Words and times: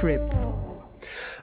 Roadtrip. 0.00 0.32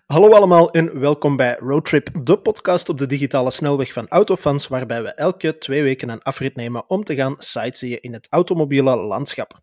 Hallo 0.05 0.31
allemaal 0.31 0.71
en 0.71 0.99
welkom 0.99 1.35
bij 1.35 1.57
Roadtrip, 1.59 2.09
de 2.21 2.39
podcast 2.39 2.89
op 2.89 2.97
de 2.97 3.05
digitale 3.05 3.51
snelweg 3.51 3.93
van 3.93 4.07
Autofans, 4.07 4.67
waarbij 4.67 5.03
we 5.03 5.13
elke 5.13 5.57
twee 5.57 5.83
weken 5.83 6.09
een 6.09 6.21
afrit 6.21 6.55
nemen 6.55 6.89
om 6.89 7.03
te 7.03 7.15
gaan 7.15 7.35
sightseeën 7.37 8.01
in 8.01 8.13
het 8.13 8.27
automobiele 8.29 8.95
landschap. 8.95 9.59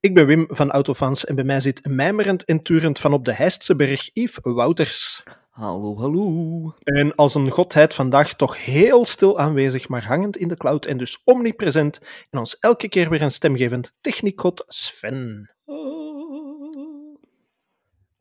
Ik 0.00 0.14
ben 0.14 0.26
Wim 0.26 0.46
van 0.48 0.70
Autofans 0.70 1.24
en 1.24 1.34
bij 1.34 1.44
mij 1.44 1.60
zit 1.60 1.86
mijmerend 1.86 2.44
en 2.44 2.62
turend 2.62 2.98
van 2.98 3.12
op 3.12 3.24
de 3.24 3.34
Heistse 3.34 3.76
berg 3.76 4.10
Yves 4.12 4.38
Wouters. 4.42 5.22
Hallo, 5.50 5.98
hallo. 5.98 6.74
En 6.82 7.14
als 7.14 7.34
een 7.34 7.50
godheid 7.50 7.94
vandaag 7.94 8.34
toch 8.34 8.64
heel 8.64 9.04
stil 9.04 9.38
aanwezig, 9.38 9.88
maar 9.88 10.06
hangend 10.06 10.36
in 10.36 10.48
de 10.48 10.56
cloud 10.56 10.84
en 10.84 10.98
dus 10.98 11.20
omnipresent 11.24 12.00
en 12.30 12.38
ons 12.38 12.56
elke 12.58 12.88
keer 12.88 13.10
weer 13.10 13.22
een 13.22 13.30
stemgevend 13.30 13.92
techniekgod 14.00 14.64
Sven. 14.66 15.51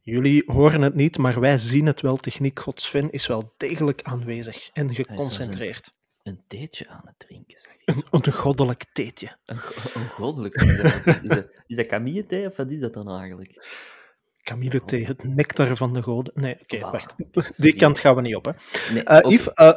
Jullie 0.01 0.43
horen 0.45 0.81
het 0.81 0.95
niet, 0.95 1.17
maar 1.17 1.39
wij 1.39 1.57
zien 1.57 1.85
het 1.85 2.01
wel. 2.01 2.17
Techniekgod 2.17 2.81
Sven 2.81 3.11
is 3.11 3.27
wel 3.27 3.53
degelijk 3.57 4.01
aanwezig 4.01 4.69
en 4.73 4.95
geconcentreerd. 4.95 5.89
Een 6.23 6.43
theetje 6.47 6.87
aan 6.87 7.01
het 7.05 7.19
drinken, 7.19 7.59
zeg 7.59 7.73
ik. 7.73 7.81
Een, 7.85 8.03
een 8.25 8.33
goddelijk 8.33 8.85
theetje. 8.91 9.37
Een, 9.45 9.57
go- 9.57 9.99
een 9.99 10.07
goddelijk. 10.07 10.55
Is 10.55 10.77
dat, 10.77 10.93
is 11.05 11.21
dat, 11.21 11.45
is 11.65 11.75
dat 11.75 11.85
kamillethee 11.87 12.45
of 12.47 12.55
wat 12.55 12.71
is 12.71 12.79
dat 12.79 12.93
dan 12.93 13.09
eigenlijk? 13.17 13.65
Camille 14.41 14.83
thee, 14.83 15.05
het 15.05 15.23
nectar 15.23 15.77
van 15.77 15.93
de 15.93 16.01
goden. 16.01 16.33
Nee, 16.35 16.57
oké, 16.61 16.79
wacht. 16.79 17.15
Die 17.61 17.75
kant 17.75 17.99
gaan 17.99 18.15
we 18.15 18.21
niet 18.21 18.35
op, 18.35 18.45
hè. 18.45 18.51
Nee. 18.93 19.03
Yves, 19.33 19.53
eh, 19.53 19.73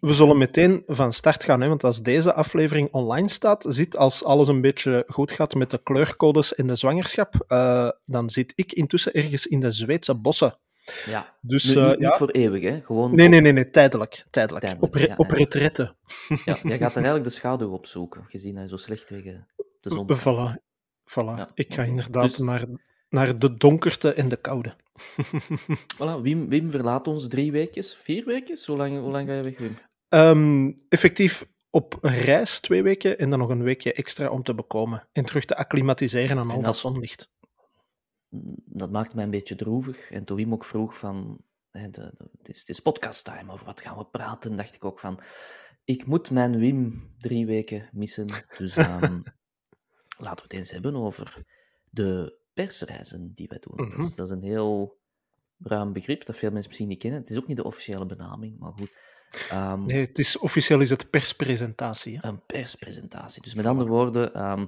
we 0.00 0.12
zullen 0.14 0.38
meteen 0.38 0.82
van 0.86 1.12
start 1.12 1.44
gaan, 1.44 1.60
hè, 1.60 1.68
want 1.68 1.84
als 1.84 2.02
deze 2.02 2.34
aflevering 2.34 2.88
online 2.92 3.28
staat, 3.28 3.64
zit 3.68 3.96
als 3.96 4.24
alles 4.24 4.48
een 4.48 4.60
beetje 4.60 5.04
goed 5.08 5.30
gaat 5.32 5.54
met 5.54 5.70
de 5.70 5.82
kleurcodes 5.82 6.54
en 6.54 6.66
de 6.66 6.74
zwangerschap, 6.74 7.44
eh, 7.46 7.88
dan 8.04 8.30
zit 8.30 8.52
ik 8.56 8.72
intussen 8.72 9.12
ergens 9.12 9.46
in 9.46 9.60
de 9.60 9.70
Zweedse 9.70 10.14
bossen. 10.14 10.58
ja. 11.06 11.36
Dus 11.40 11.74
Nu, 11.74 11.80
eh, 11.80 11.88
niet, 11.88 11.98
ja. 11.98 12.16
voor 12.16 12.30
eeuwig, 12.30 12.62
hè. 12.62 12.80
Gewoon 12.84 13.14
Nee, 13.14 13.24
op- 13.26 13.32
nee, 13.32 13.40
nee, 13.40 13.52
nee, 13.52 13.70
tijdelijk. 13.70 14.26
tijdelijk. 14.30 14.64
Tijdelijk, 14.64 14.82
op, 14.94 14.94
re- 15.00 15.06
ja, 15.06 15.14
op 15.16 15.26
ja. 16.44 16.58
jij 16.68 16.78
gaat 16.78 16.90
er 16.90 16.96
eigenlijk 16.96 17.24
de 17.24 17.30
schaduw 17.30 17.70
opzoeken, 17.70 18.24
gezien 18.28 18.60
je 18.60 18.68
zo 18.68 18.76
slecht 18.76 19.06
tegen 19.06 19.46
de 19.80 19.90
zon 19.90 20.06
Voilà. 20.18 20.60
voilà. 21.04 21.36
Ja, 21.36 21.48
ik 21.54 21.74
ga 21.74 21.82
inderdaad 21.82 22.22
Dus- 22.22 22.38
naar, 22.38 22.64
naar 23.08 23.38
de 23.38 23.54
donkerte 23.54 24.12
en 24.14 24.28
de 24.28 24.36
koude. 24.36 24.74
Voilà, 25.96 26.20
Wim, 26.22 26.48
Wim 26.48 26.70
verlaat 26.70 27.06
ons 27.08 27.28
drie 27.28 27.52
weekjes, 27.52 27.96
vier 28.02 28.24
weekjes? 28.24 28.66
Hoe 28.66 28.76
lang, 28.76 28.98
hoe 29.00 29.10
lang 29.10 29.28
ga 29.28 29.34
je 29.34 29.42
weg, 29.42 29.58
Wim? 29.58 29.78
Ehm, 30.08 30.72
effectief 30.88 31.46
op 31.70 31.98
reis 32.02 32.60
twee 32.60 32.82
weken 32.82 33.18
en 33.18 33.30
dan 33.30 33.38
nog 33.38 33.48
een 33.48 33.62
weekje 33.62 33.92
extra 33.92 34.28
om 34.28 34.42
te 34.42 34.54
bekomen. 34.54 35.08
En 35.12 35.24
terug 35.24 35.44
te 35.44 35.56
acclimatiseren 35.56 36.38
aan 36.38 36.48
al 36.48 36.54
dat 36.54 36.64
dat- 36.64 36.76
zonlicht. 36.76 37.30
Dat 38.64 38.90
maakt 38.90 39.14
mij 39.14 39.24
een 39.24 39.30
beetje 39.30 39.54
droevig. 39.54 40.10
En 40.10 40.24
toen 40.24 40.36
Wim 40.36 40.52
ook 40.52 40.64
vroeg 40.64 40.98
van, 40.98 41.40
hè, 41.70 41.90
de, 41.90 42.12
de- 42.16 42.30
het, 42.38 42.48
is, 42.48 42.58
het 42.58 42.68
is 42.68 42.80
podcast 42.80 43.24
time, 43.24 43.52
over 43.52 43.66
wat 43.66 43.80
gaan 43.80 43.96
we 43.96 44.04
praten, 44.06 44.56
dacht 44.56 44.74
ik 44.74 44.84
ook 44.84 45.00
van, 45.00 45.20
ik 45.84 46.06
moet 46.06 46.30
mijn 46.30 46.58
Wim 46.58 47.14
drie 47.18 47.46
weken 47.46 47.88
missen. 47.92 48.26
Dus 48.58 48.76
ehm, 48.86 49.20
laten 50.18 50.36
we 50.36 50.42
het 50.42 50.52
eens 50.52 50.70
hebben 50.70 50.96
over 50.96 51.44
de 51.90 52.38
persreizen 52.52 53.30
die 53.34 53.48
wij 53.48 53.58
doen. 53.58 53.86
Mhm. 53.86 53.96
dus, 54.00 54.14
dat 54.14 54.28
is 54.28 54.34
een 54.34 54.42
heel 54.42 54.98
ruim 55.58 55.92
begrip, 55.92 56.24
dat 56.26 56.36
veel 56.36 56.50
mensen 56.50 56.68
misschien 56.68 56.88
niet 56.88 56.98
kennen. 56.98 57.20
Het 57.20 57.30
is 57.30 57.36
ook 57.38 57.46
niet 57.46 57.56
de 57.56 57.64
officiële 57.64 58.06
benaming, 58.06 58.58
maar 58.58 58.72
goed. 58.72 58.96
Ehm, 59.50 59.86
Nee, 59.86 60.06
het 60.06 60.18
is, 60.18 60.38
officieel 60.38 60.80
is 60.80 60.90
het 60.90 61.10
perspresentatie. 61.10 62.18
Hè? 62.18 62.28
een 62.28 62.46
perspresentatie. 62.46 63.42
Dus 63.42 63.54
met 63.54 63.66
andere 63.66 63.88
woorden, 63.88 64.34
ehm, 64.34 64.66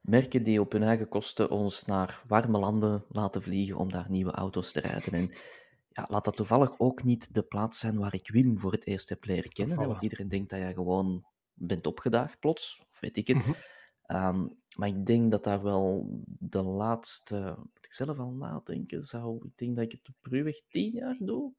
merken 0.00 0.42
die 0.42 0.60
op 0.60 0.72
hun 0.72 0.82
eigen 0.82 1.08
kosten 1.08 1.50
ons 1.50 1.84
naar 1.84 2.22
warme 2.26 2.58
landen 2.58 3.04
laten 3.08 3.42
vliegen 3.42 3.76
om 3.76 3.90
daar 3.90 4.06
nieuwe 4.08 4.30
auto's 4.30 4.72
te 4.72 4.80
rijden. 4.80 5.12
En 5.12 5.30
ja, 5.88 6.06
laat 6.08 6.24
dat 6.24 6.36
toevallig 6.36 6.78
ook 6.78 7.04
niet 7.04 7.34
de 7.34 7.42
plaats 7.42 7.78
zijn 7.78 7.98
waar 7.98 8.14
ik 8.14 8.28
Wim 8.30 8.58
voor 8.58 8.72
het 8.72 8.86
eerst 8.86 9.08
heb 9.08 9.24
leren 9.24 9.50
kennen. 9.50 9.78
hè, 9.78 9.86
want 9.86 10.02
iedereen 10.02 10.28
denkt 10.28 10.50
dat 10.50 10.58
jij 10.58 10.72
gewoon 10.72 11.24
bent 11.52 11.86
opgedaagd 11.86 12.40
plots, 12.40 12.82
of 12.90 13.00
weet 13.00 13.16
ik 13.16 13.26
het. 13.26 13.36
Mhm. 13.36 13.50
Ehm, 14.02 14.46
maar 14.76 14.88
ik 14.88 15.06
denk 15.06 15.30
dat 15.30 15.44
daar 15.44 15.62
wel 15.62 16.06
de 16.24 16.62
laatste, 16.62 17.54
moet 17.56 17.86
ik 17.86 17.92
zelf 17.92 18.18
al 18.18 18.32
nadenken, 18.32 19.04
zou, 19.04 19.46
ik 19.46 19.58
denk 19.58 19.74
dat 19.74 19.84
ik 19.84 19.92
het 19.92 20.08
op 20.08 20.32
ruwweg 20.32 20.60
tien 20.68 20.90
jaar 20.92 21.16
doe. 21.18 21.52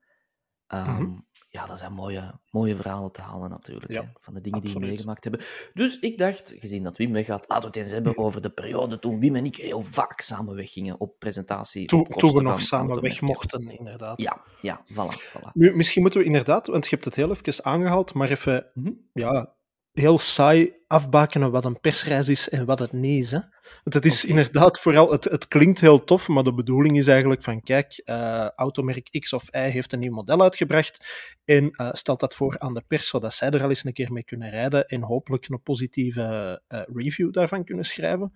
Ehm, 0.69 1.01
Mhm. 1.01 1.17
Ja, 1.51 1.65
dat 1.65 1.77
zijn 1.77 1.93
mooie, 1.93 2.39
mooie 2.51 2.75
verhalen 2.75 3.11
te 3.11 3.21
halen 3.21 3.49
natuurlijk, 3.49 3.91
Ja, 3.91 4.01
hè, 4.01 4.07
van 4.21 4.33
de 4.33 4.41
dingen 4.41 4.61
die 4.61 4.73
we 4.73 4.79
meegemaakt 4.79 5.23
hebben. 5.23 5.41
Dus 5.73 5.99
ik 5.99 6.17
dacht, 6.17 6.53
gezien 6.59 6.83
dat 6.83 6.97
Wim 6.97 7.11
weggaat, 7.11 7.45
laten 7.47 7.71
we 7.71 7.77
het 7.77 7.85
eens 7.85 7.93
hebben 7.93 8.17
over 8.17 8.41
de 8.41 8.49
periode 8.49 8.99
toen 8.99 9.19
Wim 9.19 9.35
en 9.35 9.45
ik 9.45 9.55
heel 9.55 9.81
vaak 9.81 10.21
samen 10.21 10.55
weggingen 10.55 10.99
op 10.99 11.19
presentatie. 11.19 11.85
Toen, 11.87 11.99
op 11.99 12.19
toen 12.19 12.33
we 12.33 12.41
nog 12.41 12.61
samen 12.61 13.01
weg 13.01 13.21
mochten, 13.21 13.69
inderdaad. 13.77 14.21
Ja, 14.21 14.41
ja, 14.61 14.81
voilà, 14.93 15.21
voilà. 15.37 15.51
Nu, 15.53 15.75
misschien 15.75 16.01
moeten 16.01 16.19
we 16.19 16.25
inderdaad, 16.25 16.67
want 16.67 16.83
je 16.83 16.89
hebt 16.89 17.05
het 17.05 17.15
heel 17.15 17.29
even 17.31 17.63
aangehaald, 17.65 18.13
maar 18.13 18.29
even 18.29 18.65
Mhm. 18.73 18.91
ja, 19.13 19.53
heel 19.93 20.17
saai 20.17 20.77
afbakenen 20.87 21.51
wat 21.51 21.65
een 21.65 21.79
persreis 21.79 22.29
is 22.29 22.49
en 22.49 22.65
wat 22.65 22.79
het 22.79 22.91
niet 22.91 23.23
is. 23.23 23.31
Hè? 23.31 23.39
Want 23.83 23.93
het 23.93 24.05
is 24.05 24.25
inderdaad 24.25 24.79
vooral, 24.79 25.11
het, 25.11 25.23
het 25.23 25.47
klinkt 25.47 25.79
heel 25.79 26.03
tof, 26.03 26.27
maar 26.27 26.43
de 26.43 26.53
bedoeling 26.53 26.97
is 26.97 27.07
eigenlijk 27.07 27.43
van, 27.43 27.61
kijk, 27.61 28.01
eh, 28.05 28.47
automerk 28.55 29.09
X 29.19 29.33
of 29.33 29.43
Y 29.55 29.69
heeft 29.69 29.93
een 29.93 29.99
nieuw 29.99 30.13
model 30.13 30.41
uitgebracht 30.41 31.05
en 31.45 31.71
eh, 31.71 31.89
stelt 31.91 32.19
dat 32.19 32.35
voor 32.35 32.59
aan 32.59 32.73
de 32.73 32.83
pers, 32.87 33.07
zodat 33.07 33.33
zij 33.33 33.49
er 33.49 33.63
al 33.63 33.69
eens 33.69 33.85
een 33.85 33.93
keer 33.93 34.11
mee 34.11 34.23
kunnen 34.23 34.49
rijden 34.49 34.87
en 34.87 35.01
hopelijk 35.01 35.47
een 35.47 35.61
positieve 35.61 36.61
eh, 36.67 36.81
review 36.93 37.33
daarvan 37.33 37.63
kunnen 37.63 37.85
schrijven. 37.85 38.33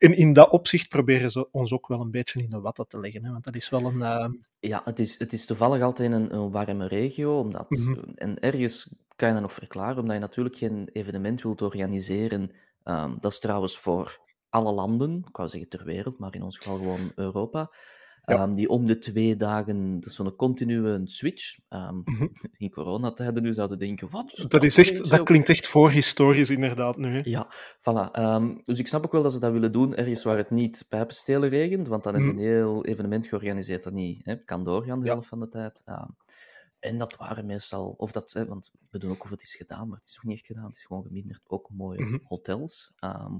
En 0.00 0.16
in 0.16 0.32
dat 0.32 0.50
opzicht 0.50 0.88
proberen 0.88 1.30
ze 1.30 1.50
ons 1.50 1.72
ook 1.72 1.88
wel 1.88 2.00
een 2.00 2.10
beetje 2.10 2.42
in 2.42 2.50
de 2.50 2.60
watten 2.60 2.86
te 2.88 3.00
leggen, 3.00 3.24
hè? 3.24 3.30
want 3.30 3.44
dat 3.44 3.54
is 3.54 3.68
wel 3.68 3.84
een... 3.84 4.02
eh, 4.02 4.28
Ja, 4.60 4.80
het 4.84 4.98
is, 4.98 5.18
het 5.18 5.32
is 5.32 5.46
toevallig 5.46 5.82
altijd 5.82 6.12
een, 6.12 6.34
een 6.34 6.50
warme 6.50 6.86
regio, 6.88 7.38
omdat, 7.38 7.70
Mhm. 7.70 8.00
en 8.14 8.38
ergens 8.38 8.88
kan 9.16 9.28
je 9.28 9.34
dat 9.34 9.42
nog 9.42 9.52
verklaren, 9.52 9.98
omdat 9.98 10.14
je 10.14 10.20
natuurlijk 10.20 10.56
geen 10.56 10.88
evenement 10.92 11.42
wilt 11.42 11.62
organiseren. 11.62 12.50
Ehm, 12.82 13.14
dat 13.20 13.32
is 13.32 13.38
trouwens 13.38 13.78
voor 13.78 14.18
alle 14.48 14.72
landen, 14.72 15.24
ik 15.28 15.36
wou 15.36 15.48
zeggen 15.48 15.68
ter 15.68 15.84
wereld, 15.84 16.18
maar 16.18 16.34
in 16.34 16.42
ons 16.42 16.56
geval 16.56 16.76
gewoon 16.76 17.12
Europa. 17.14 17.70
Ja. 18.24 18.34
Ehm, 18.34 18.54
die 18.54 18.68
om 18.68 18.86
de 18.86 18.98
twee 18.98 19.36
dagen, 19.36 19.94
dat 19.94 20.06
is 20.06 20.14
zo'n 20.14 20.36
continue 20.36 21.00
switch. 21.04 21.58
Ehm, 21.68 21.96
Mhm. 22.04 22.26
In 22.58 22.70
coronatijden 22.70 23.42
nu 23.42 23.52
zouden 23.54 23.78
denken, 23.78 24.10
wat? 24.10 24.44
dat, 24.48 24.62
is 24.62 24.78
echt, 24.78 25.10
dat 25.10 25.20
ook? 25.20 25.26
klinkt 25.26 25.48
echt 25.48 25.66
voorhistorisch, 25.66 26.50
inderdaad, 26.50 26.96
nu. 26.96 27.12
Hè? 27.14 27.20
Ja, 27.24 27.48
voilà. 27.78 28.10
Ehm, 28.12 28.54
dus 28.62 28.78
ik 28.78 28.86
snap 28.88 29.04
ook 29.04 29.12
wel 29.12 29.22
dat 29.22 29.32
ze 29.32 29.38
dat 29.40 29.52
willen 29.52 29.72
doen 29.72 29.94
ergens 29.94 30.22
waar 30.22 30.36
het 30.36 30.50
niet 30.50 30.84
pijpenstelen 30.88 31.48
regent, 31.48 31.88
want 31.88 32.02
dan 32.02 32.14
heb 32.14 32.22
je 32.22 32.28
Mhm. 32.28 32.38
een 32.38 32.44
heel 32.44 32.84
evenement 32.84 33.26
georganiseerd 33.26 33.82
dat 33.82 33.92
niet 33.92 34.24
hè, 34.24 34.36
kan 34.44 34.64
doorgaan 34.64 35.00
de 35.00 35.06
Ja. 35.06 35.12
helft 35.12 35.28
van 35.28 35.40
de 35.40 35.48
tijd. 35.48 35.82
Ehm, 35.84 36.08
en 36.78 36.98
dat 36.98 37.16
waren 37.16 37.46
meestal, 37.46 37.94
of 37.96 38.12
dat, 38.12 38.32
hè, 38.32 38.46
want 38.46 38.70
we 38.90 38.98
doen 38.98 39.10
ook 39.10 39.22
of 39.24 39.30
het 39.30 39.42
is 39.42 39.54
gedaan, 39.54 39.88
maar 39.88 39.98
het 39.98 40.06
is 40.08 40.14
nog 40.16 40.24
niet 40.24 40.36
echt 40.36 40.46
gedaan. 40.46 40.66
Het 40.66 40.76
is 40.76 40.84
gewoon 40.84 41.02
geminderd. 41.02 41.40
Ook 41.46 41.70
mooie 41.70 42.02
Mhm. 42.04 42.18
hotels 42.24 42.92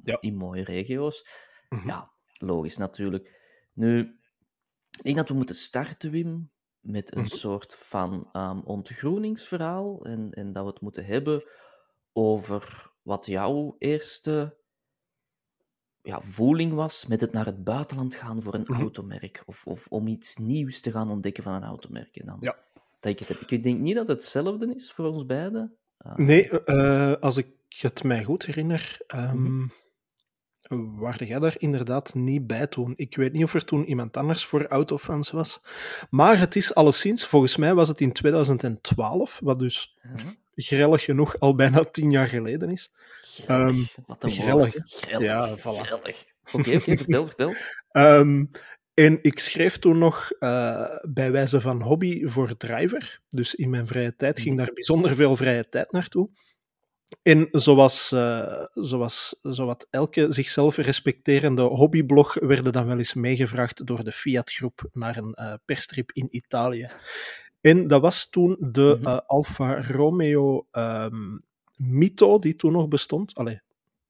Ja. 0.04 0.16
in 0.20 0.36
mooie 0.36 0.64
regio's. 0.64 1.26
Mhm. 1.68 1.88
Ja, 1.88 2.10
logisch 2.38 2.76
natuurlijk. 2.76 3.38
Nu, 3.72 4.18
ik 4.90 5.02
denk 5.02 5.16
dat 5.16 5.28
we 5.28 5.34
moeten 5.34 5.54
starten, 5.54 6.10
Wim, 6.10 6.50
met 6.80 7.14
een 7.16 7.22
Mhm. 7.22 7.30
soort 7.30 7.74
van 7.74 8.28
ehm, 8.32 8.58
ontgroeningsverhaal. 8.64 10.04
En, 10.04 10.30
en 10.30 10.52
dat 10.52 10.64
we 10.64 10.70
het 10.70 10.80
moeten 10.80 11.04
hebben 11.04 11.44
over 12.12 12.90
wat 13.02 13.26
jouw 13.26 13.76
eerste 13.78 14.58
ja, 16.02 16.20
voeling 16.20 16.72
was 16.72 17.06
met 17.06 17.20
het 17.20 17.32
naar 17.32 17.46
het 17.46 17.64
buitenland 17.64 18.14
gaan 18.14 18.42
voor 18.42 18.54
een 18.54 18.64
Mhm. 18.66 18.80
automerk. 18.80 19.42
Of, 19.46 19.66
of 19.66 19.86
om 19.88 20.06
iets 20.06 20.36
nieuws 20.36 20.80
te 20.80 20.90
gaan 20.90 21.10
ontdekken 21.10 21.42
van 21.42 21.52
een 21.54 21.62
automerk. 21.64 22.16
En 22.16 22.26
dan 22.26 22.36
Ja. 22.40 22.56
dat 23.00 23.12
ik, 23.12 23.18
het 23.18 23.28
heb. 23.28 23.38
ik 23.40 23.62
denk 23.62 23.78
niet 23.78 23.94
dat 23.94 24.08
het 24.08 24.16
hetzelfde 24.16 24.74
is 24.74 24.92
voor 24.92 25.06
ons 25.06 25.26
beiden. 25.26 25.76
Ah, 25.96 26.16
Nee, 26.16 26.64
eh, 26.64 27.12
als 27.20 27.36
ik 27.36 27.48
het 27.68 28.02
mij 28.02 28.24
goed 28.24 28.44
herinner, 28.44 29.00
ehm 29.06 29.42
Mhm. 29.42 29.68
Waren 30.76 31.26
jij 31.26 31.38
daar 31.38 31.54
inderdaad 31.58 32.14
niet 32.14 32.46
bij 32.46 32.66
toen. 32.66 32.92
Ik 32.96 33.16
weet 33.16 33.32
niet 33.32 33.44
of 33.44 33.54
er 33.54 33.64
toen 33.64 33.84
iemand 33.84 34.16
anders 34.16 34.44
voor 34.44 34.66
autofans 34.66 35.30
was. 35.30 35.62
Maar 36.10 36.38
het 36.38 36.56
is 36.56 36.74
alleszins, 36.74 37.26
volgens 37.26 37.56
mij 37.56 37.74
was 37.74 37.88
het 37.88 38.00
in 38.00 38.12
2012, 38.12 39.40
wat 39.42 39.58
dus 39.58 39.96
ja. 40.02 40.10
grellig 40.54 41.04
genoeg 41.04 41.38
al 41.38 41.54
bijna 41.54 41.84
tien 41.84 42.10
jaar 42.10 42.28
geleden 42.28 42.70
is. 42.70 42.92
Grellig. 43.20 43.96
Wat 44.06 44.24
een 44.24 44.30
grellig. 44.30 44.74
Ja, 45.18 45.58
voilà. 45.58 45.62
Oké, 46.52 46.80
vertel, 46.80 47.26
vertel. 47.26 47.54
Ehm, 47.90 48.44
en 48.94 49.18
ik 49.22 49.38
schreef 49.38 49.78
toen 49.78 49.98
nog 49.98 50.30
eh, 50.38 50.96
bij 51.08 51.32
wijze 51.32 51.60
van 51.60 51.82
hobby 51.82 52.26
voor 52.26 52.56
Driver. 52.56 53.20
Dus 53.28 53.54
in 53.54 53.70
mijn 53.70 53.86
vrije 53.86 54.16
tijd 54.16 54.40
ging 54.40 54.56
daar 54.56 54.70
bijzonder 54.74 55.14
veel 55.14 55.36
vrije 55.36 55.68
tijd 55.68 55.92
naartoe. 55.92 56.30
En 57.22 57.48
zoals, 57.50 58.12
eh, 58.12 58.64
zoals 58.74 59.38
zowat 59.42 59.86
elke 59.90 60.32
zichzelf 60.32 60.76
respecterende 60.76 61.62
hobbyblog 61.62 62.34
werden 62.34 62.72
dan 62.72 62.86
wel 62.86 62.98
eens 62.98 63.14
meegevraagd 63.14 63.86
door 63.86 64.04
de 64.04 64.12
Fiat-groep 64.12 64.88
naar 64.92 65.16
een 65.16 65.34
eh 65.34 65.52
perstrip 65.64 66.10
in 66.12 66.26
Italië. 66.30 66.88
En 67.60 67.86
dat 67.86 68.00
was 68.00 68.30
toen 68.30 68.56
de 68.60 68.96
Mhm. 69.00 69.06
eh, 69.10 69.18
Alfa 69.26 69.82
Romeo 69.82 70.66
ehm, 70.70 71.38
Mito, 71.76 72.38
die 72.38 72.56
toen 72.56 72.72
nog 72.72 72.88
bestond. 72.88 73.34
Allee, 73.34 73.60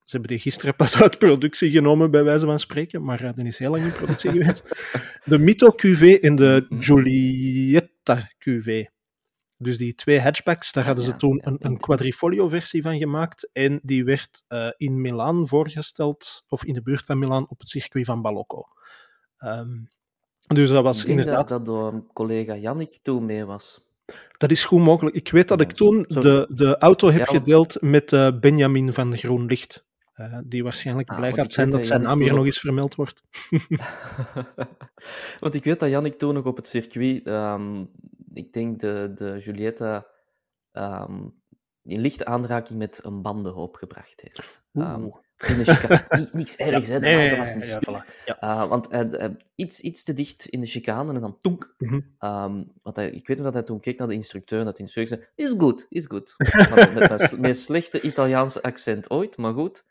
Ze 0.04 0.16
hebben 0.16 0.36
die 0.36 0.44
gisteren 0.44 0.76
pas 0.76 1.02
uit 1.02 1.18
productie 1.18 1.70
genomen, 1.70 2.10
bij 2.10 2.24
wijze 2.24 2.46
van 2.46 2.58
spreken, 2.58 3.04
maar 3.04 3.22
uh, 3.22 3.32
die 3.34 3.46
is 3.46 3.58
heel 3.58 3.70
lang 3.70 3.84
in 3.84 3.92
productie 3.92 4.30
geweest. 4.36 4.76
De 5.24 5.38
Mito 5.38 5.68
QV 5.70 6.18
en 6.20 6.36
de 6.36 6.66
Mhm. 6.68 6.80
Giulietta 6.80 8.30
QV. 8.38 8.84
Dus 9.62 9.78
die 9.78 9.94
twee 9.94 10.20
hatchbacks, 10.20 10.72
daar 10.72 10.84
hadden 10.84 11.04
ze 11.04 11.16
toen 11.16 11.40
een, 11.44 11.56
een 11.58 11.78
quadrifolio-versie 11.78 12.82
van 12.82 12.98
gemaakt. 12.98 13.50
En 13.52 13.80
die 13.82 14.04
werd 14.04 14.44
eh, 14.48 14.68
in 14.76 15.00
Milaan 15.00 15.46
voorgesteld, 15.46 16.44
of 16.48 16.64
in 16.64 16.72
de 16.72 16.82
buurt 16.82 17.04
van 17.04 17.18
Milaan, 17.18 17.46
op 17.48 17.58
het 17.58 17.68
circuit 17.68 18.06
van 18.06 18.22
Balocco. 18.22 18.64
Ehm, 19.38 19.78
dus 20.46 20.70
dat 20.70 20.84
was 20.84 21.00
Ik 21.00 21.06
denk 21.06 21.18
inderdaad... 21.18 21.48
dat, 21.48 21.66
dat 21.66 21.74
door 21.74 22.04
collega 22.12 22.56
Jannik 22.56 22.98
toen 23.02 23.24
mee 23.24 23.44
was. 23.44 23.80
Dat 24.36 24.50
is 24.50 24.64
goed 24.64 24.80
mogelijk. 24.80 25.16
Ik 25.16 25.30
weet 25.30 25.48
dat 25.48 25.60
ik 25.60 25.72
toen 25.72 26.04
de, 26.08 26.48
de 26.50 26.78
auto 26.78 27.10
heb 27.10 27.26
Ja, 27.26 27.34
gedeeld 27.34 27.80
met 27.80 28.12
eh, 28.12 28.38
Benjamin 28.40 28.92
van 28.92 29.16
GroenLicht. 29.16 29.84
Eh, 30.12 30.38
die 30.44 30.62
waarschijnlijk 30.62 31.10
Ah, 31.10 31.16
blij 31.16 31.32
gaat 31.32 31.52
zijn 31.52 31.70
dat 31.70 31.78
dat 31.78 31.88
zijn 31.88 32.02
naam 32.02 32.20
hier 32.20 32.34
nog 32.34 32.44
eens 32.44 32.58
vermeld 32.58 32.94
wordt. 32.94 33.22
Want 35.40 35.54
ik 35.54 35.64
weet 35.64 35.80
dat 35.80 35.88
Jannik 35.88 36.18
toen 36.18 36.34
nog 36.34 36.44
op 36.44 36.56
het 36.56 36.68
circuit, 36.68 37.26
ehm, 37.26 37.84
ik 38.32 38.52
denk 38.52 38.80
de, 38.80 39.10
de 39.14 39.38
Julietta, 39.44 40.06
ehm, 40.72 41.22
in 41.82 42.00
lichte 42.00 42.24
aanraking 42.24 42.78
met 42.78 43.00
een 43.02 43.22
bandenhoop 43.22 43.76
gebracht 43.76 44.20
heeft. 44.20 44.62
Oeh. 44.72 45.04
in 45.48 45.58
de. 45.62 46.04
Niet- 46.18 46.32
Niks 46.32 46.56
ergs, 46.56 46.88
hè. 46.88 47.00
De 47.00 47.06
Nee, 47.08 47.36
was 47.36 47.50
een 47.50 47.58
ja, 47.58 47.64
stuk. 47.64 47.88
voilà. 47.90 48.24
Ja. 48.24 48.38
Uh, 48.44 48.68
want 48.68 48.90
hij, 48.90 49.06
hij- 49.10 49.36
iets, 49.54 49.80
iets 49.80 50.02
te 50.04 50.12
dicht 50.12 50.46
in 50.46 50.60
de 50.60 50.66
chicane 50.66 51.14
en 51.14 51.20
dan 51.20 51.38
toenk. 51.38 51.74
Mhm. 51.78 52.00
Ehm, 52.18 52.62
want 52.82 52.96
hij, 52.96 53.10
ik 53.10 53.26
weet 53.26 53.36
nog 53.36 53.46
dat 53.46 53.54
hij 53.54 53.62
toen 53.62 53.80
keek 53.80 53.98
naar 53.98 54.08
de 54.08 54.14
instructeur 54.14 54.58
en 54.58 54.64
dat 54.64 54.76
de 54.76 54.82
instructeur 54.82 55.18
zei: 55.18 55.30
Is 55.48 55.54
goed, 55.58 55.86
is 55.88 56.06
goed. 56.06 56.34
Met 56.98 57.20
s- 57.20 57.36
meest 57.36 57.62
slechte 57.62 58.00
Italiaanse 58.00 58.62
accent 58.62 59.10
ooit, 59.10 59.36
maar 59.36 59.52
goed. 59.52 59.84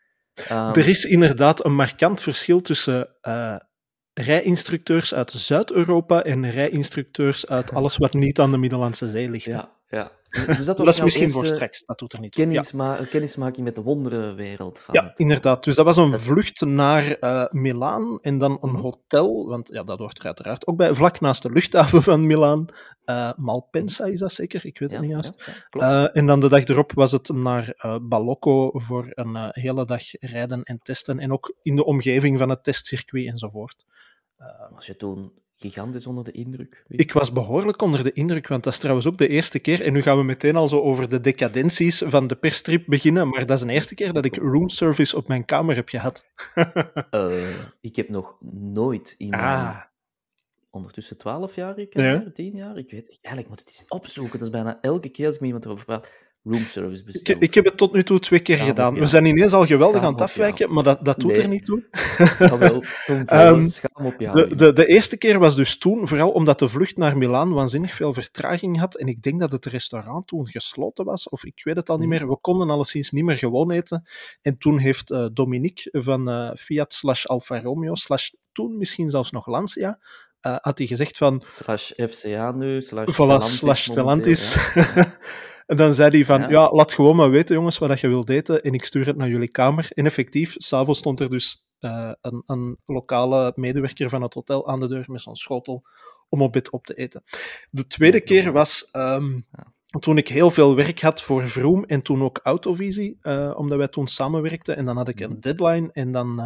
Er 0.48 0.88
is 0.88 1.04
inderdaad 1.04 1.64
een 1.64 1.74
markant 1.74 2.20
verschil 2.20 2.60
tussen 2.60 3.16
eh 3.20 3.56
rijinstructeurs 4.14 5.14
uit 5.14 5.30
Zuid-Europa 5.30 6.22
en 6.22 6.50
rijinstructeurs 6.50 7.46
uit 7.46 7.74
alles 7.74 7.96
wat 7.96 8.12
niet 8.12 8.40
aan 8.40 8.50
de 8.50 8.58
Middellandse 8.58 9.08
Zee 9.08 9.30
ligt. 9.30 9.44
ja, 9.44 9.70
ja. 9.88 10.10
Dus, 10.30 10.46
dus 10.46 10.64
dat 10.66 10.78
was 10.78 10.86
dat 10.86 10.88
is 10.96 11.00
misschien 11.02 11.30
voor 11.30 11.46
straks, 11.46 11.84
dat 11.84 11.98
doet 11.98 12.12
er 12.12 12.20
niet 12.20 12.32
toe. 12.32 12.44
Ja. 12.44 12.50
kennisma 12.50 13.04
kennismaking 13.10 13.64
met 13.66 13.74
de 13.74 13.82
wonderenwereld 13.82 14.78
van 14.80 14.94
Ja, 14.94 15.04
het. 15.04 15.18
inderdaad. 15.18 15.64
Dus 15.64 15.74
dat 15.74 15.84
was 15.84 15.96
een 15.96 16.18
vlucht 16.18 16.60
naar 16.60 17.12
eh 17.12 17.44
Milaan 17.50 18.18
en 18.20 18.38
dan 18.38 18.58
een 18.60 18.70
Mhm. 18.70 18.80
hotel, 18.80 19.48
want 19.48 19.68
ja, 19.72 19.82
dat 19.82 19.98
hoort 19.98 20.18
er 20.18 20.24
uiteraard 20.24 20.66
ook 20.66 20.76
bij, 20.76 20.94
vlak 20.94 21.20
naast 21.20 21.42
de 21.42 21.50
luchthaven 21.52 22.02
van 22.02 22.26
Milaan. 22.26 22.66
Eh, 23.04 23.30
Malpensa 23.36 24.04
is 24.04 24.18
dat 24.18 24.32
zeker? 24.32 24.66
Ik 24.66 24.78
weet 24.78 24.90
Ja, 24.90 24.96
het 24.96 25.04
niet 25.04 25.12
juist. 25.14 25.34
ja. 25.70 26.04
Eh, 26.04 26.16
en 26.16 26.26
dan 26.26 26.40
de 26.40 26.48
dag 26.48 26.64
erop 26.64 26.92
was 26.94 27.12
het 27.12 27.28
naar 27.28 27.74
Balocco 28.02 28.70
voor 28.74 29.06
een 29.10 29.36
hele 29.50 29.84
dag 29.84 30.02
rijden 30.20 30.62
en 30.62 30.78
testen. 30.78 31.18
En 31.18 31.32
ook 31.32 31.54
in 31.62 31.76
de 31.76 31.84
omgeving 31.84 32.38
van 32.38 32.48
het 32.48 32.64
testcircuit 32.64 33.26
enzovoort. 33.26 33.84
Eh, 34.40 34.46
Was 34.70 34.86
je 34.86 34.96
toen 34.96 35.32
gigantisch 35.56 36.06
onder 36.06 36.24
de 36.24 36.30
indruk? 36.32 36.84
Ik 36.88 37.12
was 37.12 37.32
behoorlijk 37.32 37.82
onder 37.82 38.02
de 38.04 38.12
indruk, 38.12 38.48
want 38.48 38.64
dat 38.64 38.72
is 38.72 38.78
trouwens 38.78 39.06
ook 39.06 39.18
de 39.18 39.28
eerste 39.28 39.58
keer. 39.58 39.82
En 39.82 39.92
nu 39.92 40.02
gaan 40.02 40.16
we 40.16 40.22
meteen 40.24 40.56
al 40.56 40.68
zo 40.68 40.80
over 40.80 41.08
de 41.08 41.20
decadenties 41.20 42.02
van 42.06 42.26
de 42.26 42.34
perstrip 42.36 42.84
beginnen. 42.86 43.28
Maar 43.28 43.46
dat 43.46 43.58
is 43.58 43.64
de 43.64 43.72
eerste 43.72 43.94
keer 43.94 44.12
dat 44.12 44.24
ik 44.24 44.36
roomservice 44.36 45.16
op 45.16 45.28
mijn 45.28 45.44
kamer 45.44 45.74
heb 45.74 45.88
gehad. 45.88 46.24
Eh, 47.10 47.48
ik 47.80 47.96
heb 47.96 48.08
nog 48.08 48.36
nooit 48.72 49.14
in 49.18 49.28
mijn 49.28 49.42
ah, 49.42 49.80
ondertussen 50.70 51.16
12 51.18 51.54
jaar, 51.54 51.78
ik 51.78 51.94
Ja. 51.94 52.02
jaar, 52.02 52.32
10 52.32 52.56
jaar, 52.56 52.76
ik 52.78 52.90
weet 52.90 53.18
eigenlijk 53.20 53.48
moet 53.48 53.58
het 53.58 53.68
eens 53.68 53.84
opzoeken. 53.88 54.38
Dat 54.38 54.48
is 54.48 54.54
bijna 54.54 54.78
elke 54.80 55.08
keer 55.08 55.26
als 55.26 55.34
ik 55.34 55.40
met 55.40 55.48
iemand 55.48 55.64
erover 55.66 55.84
praat, 55.84 56.10
roomservice 56.42 57.00
ik, 57.00 57.06
besteld. 57.06 57.42
ik 57.42 57.54
heb 57.54 57.64
het 57.64 57.76
tot 57.76 57.92
nu 57.92 58.02
toe 58.02 58.18
twee 58.18 58.40
keer 58.42 58.56
gedaan. 58.56 58.94
We 58.94 59.06
zijn 59.06 59.24
ineens 59.24 59.52
al 59.52 59.66
geweldig 59.66 60.02
aan 60.02 60.12
het 60.12 60.20
afwijken, 60.20 60.72
maar 60.72 60.84
dat, 60.84 61.04
dat 61.04 61.18
doet 61.20 61.32
Nee. 61.32 61.42
er 61.42 61.48
niet 61.48 61.64
toe. 61.64 61.84
Jawel, 62.38 62.82
Ehm, 63.26 63.68
op 64.04 64.14
jou. 64.20 64.34
De, 64.48 64.54
de, 64.54 64.72
de 64.72 64.86
eerste 64.86 65.16
keer 65.18 65.38
was 65.38 65.56
dus 65.56 65.78
toen, 65.78 66.08
vooral 66.08 66.30
omdat 66.30 66.58
de 66.58 66.68
vlucht 66.68 66.96
naar 66.96 67.16
Milaan 67.18 67.52
waanzinnig 67.52 67.94
veel 67.94 68.12
vertraging 68.12 68.78
had. 68.80 68.96
En 68.96 69.06
ik 69.06 69.22
denk 69.22 69.40
dat 69.40 69.52
het 69.52 69.66
restaurant 69.66 70.26
toen 70.26 70.46
gesloten 70.48 71.04
was, 71.04 71.28
of 71.28 71.44
ik 71.44 71.60
weet 71.64 71.76
het 71.76 71.88
al 71.90 71.98
niet 71.98 72.08
Mhm. 72.08 72.18
meer. 72.18 72.28
We 72.28 72.36
konden 72.40 72.70
alleszins 72.70 73.10
niet 73.10 73.24
meer 73.24 73.38
gewoon 73.38 73.70
eten. 73.70 74.04
En 74.42 74.58
toen 74.58 74.78
heeft 74.78 75.10
eh, 75.10 75.26
Dominique 75.32 76.00
van 76.02 76.28
eh, 76.28 76.50
Fiat 76.54 76.92
slash 76.92 77.24
Alfa 77.24 77.60
Romeo, 77.60 77.94
slash 77.94 78.28
toen 78.52 78.76
misschien 78.76 79.08
zelfs 79.08 79.30
nog 79.30 79.46
Lancia, 79.46 79.98
eh, 80.40 80.56
had 80.60 80.78
hij 80.78 80.86
gezegd 80.86 81.16
van, 81.16 81.42
Slash 81.46 81.90
FCA 81.96 82.52
nu, 82.52 82.82
slash 82.82 83.08
voilà, 83.08 83.12
Stellantis 83.12 83.56
slash 83.56 83.82
Stellantis. 83.82 84.54
ja. 84.74 84.94
en 85.66 85.76
dan 85.76 85.94
zei 85.94 86.10
hij 86.10 86.24
van, 86.24 86.40
Ja. 86.40 86.48
ja. 86.48 86.70
laat 86.72 86.92
gewoon 86.92 87.16
maar 87.16 87.30
weten 87.30 87.54
jongens 87.54 87.78
wat 87.78 87.88
dat 87.88 88.00
je 88.00 88.08
wilt 88.08 88.28
eten 88.30 88.62
en 88.62 88.72
ik 88.72 88.84
stuur 88.84 89.06
het 89.06 89.16
naar 89.16 89.28
jullie 89.28 89.48
kamer. 89.50 89.86
En 89.94 90.04
effectief, 90.06 90.54
s'avonds 90.58 90.98
stond 90.98 91.20
er 91.20 91.28
dus 91.30 91.66
eh, 91.78 92.12
een, 92.20 92.42
een 92.46 92.76
lokale 92.86 93.52
medewerker 93.54 94.08
van 94.08 94.22
het 94.22 94.34
hotel 94.34 94.68
aan 94.68 94.80
de 94.80 94.88
deur 94.88 95.04
met 95.06 95.20
zo'n 95.20 95.36
schotel 95.36 95.82
om 96.28 96.42
op 96.42 96.52
bed 96.52 96.70
op 96.70 96.86
te 96.86 96.94
eten. 96.94 97.22
De 97.70 97.86
tweede 97.86 98.20
keer 98.20 98.52
was 98.52 98.88
ehm, 98.92 99.32
Ja. 99.32 99.72
toen 100.00 100.16
ik 100.18 100.28
heel 100.28 100.50
veel 100.50 100.74
werk 100.74 101.00
had 101.00 101.22
voor 101.22 101.48
Vroom 101.48 101.84
en 101.84 102.02
toen 102.02 102.22
ook 102.22 102.40
Autovisie, 102.42 103.18
eh, 103.20 103.52
omdat 103.56 103.78
wij 103.78 103.88
toen 103.88 104.06
samenwerkten. 104.06 104.76
En 104.76 104.84
dan 104.84 104.96
had 104.96 105.08
ik 105.08 105.20
Mhm. 105.20 105.30
een 105.30 105.40
deadline 105.40 105.88
en 105.92 106.12
dan... 106.12 106.40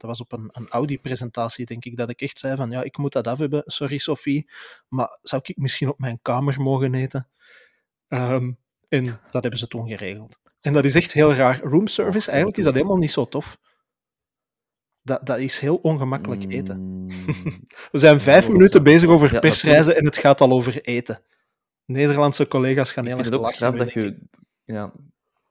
dat 0.00 0.10
was 0.10 0.20
op 0.20 0.32
een, 0.32 0.48
een 0.52 0.68
Audi-presentatie, 0.68 1.66
denk 1.66 1.84
ik, 1.84 1.96
dat 1.96 2.10
ik 2.10 2.20
echt 2.20 2.38
zei 2.38 2.56
van, 2.56 2.70
ja, 2.70 2.82
ik 2.82 2.98
moet 2.98 3.12
dat 3.12 3.26
af 3.26 3.38
hebben, 3.38 3.62
sorry 3.64 3.98
Sophie, 3.98 4.50
maar 4.88 5.18
zou 5.22 5.42
ik 5.44 5.56
misschien 5.56 5.88
op 5.88 5.98
mijn 5.98 6.18
kamer 6.22 6.60
mogen 6.60 6.94
eten? 6.94 7.28
Ehm, 8.08 8.52
en 8.88 9.04
dat 9.04 9.42
hebben 9.42 9.58
ze 9.58 9.66
toen 9.66 9.88
geregeld. 9.88 10.38
En 10.60 10.72
dat 10.72 10.84
is 10.84 10.94
echt 10.94 11.12
heel 11.12 11.34
raar. 11.34 11.60
Roomservice, 11.60 12.28
eigenlijk 12.28 12.58
is 12.58 12.64
dat 12.64 12.74
helemaal 12.74 12.96
niet 12.96 13.12
zo 13.12 13.28
tof. 13.28 13.58
Dat, 15.02 15.26
dat 15.26 15.38
is 15.38 15.58
heel 15.58 15.76
ongemakkelijk 15.76 16.44
eten. 16.48 16.80
Mm, 16.80 17.08
We 17.92 17.98
zijn 17.98 18.20
vijf 18.20 18.48
minuten 18.48 18.82
bezig 18.82 19.08
over 19.08 19.40
persreizen 19.40 19.96
en 19.96 20.04
het 20.04 20.16
gaat 20.16 20.40
al 20.40 20.50
over 20.50 20.80
eten. 20.82 21.22
Nederlandse 21.84 22.48
collega's 22.48 22.92
gaan 22.92 23.06
ik 23.06 23.14
heel 23.14 23.22
vind 23.22 23.34
erg 23.34 23.40
het 23.42 23.50
ook 23.58 23.60
lachen. 23.60 23.78
straf 23.78 23.94
dat 23.94 23.96
ik. 23.96 24.02
je... 24.02 24.28
Ja, 24.64 24.92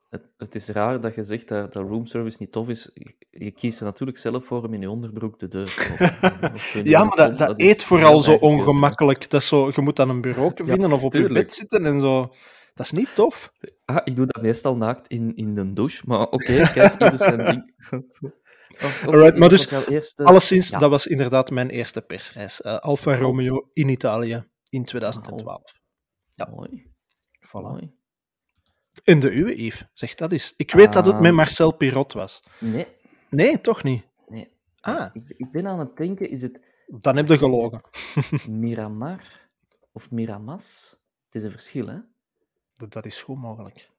het, 0.10 0.30
het 0.38 0.56
is 0.56 0.68
raar 0.68 1.02
dat 1.02 1.16
je 1.16 1.24
zegt 1.24 1.48
dat, 1.48 1.74
dat 1.74 1.88
roomservice 1.88 2.38
niet 2.40 2.52
tof 2.52 2.70
is. 2.70 2.90
Je, 3.30 3.52
kiest 3.52 3.80
er 3.80 3.86
natuurlijk 3.86 4.18
zelf 4.18 4.46
voor 4.46 4.64
om 4.64 4.74
in 4.74 4.82
je 4.82 4.90
onderbroek 4.90 5.40
de 5.40 5.48
deur 5.48 5.66
te 5.66 6.82
Ja, 6.84 7.04
maar 7.04 7.16
dat, 7.16 7.38
dat 7.38 7.62
eet 7.62 7.84
vooral 7.84 8.20
zo 8.20 8.38
keuze, 8.38 8.46
ongemakkelijk. 8.46 9.30
Dat 9.30 9.42
is 9.42 9.48
zo, 9.48 9.72
je 9.76 9.82
moet 9.82 10.00
aan 10.00 10.10
een 10.10 10.22
bureau 10.22 10.52
vinden 10.56 10.92
of 10.92 11.04
op 11.04 11.14
je 11.14 11.28
bed 11.28 11.54
zitten 11.54 11.86
en 11.86 12.02
zo. 12.02 12.34
Dat 12.74 12.86
is 12.86 12.92
niet 12.92 13.16
tof. 13.16 13.52
Ah, 13.86 13.98
ik 14.04 14.16
doe 14.16 14.26
dat 14.26 14.42
meestal 14.42 14.78
naakt 14.78 15.08
in, 15.08 15.36
in 15.36 15.56
de 15.56 15.74
douche, 15.74 16.04
maar 16.06 16.22
oké, 16.22 16.70
kijk, 16.74 16.92
ieder 16.92 17.18
zijn 17.18 17.46
ding. 17.46 17.74
Oké, 17.90 19.06
Alright, 19.06 19.38
maar 19.38 19.50
dus 19.50 19.72
eerste... 19.72 20.24
Alleszins, 20.24 20.70
ja. 20.70 20.80
dat 20.80 20.90
was 20.90 21.08
inderdaad 21.08 21.50
mijn 21.50 21.70
eerste 21.70 22.02
persreis. 22.02 22.62
Eh, 22.62 22.78
Alfa 22.78 23.12
Oh. 23.12 23.20
Romeo 23.20 23.70
in 23.74 23.90
Italië 23.90 24.48
in 24.70 24.86
2012. 24.86 25.62
Ja. 26.30 26.50
Mooi, 26.56 26.92
Voilà. 27.48 27.52
mooi. 27.52 27.99
En 29.04 29.20
de 29.20 29.32
uwe, 29.32 29.64
Yves, 29.64 29.84
zeg 29.94 30.16
dat 30.16 30.32
eens. 30.32 30.54
Ik 30.58 30.72
weet 30.72 30.94
dat 30.94 31.06
het 31.06 31.16
met 31.16 31.26
Ehm. 31.26 31.36
Marcel 31.36 31.72
Pirot 31.76 32.14
was. 32.14 32.44
Nee, 32.60 32.86
Nee, 33.30 33.62
toch 33.62 33.84
niet. 33.84 34.04
nee. 34.28 34.52
Ah, 34.80 35.10
Ik, 35.14 35.24
ik 35.38 35.52
ben 35.52 35.68
aan 35.68 35.80
het 35.80 35.98
denken, 35.98 36.30
is 36.30 36.42
het 36.42 36.60
dan 36.88 37.16
heb 37.16 37.28
je 37.28 37.38
gelogen. 37.38 37.82
Miramar 38.50 39.50
of 39.92 40.12
Miramas? 40.12 40.98
Het 41.26 41.36
is 41.36 41.44
een 41.44 41.52
verschil, 41.52 41.88
hè? 41.88 41.98
Dat, 42.74 42.92
dat 42.94 43.06
is 43.06 43.22
goed 43.22 43.38
mogelijk. 43.38 43.90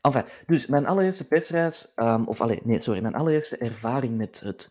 Enfin, 0.00 0.24
dus 0.46 0.66
mijn 0.66 0.86
allereerste 0.86 1.28
persreis, 1.28 1.92
ehm, 1.94 2.24
of 2.24 2.40
allee, 2.40 2.60
nee, 2.64 2.80
sorry, 2.80 3.00
mijn 3.02 3.14
allereerste 3.14 3.56
ervaring 3.56 4.16
met 4.16 4.40
het 4.40 4.70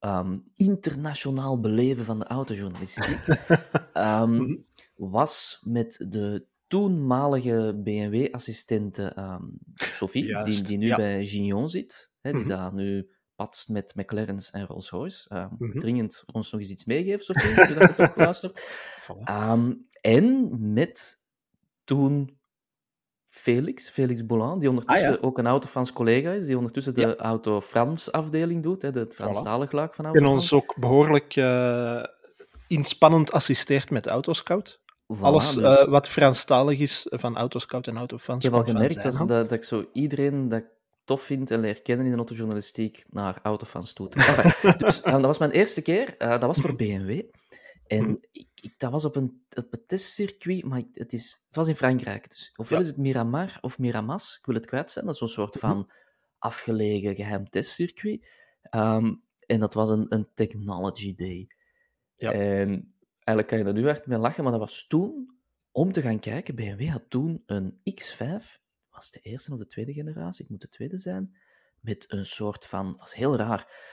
ehm, 0.00 0.38
internationaal 0.56 1.60
beleven 1.60 2.04
van 2.04 2.18
de 2.18 2.24
autojournalistiek 2.26 3.18
ehm, 3.92 4.32
Mhm. 4.32 4.54
was 4.96 5.60
met 5.64 6.04
de 6.08 6.46
toenmalige 6.68 7.80
BMW-assistente 7.84 9.02
ehm, 9.14 9.42
Sophie, 9.74 10.44
die, 10.44 10.62
die 10.62 10.78
nu 10.78 10.86
ja. 10.86 10.96
bij 10.96 11.26
Gignon 11.26 11.68
zit, 11.68 12.10
hè, 12.20 12.30
die 12.32 12.40
Mhm. 12.40 12.48
daar 12.48 12.74
nu 12.74 13.10
patst 13.36 13.68
met 13.68 13.92
McLaren's 13.94 14.50
en 14.50 14.66
Rolls-Royce. 14.66 15.28
Ehm, 15.28 15.48
Mhm. 15.58 15.78
Dringend 15.78 16.22
ons 16.32 16.52
nog 16.52 16.60
eens 16.60 16.70
iets 16.70 16.84
meegeven, 16.84 17.24
Sophie, 17.24 17.58
als 17.60 17.68
je 17.68 17.74
dat 17.74 18.00
ook 18.00 18.16
luistert. 18.16 18.60
Voilà. 19.06 19.22
Ehm, 19.24 19.72
en 20.00 20.56
met 20.72 21.24
toen 21.84 22.36
Felix, 23.30 23.88
Felix 23.90 24.26
Boulan, 24.26 24.58
die 24.58 24.68
ondertussen 24.68 25.08
Ah, 25.08 25.14
ja. 25.14 25.20
ook 25.26 25.38
een 25.38 25.46
Autofans 25.46 25.92
collega 25.92 26.30
is, 26.32 26.46
die 26.46 26.56
ondertussen 26.56 26.94
de 26.94 27.00
Ja. 27.00 27.16
Auto 27.16 27.60
Frans 27.60 28.12
afdeling 28.12 28.62
doet, 28.62 28.82
hè, 28.82 28.90
de 28.90 29.06
Franstalig 29.10 29.72
luik 29.72 29.94
van 29.94 30.04
En 30.04 30.10
Auto 30.10 30.30
ons 30.30 30.52
ook 30.52 30.76
behoorlijk 30.80 31.36
eh, 31.36 32.02
inspannend 32.66 33.32
assisteert 33.32 33.90
met 33.90 34.06
Autoscout. 34.06 34.80
Alles 35.20 35.54
dus 35.54 35.78
eh, 35.78 35.84
wat 35.88 36.08
Franstalig 36.08 36.78
is 36.78 37.06
van 37.10 37.36
Autoscout 37.36 37.86
en 37.86 37.96
Autofans. 37.96 38.44
ik 38.44 38.50
heb 38.50 38.60
al 38.60 38.66
gemerkt 38.66 39.02
dat, 39.02 39.12
dat, 39.18 39.28
dat 39.28 39.52
ik 39.52 39.64
zo 39.64 39.88
iedereen 39.92 40.48
dat 40.48 40.58
ik 40.60 40.66
tof 41.04 41.22
vind 41.22 41.50
en 41.50 41.60
leer 41.60 41.82
kennen 41.82 42.04
in 42.06 42.10
de 42.12 42.16
autojournalistiek 42.18 43.04
naar 43.10 43.38
Autofans 43.42 43.92
toe. 43.92 44.08
te- 44.08 44.18
Enfin, 44.18 44.72
dus, 44.86 45.00
eh, 45.02 45.12
dat 45.12 45.24
was 45.24 45.38
mijn 45.38 45.50
eerste 45.50 45.82
keer, 45.82 46.16
eh, 46.16 46.28
dat 46.30 46.42
was 46.42 46.60
voor 46.60 46.74
BMW. 46.76 47.20
En 47.86 48.02
Mhm. 48.04 48.14
ik, 48.32 48.46
ik, 48.54 48.74
dat 48.78 48.90
was 48.90 49.04
op 49.04 49.16
een, 49.16 49.42
op 49.56 49.66
een 49.70 49.82
testcircuit, 49.86 50.64
maar 50.64 50.82
het, 50.92 51.12
is, 51.12 51.42
het 51.46 51.54
was 51.54 51.68
in 51.68 51.76
Frankrijk. 51.76 52.28
Dus 52.28 52.52
ofwel 52.56 52.78
Ja. 52.78 52.84
is 52.84 52.90
het 52.90 53.00
Miramar 53.00 53.58
of 53.60 53.78
Miramas, 53.78 54.36
ik 54.38 54.46
wil 54.46 54.54
het 54.54 54.66
kwijt 54.66 54.90
zijn. 54.90 55.04
Dat 55.04 55.14
is 55.14 55.20
zo'n 55.20 55.28
soort 55.28 55.54
Mhm. 55.54 55.66
van 55.66 55.90
afgelegen 56.38 57.14
geheim 57.14 57.48
testcircuit. 57.50 58.26
Ehm, 58.62 59.14
en 59.46 59.60
dat 59.60 59.74
was 59.74 59.90
een, 59.90 60.06
een 60.08 60.28
technology 60.34 61.14
day. 61.14 61.48
Ja. 62.16 62.32
En 62.32 62.94
eigenlijk 63.28 63.48
kan 63.48 63.58
je 63.58 63.64
er 63.64 63.72
nu 63.72 63.84
hard 63.84 64.06
mee 64.06 64.18
lachen, 64.18 64.42
maar 64.42 64.52
dat 64.52 64.60
was 64.60 64.86
toen, 64.86 65.36
om 65.70 65.92
te 65.92 66.02
gaan 66.02 66.18
kijken, 66.20 66.54
BMW 66.54 66.88
had 66.88 67.04
toen 67.08 67.42
een 67.46 67.80
X5, 67.90 68.60
was 68.90 69.10
de 69.10 69.20
eerste 69.22 69.52
of 69.52 69.58
de 69.58 69.66
tweede 69.66 69.92
generatie, 69.92 70.42
het 70.42 70.50
moet 70.50 70.60
de 70.60 70.68
tweede 70.68 70.98
zijn, 70.98 71.36
met 71.80 72.04
een 72.12 72.24
soort 72.24 72.64
van, 72.66 72.96
was 72.98 73.14
heel 73.14 73.36
raar, 73.36 73.86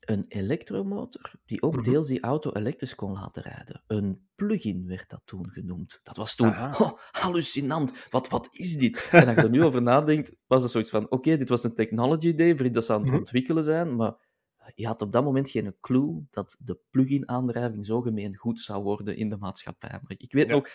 een 0.00 0.24
elektromotor 0.28 1.32
die 1.46 1.62
ook 1.62 1.74
Mhm. 1.74 1.82
deels 1.82 2.06
die 2.06 2.20
auto 2.20 2.52
elektrisch 2.52 2.94
kon 2.94 3.12
laten 3.12 3.42
rijden. 3.42 3.82
Een 3.86 4.28
plug-in 4.34 4.86
werd 4.86 5.08
dat 5.10 5.22
toen 5.24 5.50
genoemd. 5.50 6.00
Dat 6.02 6.16
was 6.16 6.34
toen 6.34 6.46
Aha. 6.46 6.84
oh, 6.84 6.98
hallucinant. 7.10 7.92
Wat, 8.10 8.28
wat 8.28 8.48
is 8.52 8.76
dit? 8.76 9.08
En 9.10 9.26
als 9.26 9.36
je 9.36 9.42
er 9.42 9.50
nu 9.50 9.64
over 9.64 9.82
nadenkt, 9.82 10.32
was 10.46 10.62
het 10.62 10.70
zoiets 10.70 10.90
van: 10.90 11.10
oké, 11.10 11.36
dit 11.36 11.48
was 11.48 11.64
een 11.64 11.74
technology 11.74 12.34
day 12.34 12.56
voor 12.56 12.66
iets 12.66 12.74
dat 12.74 12.84
ze 12.84 12.92
aan 12.92 13.00
het 13.00 13.08
Mhm. 13.08 13.18
ontwikkelen 13.18 13.64
zijn, 13.64 13.96
maar 13.96 14.27
je 14.74 14.86
had 14.86 15.02
op 15.02 15.12
dat 15.12 15.24
moment 15.24 15.50
geen 15.50 15.76
clue 15.80 16.26
dat 16.30 16.56
de 16.60 16.78
plug-in 16.90 17.28
aandrijving 17.28 17.86
zo 17.86 18.00
gemeen 18.00 18.36
goed 18.36 18.60
zou 18.60 18.82
worden 18.82 19.16
in 19.16 19.28
de 19.28 19.36
maatschappij. 19.36 19.90
Maar 19.90 20.14
ik 20.16 20.32
weet 20.32 20.46
Ja. 20.46 20.52
nog 20.54 20.68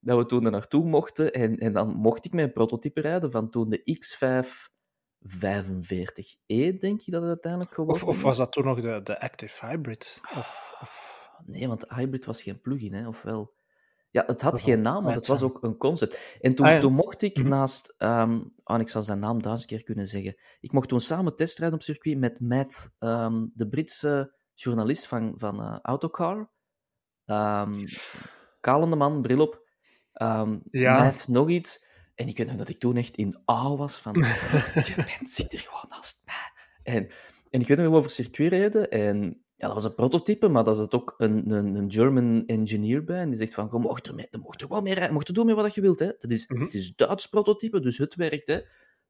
dat 0.00 0.18
we 0.18 0.26
toen 0.26 0.44
er 0.44 0.50
naartoe 0.50 0.84
mochten 0.84 1.32
en, 1.32 1.56
en 1.56 1.72
dan 1.72 1.94
mocht 1.94 2.24
ik 2.24 2.32
mijn 2.32 2.52
prototype 2.52 3.00
rijden 3.00 3.30
van 3.30 3.50
toen 3.50 3.68
de 3.68 3.98
X5 3.98 4.48
45e, 5.26 6.78
denk 6.78 7.00
je 7.00 7.10
dat 7.10 7.20
het 7.20 7.30
uiteindelijk 7.30 7.74
geworden 7.74 8.02
Of, 8.02 8.08
of 8.08 8.22
was 8.22 8.36
dat 8.36 8.52
toen 8.52 8.64
nog 8.64 8.80
de, 8.80 9.00
de 9.02 9.20
Active 9.20 9.66
Hybrid? 9.66 10.20
Of, 10.22 10.76
of... 10.80 11.16
Nee, 11.44 11.68
want 11.68 11.80
de 11.80 11.94
hybrid 11.94 12.24
was 12.24 12.42
geen 12.42 12.60
plugin, 12.60 12.94
hè? 12.94 13.08
of 13.08 13.22
wel? 13.22 13.56
Ja, 14.10 14.22
het 14.26 14.42
had 14.42 14.60
geen 14.60 14.80
naam, 14.80 15.02
want 15.04 15.16
het 15.16 15.26
was 15.26 15.42
ook 15.42 15.62
een 15.62 15.76
concept. 15.76 16.36
En 16.40 16.54
toen, 16.54 16.66
Ah, 16.66 16.72
ja. 16.72 16.78
toen 16.80 16.92
mocht 16.92 17.22
ik 17.22 17.38
Mhm. 17.38 17.48
naast... 17.48 17.94
ehm 17.98 18.40
oh, 18.64 18.80
ik 18.80 18.88
zou 18.88 19.04
zijn 19.04 19.18
naam 19.18 19.42
duizend 19.42 19.68
keer 19.70 19.82
kunnen 19.82 20.06
zeggen. 20.06 20.36
Ik 20.60 20.72
mocht 20.72 20.88
toen 20.88 21.00
samen 21.00 21.34
testrijden 21.36 21.76
op 21.78 21.82
circuit 21.84 22.18
met 22.18 22.40
Matt, 22.40 22.90
ehm, 22.98 23.46
de 23.54 23.68
Britse 23.68 24.34
journalist 24.54 25.06
van, 25.06 25.32
van 25.36 25.60
eh, 25.60 25.78
Autocar. 25.82 26.50
Ehm 27.24 27.84
kalende 28.60 28.96
man, 28.96 29.22
bril 29.22 29.40
op. 29.40 29.62
Ehm 30.12 30.58
Ja. 30.64 31.02
Matt 31.02 31.28
nog 31.28 31.48
iets. 31.48 31.86
En 32.14 32.28
ik 32.28 32.36
weet 32.36 32.46
nog 32.46 32.56
dat 32.56 32.68
ik 32.68 32.78
toen 32.78 32.96
echt 32.96 33.16
in 33.16 33.40
awe 33.44 33.76
was 33.76 33.96
van... 33.98 34.12
Die 34.84 34.94
mens 34.96 35.34
zit 35.34 35.52
er 35.52 35.58
gewoon 35.58 35.84
naast 35.88 36.22
mij. 36.24 36.52
En, 36.94 37.02
en 37.50 37.60
ik 37.60 37.68
weet 37.68 37.76
nog 37.76 37.76
dat 37.86 37.86
we 37.90 37.96
over 37.96 38.10
circuit 38.10 38.52
reden. 38.52 38.90
En 38.90 39.42
ja, 39.58 39.66
dat 39.66 39.74
was 39.74 39.84
een 39.84 39.94
prototype, 39.94 40.48
maar 40.48 40.64
daar 40.64 40.74
zat 40.74 40.94
ook 40.94 41.14
een, 41.18 41.50
een, 41.50 41.74
een 41.74 41.90
German 41.92 42.42
engineer 42.46 43.04
bij. 43.04 43.20
En 43.20 43.28
die 43.28 43.38
zegt 43.38 43.54
van, 43.54 43.68
je 43.72 43.78
mocht 43.78 44.06
er, 44.06 44.14
mee, 44.14 44.28
mocht 44.40 44.60
er 44.62 44.68
wel 44.68 44.80
mee 44.82 44.94
rijden, 44.94 45.12
mocht 45.14 45.28
er 45.28 45.34
doen 45.34 45.46
met 45.46 45.54
wat 45.54 45.74
je 45.74 45.80
wilt. 45.80 45.98
Hè. 45.98 46.06
Dat 46.18 46.30
is, 46.30 46.46
Mhm. 46.48 46.62
Het 46.62 46.74
is 46.74 46.96
Duits 46.96 47.26
prototype, 47.26 47.80
dus 47.80 47.98
het 47.98 48.14
werkt. 48.14 48.46
Hè. 48.46 48.60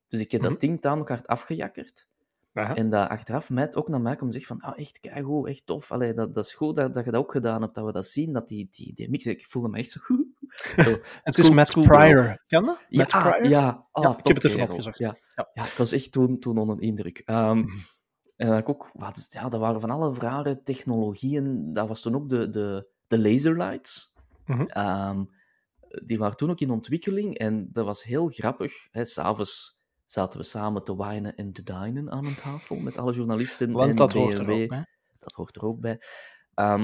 Dus 0.09 0.21
ik 0.21 0.31
heb 0.33 0.41
Mhm. 0.41 0.51
dat 0.51 0.61
ding 0.61 0.81
tamelijk 0.81 1.09
hard 1.11 1.27
afgejakkerd. 1.27 2.09
Aha. 2.53 2.75
En 2.75 2.91
dat 2.91 3.09
achteraf 3.09 3.51
Matt 3.51 3.77
ook 3.77 3.89
naar 3.89 4.01
mij 4.01 4.17
komt 4.17 4.27
en 4.35 4.41
zegt 4.41 4.47
van, 4.47 4.61
ah, 4.61 4.79
echt 4.79 5.01
keigoed, 5.01 5.49
echt 5.49 5.67
tof. 5.67 5.93
Allee, 5.93 6.15
dat, 6.15 6.35
dat 6.35 6.45
is 6.45 6.55
goed 6.55 6.77
dat, 6.77 6.95
dat 6.95 7.05
je 7.05 7.11
dat 7.11 7.21
ook 7.21 7.33
gedaan 7.33 7.63
hebt, 7.63 7.75
dat 7.75 7.85
we 7.85 7.93
dat 7.93 8.07
zien, 8.07 8.33
dat 8.33 8.49
die, 8.49 8.69
die, 8.71 8.95
die 8.95 9.11
mix... 9.11 9.27
Ik 9.27 9.47
voelde 9.47 9.69
me 9.69 9.79
echt 9.79 9.91
zo... 9.91 10.01
Het 11.23 11.39
is 11.39 11.51
Matt 11.51 11.69
schoolgirl. 11.69 11.99
Pryor. 11.99 12.45
Ken 12.47 12.65
je? 12.65 12.77
Ja, 12.89 12.99
Matt 12.99 13.11
Pryor? 13.11 13.49
ja. 13.49 13.87
Ah, 13.93 14.05
Ja, 14.05 14.19
ik 14.19 14.27
heb 14.27 14.37
het 14.37 14.45
even 14.45 14.61
opgezocht. 14.61 14.99
Ja. 14.99 15.17
Ja. 15.35 15.51
Ja. 15.53 15.65
ik 15.65 15.73
was 15.77 15.93
echt 15.93 16.13
toen, 16.13 16.39
toen 16.39 16.59
onder 16.59 16.81
indruk. 16.83 17.23
Ehm, 17.25 17.65
en 18.39 18.49
dat 18.49 18.59
ik 18.59 18.69
ook, 18.69 18.91
wat, 18.93 19.27
ja, 19.31 19.49
dat 19.49 19.61
waren 19.61 19.81
van 19.81 19.91
alle 19.91 20.15
rare 20.15 20.63
technologieën. 20.63 21.73
Dat 21.73 21.89
was 21.89 22.01
toen 22.01 22.15
ook 22.15 22.29
de, 22.29 22.51
de, 22.51 22.89
de 23.07 23.19
laserlights. 23.19 24.15
Mhm. 24.47 24.63
Ehm, 24.63 25.25
die 26.05 26.19
waren 26.19 26.37
toen 26.37 26.51
ook 26.51 26.61
in 26.61 26.71
ontwikkeling 26.71 27.39
en 27.39 27.69
dat 27.73 27.85
was 27.85 28.03
heel 28.03 28.29
grappig. 28.29 28.89
S'avonds 28.91 29.79
zaten 30.05 30.39
we 30.39 30.45
samen 30.45 30.85
te 30.85 30.97
wijnen 30.97 31.37
en 31.37 31.53
te 31.53 31.63
dinen 31.63 32.11
aan 32.11 32.27
een 32.27 32.35
tafel 32.35 32.77
met 32.77 32.99
alle 32.99 33.13
journalisten. 33.13 33.73
Want 33.73 33.91
en 33.91 33.97
dat 33.97 34.13
hoort 34.13 34.39
er 34.39 34.51
ook 34.51 34.69
bij. 34.69 34.87
Dat 35.19 35.33
hoort 35.33 35.57
er 35.57 35.65
ook 35.65 35.81
bij. 35.81 36.01
Ehm, 36.55 36.83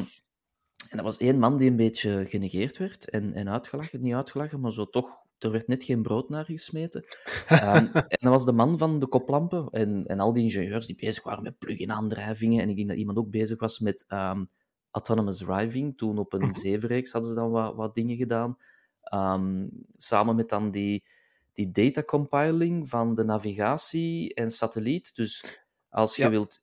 en 0.89 0.97
dat 0.97 1.03
was 1.03 1.19
één 1.19 1.39
man 1.39 1.57
die 1.57 1.71
een 1.71 1.77
beetje 1.77 2.27
genegeerd 2.29 2.77
werd 2.77 3.11
en, 3.11 3.33
en 3.33 3.49
uitgelachen. 3.49 4.01
Niet 4.01 4.15
uitgelachen, 4.15 4.61
maar 4.61 4.73
zo 4.73 4.89
toch... 4.89 5.23
Er 5.45 5.51
werd 5.51 5.69
net 5.69 5.85
geen 5.85 6.03
brood 6.03 6.29
naar 6.29 6.45
gesmeten. 6.45 7.05
Ehm, 7.49 7.87
en 7.93 8.19
dat 8.19 8.33
was 8.33 8.45
de 8.45 8.53
man 8.53 8.79
van 8.79 8.99
de 8.99 9.07
koplampen 9.09 9.69
en, 9.71 10.07
en 10.07 10.21
al 10.21 10.33
die 10.33 10.43
ingenieurs 10.43 10.87
die 10.87 10.97
bezig 10.97 11.23
waren 11.25 11.43
met 11.43 11.59
plug-in 11.59 11.93
aandrijvingen. 11.93 12.63
En 12.63 12.69
ik 12.69 12.77
denk 12.77 12.89
dat 12.89 12.97
iemand 12.99 13.19
ook 13.19 13.31
bezig 13.31 13.61
was 13.61 13.79
met 13.79 14.05
ehm, 14.09 14.45
autonomous 14.91 15.37
driving. 15.39 15.97
Toen 15.97 16.19
op 16.19 16.33
een 16.33 16.41
Mhm. 16.41 16.53
zevenreeks 16.55 17.13
hadden 17.13 17.31
ze 17.31 17.37
dan 17.37 17.51
wat, 17.51 17.75
wat 17.75 17.95
dingen 17.95 18.17
gedaan. 18.17 18.57
Ehm, 19.03 19.67
samen 19.97 20.37
met 20.37 20.49
dan 20.49 20.71
die, 20.71 21.05
die 21.53 21.71
data 21.71 22.03
compiling 22.03 22.89
van 22.89 23.15
de 23.15 23.25
navigatie 23.25 24.35
en 24.35 24.51
satelliet. 24.51 25.15
Dus 25.17 25.45
als 25.89 26.17
je 26.17 26.23
Ja. 26.23 26.31
wilt... 26.31 26.63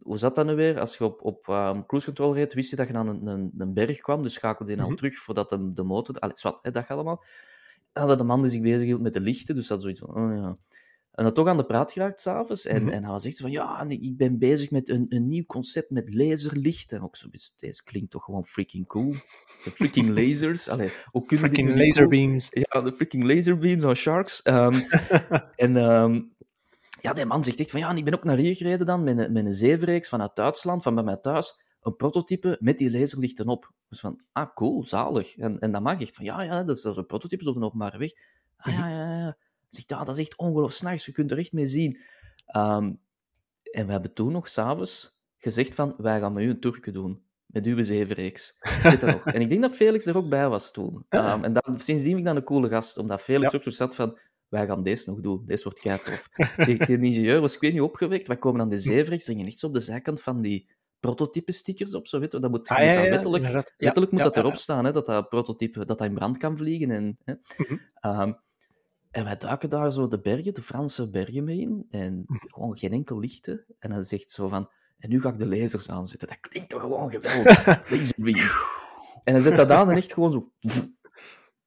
hoe 0.00 0.18
zat 0.18 0.34
dat 0.34 0.46
nu 0.46 0.54
weer? 0.54 0.80
Als 0.80 0.96
je 0.96 1.04
op, 1.04 1.22
op 1.24 1.42
cruise 1.86 2.04
control 2.06 2.34
reed, 2.34 2.54
wist 2.54 2.70
je 2.70 2.76
dat 2.76 2.88
je 2.88 2.94
aan 2.94 3.08
een, 3.08 3.26
een, 3.26 3.52
een 3.56 3.74
berg 3.74 3.98
kwam, 3.98 4.22
dus 4.22 4.32
schakelde 4.34 4.72
je 4.72 4.78
al 4.80 4.86
Mhm. 4.86 4.96
terug 4.96 5.14
voordat 5.18 5.48
de, 5.48 5.72
de 5.72 5.82
motor... 5.82 6.14
Allee, 6.18 6.36
zwart, 6.36 6.62
hè, 6.62 6.70
dat 6.70 6.88
allemaal. 6.88 7.24
Dat 7.92 8.18
de 8.18 8.24
man 8.24 8.40
die 8.40 8.50
zich 8.50 8.60
bezig 8.60 8.82
hield 8.86 9.00
met 9.00 9.12
de 9.12 9.20
lichten, 9.20 9.54
dus 9.54 9.66
dat 9.66 9.82
zoiets 9.82 10.00
van... 10.00 10.14
Oh 10.14 10.34
ja. 10.36 10.56
En 11.10 11.24
dat 11.24 11.34
toch 11.34 11.48
aan 11.48 11.56
de 11.56 11.64
praat 11.64 11.92
geraakt 11.92 12.20
s'avonds. 12.20 12.66
En, 12.66 12.82
Mhm. 12.82 12.92
en 12.92 13.02
hij 13.02 13.12
was 13.12 13.24
echt 13.24 13.40
van, 13.40 13.50
ja, 13.50 13.84
ik 13.88 14.16
ben 14.16 14.38
bezig 14.38 14.70
met 14.70 14.88
een, 14.88 15.06
een 15.08 15.28
nieuw 15.28 15.44
concept 15.44 15.90
met 15.90 16.14
laserlicht. 16.14 16.92
En 16.92 17.02
ook 17.02 17.16
zo, 17.16 17.28
dus 17.28 17.54
deze 17.56 17.84
klinkt 17.84 18.10
toch 18.10 18.24
gewoon 18.24 18.44
freaking 18.44 18.86
cool. 18.86 19.14
De 19.64 19.70
freaking 19.70 20.08
lasers. 20.18 20.68
Allee, 20.68 20.92
ook 21.12 21.26
kunnen 21.28 21.50
Freaking 21.50 21.78
laserbeams. 21.78 22.48
Ja, 22.50 22.80
de 22.80 22.92
freaking 22.92 23.24
laserbeams 23.24 23.84
on 23.84 23.94
sharks. 23.94 24.42
Ehm, 24.42 24.80
en 25.56 25.76
ehm, 25.76 26.20
ja, 27.00 27.12
die 27.12 27.24
man 27.24 27.44
zegt 27.44 27.60
echt 27.60 27.70
van, 27.70 27.80
ja, 27.80 27.90
en 27.90 27.96
ik 27.96 28.04
ben 28.04 28.14
ook 28.14 28.24
naar 28.24 28.36
hier 28.36 28.56
gereden 28.56 28.86
dan, 28.86 29.04
met 29.04 29.18
een, 29.18 29.32
met 29.32 29.62
een 29.62 30.04
vanuit 30.04 30.36
Duitsland, 30.36 30.82
van 30.82 30.94
bij 30.94 31.04
mij 31.04 31.16
thuis, 31.16 31.62
een 31.80 31.96
prototype 31.96 32.56
met 32.60 32.78
die 32.78 32.90
laserlichten 32.90 33.48
op. 33.48 33.72
Dus 33.88 34.00
van, 34.00 34.20
ah, 34.32 34.54
cool, 34.54 34.86
zalig. 34.86 35.36
En, 35.36 35.58
en 35.58 35.72
dan 35.72 35.82
mag 35.82 36.00
echt 36.00 36.16
van, 36.16 36.24
ja, 36.24 36.42
ja, 36.42 36.64
dat 36.64 36.76
is, 36.76 36.82
dat 36.82 36.92
is 36.92 36.98
een 36.98 37.06
prototype 37.06 37.48
op 37.48 37.56
een 37.56 37.64
openbare 37.64 37.98
weg. 37.98 38.10
Ah, 38.56 38.72
ja, 38.72 38.88
ja, 38.88 39.18
ja. 39.18 39.36
Zegt, 39.68 39.90
ja, 39.90 40.04
dat 40.04 40.16
is 40.18 40.26
echt 40.26 40.38
ongelooflijk 40.38 40.92
nice, 40.92 41.04
je 41.06 41.16
kunt 41.16 41.30
er 41.30 41.38
echt 41.38 41.52
mee 41.52 41.66
zien. 41.66 42.00
Ehm, 42.46 42.92
en 43.62 43.86
we 43.86 43.92
hebben 43.92 44.12
toen 44.14 44.32
nog 44.32 44.48
s'avonds 44.48 45.20
gezegd 45.38 45.74
van, 45.74 45.94
wij 45.98 46.20
gaan 46.20 46.32
met 46.32 46.44
u 46.44 46.48
een 46.48 46.60
tourje 46.60 46.92
doen. 46.92 47.22
Met 47.46 47.66
uw 47.66 47.82
zevenreeks. 47.82 48.58
Dat. 48.82 49.02
En 49.34 49.40
ik 49.40 49.48
denk 49.48 49.60
dat 49.62 49.76
Felix 49.76 50.06
er 50.06 50.16
ook 50.16 50.28
bij 50.28 50.48
was 50.48 50.72
toen. 50.72 51.04
Ja. 51.08 51.32
Ehm, 51.32 51.44
en 51.44 51.52
dan, 51.52 51.62
sindsdien 51.78 52.04
vind 52.04 52.18
ik 52.18 52.24
dan 52.24 52.36
een 52.36 52.44
coole 52.44 52.68
gast, 52.68 52.98
omdat 52.98 53.22
Felix 53.22 53.52
Ja. 53.52 53.56
ook 53.58 53.62
zo 53.64 53.70
zat 53.70 53.94
van, 53.94 54.18
wij 54.48 54.66
gaan 54.66 54.82
deze 54.82 55.10
nog 55.10 55.20
doen, 55.20 55.44
deze 55.44 55.62
wordt 55.62 55.78
kei 55.78 55.98
tof. 55.98 56.28
Die, 56.66 56.86
die 56.86 56.98
ingenieur 57.10 57.40
was 57.40 57.54
ik 57.54 57.60
weet 57.60 57.72
niet 57.72 57.80
opgewekt, 57.80 58.26
wij 58.26 58.38
komen 58.38 58.60
aan 58.60 58.68
de 58.68 58.78
zevenreeks, 58.78 59.24
gingen 59.24 59.46
echt 59.46 59.58
zo 59.58 59.66
op 59.66 59.72
de 59.72 59.80
zijkant 59.80 60.22
van 60.22 60.40
die 60.40 60.70
prototype 61.00 61.52
stickers 61.52 61.94
op, 61.94 62.06
zo 62.06 62.18
weet 62.18 62.32
je, 62.32 62.38
dat 62.38 62.50
moet, 62.50 62.68
Ah, 62.68 62.76
moet 62.78 62.86
ja, 62.86 62.94
dat 62.94 63.04
ja, 63.04 63.10
wettelijk, 63.10 63.72
wettelijk 63.76 64.12
moet 64.12 64.22
dat 64.22 64.36
erop 64.36 64.56
staan, 64.56 64.84
hè, 64.84 64.92
dat 64.92 65.06
dat 65.06 65.28
prototype 65.28 65.78
dat 65.78 65.88
dat 65.98 66.08
in 66.08 66.14
brand 66.14 66.36
kan 66.38 66.56
vliegen. 66.56 66.90
En, 66.90 67.18
hè. 67.24 67.34
Mhm. 67.56 67.76
Ehm, 67.94 68.32
en 69.10 69.24
wij 69.24 69.36
duiken 69.36 69.68
daar 69.68 69.92
zo 69.92 70.06
de 70.08 70.20
bergen, 70.20 70.54
de 70.54 70.62
Franse 70.62 71.10
bergen 71.10 71.44
mee 71.44 71.60
in. 71.60 71.86
En 71.90 72.24
Mhm. 72.26 72.38
gewoon 72.46 72.76
geen 72.78 72.92
enkel 72.92 73.18
lichten. 73.18 73.64
En 73.78 73.92
hij 73.92 74.02
zegt 74.02 74.30
zo 74.30 74.48
van... 74.48 74.70
En 74.98 75.08
nu 75.10 75.20
ga 75.20 75.28
ik 75.28 75.38
de 75.38 75.48
lasers 75.48 75.90
aanzetten. 75.90 76.28
Dat 76.28 76.40
klinkt 76.40 76.68
toch 76.70 76.80
gewoon 76.80 77.10
geweldig. 77.10 77.66
Laserbeams. 77.90 78.58
En 79.22 79.32
hij 79.32 79.42
zet 79.42 79.56
dat 79.56 79.70
aan 79.70 79.90
en 79.90 79.96
echt 79.96 80.12
gewoon 80.12 80.32
zo... 80.32 80.50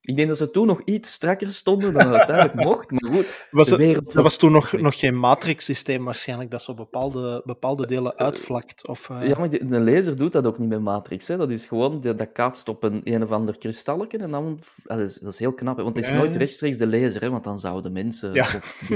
Ik 0.05 0.15
denk 0.15 0.27
dat 0.27 0.37
ze 0.37 0.51
toen 0.51 0.67
nog 0.67 0.81
iets 0.85 1.11
strakker 1.11 1.49
stonden 1.49 1.93
dan 1.93 2.01
het 2.07 2.15
uiteindelijk 2.15 2.63
mocht. 2.69 2.91
Maar 2.91 3.11
goed, 3.11 3.47
Was 3.51 3.69
het, 3.69 3.79
wereld 3.79 4.13
dat 4.13 4.23
was 4.23 4.37
toen 4.37 4.51
nog, 4.51 4.71
nog 4.71 4.99
geen 4.99 5.19
matrix-systeem 5.19 6.05
waarschijnlijk, 6.05 6.51
dat 6.51 6.61
zo 6.61 6.73
bepaalde, 6.73 7.41
bepaalde 7.45 7.87
delen 7.87 8.17
uitvlakt. 8.17 8.87
Of, 8.87 9.09
eh, 9.09 9.27
Ja, 9.27 9.37
maar 9.39 9.49
de 9.49 9.79
laser 9.79 10.17
doet 10.17 10.31
dat 10.31 10.45
ook 10.45 10.57
niet 10.57 10.69
met 10.69 10.81
Matrix. 10.81 11.27
Hè. 11.27 11.37
Dat 11.37 11.51
is 11.51 11.65
gewoon, 11.65 12.01
dat, 12.01 12.17
dat 12.17 12.31
kaatst 12.31 12.69
op 12.69 12.83
een, 12.83 13.01
een 13.03 13.23
of 13.23 13.31
ander 13.31 13.57
kristalletje 13.57 14.17
en 14.17 14.31
dan... 14.31 14.59
ah, 14.85 14.97
dat, 14.97 15.09
is, 15.09 15.15
dat 15.15 15.33
is 15.33 15.39
heel 15.39 15.53
knap, 15.53 15.77
hè, 15.77 15.83
want 15.83 15.95
het 15.95 16.05
is 16.05 16.11
nooit 16.11 16.35
rechtstreeks 16.35 16.77
de 16.77 16.87
laser, 16.87 17.21
hè, 17.21 17.29
want 17.29 17.43
dan 17.43 17.59
zouden 17.59 17.91
mensen... 17.91 18.33
Ja. 18.33 18.45
Of. 18.45 18.89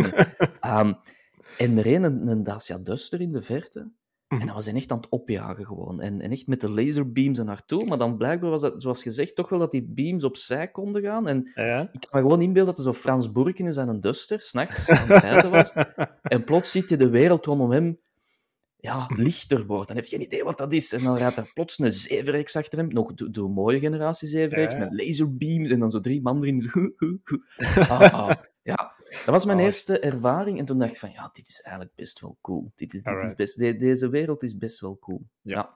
Ehm, 0.59 0.93
en 1.57 1.77
er 1.77 1.93
een, 1.93 2.27
een 2.27 2.43
Dacia 2.43 2.77
Duster 2.77 3.21
in 3.21 3.31
de 3.31 3.41
verte. 3.41 3.91
Mhm. 4.27 4.39
En 4.41 4.45
dat 4.45 4.55
was 4.55 4.65
hij 4.65 4.75
echt 4.75 4.91
aan 4.91 4.97
het 4.97 5.09
opjagen 5.09 5.65
gewoon. 5.65 6.01
En, 6.01 6.21
en 6.21 6.31
echt 6.31 6.47
met 6.47 6.61
de 6.61 6.69
laserbeams 6.69 7.37
er 7.39 7.45
naartoe. 7.45 7.85
Maar 7.85 7.97
dan 7.97 8.17
blijkbaar 8.17 8.49
was 8.49 8.61
dat, 8.61 8.81
zoals 8.81 9.01
gezegd, 9.01 9.35
toch 9.35 9.49
wel 9.49 9.59
dat 9.59 9.71
die 9.71 9.83
beams 9.89 10.23
opzij 10.23 10.67
konden 10.67 11.01
gaan. 11.01 11.27
En 11.27 11.51
Ja. 11.55 11.81
ik 11.81 11.99
kan 11.99 12.09
me 12.11 12.19
gewoon 12.19 12.41
inbeelden 12.41 12.75
dat 12.75 12.85
er 12.85 12.93
zo 12.93 12.99
Frans 12.99 13.31
Boerken 13.31 13.65
in 13.65 13.73
zijn 13.73 13.99
Duster 13.99 14.41
s'nachts 14.41 14.89
aan 14.89 15.07
het 15.09 15.23
rijden 15.23 15.51
was. 15.51 15.73
En 16.21 16.43
plots 16.43 16.71
ziet 16.71 16.89
je 16.89 16.97
de 16.97 17.09
wereld 17.09 17.45
rondom 17.45 17.71
hem 17.71 17.99
ja, 18.79 19.09
lichter 19.15 19.65
worden. 19.65 19.87
Dan 19.87 19.95
heeft 19.95 20.09
geen 20.09 20.21
idee 20.21 20.43
wat 20.43 20.57
dat 20.57 20.73
is. 20.73 20.93
En 20.93 21.03
dan 21.03 21.17
rijdt 21.17 21.37
er 21.37 21.51
plots 21.53 21.79
een 21.79 21.91
zevenreeks 21.91 22.55
achter 22.55 22.77
hem. 22.77 22.87
Nog 22.87 23.13
de, 23.13 23.41
mooie 23.41 23.79
generatie 23.79 24.27
zevenreeks, 24.27 24.73
Ja. 24.73 24.79
met 24.79 24.93
laserbeams. 24.93 25.69
En 25.69 25.79
dan 25.79 25.89
zo 25.89 25.99
drie 25.99 26.21
man 26.21 26.43
erin. 26.43 26.69
ah, 27.89 28.01
ah. 28.13 28.31
Ja, 28.63 28.95
dat 29.25 29.33
was 29.33 29.45
mijn 29.45 29.57
Oh. 29.57 29.63
eerste 29.63 29.99
ervaring. 29.99 30.59
En 30.59 30.65
toen 30.65 30.79
dacht 30.79 30.91
ik 30.93 30.99
van, 30.99 31.11
ja, 31.11 31.29
dit 31.31 31.47
is 31.47 31.61
eigenlijk 31.61 31.95
best 31.95 32.19
wel 32.19 32.37
cool. 32.41 32.71
Dit 32.75 32.93
is, 32.93 33.03
dit 33.03 33.23
is 33.23 33.35
best, 33.35 33.57
de- 33.59 33.75
deze 33.75 34.09
wereld 34.09 34.43
is 34.43 34.57
best 34.57 34.79
wel 34.79 34.97
cool. 34.99 35.21
Ja. 35.41 35.55
Ja. 35.55 35.75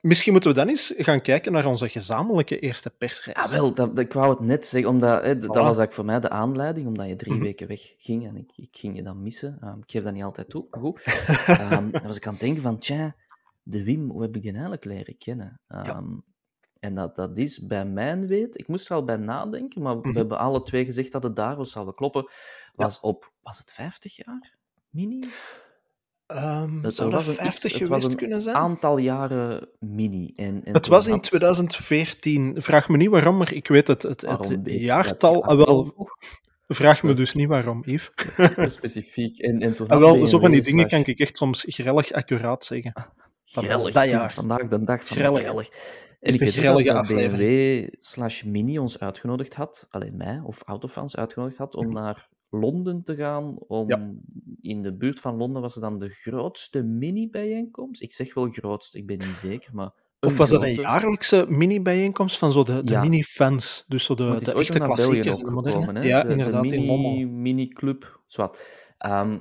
misschien 0.00 0.32
moeten 0.32 0.50
we 0.50 0.56
dan 0.56 0.68
eens 0.68 0.94
gaan 0.96 1.20
kijken 1.20 1.52
naar 1.52 1.66
onze 1.66 1.88
gezamenlijke 1.88 2.58
eerste 2.58 2.90
persreis. 2.90 3.44
Ja, 3.44 3.50
wel, 3.50 3.74
dat, 3.74 3.98
ik 3.98 4.12
wou 4.12 4.30
het 4.30 4.40
net 4.40 4.66
zeggen, 4.66 4.90
omdat 4.90 5.22
hè, 5.22 5.38
dat 5.38 5.46
was 5.48 5.56
eigenlijk 5.62 5.92
voor 5.92 6.04
mij 6.04 6.20
de 6.20 6.30
aanleiding, 6.30 6.86
omdat 6.86 7.08
je 7.08 7.16
drie 7.16 7.34
Mhm. 7.34 7.42
weken 7.42 7.68
weg 7.68 7.94
ging 7.98 8.26
en 8.26 8.36
ik, 8.36 8.52
ik 8.56 8.68
ging 8.76 8.96
je 8.96 9.02
dan 9.02 9.22
missen. 9.22 9.58
Ehm, 9.60 9.78
ik 9.78 9.90
geef 9.90 10.02
dat 10.02 10.12
niet 10.12 10.22
altijd 10.22 10.48
toe, 10.48 10.66
maar 10.70 10.80
goed. 10.80 11.02
Ehm, 11.46 11.90
dan 11.90 12.02
was 12.02 12.16
ik 12.16 12.26
aan 12.26 12.32
het 12.32 12.42
denken 12.42 12.62
van, 12.62 12.78
tja, 12.78 13.14
de 13.62 13.84
Wim, 13.84 14.10
hoe 14.10 14.22
heb 14.22 14.36
ik 14.36 14.42
die 14.42 14.50
eigenlijk 14.52 14.84
leren 14.84 15.16
kennen? 15.18 15.60
Ehm, 15.68 16.14
En 16.84 16.94
dat, 16.94 17.16
dat 17.16 17.38
is 17.38 17.66
bij 17.66 17.84
mijn 17.84 18.26
weet, 18.26 18.58
ik 18.58 18.68
moest 18.68 18.88
er 18.88 18.94
al 18.96 19.04
bij 19.04 19.16
nadenken, 19.16 19.82
maar 19.82 20.00
we 20.00 20.08
Mhm. 20.08 20.16
hebben 20.16 20.38
alle 20.38 20.62
twee 20.62 20.84
gezegd 20.84 21.12
dat 21.12 21.22
het 21.22 21.36
daar 21.36 21.56
was, 21.56 21.70
zou 21.70 21.84
wel 21.84 21.94
kloppen, 21.94 22.30
was 22.74 23.00
op, 23.00 23.32
was 23.42 23.58
het 23.58 23.72
50 23.72 24.16
jaar? 24.16 24.54
Mini? 24.90 25.24
Dat 26.82 26.94
zou 26.94 27.10
dat 27.10 27.26
een 27.26 27.34
50 27.34 27.70
iets- 27.70 27.78
het 27.80 27.88
was 27.88 27.88
geweest 27.88 28.06
een 28.10 28.16
kunnen 28.16 28.40
zijn? 28.40 28.56
Aantal 28.56 28.98
jaren 28.98 29.68
mini. 29.78 30.32
En, 30.36 30.64
en 30.64 30.72
Het 30.74 30.86
was 30.86 31.06
in 31.06 31.12
had- 31.12 31.22
2014. 31.22 32.54
Vraag 32.56 32.88
me 32.88 32.96
niet 32.96 33.08
waarom, 33.08 33.36
maar 33.36 33.52
ik 33.52 33.68
weet 33.68 33.86
het. 33.86 34.02
Het, 34.02 34.20
het, 34.20 34.58
jaartal. 34.64 35.32
dat? 35.32 35.42
ah, 35.44 35.56
wel, 35.56 36.08
vraag 36.66 37.02
me 37.02 37.12
dus 37.12 37.34
niet 37.34 37.48
waarom, 37.48 37.82
Yves. 37.84 38.10
Specifiek. 38.78 39.38
En, 39.38 39.60
en 39.60 39.76
Ah, 39.86 39.98
wel, 39.98 40.26
zo 40.26 40.38
van 40.38 40.50
die 40.50 40.62
dingen 40.62 40.88
kan 40.88 41.04
ik 41.04 41.18
echt 41.18 41.36
soms 41.36 41.64
grellig 41.66 42.12
accuraat 42.12 42.64
zeggen. 42.64 42.92
Grellig, 43.44 43.92
dat 43.92 44.04
is 44.04 44.10
jaar. 44.10 44.32
vandaag 44.32 44.68
de 44.68 44.84
dag 44.84 45.06
van 45.06 45.16
Grellig. 45.16 45.42
grellig. 45.42 45.68
En 46.24 46.34
ik 46.34 46.40
weet 46.40 46.54
grellige 46.54 46.92
dat. 46.92 47.06
BMW 47.08 47.86
slash 47.98 48.42
Mini 48.42 48.78
ons 48.78 48.98
uitgenodigd 48.98 49.54
had, 49.54 49.86
alleen 49.90 50.16
mij, 50.16 50.40
of 50.44 50.62
Autofans 50.64 51.16
uitgenodigd 51.16 51.56
had, 51.58 51.74
om 51.74 51.92
naar 51.92 52.28
Londen 52.50 53.02
te 53.02 53.16
gaan. 53.16 53.58
Om, 53.58 53.88
Ja. 53.88 54.10
In 54.60 54.82
de 54.82 54.96
buurt 54.96 55.20
van 55.20 55.36
Londen 55.36 55.62
was 55.62 55.74
het 55.74 55.82
dan 55.82 55.98
de 55.98 56.08
grootste 56.08 56.82
mini-bijeenkomst. 56.82 58.02
Ik 58.02 58.12
zeg 58.12 58.34
wel 58.34 58.50
grootste, 58.50 58.98
ik 58.98 59.06
ben 59.06 59.18
niet 59.18 59.36
zeker, 59.36 59.70
maar... 59.74 59.90
Of 60.20 60.36
was 60.36 60.50
dat 60.50 60.62
een 60.62 60.74
jaarlijkse 60.74 61.46
mini-bijeenkomst 61.48 62.38
van 62.38 62.52
zo 62.52 62.62
de, 62.62 62.84
de 62.84 62.92
Ja. 62.92 63.00
mini-fans? 63.02 63.84
Dus 63.88 64.04
zo 64.04 64.14
de, 64.14 64.22
het 64.24 64.44
de 64.44 64.54
echte 64.54 64.78
klassiekers. 64.78 65.38
gekomen, 65.38 65.96
hè? 65.96 66.02
Ja, 66.02 66.22
de, 66.22 66.28
inderdaad, 66.30 66.68
de 66.68 66.78
mini, 66.80 67.26
mini-club, 67.26 68.20
zwart. 68.26 68.66
Ehm, 68.98 69.38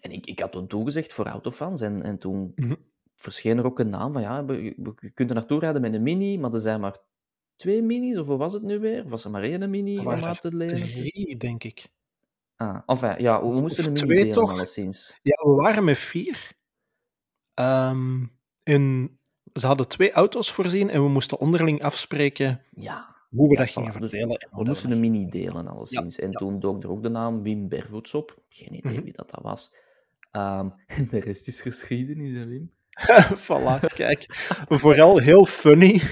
en 0.00 0.10
ik, 0.10 0.26
ik 0.26 0.40
had 0.40 0.52
toen 0.52 0.66
toegezegd 0.66 1.12
voor 1.12 1.26
autofans 1.26 1.80
en, 1.80 2.02
en 2.02 2.18
toen 2.18 2.52
Mhm. 2.54 2.74
Verscheen 3.22 3.58
er 3.58 3.64
ook 3.64 3.78
een 3.78 3.88
naam 3.88 4.12
van 4.12 4.22
ja, 4.22 4.44
je 4.48 5.10
kunt 5.14 5.28
er 5.30 5.34
naartoe 5.34 5.60
rijden 5.60 5.80
met 5.80 5.94
een 5.94 6.02
mini, 6.02 6.38
maar 6.38 6.52
er 6.52 6.60
zijn 6.60 6.80
maar 6.80 6.96
twee 7.56 7.82
minis, 7.82 8.18
of 8.18 8.26
hoe 8.26 8.36
was 8.36 8.52
het 8.52 8.62
nu 8.62 8.78
weer? 8.78 9.04
Of 9.04 9.10
was 9.10 9.24
er 9.24 9.30
maar 9.30 9.42
één 9.42 9.70
mini 9.70 9.98
om 9.98 10.08
uit 10.08 10.40
te 10.40 10.54
lenen? 10.56 10.92
Drie, 10.92 11.36
denk 11.36 11.64
ik. 11.64 11.88
Ah, 12.56 12.78
enfin, 12.86 13.14
ja, 13.22 13.40
we, 13.46 13.60
moesten 13.60 13.84
een 13.84 13.92
mini 13.92 14.04
twee, 14.06 14.18
delen, 14.18 14.32
toch? 14.32 14.50
alleszins. 14.50 15.18
Ja, 15.22 15.44
we 15.44 15.50
waren 15.54 15.84
met 15.84 15.98
vier. 15.98 16.52
Ehm, 17.54 18.26
en 18.62 19.18
ze 19.52 19.66
hadden 19.66 19.88
twee 19.88 20.12
auto's 20.12 20.52
voorzien 20.52 20.90
en 20.90 21.02
we 21.02 21.08
moesten 21.08 21.38
onderling 21.38 21.82
afspreken 21.82 22.62
Ja, 22.70 23.16
hoe 23.30 23.48
we 23.48 23.54
Ja, 23.54 23.60
dat 23.60 23.70
gingen 23.70 24.00
Dus 24.00 24.10
verdelen. 24.10 24.36
en 24.38 24.48
we 24.58 24.64
moesten 24.64 24.90
een 24.90 25.00
mini 25.00 25.28
delen, 25.28 25.66
alleszins. 25.66 26.18
en 26.18 26.32
toen 26.32 26.60
dook 26.60 26.82
er 26.82 26.90
ook 26.90 27.02
de 27.02 27.08
naam 27.08 27.42
Wim 27.42 27.68
Bervoets 27.68 28.14
op. 28.14 28.42
Geen 28.48 28.74
idee 28.74 28.92
Mhm. 28.92 29.02
wie 29.02 29.12
dat, 29.12 29.30
dat 29.30 29.42
was. 29.42 29.74
Ehm, 30.30 30.68
en 30.86 31.08
de 31.10 31.18
rest 31.20 31.48
is 31.48 31.60
geschiedenis, 31.60 32.32
hè, 32.32 32.46
Wim? 32.48 32.72
voilà, 33.46 33.80
kijk. 33.94 34.26
Vooral 34.68 35.18
heel 35.18 35.46
funny, 35.46 36.02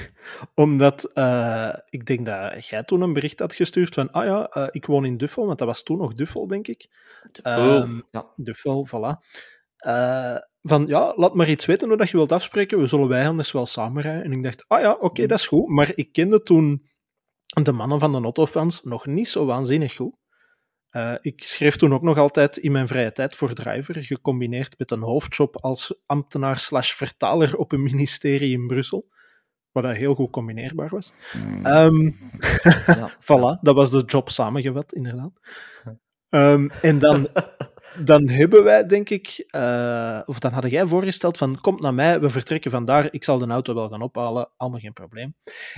omdat 0.55 1.05
eh, 1.05 1.73
ik 1.89 2.07
denk 2.07 2.27
dat 2.27 2.67
jij 2.67 2.83
toen 2.83 3.01
een 3.01 3.13
bericht 3.13 3.39
had 3.39 3.55
gestuurd 3.55 3.95
van, 3.95 4.11
ah 4.11 4.25
ja, 4.25 4.49
eh, 4.49 4.67
ik 4.71 4.87
woon 4.87 5.05
in 5.05 5.17
Duffel, 5.17 5.47
want 5.47 5.59
dat 5.59 5.69
was 5.69 5.83
toen 5.83 5.99
nog 5.99 6.15
Duffel, 6.15 6.47
denk 6.47 6.69
ik. 6.69 6.89
Ehm, 7.43 8.01
ja. 8.11 8.27
Duffel, 8.37 8.87
voilà. 8.87 9.29
Eh, 9.77 10.37
van, 10.63 10.87
ja, 10.87 11.13
laat 11.17 11.35
maar 11.35 11.49
iets 11.49 11.67
weten 11.67 11.89
hoe 11.89 11.97
dat 11.97 12.11
je 12.11 12.17
wilt 12.17 12.33
afspreken, 12.33 12.81
we 12.81 12.87
zullen 12.87 13.09
wij 13.09 13.29
anders 13.29 13.53
wel 13.53 13.67
samen 13.67 14.03
rijden. 14.03 14.25
En 14.25 14.33
ik 14.33 14.43
dacht, 14.43 14.65
ah 14.67 14.81
ja, 14.81 14.93
oké, 14.93 15.27
dat 15.27 15.39
is 15.39 15.47
goed. 15.47 15.69
Maar 15.69 15.93
ik 15.95 16.13
kende 16.13 16.43
toen 16.43 16.87
de 17.63 17.73
mannen 17.73 17.99
van 17.99 18.13
de 18.13 18.21
Autofans 18.21 18.83
nog 18.83 19.07
niet 19.07 19.29
zo 19.29 19.45
waanzinnig 19.45 19.95
goed. 19.95 20.15
Eh, 20.91 21.15
ik 21.21 21.43
schreef 21.43 21.77
toen 21.77 21.93
ook 21.95 22.03
nog 22.03 22.19
altijd 22.19 22.57
in 22.57 22.73
mijn 22.73 22.87
vrije 22.87 23.13
tijd 23.13 23.35
voor 23.35 23.53
Driver, 23.55 24.03
gecombineerd 24.03 24.79
met 24.79 24.91
een 24.91 25.03
hoofdjob 25.03 25.57
als 25.57 25.95
ambtenaar 26.07 26.59
slash 26.59 26.93
vertaler 26.93 27.57
op 27.57 27.73
een 27.73 27.83
ministerie 27.83 28.53
in 28.53 28.67
Brussel. 28.67 29.09
Wat 29.73 29.83
dat 29.83 29.95
heel 29.97 30.15
goed 30.15 30.31
combineerbaar 30.31 30.89
was. 30.89 31.13
Mm, 31.33 31.67
Ehm, 31.67 32.11
ja. 32.87 33.11
voilà, 33.31 33.61
dat 33.61 33.75
was 33.75 33.91
de 33.91 34.03
job 34.07 34.29
samengevat, 34.29 34.93
inderdaad. 34.93 35.33
Ehm, 36.29 36.69
en 36.83 36.99
dan, 36.99 37.29
dan 37.99 38.29
hebben 38.29 38.65
wij, 38.65 38.87
denk 38.87 39.11
ik, 39.11 39.45
eh, 39.47 40.21
of 40.25 40.39
dan 40.39 40.53
hadden 40.53 40.71
jij 40.71 40.87
voorgesteld 40.87 41.37
van, 41.37 41.61
kom 41.61 41.77
naar 41.79 41.95
mij, 41.95 42.21
we 42.21 42.31
vertrekken 42.31 42.71
vandaar, 42.71 43.09
ik 43.11 43.25
zal 43.25 43.39
de 43.39 43.47
auto 43.47 43.75
wel 43.75 43.89
gaan 43.89 44.03
ophalen, 44.03 44.51
allemaal 44.57 44.81
geen 44.81 44.93
probleem. 44.93 45.35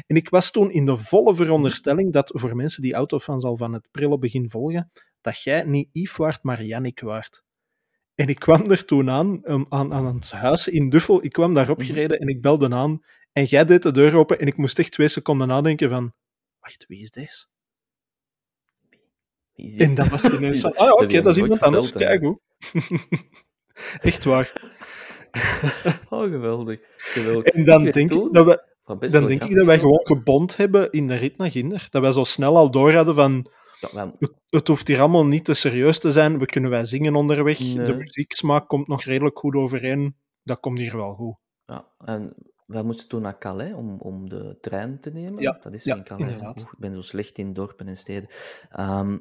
En 0.07 0.17
ik 0.17 0.29
was 0.29 0.51
toen 0.51 0.71
in 0.71 0.85
de 0.85 0.97
volle 0.97 1.35
veronderstelling 1.35 2.13
dat 2.13 2.31
voor 2.35 2.57
mensen 2.57 2.83
die 2.83 2.95
autofans 2.95 3.45
al 3.45 3.57
van 3.57 3.73
het 3.73 3.89
prille 3.91 4.19
begin 4.19 4.49
volgen, 4.49 4.91
dat 5.21 5.43
jij 5.43 5.63
niet 5.63 5.89
Yves 5.93 6.17
waart, 6.17 6.43
maar 6.43 6.63
Jannik 6.63 7.01
waart. 7.01 7.43
En 8.15 8.29
ik 8.29 8.39
kwam 8.39 8.71
er 8.71 8.85
toen 8.85 9.11
aan, 9.11 9.47
aan, 9.69 9.93
aan 9.93 10.15
het 10.15 10.31
huis 10.31 10.69
in 10.69 10.91
Duffel, 10.91 11.25
ik 11.25 11.33
kwam 11.33 11.55
daar 11.55 11.71
opgereden 11.71 12.19
en 12.19 12.29
ik 12.29 12.43
belde 12.43 12.71
aan 12.71 13.01
en 13.33 13.45
jij 13.45 13.65
deed 13.65 13.83
de 13.83 13.91
deur 13.93 14.17
open 14.17 14.39
en 14.39 14.47
ik 14.47 14.57
moest 14.57 14.79
echt 14.79 14.93
twee 14.93 15.09
seconden 15.09 15.49
nadenken 15.49 15.89
van, 15.89 16.13
wacht, 16.61 16.85
wie 16.89 17.01
is 17.03 17.11
deze? 17.11 17.52
En 19.77 19.95
dan 19.95 20.09
was 20.09 20.25
ineens 20.25 20.61
van, 20.61 20.73
ah 20.77 20.87
Dat 20.89 21.01
oké, 21.03 21.13
je 21.13 21.21
dat 21.23 21.37
is 21.37 21.43
iemand 21.43 21.63
anders, 21.63 21.93
kijk 21.93 22.23
hoe. 22.23 22.41
Echt 24.01 24.25
waar. 24.25 24.53
Oh, 26.11 26.31
geweldig. 26.31 26.81
geweldig. 26.97 27.45
En 27.45 27.65
dan 27.65 27.85
denk 27.85 28.09
toen- 28.11 28.27
ik 28.27 28.33
dat 28.33 28.47
we, 28.47 29.09
dan 29.09 29.27
denk 29.27 29.45
ik 29.45 29.55
dat 29.55 29.67
wij 29.67 29.79
gewoon 29.79 30.01
gebond 30.07 30.57
hebben 30.57 30.91
in 30.91 31.07
de 31.07 31.15
rit 31.15 31.37
naar 31.37 31.51
Ginder. 31.51 31.87
Dat 31.91 32.03
wij 32.03 32.13
zo 32.13 32.25
snel 32.25 32.57
al 32.57 32.71
door 32.71 32.93
hadden 32.93 33.15
van, 33.15 33.51
Ja, 33.93 34.15
het, 34.19 34.33
het 34.51 34.69
hoeft 34.69 34.89
hier 34.89 35.01
allemaal 35.01 35.27
niet 35.27 35.45
te 35.45 35.55
serieus 35.55 35.99
te 35.99 36.13
zijn, 36.13 36.39
we 36.39 36.47
kunnen 36.47 36.71
wij 36.71 36.85
zingen 36.85 37.15
onderweg, 37.15 37.59
de 37.59 37.65
Nee. 37.65 37.95
muzieksmaak 37.97 38.69
komt 38.69 38.89
nog 38.89 39.03
redelijk 39.05 39.39
goed 39.39 39.55
overeen, 39.55 40.17
dat 40.43 40.61
komt 40.61 40.79
hier 40.79 40.97
wel 40.97 41.15
goed. 41.15 41.37
ja, 41.67 41.89
en 42.05 42.35
wij 42.67 42.83
moesten 42.83 43.09
toen 43.09 43.23
naar 43.23 43.39
Calais 43.39 43.73
om, 43.75 43.97
om 44.01 44.29
de 44.29 44.59
trein 44.61 45.01
te 45.01 45.11
nemen. 45.11 45.41
Ja, 45.43 45.59
dat 45.63 45.73
is 45.73 45.85
ja, 45.85 45.97
in 45.97 46.05
Calais. 46.05 46.33
Oeh, 46.41 46.51
ik 46.57 46.79
ben 46.79 46.93
zo 46.95 47.01
slecht 47.01 47.39
in 47.39 47.53
dorpen 47.53 47.87
en 47.89 47.97
steden. 47.97 48.29
Ehm, 48.71 49.19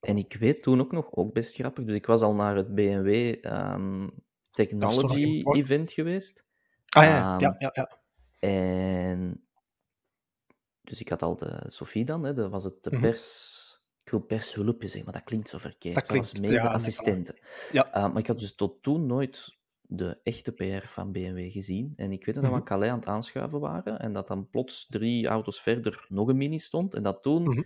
en 0.00 0.16
ik 0.16 0.34
weet 0.34 0.62
toen 0.62 0.80
ook 0.80 0.92
nog, 0.92 1.14
ook 1.14 1.32
best 1.32 1.54
grappig, 1.54 1.84
dus 1.84 1.94
ik 1.94 2.06
was 2.06 2.20
al 2.22 2.34
naar 2.34 2.56
het 2.56 2.74
BMW 2.74 3.34
ehm, 3.40 4.08
Technology? 4.50 5.42
Event 5.44 5.90
geweest. 5.92 6.46
Ah 6.88 7.04
ja, 7.04 7.32
Ehm, 7.34 7.40
ja, 7.40 7.56
ja, 7.58 7.70
ja. 7.72 7.98
En 8.48 9.48
dus 10.82 11.00
ik 11.00 11.08
had 11.08 11.22
al 11.22 11.36
de 11.36 11.64
Sophie 11.66 12.04
dan, 12.04 12.24
hè, 12.24 12.32
dat 12.34 12.50
was 12.50 12.64
het 12.64 12.82
de 12.82 12.90
Mhm. 12.90 13.00
pers. 13.00 13.66
Ik 14.04 14.10
wil 14.10 14.20
pershulpje 14.20 14.88
zeggen, 14.88 15.04
maar 15.04 15.12
dat 15.14 15.24
klinkt 15.24 15.48
zo 15.48 15.58
verkeerd. 15.58 15.94
Dat 15.94 16.06
Ze 16.06 16.16
was 16.16 16.30
klinkt- 16.30 16.48
mede 16.48 16.62
ja, 16.62 16.72
assistente. 16.72 17.38
Ja. 17.72 17.92
Eh, 17.92 18.02
maar 18.08 18.18
ik 18.18 18.26
had 18.26 18.38
dus 18.38 18.54
tot 18.54 18.82
toen 18.82 19.06
nooit 19.06 19.56
de 19.80 20.20
echte 20.22 20.52
PR 20.52 20.86
van 20.86 21.12
BMW 21.12 21.50
gezien. 21.52 21.92
En 21.96 22.12
ik 22.12 22.24
weet 22.26 22.34
nog 22.34 22.44
dat 22.44 22.44
we 22.44 22.48
Mhm. 22.48 22.54
aan 22.58 22.64
Calais 22.64 22.90
aan 22.90 22.98
het 22.98 23.08
aanschuiven 23.08 23.60
waren 23.60 23.98
en 24.00 24.12
dat 24.12 24.26
dan 24.26 24.48
plots 24.50 24.86
drie 24.86 25.26
auto's 25.26 25.60
verder 25.60 26.06
nog 26.08 26.28
een 26.28 26.36
mini 26.36 26.58
stond. 26.58 26.94
En 26.94 27.02
dat 27.02 27.22
toen 27.22 27.42
Mhm. 27.42 27.62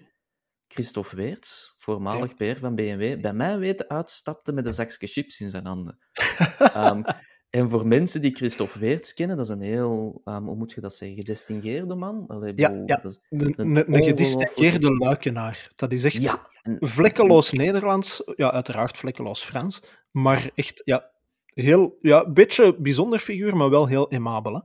Christophe 0.73 1.17
Weerts, 1.17 1.75
voormalig 1.77 2.35
PR 2.37 2.57
van 2.61 2.75
BMW, 2.75 3.21
bij 3.21 3.33
mij 3.35 3.59
weten 3.59 3.89
uitstapte 3.89 4.53
met 4.53 4.67
een 4.67 4.73
zakje 4.73 5.07
chips 5.07 5.41
in 5.41 5.51
zijn 5.51 5.67
handen. 5.67 5.99
Ehm, 6.59 7.03
en 7.51 7.71
voor 7.71 7.87
mensen 7.87 8.21
die 8.21 8.35
Christophe 8.37 8.79
Weerts 8.79 9.15
kennen, 9.15 9.37
dat 9.37 9.47
is 9.49 9.53
een 9.55 9.61
heel, 9.61 10.21
ehm, 10.25 10.43
hoe 10.45 10.57
moet 10.57 10.73
je 10.73 10.81
dat 10.81 10.95
zeggen, 10.95 11.17
gedistingeerde 11.17 11.95
man. 11.95 12.25
Allee, 12.27 12.53
Ja, 12.57 12.69
dat 12.85 13.05
is- 13.05 13.21
Een, 13.31 13.41
een, 13.41 13.55
een 13.57 13.67
ongelooflijke- 13.67 14.05
gedistingeerde 14.09 14.97
luikenaar. 14.97 15.71
Dat 15.75 15.93
is 15.93 16.05
echt 16.05 16.23
Ja, 16.23 16.47
vlekkeloos 16.81 17.51
Nederlands, 17.53 18.23
ja, 18.37 18.53
uiteraard 18.53 18.97
vlekkeloos 18.99 19.43
Frans, 19.45 19.83
maar 20.11 20.51
echt, 20.55 20.83
ja, 20.85 21.11
heel, 21.45 21.99
ja, 22.01 22.25
een 22.25 22.35
beetje 22.35 22.77
bijzonder 22.81 23.19
figuur, 23.19 23.57
maar 23.57 23.71
wel 23.71 23.87
heel 23.87 24.11
aimabel, 24.11 24.55
hè? 24.55 24.61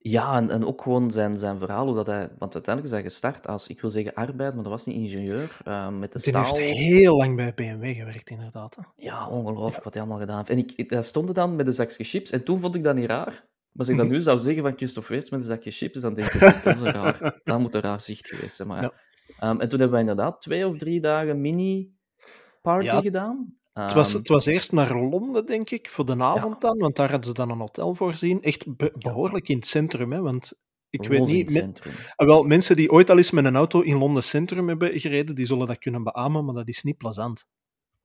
Ja, 0.00 0.36
en, 0.36 0.50
en 0.50 0.64
ook 0.66 0.82
gewoon 0.82 1.10
zijn, 1.10 1.38
zijn 1.38 1.58
verhaal, 1.58 1.86
hoe 1.86 1.94
dat 1.94 2.06
hij... 2.06 2.30
Want 2.38 2.54
uiteindelijk 2.54 2.84
is 2.94 3.00
hij 3.00 3.02
gestart 3.10 3.46
als, 3.46 3.68
ik 3.68 3.80
wil 3.80 3.90
zeggen 3.90 4.14
arbeid, 4.14 4.54
maar 4.54 4.62
dat 4.62 4.72
was 4.72 4.86
niet 4.86 4.96
ingenieur, 4.96 5.58
eh, 5.64 5.88
met 5.88 6.12
de 6.12 6.18
Die 6.22 6.28
staal. 6.32 6.44
heeft 6.56 6.76
heel 6.78 7.16
lang 7.16 7.36
bij 7.36 7.54
BMW 7.54 7.96
gewerkt, 7.96 8.30
inderdaad. 8.30 8.76
hè. 8.76 8.82
Ja, 8.96 9.28
ongelooflijk 9.28 9.84
wat 9.84 9.92
hij 9.94 10.02
allemaal 10.02 10.20
gedaan 10.20 10.36
heeft. 10.36 10.50
En 10.50 10.58
ik, 10.58 10.72
ik, 10.76 10.90
hij 10.90 11.02
stond 11.02 11.28
er 11.28 11.34
dan 11.34 11.56
met 11.56 11.66
een 11.66 11.72
zakje 11.72 12.04
chips, 12.04 12.30
en 12.30 12.44
toen 12.44 12.60
vond 12.60 12.74
ik 12.74 12.82
dat 12.84 12.94
niet 12.94 13.06
raar. 13.10 13.26
Maar 13.26 13.86
als 13.86 13.88
ik 13.88 13.96
dat 13.96 14.06
Mhm. 14.06 14.14
nu 14.14 14.20
zou 14.20 14.38
zeggen 14.38 14.62
van 14.62 14.72
Christophe 14.76 15.12
Weerts 15.12 15.30
met 15.30 15.40
een 15.40 15.46
zakje 15.46 15.70
chips, 15.70 16.00
dan 16.00 16.14
denk 16.14 16.32
ik, 16.32 16.40
dat 16.64 16.74
is 16.74 16.80
een 16.80 16.92
raar, 16.92 17.40
dat 17.44 17.58
moet 17.58 17.74
een 17.74 17.80
raar 17.80 18.00
zicht 18.00 18.28
geweest 18.28 18.56
zijn. 18.56 18.68
Maar, 18.68 18.82
ja. 18.82 18.92
Ehm, 19.38 19.60
en 19.60 19.68
toen 19.68 19.78
hebben 19.80 19.96
we 19.98 20.08
inderdaad 20.08 20.40
twee 20.40 20.66
of 20.68 20.76
drie 20.76 21.00
dagen 21.00 21.40
mini-party 21.40 22.84
Ja, 22.86 23.00
gedaan. 23.00 23.57
Het 23.82 23.92
was, 23.92 24.08
Ehm, 24.08 24.18
het 24.18 24.28
was 24.28 24.46
eerst 24.46 24.72
naar 24.72 24.98
Londen, 24.98 25.46
denk 25.46 25.70
ik, 25.70 25.88
voor 25.90 26.04
de 26.04 26.22
avond 26.22 26.60
dan, 26.60 26.78
want 26.78 26.96
daar 26.96 27.10
hadden 27.10 27.28
ze 27.28 27.34
dan 27.34 27.50
een 27.50 27.58
hotel 27.58 27.94
voorzien. 27.94 28.42
Echt 28.42 28.76
be- 28.76 28.92
behoorlijk 28.98 29.48
in 29.48 29.56
het 29.56 29.66
centrum, 29.66 30.12
hè, 30.12 30.20
want 30.20 30.52
ik 30.90 31.08
weet 31.08 31.26
niet... 31.26 31.50
centrum. 31.50 31.92
Ah, 32.16 32.26
wel, 32.26 32.42
mensen 32.42 32.76
die 32.76 32.90
ooit 32.90 33.10
al 33.10 33.16
eens 33.16 33.30
met 33.30 33.44
een 33.44 33.56
auto 33.56 33.80
in 33.80 33.98
Londen 33.98 34.22
centrum 34.22 34.68
hebben 34.68 35.00
gereden, 35.00 35.34
die 35.34 35.46
zullen 35.46 35.66
dat 35.66 35.78
kunnen 35.78 36.02
beamen, 36.02 36.44
maar 36.44 36.54
dat 36.54 36.68
is 36.68 36.82
niet 36.82 36.96
plezant. 36.96 37.46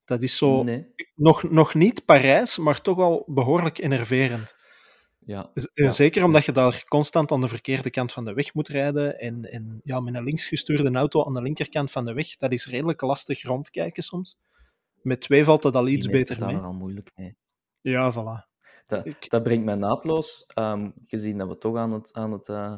Dat 0.05 0.21
is 0.21 0.38
zo... 0.38 0.63
Nee. 0.63 0.86
Nog, 1.15 1.43
nog 1.49 1.73
niet 1.73 2.05
Parijs, 2.05 2.57
maar 2.57 2.81
toch 2.81 2.97
al 2.97 3.23
behoorlijk 3.27 3.79
enerverend. 3.79 4.55
Ja. 5.25 5.51
Ja. 5.73 5.89
Zeker 5.89 6.23
omdat 6.23 6.45
je 6.45 6.51
daar 6.51 6.83
constant 6.88 7.31
aan 7.31 7.41
de 7.41 7.47
verkeerde 7.47 7.89
kant 7.89 8.12
van 8.12 8.25
de 8.25 8.33
weg 8.33 8.53
moet 8.53 8.67
rijden. 8.67 9.19
En, 9.19 9.51
en 9.51 9.81
ja, 9.83 9.99
met 9.99 10.15
een 10.15 10.23
linksgestuurde 10.23 10.91
auto 10.91 11.25
aan 11.25 11.33
de 11.33 11.41
linkerkant 11.41 11.91
van 11.91 12.05
de 12.05 12.13
weg, 12.13 12.36
dat 12.36 12.51
is 12.51 12.67
redelijk 12.67 13.01
lastig 13.01 13.43
rondkijken 13.43 14.03
soms. 14.03 14.38
Met 15.03 15.21
twee 15.21 15.43
valt 15.43 15.61
dat 15.61 15.75
al 15.75 15.87
iets 15.87 16.07
beter 16.07 16.29
het 16.29 16.39
daar 16.39 16.47
mee. 16.47 16.57
nogal 16.57 16.73
moeilijk 16.73 17.11
mee. 17.15 17.37
Ja, 17.81 18.11
voilà. 18.13 18.51
Dat, 18.85 19.05
Ik- 19.05 19.29
dat 19.29 19.43
brengt 19.43 19.65
mij 19.65 19.75
naadloos, 19.75 20.45
ehm, 20.47 20.91
gezien 21.05 21.37
dat 21.37 21.47
we 21.47 21.57
toch 21.57 21.77
aan 21.77 21.93
het, 21.93 22.13
aan 22.13 22.31
het 22.31 22.49
eh, 22.49 22.77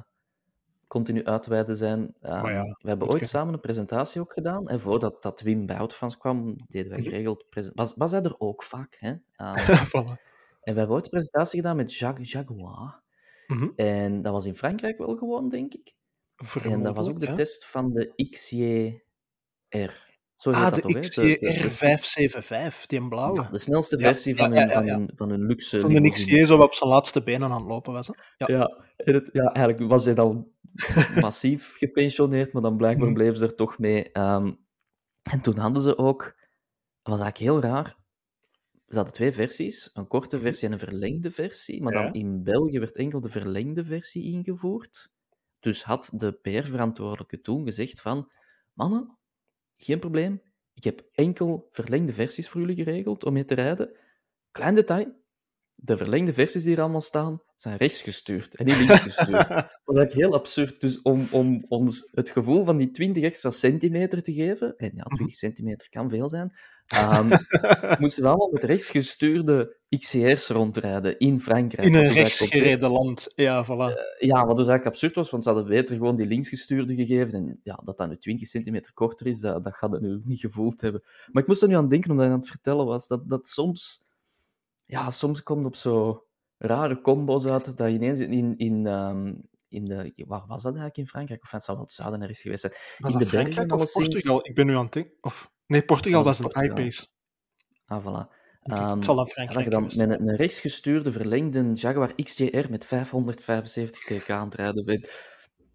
continu 0.87 1.23
uitweiden 1.23 1.75
zijn. 1.75 2.15
Ehm, 2.21 2.47
ja, 2.49 2.63
we 2.63 2.87
hebben 2.89 3.07
ooit 3.09 3.27
samen 3.27 3.53
een 3.53 3.59
presentatie 3.59 4.21
ook 4.21 4.33
gedaan. 4.33 4.67
En 4.67 4.79
voordat 4.79 5.21
dat 5.23 5.41
Wim 5.41 5.65
bij 5.65 5.75
Autofans 5.75 6.17
kwam, 6.17 6.55
deden 6.67 6.89
wij 6.89 6.99
Mhm. 6.99 7.09
geregeld... 7.09 7.45
Was, 7.73 7.93
was 7.95 8.11
hij 8.11 8.21
er 8.21 8.35
ook 8.39 8.63
vaak, 8.63 8.95
hè? 8.99 9.13
Ehm, 9.35 9.55
voilà. 9.93 10.21
en 10.61 10.73
we 10.73 10.79
hebben 10.79 10.89
ooit 10.95 11.03
een 11.03 11.09
presentatie 11.09 11.59
gedaan 11.61 11.75
met 11.75 11.93
Jacques 11.95 12.31
Jaguar. 12.31 13.03
Mhm. 13.47 13.69
En 13.75 14.21
dat 14.21 14.31
was 14.33 14.45
in 14.45 14.55
Frankrijk 14.55 14.97
wel 14.97 15.15
gewoon, 15.17 15.49
denk 15.49 15.73
ik. 15.73 15.93
En 16.63 16.83
dat 16.83 16.95
was 16.95 17.09
ook 17.09 17.19
de 17.19 17.25
ja. 17.25 17.33
test 17.33 17.65
van 17.65 17.93
de 17.93 18.13
XJR. 18.31 20.04
Zo 20.35 20.51
Ah, 20.51 20.63
dat 20.63 20.73
de 20.75 20.81
toch, 20.81 20.93
hè? 20.93 20.99
De- 20.99 21.09
de- 21.21 21.37
de- 21.39 21.69
XJR575, 21.69 22.85
die 22.85 23.07
blauwe. 23.07 23.41
ja, 23.41 23.49
de 23.49 23.57
snelste 23.57 23.97
versie 23.99 24.35
ja, 24.35 24.43
van 24.43 24.53
hun, 24.53 24.67
ja, 24.67 24.73
van 24.73 24.87
hun, 24.87 25.11
van 25.15 25.29
hun 25.29 25.45
luxe 25.45 25.77
Toen 25.77 25.93
de. 25.93 26.09
XJ 26.09 26.43
zo 26.43 26.57
op 26.61 26.73
zijn 26.73 26.89
laatste 26.89 27.23
benen 27.23 27.51
aan 27.51 27.59
het 27.61 27.69
lopen 27.69 27.93
was. 27.93 28.07
Hè? 28.07 28.13
Ja. 28.53 28.83
Het, 28.95 29.29
ja, 29.33 29.43
eigenlijk 29.53 29.89
was 29.89 30.05
hij 30.05 30.15
al 30.15 30.53
massief 31.19 31.75
gepensioneerd, 31.77 32.53
maar 32.53 32.61
dan 32.61 32.77
blijkbaar 32.77 33.05
Mhm. 33.07 33.15
bleven 33.15 33.37
ze 33.37 33.45
er 33.45 33.55
toch 33.55 33.77
mee. 33.79 34.11
Ehm, 34.11 34.51
en 35.31 35.41
toen 35.41 35.57
hadden 35.57 35.81
ze 35.81 35.97
ook, 35.97 36.21
dat 37.03 37.13
was 37.17 37.19
eigenlijk 37.21 37.37
heel 37.37 37.71
raar, 37.71 37.97
ze 38.87 38.95
hadden 38.95 39.13
twee 39.13 39.31
versies, 39.31 39.89
een 39.93 40.07
korte 40.07 40.39
versie 40.39 40.67
en 40.67 40.73
een 40.73 40.79
verlengde 40.79 41.31
versie, 41.31 41.81
maar 41.83 41.93
dan 41.93 42.13
in 42.13 42.43
België 42.43 42.79
werd 42.79 42.95
enkel 42.95 43.21
de 43.21 43.29
verlengde 43.29 43.83
versie 43.83 44.23
ingevoerd. 44.23 45.11
Dus 45.59 45.83
had 45.83 46.09
de 46.13 46.31
PR-verantwoordelijke 46.31 47.41
toen 47.41 47.65
gezegd 47.65 48.01
van, 48.01 48.31
mannen, 48.73 49.17
geen 49.75 49.99
probleem, 49.99 50.41
ik 50.73 50.83
heb 50.83 51.03
enkel 51.11 51.67
verlengde 51.71 52.13
versies 52.13 52.49
voor 52.49 52.61
jullie 52.61 52.75
geregeld 52.83 53.23
om 53.25 53.33
mee 53.33 53.45
te 53.45 53.55
rijden. 53.55 53.91
Klein 54.51 54.75
detail, 54.75 55.23
de 55.75 55.97
verlengde 55.97 56.33
versies 56.33 56.63
die 56.63 56.75
er 56.75 56.81
allemaal 56.81 57.01
staan, 57.01 57.41
zijn 57.55 57.77
rechtsgestuurd 57.77 58.55
en 58.55 58.65
niet 58.65 58.77
linksgestuurd. 58.77 59.47
Dat 59.49 59.81
was 59.83 59.97
eigenlijk 59.97 60.13
heel 60.13 60.33
absurd. 60.33 60.81
Dus 60.81 61.01
om, 61.01 61.27
om 61.31 61.65
ons 61.67 62.07
het 62.11 62.29
gevoel 62.29 62.65
van 62.65 62.77
die 62.77 62.91
20 62.91 63.23
extra 63.23 63.49
centimeter 63.49 64.21
te 64.23 64.33
geven, 64.33 64.75
en 64.77 64.91
ja, 64.95 65.03
Mhm. 65.05 65.15
20 65.15 65.35
centimeter 65.35 65.89
kan 65.89 66.09
veel 66.09 66.29
zijn, 66.29 66.57
ehm, 66.87 67.27
moesten 68.01 68.23
we 68.23 68.29
allemaal 68.29 68.49
met 68.51 68.63
rechtsgestuurde 68.63 69.77
XCR's 69.89 70.47
rondrijden 70.47 71.19
in 71.19 71.39
Frankrijk. 71.39 71.87
In 71.87 71.95
een 71.95 72.03
dus 72.03 72.13
rechtsgereden 72.13 72.91
land. 72.91 73.31
Ja, 73.35 73.65
voilà. 73.65 74.17
Ja, 74.17 74.45
wat 74.45 74.55
dus 74.55 74.67
eigenlijk 74.67 74.85
absurd 74.85 75.15
was, 75.15 75.29
want 75.29 75.43
ze 75.43 75.49
hadden 75.49 75.67
beter 75.67 75.95
gewoon 75.95 76.15
die 76.15 76.25
linksgestuurde 76.25 76.95
gegeven. 76.95 77.33
En 77.33 77.59
ja, 77.63 77.79
dat 77.83 77.97
dat 77.97 78.09
nu 78.09 78.17
20 78.17 78.47
centimeter 78.47 78.93
korter 78.93 79.27
is, 79.27 79.39
dat, 79.39 79.63
dat 79.63 79.75
gaat 79.75 79.91
het 79.91 80.01
nu 80.01 80.21
niet 80.23 80.39
gevoeld 80.39 80.81
hebben. 80.81 81.03
Maar 81.31 81.41
ik 81.41 81.47
moest 81.47 81.61
er 81.61 81.67
nu 81.67 81.75
aan 81.75 81.89
denken, 81.89 82.11
omdat 82.11 82.25
je 82.25 82.31
aan 82.31 82.39
het 82.39 82.49
vertellen 82.49 82.85
was, 82.85 83.07
dat, 83.07 83.29
dat 83.29 83.47
soms... 83.47 84.03
Ja, 84.85 85.09
soms 85.09 85.43
komt 85.43 85.65
op 85.65 85.75
zo 85.75 86.25
rare 86.57 87.01
combo's 87.01 87.45
uit, 87.45 87.77
dat 87.77 87.87
je 87.87 87.93
ineens 87.93 88.19
in... 88.19 88.57
in 88.57 88.85
ehm, 88.85 89.33
in 89.69 89.85
de, 89.85 90.13
waar 90.27 90.45
was 90.47 90.63
dat 90.63 90.75
eigenlijk 90.75 90.97
in 90.97 91.07
Frankrijk? 91.07 91.43
Of 91.43 91.51
het 91.51 91.63
zou 91.63 91.77
wel 91.77 91.85
het 91.85 91.95
zuiden 91.95 92.21
ergens 92.21 92.41
geweest 92.41 92.61
zijn. 92.61 92.73
Was 92.97 93.13
in 93.13 93.19
de 93.19 93.25
Frankrijk 93.25 93.73
of. 93.73 93.91
Portugal? 93.91 94.47
Ik 94.47 94.55
ben 94.55 94.65
nu 94.65 94.75
aan 94.75 94.83
het 94.83 94.93
denken. 94.93 95.13
Of... 95.21 95.51
Nee, 95.67 95.83
Portugal 95.85 96.23
was 96.23 96.39
was 96.39 96.53
een 96.53 96.63
iPace. 96.63 97.05
Ah, 97.85 98.05
voilà. 98.05 98.33
Ik- 98.63 98.71
Ehm, 98.71 98.95
het 98.95 99.05
zal 99.05 99.19
je 99.19 99.25
Frankrijk 99.27 99.69
dan 99.71 99.81
geweest 99.91 100.07
met 100.07 100.19
een, 100.19 100.27
een 100.27 100.35
rechtsgestuurde 100.35 101.11
verlengde 101.11 101.71
Jaguar 101.73 102.15
XJR 102.23 102.69
met 102.69 102.85
575 102.85 104.03
pk 104.05 104.29
aan 104.29 104.45
het 104.45 104.55
rijden 104.55 104.85
bent. 104.85 105.11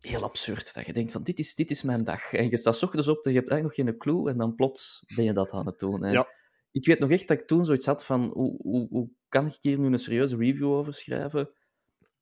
Heel 0.01 0.23
absurd. 0.23 0.75
Dat 0.75 0.87
je 0.87 0.93
denkt 0.93 1.13
van, 1.13 1.23
dit 1.23 1.39
is, 1.39 1.55
dit 1.55 1.71
is 1.71 1.83
mijn 1.83 2.05
dag. 2.05 2.33
En 2.33 2.49
je 2.51 2.57
staat 2.59 2.83
ochtends 2.83 3.09
op 3.09 3.25
en 3.25 3.31
je 3.33 3.37
hebt 3.39 3.51
eigenlijk 3.51 3.79
nog 3.79 3.87
geen 3.87 3.99
clue 3.99 4.31
en 4.31 4.37
dan 4.39 4.55
plots 4.55 5.05
ben 5.15 5.25
je 5.25 5.33
dat 5.33 5.51
aan 5.51 5.67
het 5.67 5.79
doen. 5.79 6.05
En 6.05 6.13
Ja. 6.13 6.29
Ik 6.73 6.87
weet 6.87 6.99
nog 6.99 7.11
echt 7.11 7.29
dat 7.29 7.39
ik 7.39 7.47
toen 7.47 7.65
zoiets 7.65 7.87
had 7.87 8.05
van, 8.05 8.31
hoe, 8.35 8.57
hoe, 8.63 8.87
hoe 8.91 9.11
kan 9.29 9.47
ik 9.47 9.57
hier 9.61 9.79
nu 9.79 9.87
een 9.87 9.99
serieuze 9.99 10.37
review 10.37 10.73
over 10.73 10.95
schrijven? 10.95 11.51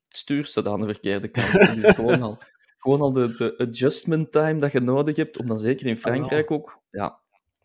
Stuur 0.09 0.47
ze 0.47 0.63
dan 0.63 0.73
aan 0.73 0.87
de 0.87 0.93
verkeerde 0.95 1.29
kant. 1.29 1.55
Is 1.77 1.95
gewoon 1.95 2.23
al, 2.23 2.39
gewoon 2.79 3.01
al 3.01 3.13
de, 3.13 3.33
de 3.35 3.57
adjustment 3.59 4.33
time 4.33 4.59
dat 4.61 4.73
je 4.73 4.81
nodig 4.81 5.17
hebt, 5.17 5.39
om 5.39 5.47
dan 5.47 5.59
zeker 5.59 5.87
in 5.87 5.97
Frankrijk 5.97 6.51
ook... 6.51 6.83
Ja, 6.91 7.21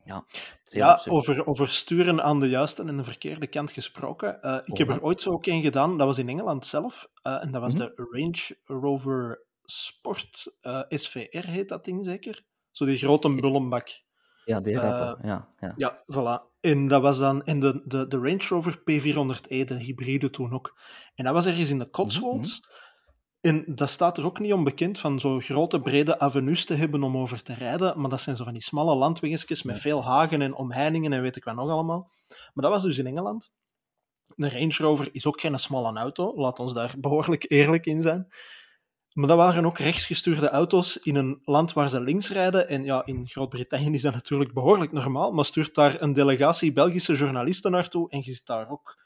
ja, 0.06 0.26
Ja, 0.64 1.02
over, 1.08 1.48
over 1.48 1.70
sturen 1.70 2.24
aan 2.24 2.40
de 2.40 2.50
juiste 2.50 2.84
en 2.84 2.98
de 2.98 3.04
verkeerde 3.04 3.48
kant 3.48 3.72
gesproken. 3.72 4.42
Eh, 4.42 4.58
ik 4.64 4.78
heb 4.78 4.90
er 4.90 5.02
ooit 5.02 5.22
zo 5.22 5.32
ook 5.32 5.46
een 5.46 5.62
gedaan, 5.62 5.98
dat 5.98 6.08
was 6.08 6.18
in 6.18 6.30
Engeland 6.30 6.66
zelf. 6.66 7.08
eh, 7.22 7.44
en 7.44 7.52
dat 7.52 7.62
was 7.62 7.74
Mhm. 7.76 7.84
de 7.84 8.08
Range 8.12 8.58
Rover 8.64 9.46
Sport 9.64 10.58
eh, 10.62 10.82
SVR, 10.90 11.48
heet 11.48 11.70
dat 11.70 11.86
ding 11.86 12.06
zeker? 12.06 12.44
Zo 12.72 12.86
die 12.86 12.98
grote 12.98 13.30
bullenbak. 13.30 14.02
Ja, 14.46 14.62
die 14.62 14.80
rappen, 14.80 15.28
ja. 15.28 15.48
ja. 15.60 15.74
Ja, 15.76 16.04
voilà. 16.14 16.52
En 16.60 16.88
dat 16.88 17.02
was 17.02 17.18
dan 17.20 17.44
en 17.44 17.60
de, 17.60 17.82
de, 17.86 18.08
de 18.08 18.18
Range 18.18 18.46
Rover 18.50 18.78
P400e, 18.80 19.64
de 19.66 19.76
hybride 19.80 20.30
toen 20.30 20.54
ook. 20.54 20.80
En 21.16 21.24
dat 21.24 21.34
was 21.34 21.46
ergens 21.46 21.70
in 21.70 21.80
de 21.80 21.90
Cotswolds. 21.90 22.62
En 23.46 23.64
dat 23.68 23.90
staat 23.90 24.18
er 24.18 24.26
ook 24.26 24.40
niet 24.40 24.54
onbekend 24.54 25.00
van 25.00 25.20
zo 25.20 25.40
grote 25.40 25.82
brede 25.82 26.20
avenues 26.20 26.66
te 26.66 26.74
hebben 26.74 27.04
om 27.04 27.18
over 27.18 27.44
te 27.44 27.54
rijden. 27.54 28.00
Maar 28.00 28.10
dat 28.10 28.22
zijn 28.22 28.36
zo 28.36 28.44
van 28.44 28.54
die 28.54 28.62
smalle 28.62 28.96
landweggetjes 28.96 29.64
met 29.64 29.80
veel 29.80 30.04
hagen 30.04 30.42
en 30.42 30.56
omheiningen 30.56 31.14
en 31.14 31.22
weet 31.22 31.36
ik 31.36 31.44
wat 31.44 31.56
nog 31.56 31.70
allemaal. 31.70 32.12
Maar 32.28 32.64
dat 32.64 32.72
was 32.72 32.84
dus 32.84 32.98
in 32.98 33.08
Engeland. 33.08 33.52
Een 34.36 34.52
Range 34.52 34.76
Rover 34.78 35.10
is 35.12 35.26
ook 35.26 35.42
geen 35.42 35.60
smalle 35.60 36.00
auto. 36.00 36.36
Laat 36.36 36.60
ons 36.60 36.74
daar 36.74 36.96
behoorlijk 36.98 37.46
eerlijk 37.48 37.86
in 37.86 38.02
zijn. 38.02 38.28
Maar 39.14 39.28
dat 39.28 39.38
waren 39.38 39.66
ook 39.66 39.78
rechtsgestuurde 39.78 40.50
auto's 40.50 40.98
in 40.98 41.16
een 41.16 41.42
land 41.44 41.74
waar 41.74 41.90
ze 41.90 42.02
links 42.02 42.30
rijden. 42.30 42.68
En 42.70 42.84
ja, 42.84 43.06
in 43.06 43.28
Groot-Brittannië 43.28 43.94
is 43.94 44.02
dat 44.02 44.14
natuurlijk 44.14 44.54
behoorlijk 44.54 44.92
normaal. 44.92 45.32
Maar 45.32 45.46
stuurt 45.46 45.76
daar 45.76 46.02
een 46.02 46.14
delegatie 46.14 46.74
Belgische 46.74 47.14
journalisten 47.14 47.72
naartoe. 47.72 48.10
En 48.10 48.22
je 48.24 48.34
zit 48.34 48.46
daar 48.46 48.70
ook 48.70 49.03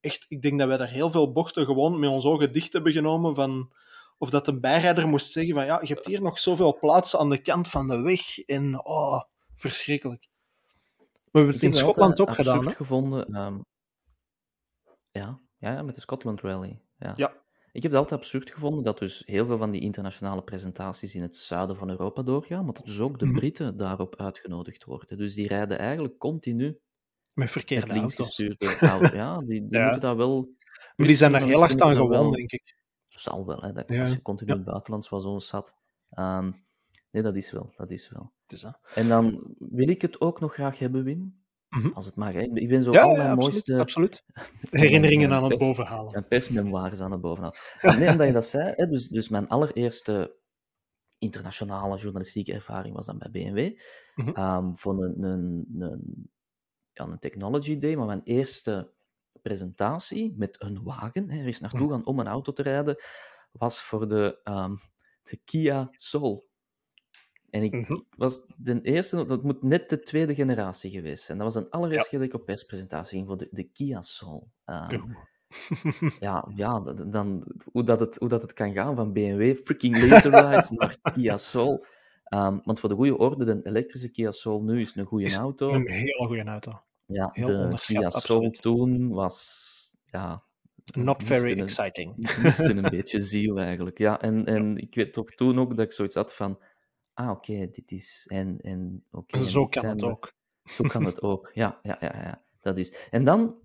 echt... 0.00 0.26
Ik 0.28 0.42
denk 0.42 0.58
dat 0.58 0.68
wij 0.68 0.76
daar 0.76 0.88
heel 0.88 1.10
veel 1.10 1.32
bochten 1.32 1.64
gewoon 1.64 1.98
met 1.98 2.10
ons 2.10 2.24
ogen 2.24 2.52
dicht 2.52 2.72
hebben 2.72 2.92
genomen 2.92 3.34
van... 3.34 3.72
Of 4.18 4.30
dat 4.30 4.48
een 4.48 4.60
bijrijder 4.60 5.08
moest 5.08 5.32
zeggen 5.32 5.54
van... 5.54 5.64
Ja, 5.64 5.80
je 5.80 5.94
hebt 5.94 6.06
hier 6.06 6.22
nog 6.22 6.38
zoveel 6.38 6.78
plaats 6.78 7.16
aan 7.16 7.28
de 7.28 7.42
kant 7.42 7.68
van 7.68 7.86
de 7.86 8.00
weg. 8.00 8.38
En 8.38 8.84
oh, 8.84 9.22
verschrikkelijk. 9.56 10.28
We 10.98 11.38
hebben 11.38 11.54
het 11.54 11.62
in 11.62 11.74
Schotland 11.74 12.20
ook 12.20 12.34
gedaan, 12.34 12.66
hè? 12.66 12.74
gevonden. 12.74 13.26
ehm, 13.34 13.58
ja, 15.10 15.40
ja, 15.58 15.72
ja, 15.72 15.82
met 15.82 15.94
de 15.94 16.00
Scotland 16.00 16.40
Rally. 16.40 16.80
Ja. 16.98 17.12
Ja. 17.16 17.38
Ik 17.72 17.82
heb 17.82 17.92
het 17.92 18.00
altijd 18.00 18.20
absurd 18.20 18.50
gevonden 18.50 18.82
dat 18.82 18.98
dus 18.98 19.22
heel 19.26 19.46
veel 19.46 19.58
van 19.58 19.70
die 19.70 19.80
internationale 19.80 20.42
presentaties 20.42 21.14
in 21.14 21.22
het 21.22 21.36
zuiden 21.36 21.76
van 21.76 21.90
Europa 21.90 22.22
doorgaan, 22.22 22.64
maar 22.64 22.74
dat 22.74 22.86
dus 22.86 23.00
ook 23.00 23.18
de 23.18 23.26
Mhm. 23.26 23.34
Britten 23.34 23.76
daarop 23.76 24.16
uitgenodigd 24.16 24.84
worden. 24.84 25.18
Dus 25.18 25.34
die 25.34 25.48
rijden 25.48 25.78
eigenlijk 25.78 26.18
continu 26.18 26.80
Met 27.34 27.44
met 27.44 27.50
verkeerde 27.50 27.92
auto's. 27.92 27.98
linksgestuurde 28.16 28.76
auto's. 28.86 29.12
Ja, 29.12 29.38
die, 29.38 29.46
die 29.66 29.72
Ja. 29.78 29.82
moeten 29.82 30.00
dat 30.00 30.16
wel... 30.16 30.54
Maar 30.96 31.06
die 31.06 31.16
zijn 31.16 31.32
daar 31.32 31.42
heel 31.42 31.58
hard 31.58 31.80
aan 31.82 31.96
gewoon, 31.96 32.22
dat 32.22 32.32
denk 32.32 32.50
ik. 32.52 32.78
Zal 33.08 33.46
wel, 33.46 33.60
hè, 33.60 33.72
dat, 33.72 33.84
Ja. 33.88 34.00
als 34.00 34.10
je 34.12 34.22
continu 34.22 34.48
Ja. 34.50 34.56
in 34.56 34.62
het 34.62 34.70
buitenland 34.70 35.08
was 35.08 35.22
zo 35.22 35.38
zat. 35.38 35.74
Nee, 37.10 37.22
dat 37.22 37.36
is 37.36 37.50
wel, 37.50 37.72
dat 37.76 37.90
is 37.90 38.08
wel. 38.10 38.32
Het 38.42 38.52
is 38.52 38.60
dat. 38.60 38.78
En 38.94 39.08
dan 39.08 39.54
wil 39.58 39.88
ik 39.88 40.02
het 40.02 40.20
ook 40.20 40.40
nog 40.40 40.52
graag 40.54 40.78
hebben, 40.78 41.04
Wim. 41.04 41.38
Mhm. 41.68 41.88
Als 41.92 42.06
het 42.06 42.16
mag, 42.16 42.32
hè. 42.32 42.40
Ik 42.40 42.68
ben 42.68 42.82
zo 42.82 42.92
Ja, 42.92 43.02
al 43.02 43.10
ja, 43.10 43.16
mijn 43.16 43.28
absoluut, 43.30 43.50
mooiste 43.52 43.78
absoluut. 43.78 44.24
Herinneringen 44.70 45.28
Ja, 45.30 45.36
aan 45.36 45.44
het 45.50 45.58
bovenhalen. 45.58 46.12
mijn 46.12 46.28
persmemoires 46.28 47.00
aan 47.00 47.10
het 47.12 47.20
bovenaan. 47.20 47.52
Ah, 47.80 47.96
Nee, 47.98 48.08
omdat 48.08 48.26
je 48.26 48.32
dat 48.32 48.44
zei, 48.46 48.72
hè, 48.76 48.86
dus, 48.86 49.08
dus 49.08 49.28
mijn 49.28 49.48
allereerste 49.48 50.36
internationale 51.18 51.96
journalistieke 51.98 52.52
ervaring 52.52 52.94
was 52.94 53.06
dan 53.06 53.18
bij 53.18 53.30
BMW. 53.30 53.78
Mhm. 54.14 54.28
Ehm, 54.30 54.74
voor 54.74 55.04
een, 55.04 55.22
een, 55.22 55.66
een, 55.78 56.30
ja, 56.92 57.04
een 57.04 57.18
technology 57.18 57.78
day, 57.78 57.94
maar 57.96 58.06
mijn 58.06 58.22
eerste 58.24 58.92
presentatie 59.42 60.34
met 60.36 60.62
een 60.62 60.82
wagen, 60.82 61.30
er 61.30 61.46
is 61.46 61.60
naartoe 61.60 61.80
Mhm. 61.80 61.90
gaan 61.90 62.06
om 62.06 62.18
een 62.18 62.26
auto 62.26 62.52
te 62.52 62.62
rijden, 62.62 62.96
was 63.52 63.80
voor 63.82 64.08
de, 64.08 64.40
ehm, 64.44 64.76
de 65.22 65.36
Kia 65.44 65.88
Soul. 65.92 66.48
En 67.50 67.62
ik, 67.62 67.72
Mhm. 67.72 68.00
was 68.16 68.46
de 68.56 68.80
eerste, 68.82 69.24
dat 69.24 69.42
moet 69.42 69.62
net 69.62 69.88
de 69.88 70.00
tweede 70.00 70.34
generatie 70.34 70.90
geweest 70.90 71.24
zijn. 71.24 71.38
Dat 71.38 71.52
was 71.54 71.62
een 71.62 71.70
allereerste 71.70 72.08
keer 72.08 72.18
dat 72.18 72.28
ik 72.28 72.34
op 72.34 72.44
perspresentatie 72.44 73.16
ging 73.16 73.26
voor 73.28 73.36
de, 73.36 73.48
de 73.50 73.64
Kia 73.64 74.02
Soul. 74.02 74.50
Ehm, 74.64 74.94
Oeh. 74.94 75.16
ja, 76.20 76.48
ja 76.54 76.80
dan, 76.80 77.44
hoe, 77.72 77.82
dat 77.84 78.00
het, 78.00 78.16
hoe 78.16 78.28
dat 78.28 78.42
het 78.42 78.52
kan 78.52 78.72
gaan 78.72 78.94
van 78.96 79.12
BMW 79.12 79.56
freaking 79.56 79.96
Laserlight 80.10 80.70
naar 80.78 80.98
Kia 81.12 81.36
Soul. 81.36 81.84
Ehm, 82.30 82.58
want 82.64 82.80
voor 82.80 82.88
de 82.88 82.94
goede 82.94 83.16
orde, 83.18 83.44
de 83.44 83.60
elektrische 83.62 84.10
Kia 84.10 84.30
Soul 84.30 84.62
nu 84.62 84.80
is 84.80 84.94
een 84.94 85.04
goede 85.06 85.24
Is 85.24 85.36
auto. 85.36 85.72
Een 85.72 85.88
hele 85.88 86.26
goede 86.26 86.44
auto. 86.44 86.82
Ja, 87.06 87.30
heel 87.32 87.46
de 87.46 87.76
Kia 87.86 88.08
Soul 88.08 88.50
toen 88.50 89.08
was... 89.08 89.96
Ja, 90.04 90.44
Not 90.98 91.18
miste 91.18 91.34
very 91.34 91.52
een- 91.52 91.64
exciting. 91.64 92.16
miste 92.42 92.72
een 92.74 92.90
beetje 92.96 93.20
ziel 93.20 93.60
eigenlijk. 93.60 93.98
Ja, 93.98 94.20
en, 94.20 94.44
en 94.46 94.76
ik 94.76 94.94
weet 94.94 95.18
ook 95.18 95.30
toen 95.30 95.58
ook 95.58 95.76
dat 95.76 95.84
ik 95.86 95.92
zoiets 95.92 96.14
had 96.14 96.34
van... 96.34 96.58
Ah, 97.14 97.30
oké, 97.30 97.68
dit 97.70 97.90
is... 97.90 98.26
En, 98.28 98.60
en, 98.60 99.04
oké, 99.10 99.38
Zo 99.38 99.66
kan 99.66 99.84
het 99.84 100.02
ook. 100.02 100.32
Zo 100.64 100.84
kan 100.84 101.04
het 101.04 101.22
ook. 101.32 101.50
Ja, 101.54 101.78
ja, 101.82 101.96
ja, 102.00 102.22
ja. 102.22 102.42
Dat 102.60 102.78
is. 102.78 102.94
En 103.10 103.24
dan, 103.24 103.56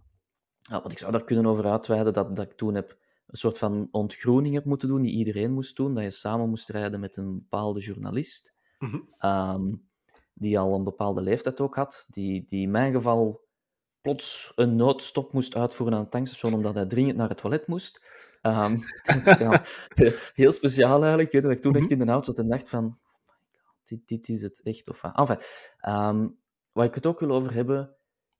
ja, 0.60 0.80
want 0.82 0.92
ik 0.92 0.98
zou 0.98 1.12
daar 1.12 1.24
kunnen 1.24 1.46
over 1.46 1.66
uitweiden 1.66 2.14
dat, 2.14 2.36
dat 2.36 2.46
ik 2.46 2.58
toen 2.58 2.76
heb 2.76 2.98
een 3.28 3.38
soort 3.38 3.58
van 3.58 3.88
ontgroening 3.92 4.54
hebt 4.54 4.66
moeten 4.66 4.88
doen, 4.88 5.02
die 5.02 5.12
iedereen 5.16 5.52
moest 5.52 5.76
doen, 5.76 5.94
dat 5.94 6.04
je 6.04 6.12
samen 6.12 6.50
moest 6.50 6.70
rijden 6.70 7.00
met 7.00 7.18
een 7.18 7.34
bepaalde 7.34 7.80
journalist, 7.80 8.55
Mhm. 8.80 9.00
ehm, 9.18 9.74
die 10.34 10.60
al 10.60 10.74
een 10.76 10.84
bepaalde 10.84 11.22
leeftijd 11.22 11.62
ook 11.62 11.76
had, 11.76 12.06
die, 12.10 12.46
die 12.46 12.62
in 12.62 12.72
mijn 12.72 12.94
geval 12.94 13.44
plots 14.02 14.52
een 14.56 14.76
noodstop 14.76 15.34
moest 15.34 15.56
uitvoeren 15.56 15.96
aan 15.98 16.04
het 16.04 16.12
tankstation 16.12 16.54
omdat 16.54 16.74
hij 16.74 16.86
dringend 16.86 17.18
naar 17.18 17.30
het 17.30 17.38
toilet 17.38 17.68
moest. 17.68 18.02
Ehm, 18.42 18.78
ja, 19.40 19.64
heel 20.34 20.52
speciaal 20.52 21.00
eigenlijk. 21.00 21.26
Ik 21.28 21.32
weet 21.32 21.44
dat 21.44 21.52
ik 21.52 21.62
toen 21.62 21.72
Mhm. 21.72 21.82
echt 21.82 21.92
in 21.92 22.00
de 22.00 22.06
auto 22.06 22.26
zat 22.26 22.40
en 22.40 22.50
dacht 22.50 22.70
van, 22.70 22.86
oh 22.86 23.70
dit, 23.84 24.08
dit 24.08 24.30
is 24.30 24.42
het 24.42 24.62
echt. 24.64 24.90
Of, 24.90 25.04
enfin, 25.04 25.38
ehm, 25.80 26.28
waar 26.72 26.86
ik 26.86 26.96
het 26.96 27.06
ook 27.06 27.20
wil 27.20 27.32
over 27.32 27.54
hebben, 27.54 27.96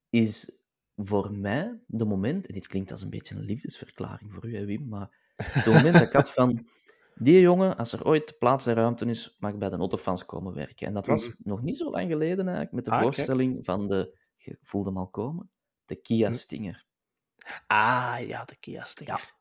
is 0.10 0.60
voor 0.96 1.32
mij 1.32 1.80
de 1.88 2.06
moment, 2.06 2.48
en 2.48 2.54
dit 2.54 2.68
klinkt 2.68 2.92
als 2.92 3.02
een 3.02 3.10
beetje 3.10 3.36
een 3.36 3.42
liefdesverklaring 3.46 4.34
voor 4.34 4.46
u, 4.46 4.56
hè, 4.58 4.66
Wim, 4.66 4.88
maar 4.88 5.34
het 5.36 5.66
moment 5.66 5.94
dat 5.94 6.02
ik 6.08 6.14
had 6.14 6.32
van, 6.32 6.68
die 7.16 7.40
jongen, 7.40 7.78
als 7.78 7.94
er 7.94 8.06
ooit 8.06 8.38
plaats 8.38 8.66
en 8.66 8.74
ruimte 8.76 9.06
is, 9.06 9.36
mag 9.40 9.58
bij 9.58 9.70
de 9.70 9.78
Autofans 9.78 10.26
komen 10.26 10.54
werken. 10.54 10.88
En 10.88 10.94
dat 10.94 11.08
was 11.08 11.26
Mhm. 11.26 11.36
nog 11.38 11.62
niet 11.62 11.78
zo 11.78 11.90
lang 11.92 12.10
geleden 12.10 12.46
eigenlijk, 12.46 12.76
met 12.76 12.86
de 12.86 12.92
Ah, 12.92 13.00
voorstelling 13.02 13.66
van 13.66 13.88
de, 13.88 14.18
je 14.38 14.58
voelde 14.62 14.90
hem 14.90 14.98
al 14.98 15.10
komen, 15.10 15.52
de 15.86 15.96
Kia 15.96 16.28
Mhm. 16.28 16.38
Stinger. 16.38 16.86
Ah, 17.68 18.20
ja, 18.28 18.46
de 18.46 18.56
Kia 18.60 18.84
Stinger. 18.84 19.35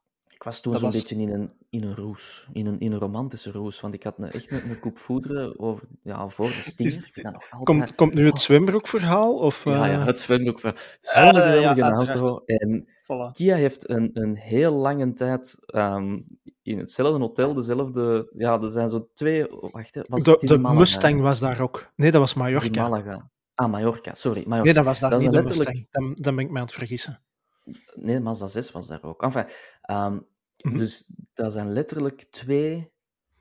Ik 0.45 0.51
was 0.51 0.61
toen 0.61 0.73
zo'n 0.73 0.83
was- 0.83 0.95
beetje 0.95 1.17
in 1.17 1.29
een, 1.33 1.51
in 1.71 1.83
een 1.85 1.95
roes, 1.97 2.47
in 2.53 2.67
een, 2.67 2.81
in 2.81 2.93
een 2.93 2.99
romantische 2.99 3.51
roes, 3.51 3.81
want 3.81 3.95
ik 3.95 4.03
had 4.03 4.15
een, 4.19 4.31
echt 4.31 4.51
een, 4.51 4.71
een 4.71 4.79
koep 4.81 4.99
voederen 4.99 5.59
over, 5.61 5.87
ja, 6.03 6.29
voor 6.29 6.49
de 6.49 6.55
altijd... 7.33 7.63
Komt, 7.65 7.95
komt 7.95 8.15
nu 8.15 8.27
het 8.27 8.41
zwembroekverhaal? 8.41 9.35
Of, 9.35 9.65
Ja, 9.65 9.87
ja, 9.87 9.99
eh, 10.01 10.07
het 10.07 10.21
zwembroek 10.21 10.61
van 10.61 10.73
zo'n 11.01 11.23
ja, 11.23 11.31
geweldige 11.33 11.83
uiteraard. 11.85 12.21
auto. 12.21 12.43
En 12.47 12.89
voilà. 13.03 13.31
Kia 13.33 13.57
heeft 13.57 13.89
een, 13.89 14.11
een 14.13 14.37
heel 14.37 14.73
lange 14.75 15.13
tijd 15.13 15.59
ehm, 15.67 16.19
in 16.63 16.79
hetzelfde 16.79 17.19
hotel, 17.19 17.55
dezelfde... 17.55 18.31
Ja, 18.37 18.61
er 18.61 18.71
zijn 18.71 18.89
zo 18.89 19.09
twee... 19.15 19.47
Wacht, 19.61 19.95
hè, 19.95 20.03
was, 20.09 20.23
De, 20.23 20.37
de 20.47 20.59
Mustang 20.59 21.21
was 21.21 21.41
daar 21.41 21.61
ook. 21.61 21.93
Nee, 21.97 22.11
dat 22.11 22.21
was 22.21 22.35
Mallorca. 22.35 22.89
Malaga. 22.89 23.31
Ah, 23.55 23.71
Mallorca, 23.71 24.15
sorry. 24.15 24.41
Mallorca. 24.47 24.65
Nee, 24.65 24.75
dat 24.75 24.85
was 24.85 25.01
daar 25.01 25.11
Dat 25.11 25.21
niet 25.21 25.31
de 25.31 25.37
letterlijk- 25.37 25.69
Mustang. 25.69 25.89
Dan, 25.91 26.15
dan 26.15 26.35
ben 26.37 26.45
ik 26.45 26.51
mij 26.51 26.61
aan 26.61 26.67
het 26.67 26.77
vergissen. 26.77 27.21
Nee, 27.95 28.21
Mazda 28.21 28.47
6 28.47 28.71
was 28.71 28.87
daar 28.87 29.03
ook. 29.03 29.23
Enfin, 29.23 29.45
Mhm. 30.63 30.77
Dus 30.77 31.11
dat 31.35 31.53
zijn 31.53 31.73
letterlijk 31.73 32.23
twee 32.31 32.93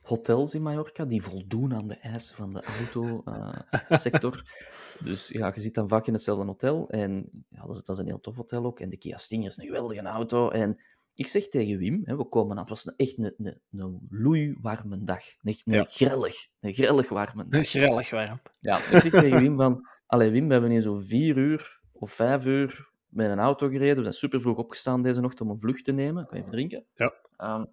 hotels 0.01 0.53
in 0.53 0.61
Mallorca 0.61 1.05
die 1.05 1.21
voldoen 1.23 1.73
aan 1.75 1.87
de 1.87 1.95
eisen 1.95 2.35
van 2.35 2.53
de 2.53 2.63
autosector. 2.63 4.43
dus 5.03 5.27
ja, 5.27 5.51
je 5.55 5.61
zit 5.61 5.73
dan 5.73 5.87
vaak 5.87 6.07
in 6.07 6.13
hetzelfde 6.13 6.45
hotel. 6.45 6.89
En 6.89 7.29
ja, 7.49 7.61
dat, 7.61 7.75
is, 7.75 7.83
dat 7.83 7.95
is 7.95 8.01
een 8.01 8.07
heel 8.07 8.19
tof 8.19 8.35
hotel 8.35 8.65
ook. 8.65 8.79
En 8.79 8.89
de 8.89 8.97
Kia 8.97 9.17
Stinger 9.17 9.47
is 9.47 9.57
een 9.57 9.65
geweldige 9.65 10.01
auto. 10.01 10.49
En 10.49 10.81
ik 11.15 11.27
zeg 11.27 11.47
tegen 11.47 11.77
Wim, 11.77 12.01
hè, 12.03 12.17
we 12.17 12.25
komen 12.25 12.51
aan, 12.51 12.59
het 12.61 12.69
was 12.69 12.85
een, 12.85 12.93
echt 12.95 13.17
een, 13.17 13.33
een, 13.37 13.61
een 13.71 14.07
loeiwarme 14.09 15.03
dag. 15.03 15.23
Een, 15.41 15.55
een 15.63 15.73
Ja. 15.73 15.85
grellig, 15.89 16.35
een 16.59 16.73
grellig 16.73 17.09
warme 17.09 17.47
dag. 17.47 17.67
Grellig 17.67 18.09
warm. 18.09 18.41
Ja, 18.59 18.77
ik 18.77 19.01
zeg 19.01 19.11
tegen 19.11 19.39
Wim 19.41 19.57
van... 19.57 19.87
Allee, 20.05 20.29
Wim, 20.31 20.45
we 20.47 20.53
hebben 20.53 20.71
hier 20.71 20.81
zo 20.81 20.95
vier 20.95 21.37
uur 21.37 21.81
of 21.91 22.11
vijf 22.11 22.45
uur 22.45 22.91
met 23.13 23.29
een 23.29 23.39
auto 23.39 23.67
gereden. 23.67 23.95
We 23.95 24.01
zijn 24.01 24.13
super 24.13 24.41
vroeg 24.41 24.57
opgestaan 24.57 25.01
deze 25.01 25.21
nacht 25.21 25.41
om 25.41 25.49
een 25.49 25.59
vlucht 25.59 25.85
te 25.85 25.91
nemen. 25.91 26.25
Kan 26.25 26.37
je 26.37 26.39
even 26.39 26.51
drinken? 26.51 26.85
Ja. 26.93 27.13
Ehm, 27.37 27.65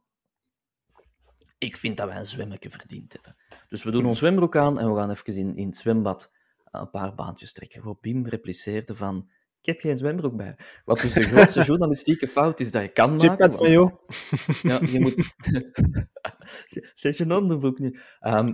ik 1.59 1.77
vind 1.77 1.97
dat 1.97 2.09
wij 2.09 2.17
een 2.17 2.25
zwemmetje 2.25 2.71
verdiend 2.71 3.13
hebben. 3.13 3.37
Dus 3.69 3.83
we 3.83 3.91
doen 3.91 4.07
ons 4.07 4.19
zwembroek 4.19 4.57
aan 4.57 4.79
en 4.79 4.93
we 4.93 4.99
gaan 4.99 5.11
even 5.11 5.37
in, 5.37 5.57
in 5.57 5.67
het 5.67 5.77
zwembad 5.77 6.33
een 6.71 6.91
paar 6.91 7.15
baantjes 7.15 7.53
trekken. 7.53 7.79
Waarop 7.83 8.03
Wim 8.03 8.27
repliceerde 8.27 8.97
van... 8.97 9.31
Ik 9.61 9.67
heb 9.67 9.81
geen 9.81 9.99
zwembroek 9.99 10.37
bij. 10.37 10.57
Wat 10.85 11.01
dus 11.01 11.13
de 11.13 11.21
grootste 11.21 11.63
journalistieke 11.71 12.29
fout 12.29 12.61
is 12.61 12.71
dat 12.71 12.83
je 12.83 12.89
kan 12.89 13.17
maken. 13.17 13.51
want- 13.51 13.61
mayo. 13.61 14.01
ja, 14.63 14.81
je 14.83 15.01
moet... 15.01 15.33
Zet 16.95 17.17
je 17.17 17.35
onderbroek 17.37 17.79
niet. 17.79 18.01
Ehm, 18.21 18.53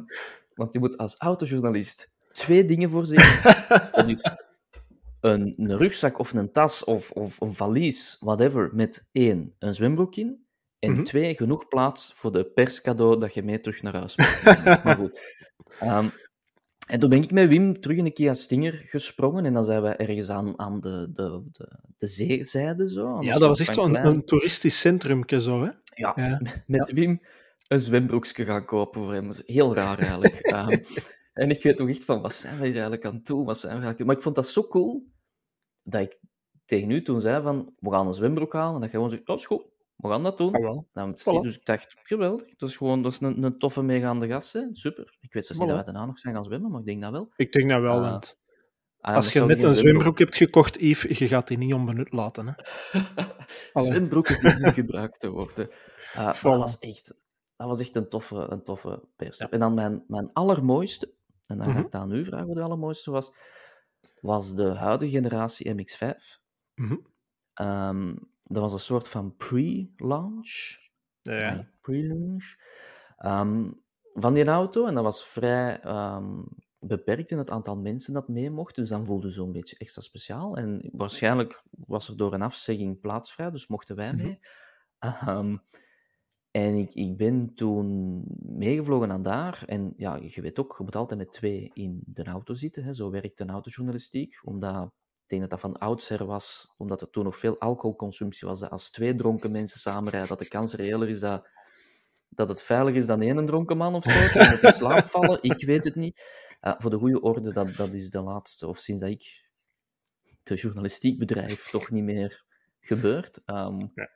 want 0.55 0.73
je 0.73 0.79
moet 0.79 0.97
als 0.97 1.17
autojournalist 1.17 2.13
twee 2.33 2.65
dingen 2.65 2.91
voorzien. 2.91 3.25
Dat 3.93 4.09
is 4.09 4.31
een, 5.27 5.55
een 5.57 5.77
rugzak 5.77 6.19
of 6.19 6.33
een 6.33 6.53
tas 6.53 6.85
of, 6.85 7.11
of 7.11 7.41
een 7.41 7.53
valies, 7.55 8.17
whatever, 8.21 8.71
met 8.75 9.09
één, 9.13 9.55
een 9.59 9.75
zwembroek 9.75 10.17
in. 10.17 10.45
En 10.79 10.93
Mhm. 10.93 11.03
twee, 11.03 11.35
genoeg 11.37 11.69
plaats 11.69 12.13
voor 12.15 12.33
de 12.33 12.45
perscadeau 12.45 13.19
dat 13.21 13.35
je 13.35 13.43
mee 13.43 13.61
terug 13.61 13.83
naar 13.83 13.95
huis 13.97 14.17
moet. 14.17 14.43
Maar 14.85 14.97
goed. 14.97 15.21
Ehm, 15.81 16.07
en 16.89 17.01
toen 17.01 17.11
ben 17.11 17.23
ik 17.23 17.31
met 17.31 17.49
Wim 17.49 17.81
terug 17.81 17.97
in 17.97 18.05
de 18.05 18.11
Kia 18.11 18.35
Stinger 18.35 18.73
gesprongen. 18.73 19.45
En 19.45 19.53
dan 19.55 19.65
zijn 19.65 19.83
we 19.83 19.89
ergens 19.89 20.29
aan, 20.31 20.59
aan 20.59 20.81
de, 20.81 21.09
de, 21.13 21.43
de, 21.53 21.79
de 21.97 22.07
zeezijde 22.07 22.89
zo. 22.91 23.07
aan 23.07 23.19
een 23.19 23.25
Ja, 23.25 23.33
dat 23.39 23.49
was 23.49 23.61
echt 23.61 23.75
zo'n 23.75 23.89
klein- 23.91 24.07
een 24.07 24.25
toeristisch 24.25 24.81
centrumke 24.81 25.41
zo, 25.41 25.63
hè? 25.65 25.71
ja, 25.95 26.13
Ja. 26.17 26.41
met 26.67 26.93
Wim 26.93 27.21
een 27.69 27.81
zwembroekje 27.81 28.45
gaan 28.45 28.65
kopen 28.65 29.03
voor 29.03 29.13
hem. 29.13 29.27
Dat 29.27 29.35
is 29.47 29.55
heel 29.55 29.75
raar 29.75 29.99
eigenlijk. 29.99 30.35
Ehm, 30.55 30.79
en 31.33 31.51
ik 31.51 31.63
weet 31.63 31.79
nog 31.79 31.89
echt 31.89 32.05
van, 32.05 32.21
wat 32.21 32.33
zijn 32.35 32.55
we 32.57 32.65
hier 32.65 32.73
eigenlijk 32.73 33.05
aan 33.05 33.23
toe? 33.23 33.45
Wat 33.45 33.59
zijn 33.59 33.73
we 33.73 33.79
eigenlijk... 33.79 34.07
Maar 34.07 34.17
ik 34.17 34.23
vond 34.23 34.35
dat 34.35 34.49
zo 34.49 34.67
cool, 34.69 35.07
dat 35.87 36.01
ik 36.03 36.19
tegen 36.65 36.91
u 36.91 37.03
toen 37.03 37.21
zei 37.21 37.43
van, 37.43 37.75
we 37.79 37.91
gaan 37.91 38.07
een 38.07 38.15
zwembroek 38.15 38.53
halen. 38.53 38.75
En 38.75 38.81
dat 38.81 38.91
je 38.91 38.95
gewoon 38.97 39.11
zegt, 39.11 39.27
dat 39.27 39.39
is 39.39 39.47
goed, 39.47 39.65
we 39.97 40.09
gaan 40.09 40.23
dat 40.23 40.37
doen. 40.39 40.53
Ah, 40.55 40.61
wel. 40.63 40.87
Nou, 40.93 41.11
Voilà. 41.13 41.43
Dus 41.43 41.57
ik 41.57 41.65
dacht, 41.65 41.97
geweldig, 42.03 42.57
dat 42.57 42.69
is 42.69 42.77
gewoon 42.77 43.03
dat 43.03 43.13
is 43.13 43.21
een, 43.21 43.43
een 43.43 43.59
toffe 43.59 43.83
meegaande 43.83 44.29
gast. 44.29 44.53
Hè. 44.53 44.61
Super. 44.73 45.17
Ik 45.21 45.33
weet 45.33 45.47
zelfs 45.47 45.63
niet 45.63 45.71
Voilà. 45.71 45.75
dat 45.75 45.85
wij 45.85 45.93
daarna 45.93 46.07
nog 46.07 46.19
zijn 46.19 46.35
gaan 46.35 46.45
zwemmen, 46.45 46.71
maar 46.71 46.81
ik 46.81 46.87
denk 46.87 47.03
dat 47.03 47.11
wel. 47.11 47.33
Ik 47.37 47.53
denk 47.53 47.71
dat 47.71 47.81
wel, 47.81 47.95
Ah, 47.95 48.11
want 48.11 48.39
Ah, 49.01 49.15
als 49.15 49.33
je 49.33 49.45
net 49.45 49.63
een 49.63 49.75
zwembroek 49.75 50.19
hebt 50.19 50.37
gekocht, 50.37 50.81
Yves, 50.81 51.19
je 51.19 51.29
gaat 51.29 51.49
die 51.49 51.59
niet 51.59 51.75
onbenut 51.75 52.13
laten, 52.13 52.47
hè? 52.47 52.53
Zwembroeken 53.85 54.41
die 54.41 54.65
niet 54.65 54.73
gebruikt 54.75 55.21
te 55.21 55.31
worden. 55.31 55.69
Uh, 56.17 56.35
Voilà. 56.35 56.41
dat 56.41 56.57
was 56.57 56.79
echt, 56.79 57.15
dat 57.57 57.69
was 57.69 57.81
echt 57.81 57.97
een 57.97 58.09
toffe, 58.09 58.37
een 58.37 58.63
toffe 58.63 59.03
pers. 59.17 59.39
En 59.39 59.59
dan 59.61 59.75
mijn, 59.75 60.05
mijn 60.07 60.31
allermooiste, 60.33 61.13
en 61.47 61.57
dan 61.59 61.67
ga 61.67 61.71
Mhm. 61.73 61.79
ik 61.79 61.85
het 61.85 61.95
aan 61.95 62.13
u 62.13 62.25
vragen 62.25 62.47
wat 62.47 62.57
de 62.57 62.63
allermooiste 62.63 63.11
was, 63.11 63.33
was 64.21 64.55
de 64.55 64.75
huidige 64.75 65.11
generatie 65.11 65.75
MX-5. 65.75 66.41
Mhm. 66.75 66.97
Ehm, 67.55 68.17
dat 68.45 68.63
was 68.63 68.73
een 68.73 68.79
soort 68.79 69.09
van 69.09 69.37
pre-launch. 69.37 70.79
Ja. 71.23 71.55
Nee, 71.55 71.67
pre-launch. 71.81 72.57
Ehm, 73.17 73.71
van 74.13 74.35
die 74.35 74.45
auto. 74.45 74.87
En 74.87 74.95
dat 74.95 75.05
was 75.05 75.25
vrij 75.27 75.81
ehm, 75.81 76.43
beperkt 76.79 77.31
in 77.31 77.39
het 77.39 77.51
aantal 77.51 77.77
mensen 77.77 78.13
dat 78.15 78.29
mee 78.29 78.51
mocht. 78.51 78.75
Dus 78.75 78.89
dan 78.89 79.07
voelde 79.07 79.31
zo'n 79.31 79.53
beetje 79.53 79.77
extra 79.79 80.01
speciaal. 80.03 80.57
En 80.57 80.89
waarschijnlijk 80.93 81.63
was 81.71 82.09
er 82.09 82.17
door 82.17 82.35
een 82.35 82.43
afzegging 82.43 83.01
plaatsvrij, 83.01 83.51
dus 83.51 83.67
mochten 83.67 83.97
wij 83.97 84.13
Mhm. 84.13 84.17
mee. 84.17 84.41
En 86.57 86.75
ik, 86.75 86.95
ik 86.95 87.17
ben 87.17 87.55
toen 87.55 88.23
meegevlogen 88.39 89.09
naar 89.09 89.23
daar. 89.23 89.63
En 89.67 89.93
ja, 89.97 90.17
je 90.17 90.41
weet 90.41 90.59
ook, 90.59 90.75
je 90.79 90.85
moet 90.85 90.97
altijd 90.97 91.19
met 91.19 91.33
twee 91.33 91.71
in 91.73 92.03
de 92.07 92.25
auto 92.25 92.55
zitten. 92.55 92.85
Hè. 92.85 92.93
Zo 92.93 93.11
werkt 93.11 93.39
de 93.39 93.47
autojournalistiek. 93.47 94.41
Omdat, 94.45 94.85
ik 95.15 95.23
denk 95.27 95.41
dat 95.41 95.51
dat 95.51 95.61
van 95.61 95.77
oudsher 95.77 96.25
was, 96.25 96.75
omdat 96.77 97.01
er 97.01 97.11
toen 97.11 97.25
nog 97.25 97.37
veel 97.37 97.59
alcoholconsumptie 97.61 98.49
was. 98.49 98.61
Dat 98.61 98.71
als 98.71 98.91
twee 98.91 99.15
dronken 99.15 99.51
mensen 99.51 99.81
samenrijden, 99.81 100.29
dat 100.29 100.39
de 100.39 100.49
kans 100.49 100.75
reëler 100.75 101.09
is 101.09 101.21
dat, 101.21 101.49
dat 102.29 102.49
het 102.49 102.63
veiliger 102.63 103.01
is 103.01 103.07
dan 103.07 103.23
één 103.23 103.47
dronken 103.47 103.77
man 103.77 103.95
of 103.95 104.05
zo. 104.05 104.21
Dat 104.39 104.49
het 104.49 104.63
in 104.63 104.73
slaap 104.73 105.05
vallen, 105.05 105.43
ik 105.43 105.65
weet 105.65 105.85
het 105.85 105.95
niet. 105.95 106.21
Uh, 106.63 106.75
voor 106.79 106.91
de 106.91 106.99
goede 106.99 107.21
orde, 107.21 107.53
dat, 107.53 107.77
dat 107.77 107.95
is 107.95 108.11
de 108.11 108.21
laatste, 108.21 108.67
of 108.67 108.79
sinds 108.79 109.01
dat 109.01 109.11
ik 109.11 109.51
de 110.43 110.55
journalistiek 110.55 111.19
bedrijf, 111.19 111.71
toch 111.71 111.91
niet 111.91 112.05
meer 112.05 112.45
gebeurd. 112.81 113.41
Um, 113.47 113.91
ja. 113.95 114.11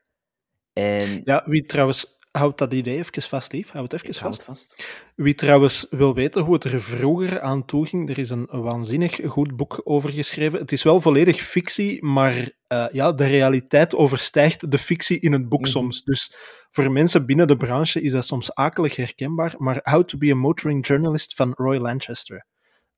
En... 0.72 1.20
ja, 1.24 1.42
wie 1.46 1.64
trouwens, 1.64 2.18
houdt 2.30 2.58
dat 2.58 2.72
idee 2.72 2.96
even 2.96 3.22
vast, 3.22 3.52
Yves, 3.52 3.70
houd 3.70 3.92
het 3.92 4.02
even 4.04 4.30
Ik 4.30 4.40
vast. 4.42 4.88
Wie 5.14 5.34
trouwens 5.34 5.86
wil 5.90 6.14
weten 6.14 6.42
hoe 6.42 6.54
het 6.54 6.64
er 6.64 6.80
vroeger 6.80 7.40
aan 7.40 7.64
toe 7.64 7.86
ging, 7.86 8.08
er 8.08 8.18
is 8.18 8.30
een 8.30 8.46
waanzinnig 8.50 9.20
goed 9.26 9.56
boek 9.56 9.80
over 9.84 10.10
geschreven. 10.10 10.58
Het 10.60 10.72
is 10.72 10.82
wel 10.82 11.00
volledig 11.00 11.40
fictie, 11.42 12.04
maar 12.04 12.34
uh, 12.72 12.86
ja, 12.92 13.12
de 13.12 13.26
realiteit 13.26 13.94
overstijgt 13.94 14.70
de 14.70 14.78
fictie 14.78 15.20
in 15.20 15.32
het 15.32 15.48
boek 15.48 15.60
Mhm. 15.60 15.70
soms. 15.70 16.02
Dus 16.02 16.34
voor 16.70 16.90
mensen 16.92 17.26
binnen 17.26 17.48
de 17.48 17.56
branche 17.56 18.00
is 18.00 18.12
dat 18.12 18.24
soms 18.26 18.54
akelig 18.54 18.96
herkenbaar. 18.96 19.54
Maar 19.58 19.80
How 19.82 20.04
to 20.04 20.18
be 20.18 20.30
a 20.30 20.34
Motoring 20.34 20.86
Journalist 20.86 21.34
van 21.34 21.52
Roy 21.56 21.76
Lanchester. 21.76 22.46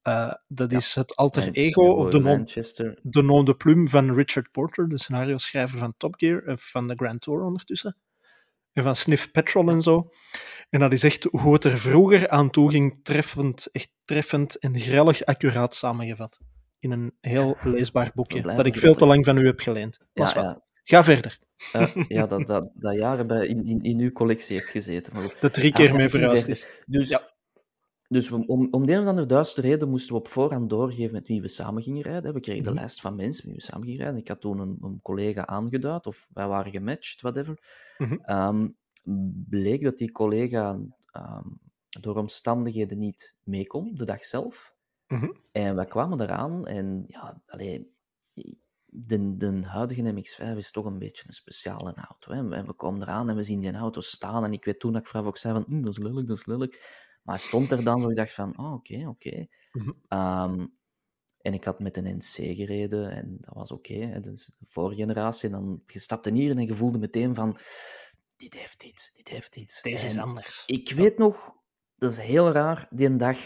Uh, 0.09 0.33
dat 0.49 0.71
Ja. 0.71 0.77
is 0.77 0.95
het 0.95 1.17
alter 1.17 1.43
En 1.43 1.53
ego 1.53 1.83
of 1.85 2.09
de 2.11 2.19
nom, 2.21 2.37
Manchester. 2.37 2.99
de 3.03 3.23
nom 3.23 3.45
de 3.45 3.55
plume 3.55 3.89
van 3.89 4.15
Richard 4.15 4.51
Porter, 4.51 4.89
de 4.89 4.99
scenario-schrijver 4.99 5.79
van 5.79 5.95
Top 5.97 6.15
Gear, 6.17 6.43
uh, 6.49 6.57
van 6.57 6.89
de 6.89 6.95
Grand 6.95 7.21
Tour 7.21 7.43
ondertussen. 7.45 7.97
En 8.73 8.83
van 8.83 8.97
Sniff 8.97 9.31
Petrol 9.31 9.69
en 9.69 9.83
zo. 9.83 10.09
En 10.71 10.81
dat 10.81 10.93
is 10.93 11.03
echt 11.05 11.25
hoe 11.31 11.53
het 11.53 11.65
er 11.65 11.79
vroeger 11.79 12.29
aan 12.29 12.51
toe 12.51 12.71
ging, 12.71 13.01
treffend, 13.03 13.69
echt 13.73 13.91
treffend 14.05 14.59
en 14.59 14.79
grellig 14.79 15.25
accuraat 15.25 15.75
samengevat. 15.75 16.39
In 16.79 16.91
een 16.91 17.13
heel 17.21 17.57
leesbaar 17.63 18.11
boekje, 18.15 18.43
dat 18.43 18.67
ik 18.67 18.79
veel 18.79 18.95
te 18.95 19.07
lang 19.07 19.25
van 19.25 19.37
u 19.39 19.47
heb 19.47 19.61
geleend. 19.61 19.99
Ja, 20.01 20.07
Was 20.23 20.35
wat. 20.35 20.45
ja, 20.45 20.61
Ga 20.83 21.05
verder. 21.05 21.39
uh, 21.77 21.95
ja 22.09 22.27
dat, 22.27 22.47
dat, 22.47 22.71
dat 22.75 22.95
jaren 22.99 23.27
bij, 23.27 23.47
in, 23.47 23.65
in, 23.65 23.81
in 23.83 23.99
uw 23.99 24.13
collectie 24.13 24.57
heeft 24.57 24.71
gezeten. 24.71 25.13
Maar 25.13 25.23
goed. 25.23 25.41
Dat 25.41 25.53
drie 25.55 25.71
Ah, 25.73 25.77
keer 25.79 25.89
ja, 25.89 25.95
mee 25.95 26.09
verhuisd 26.09 26.49
is. 26.49 26.67
Dus 26.87 27.09
Ja. 27.09 27.32
Dus 28.13 28.29
we, 28.29 28.47
om, 28.47 28.69
om 28.71 28.87
de 28.87 28.93
een 28.93 29.03
of 29.03 29.07
andere 29.07 29.27
duistere 29.27 29.69
reden 29.69 29.89
moesten 29.89 30.13
we 30.13 30.19
op 30.19 30.29
voorhand 30.29 30.71
doorgeven 30.71 31.13
met 31.13 31.29
wie 31.29 31.41
we 31.41 31.49
samen 31.49 31.83
gingen 31.83 32.03
rijden. 32.03 32.35
We 32.35 32.41
kregen 32.41 32.63
de 32.63 32.71
Mhm. 32.71 32.79
lijst 32.79 33.01
van 33.01 33.15
mensen 33.17 33.43
met 33.47 33.55
wie 33.55 33.65
we 33.65 33.71
samen 33.73 33.87
gingen 33.87 34.01
rijden. 34.03 34.21
Ik 34.21 34.29
had 34.29 34.41
toen 34.41 34.59
een, 34.59 34.79
een 34.81 35.01
collega 35.03 35.47
aangeduid, 35.47 36.07
of 36.07 36.29
wij 36.33 36.47
waren 36.49 36.73
gematcht, 36.73 37.21
whatever. 37.21 37.59
Ehm, 38.23 38.69
bleek 39.49 39.83
dat 39.83 39.99
die 39.99 40.13
collega 40.13 40.79
ehm, 41.07 41.47
door 42.01 42.17
omstandigheden 42.17 42.99
niet 42.99 43.35
mee 43.45 43.67
kon, 43.67 43.95
de 43.95 44.05
dag 44.05 44.25
zelf. 44.25 44.75
Mhm. 45.07 45.31
En 45.53 45.75
wij 45.75 45.87
kwamen 45.87 46.21
eraan 46.21 46.67
en 46.67 47.05
ja, 47.07 47.43
allee, 47.47 47.91
de, 48.85 49.37
de 49.37 49.61
huidige 49.67 50.03
MX-5 50.13 50.57
is 50.57 50.71
toch 50.71 50.85
een 50.85 50.99
beetje 50.99 51.25
een 51.27 51.33
speciale 51.33 51.95
auto. 51.95 52.33
Hè. 52.33 52.55
En 52.55 52.67
we 52.67 52.73
komen 52.73 53.03
eraan 53.03 53.29
en 53.31 53.37
we 53.37 53.43
zien 53.43 53.61
die 53.61 53.73
auto 53.73 54.01
staan. 54.01 54.45
En 54.45 54.53
ik 54.53 54.65
weet 54.65 54.81
toen 54.81 54.93
dat 54.93 55.01
ik 55.01 55.07
vooraf 55.09 55.27
ook 55.27 55.37
zei 55.37 55.55
van, 55.55 55.65
"Hm, 55.69 55.83
dat 55.83 55.93
is 55.93 55.99
lelijk, 55.99 56.27
dat 56.29 56.37
is 56.39 56.47
lelijk. 56.47 57.01
Maar 57.23 57.39
stond 57.39 57.71
er 57.71 57.85
dan, 57.85 58.01
zo 58.01 58.09
ik 58.11 58.17
dacht 58.17 58.33
van, 58.33 58.59
oh, 58.59 58.73
oké, 58.73 59.07
oké. 59.09 59.47
Mhm. 59.73 59.91
Ehm, 60.09 60.67
en 61.41 61.55
ik 61.55 61.65
had 61.65 61.81
met 61.81 61.97
een 61.97 62.17
NC 62.17 62.57
gereden 62.57 63.11
en 63.11 63.37
dat 63.41 63.55
was 63.55 63.73
oké. 63.73 64.21
dus 64.21 64.47
de 64.59 64.67
vorige 64.69 65.01
generatie. 65.01 65.49
En 65.49 65.55
dan, 65.55 65.83
je 65.87 65.99
stapte 65.99 66.33
hier 66.33 66.57
en 66.57 66.67
je 66.67 66.75
voelde 66.75 66.99
meteen 66.99 67.35
van, 67.35 67.57
dit 68.37 68.55
heeft 68.55 68.83
iets, 68.83 69.13
dit 69.13 69.29
heeft 69.29 69.57
iets. 69.57 69.83
Deze 69.83 70.07
is 70.07 70.19
anders. 70.19 70.63
ik 70.67 70.93
weet 70.93 71.19
nog, 71.19 71.53
dat 71.95 72.11
is 72.11 72.19
heel 72.19 72.51
raar, 72.53 72.87
die 72.91 73.17
dag, 73.17 73.39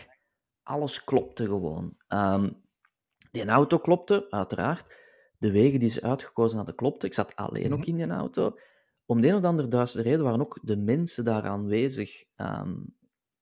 alles 0.62 1.04
klopte 1.04 1.44
gewoon. 1.44 1.96
Ehm, 2.08 2.50
die 3.30 3.46
auto 3.46 3.78
klopte, 3.78 4.30
uiteraard. 4.30 4.94
De 5.38 5.50
wegen 5.50 5.80
die 5.80 5.88
ze 5.88 6.02
uitgekozen 6.02 6.56
hadden 6.56 6.74
klopten. 6.74 7.08
Ik 7.08 7.14
zat 7.14 7.36
alleen 7.36 7.72
ook 7.72 7.78
Mhm. 7.78 7.88
in 7.88 7.96
die 7.96 8.06
auto. 8.06 8.58
Om 9.06 9.20
de 9.20 9.28
een 9.28 9.34
of 9.34 9.44
andere 9.44 9.68
duistere 9.68 10.02
reden 10.02 10.24
waren 10.24 10.40
ook 10.40 10.58
de 10.62 10.76
mensen 10.76 11.24
daar 11.24 11.42
aanwezig 11.42 12.24
ehm, 12.36 12.74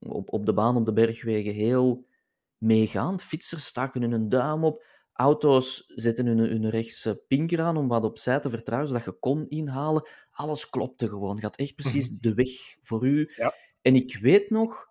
op, 0.06 0.32
op 0.32 0.46
de 0.46 0.54
baan, 0.54 0.76
op 0.76 0.86
de 0.86 0.92
bergwegen, 0.92 1.54
heel 1.54 2.06
meegaand. 2.58 3.22
Fietsers 3.22 3.64
staken 3.64 4.10
hun 4.10 4.28
duim 4.28 4.64
op. 4.64 4.84
Auto's 5.12 5.84
zetten 5.86 6.26
hun, 6.26 6.38
hun 6.38 6.68
rechtse 6.68 7.24
pinker 7.28 7.60
aan 7.60 7.76
om 7.76 7.88
wat 7.88 8.04
opzij 8.04 8.40
te 8.40 8.50
vertrouwen, 8.50 8.88
zodat 8.88 9.04
je 9.04 9.12
kon 9.12 9.48
inhalen. 9.48 10.08
Alles 10.30 10.70
klopte 10.70 11.08
gewoon. 11.08 11.36
Je 11.36 11.42
had 11.42 11.56
echt 11.56 11.74
precies 11.74 12.08
de 12.08 12.34
weg 12.34 12.50
voor 12.82 13.06
u. 13.06 13.32
Ja. 13.36 13.54
En 13.80 13.94
ik 13.94 14.18
weet 14.20 14.50
nog, 14.50 14.88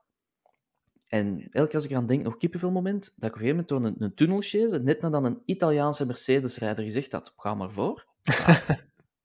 en 1.08 1.48
elke 1.52 1.68
keer 1.68 1.76
als 1.76 1.84
ik 1.84 1.90
eraan 1.90 2.06
denk, 2.06 2.24
nog 2.24 2.38
kippenvel 2.38 2.72
moment, 2.72 3.14
dat 3.16 3.30
ik 3.30 3.36
op 3.36 3.42
een 3.42 3.48
gegeven 3.48 3.50
moment 3.50 3.68
door 3.68 3.86
een, 3.86 4.10
een 4.10 4.16
tunnel 4.16 4.42
chaise, 4.42 4.80
net 4.80 5.02
nadat 5.02 5.24
een 5.24 5.42
Italiaanse 5.46 6.06
Mercedes-rijder 6.06 6.84
gezegd 6.84 7.12
had, 7.12 7.34
ga 7.36 7.54
maar 7.54 7.72
voor. 7.72 8.06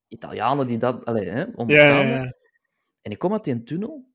Ja, 0.09 0.17
Italianen 0.17 0.67
die 0.67 0.79
dat, 0.79 1.05
allee, 1.05 1.29
hè, 1.29 1.45
ja. 1.67 2.33
En 3.03 3.11
ik 3.11 3.19
kom 3.19 3.33
uit 3.33 3.45
die 3.45 3.63
tunnel 3.63 4.09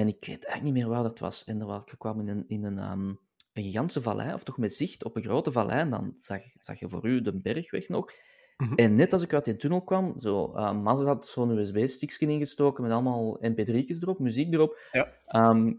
en 0.00 0.08
ik 0.08 0.24
weet 0.24 0.44
eigenlijk 0.44 0.62
niet 0.62 0.72
meer 0.72 0.88
waar 0.88 1.02
dat 1.02 1.18
was. 1.18 1.44
En 1.44 1.58
dat 1.58 1.68
was- 1.68 1.82
ik 1.86 1.98
kwam 1.98 2.20
in 2.20 2.28
een, 2.28 2.44
in 2.48 2.64
een, 2.64 2.78
ehm, 2.78 3.08
een 3.52 3.62
gigantische 3.62 4.02
vallei, 4.02 4.32
of 4.34 4.42
toch 4.42 4.58
met 4.58 4.74
zicht 4.74 5.04
op 5.04 5.16
een 5.16 5.22
grote 5.22 5.52
vallei. 5.52 5.78
En 5.80 5.90
dan 5.90 6.14
zag, 6.16 6.42
zag 6.60 6.78
je 6.78 6.88
voor 6.88 7.06
u 7.06 7.22
de 7.22 7.40
bergweg 7.40 7.88
nog. 7.88 8.12
Mhm. 8.56 8.74
En 8.74 8.94
net 8.94 9.12
als 9.12 9.22
ik 9.22 9.32
uit 9.34 9.44
die 9.44 9.56
tunnel 9.56 9.82
kwam, 9.82 10.20
zo, 10.20 10.52
uh, 10.56 10.72
Mazda 10.72 11.06
had 11.06 11.26
zo'n 11.26 11.50
USB-stickje 11.58 12.28
ingestoken 12.28 12.82
met 12.82 12.92
allemaal 12.92 13.38
mp3'tjes 13.40 14.00
erop, 14.00 14.18
muziek 14.18 14.54
erop. 14.54 14.78
Ja. 14.92 15.12
Ehm, 15.26 15.72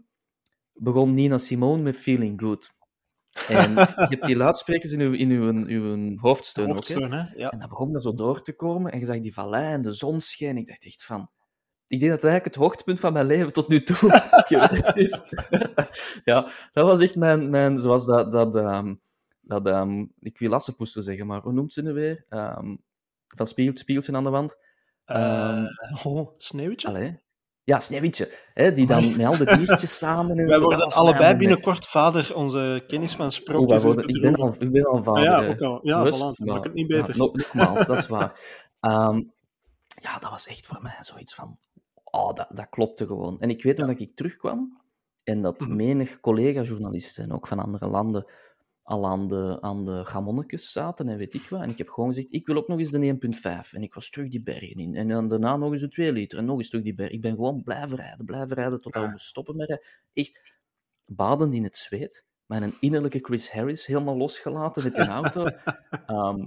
begon 0.72 1.12
Nina 1.14 1.38
Simone 1.38 1.82
met 1.82 1.96
Feeling 1.96 2.40
Good. 2.40 2.70
En 3.48 3.70
je 4.10 4.16
hebt 4.16 4.26
die 4.26 4.36
luidsprekers 4.36 4.92
in 4.92 5.00
uw, 5.00 5.12
in 5.12 5.30
uw, 5.30 5.64
uw 5.66 6.18
hoofdsteun 6.18 6.64
ook, 6.64 6.70
hè? 6.70 6.74
Hoofdsteun, 6.94 7.12
hè? 7.12 7.24
Ja. 7.34 7.50
En 7.50 7.58
dan 7.58 7.68
begon 7.68 7.92
dat 7.92 8.02
zo 8.02 8.14
door 8.14 8.42
te 8.42 8.52
komen 8.52 8.92
en 8.92 8.98
je 8.98 9.06
zag 9.06 9.20
die 9.20 9.34
vallei 9.34 9.72
en 9.72 9.82
de 9.82 9.92
zon 9.92 10.20
scheen. 10.20 10.56
Ik 10.56 10.66
dacht 10.66 10.84
echt 10.84 11.04
van... 11.04 11.30
Ik 11.90 12.00
denk 12.00 12.12
dat 12.12 12.22
het 12.22 12.30
eigenlijk 12.30 12.44
het 12.44 12.64
hoogtepunt 12.64 13.00
van 13.00 13.12
mijn 13.12 13.26
leven 13.26 13.52
tot 13.52 13.68
nu 13.68 13.82
toe 13.82 13.96
geweest 14.48 14.96
is. 14.96 15.24
ja, 16.30 16.48
dat 16.72 16.86
was 16.86 17.00
echt 17.00 17.16
mijn... 17.16 17.50
mijn 17.50 17.78
zoals 17.80 18.06
dat... 18.06 18.32
dat, 18.32 18.56
ehm, 18.56 18.94
dat 19.40 19.66
ehm, 19.66 20.04
ik 20.20 20.38
wil 20.38 20.54
Assepoester 20.54 21.02
zeggen, 21.02 21.26
maar 21.26 21.40
hoe 21.40 21.52
noemt 21.52 21.72
ze 21.72 21.82
nu 21.82 21.92
weer? 21.92 22.24
Ehm, 22.28 22.76
van 23.26 23.46
Spieltje, 23.46 23.78
Spieltje 23.78 24.12
aan 24.12 24.24
de 24.24 24.30
wand. 24.30 24.56
Eh, 25.04 25.64
oh, 26.04 26.28
sneeuwtje? 26.38 26.88
Allee. 26.88 27.20
Ja, 27.64 27.80
Sneeuwwitje. 27.80 28.30
Hè, 28.54 28.72
die 28.72 28.86
dan 28.86 29.16
met 29.16 29.26
al 29.26 29.36
die 29.36 29.56
diertjes 29.56 29.96
samen... 29.96 30.38
En 30.38 30.46
Wij 30.46 30.58
dat 30.58 30.60
worden 30.60 30.88
allebei 30.88 31.36
binnenkort 31.36 31.86
vader. 31.86 32.34
Onze 32.34 32.84
kennis 32.86 33.10
van 33.10 33.20
wij 33.20 33.30
sprookjes 33.30 33.84
is 33.84 33.94
ik, 33.94 34.22
ben 34.22 34.34
al, 34.34 34.54
ik 34.58 34.72
ben 34.72 34.84
al 34.84 35.02
vader. 35.02 35.20
Ah, 35.20 35.24
ja, 35.24 35.42
hè. 35.42 35.48
ook 35.48 35.60
al. 35.60 35.80
Ja, 35.82 36.02
Bewust, 36.02 36.40
voilà, 36.40 36.44
maakt 36.44 36.64
het 36.64 36.74
niet 36.74 36.88
ja, 36.88 36.96
beter. 36.96 37.16
no- 37.16 37.30
nogmaals, 37.32 37.86
dat 37.86 37.98
is 37.98 38.06
waar. 38.06 38.40
Ja, 40.02 40.18
dat 40.18 40.30
was 40.30 40.46
echt 40.46 40.66
voor 40.66 40.82
mij 40.82 40.96
zoiets 41.00 41.34
van... 41.34 41.58
Oh, 42.10 42.34
dat, 42.34 42.46
dat 42.54 42.68
klopte 42.68 43.06
gewoon. 43.06 43.40
En 43.40 43.50
ik 43.50 43.62
weet 43.62 43.76
nog 43.78 43.86
dat 43.86 44.00
ik 44.00 44.16
terugkwam 44.16 44.80
en 45.24 45.42
dat 45.42 45.60
Mhm. 45.60 45.76
menig 45.76 46.20
collega-journalisten, 46.20 47.24
en 47.24 47.32
ook 47.32 47.46
van 47.46 47.58
andere 47.58 47.88
landen, 47.88 48.26
al 48.82 49.06
aan 49.06 49.28
de, 49.28 49.58
aan 49.60 49.84
de 49.84 50.04
gamonnetjes 50.04 50.72
zaten 50.72 51.08
en 51.08 51.18
weet 51.18 51.34
ik 51.34 51.48
wat. 51.48 51.60
En 51.62 51.70
ik 51.70 51.78
heb 51.78 51.88
gewoon 51.88 52.08
gezegd, 52.08 52.26
ik 52.30 52.46
wil 52.46 52.56
ook 52.56 52.68
nog 52.68 52.78
eens 52.78 52.90
de 52.90 52.98
1.5. 53.06 53.72
En 53.72 53.82
ik 53.82 53.94
was 53.94 54.10
terug 54.10 54.28
die 54.28 54.42
bergen 54.42 54.76
in. 54.76 54.94
En 54.94 55.08
dan 55.08 55.28
daarna 55.28 55.56
nog 55.56 55.72
eens 55.72 55.80
de 55.80 55.88
2 55.88 56.12
liter 56.12 56.38
en 56.38 56.44
nog 56.44 56.58
eens 56.58 56.68
terug 56.68 56.84
die 56.84 56.94
berg. 56.94 57.10
Ik 57.10 57.20
ben 57.20 57.34
gewoon 57.34 57.62
blijven 57.62 57.96
rijden, 57.96 58.24
blijven 58.26 58.56
rijden, 58.56 58.80
totdat 58.80 58.94
we 58.94 59.00
Ja. 59.06 59.10
moesten 59.10 59.28
stoppen 59.30 59.56
met 59.56 59.68
rijden. 59.68 59.86
Echt 60.12 60.54
badend 61.04 61.54
in 61.54 61.64
het 61.64 61.76
zweet. 61.76 62.26
Mijn 62.46 62.74
innerlijke 62.80 63.18
Chris 63.22 63.50
Harris 63.52 63.86
helemaal 63.86 64.16
losgelaten 64.16 64.82
met 64.82 64.94
die 64.94 65.06
auto. 65.06 65.44
Ehm, 66.06 66.46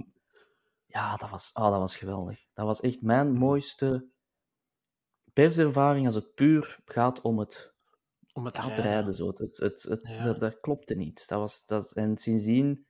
ja, 0.86 1.16
dat 1.16 1.30
was, 1.30 1.50
ah, 1.54 1.70
dat 1.70 1.78
was 1.80 1.96
geweldig. 1.96 2.44
Dat 2.54 2.66
was 2.66 2.80
echt 2.80 3.02
mijn 3.02 3.32
mooiste 3.32 4.06
perservaring 5.34 6.06
als 6.06 6.14
het 6.14 6.34
puur 6.34 6.80
gaat 6.84 7.20
om 7.20 7.38
het 7.38 7.72
Om 8.32 8.44
het 8.44 8.58
rijden. 8.58 8.84
rijden. 8.84 9.14
Zo. 9.14 9.26
Het, 9.28 9.38
het, 9.38 9.56
het, 9.58 9.82
het, 9.82 10.10
Ja. 10.10 10.20
dat, 10.22 10.40
daar 10.40 10.56
klopte 10.60 10.94
niets. 10.94 11.26
Dat 11.26 11.38
was, 11.38 11.66
dat, 11.66 11.92
en 11.92 12.16
sindsdien, 12.16 12.86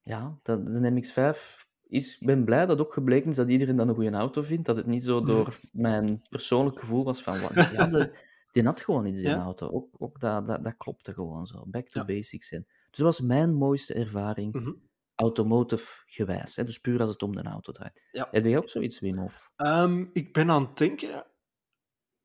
ja, 0.00 0.38
dat, 0.42 0.66
de 0.66 0.90
MX-5 0.90 1.66
is... 1.88 2.18
Ik 2.18 2.26
ben 2.26 2.44
blij 2.44 2.66
dat 2.66 2.80
ook 2.80 2.92
gebleken 2.92 3.30
is 3.30 3.36
dat 3.36 3.48
iedereen 3.48 3.76
dat 3.76 3.88
een 3.88 3.94
goede 3.94 4.10
auto 4.10 4.42
vindt. 4.42 4.66
Dat 4.66 4.76
het 4.76 4.86
niet 4.86 5.04
zo 5.04 5.22
door 5.22 5.58
mijn 5.72 6.22
persoonlijk 6.28 6.78
gevoel 6.78 7.04
was 7.04 7.22
van... 7.22 7.40
wat- 7.40 7.54
Ja, 7.72 7.86
de, 7.86 8.18
die 8.52 8.64
had 8.64 8.80
gewoon 8.80 9.06
iets 9.06 9.22
in 9.22 9.28
Ja. 9.30 9.34
de 9.36 9.42
auto. 9.42 9.68
Ook, 9.70 9.88
ook 9.98 10.20
dat, 10.20 10.46
dat, 10.46 10.64
dat 10.64 10.76
klopte 10.76 11.12
gewoon 11.14 11.46
zo. 11.46 11.64
Back 11.66 11.88
to 11.88 12.04
basics. 12.04 12.50
En, 12.52 12.64
dus 12.66 12.98
dat 12.98 13.06
was 13.06 13.20
mijn 13.20 13.54
mooiste 13.54 13.94
ervaring, 13.94 14.52
Mhm. 14.54 14.72
Automotive 15.14 16.02
gewijs. 16.06 16.56
Hè? 16.56 16.64
Dus 16.64 16.78
puur 16.78 17.00
als 17.00 17.10
het 17.10 17.22
om 17.22 17.34
de 17.34 17.42
auto 17.42 17.72
draait. 17.72 18.08
Ja. 18.12 18.28
Heb 18.30 18.44
jij 18.44 18.56
ook 18.56 18.68
zoiets, 18.68 19.00
Wim? 19.00 19.18
Of? 19.18 19.50
Ehm, 19.56 20.04
ik 20.12 20.32
ben 20.32 20.50
aan 20.50 20.66
het 20.66 20.76
denken. 20.76 21.26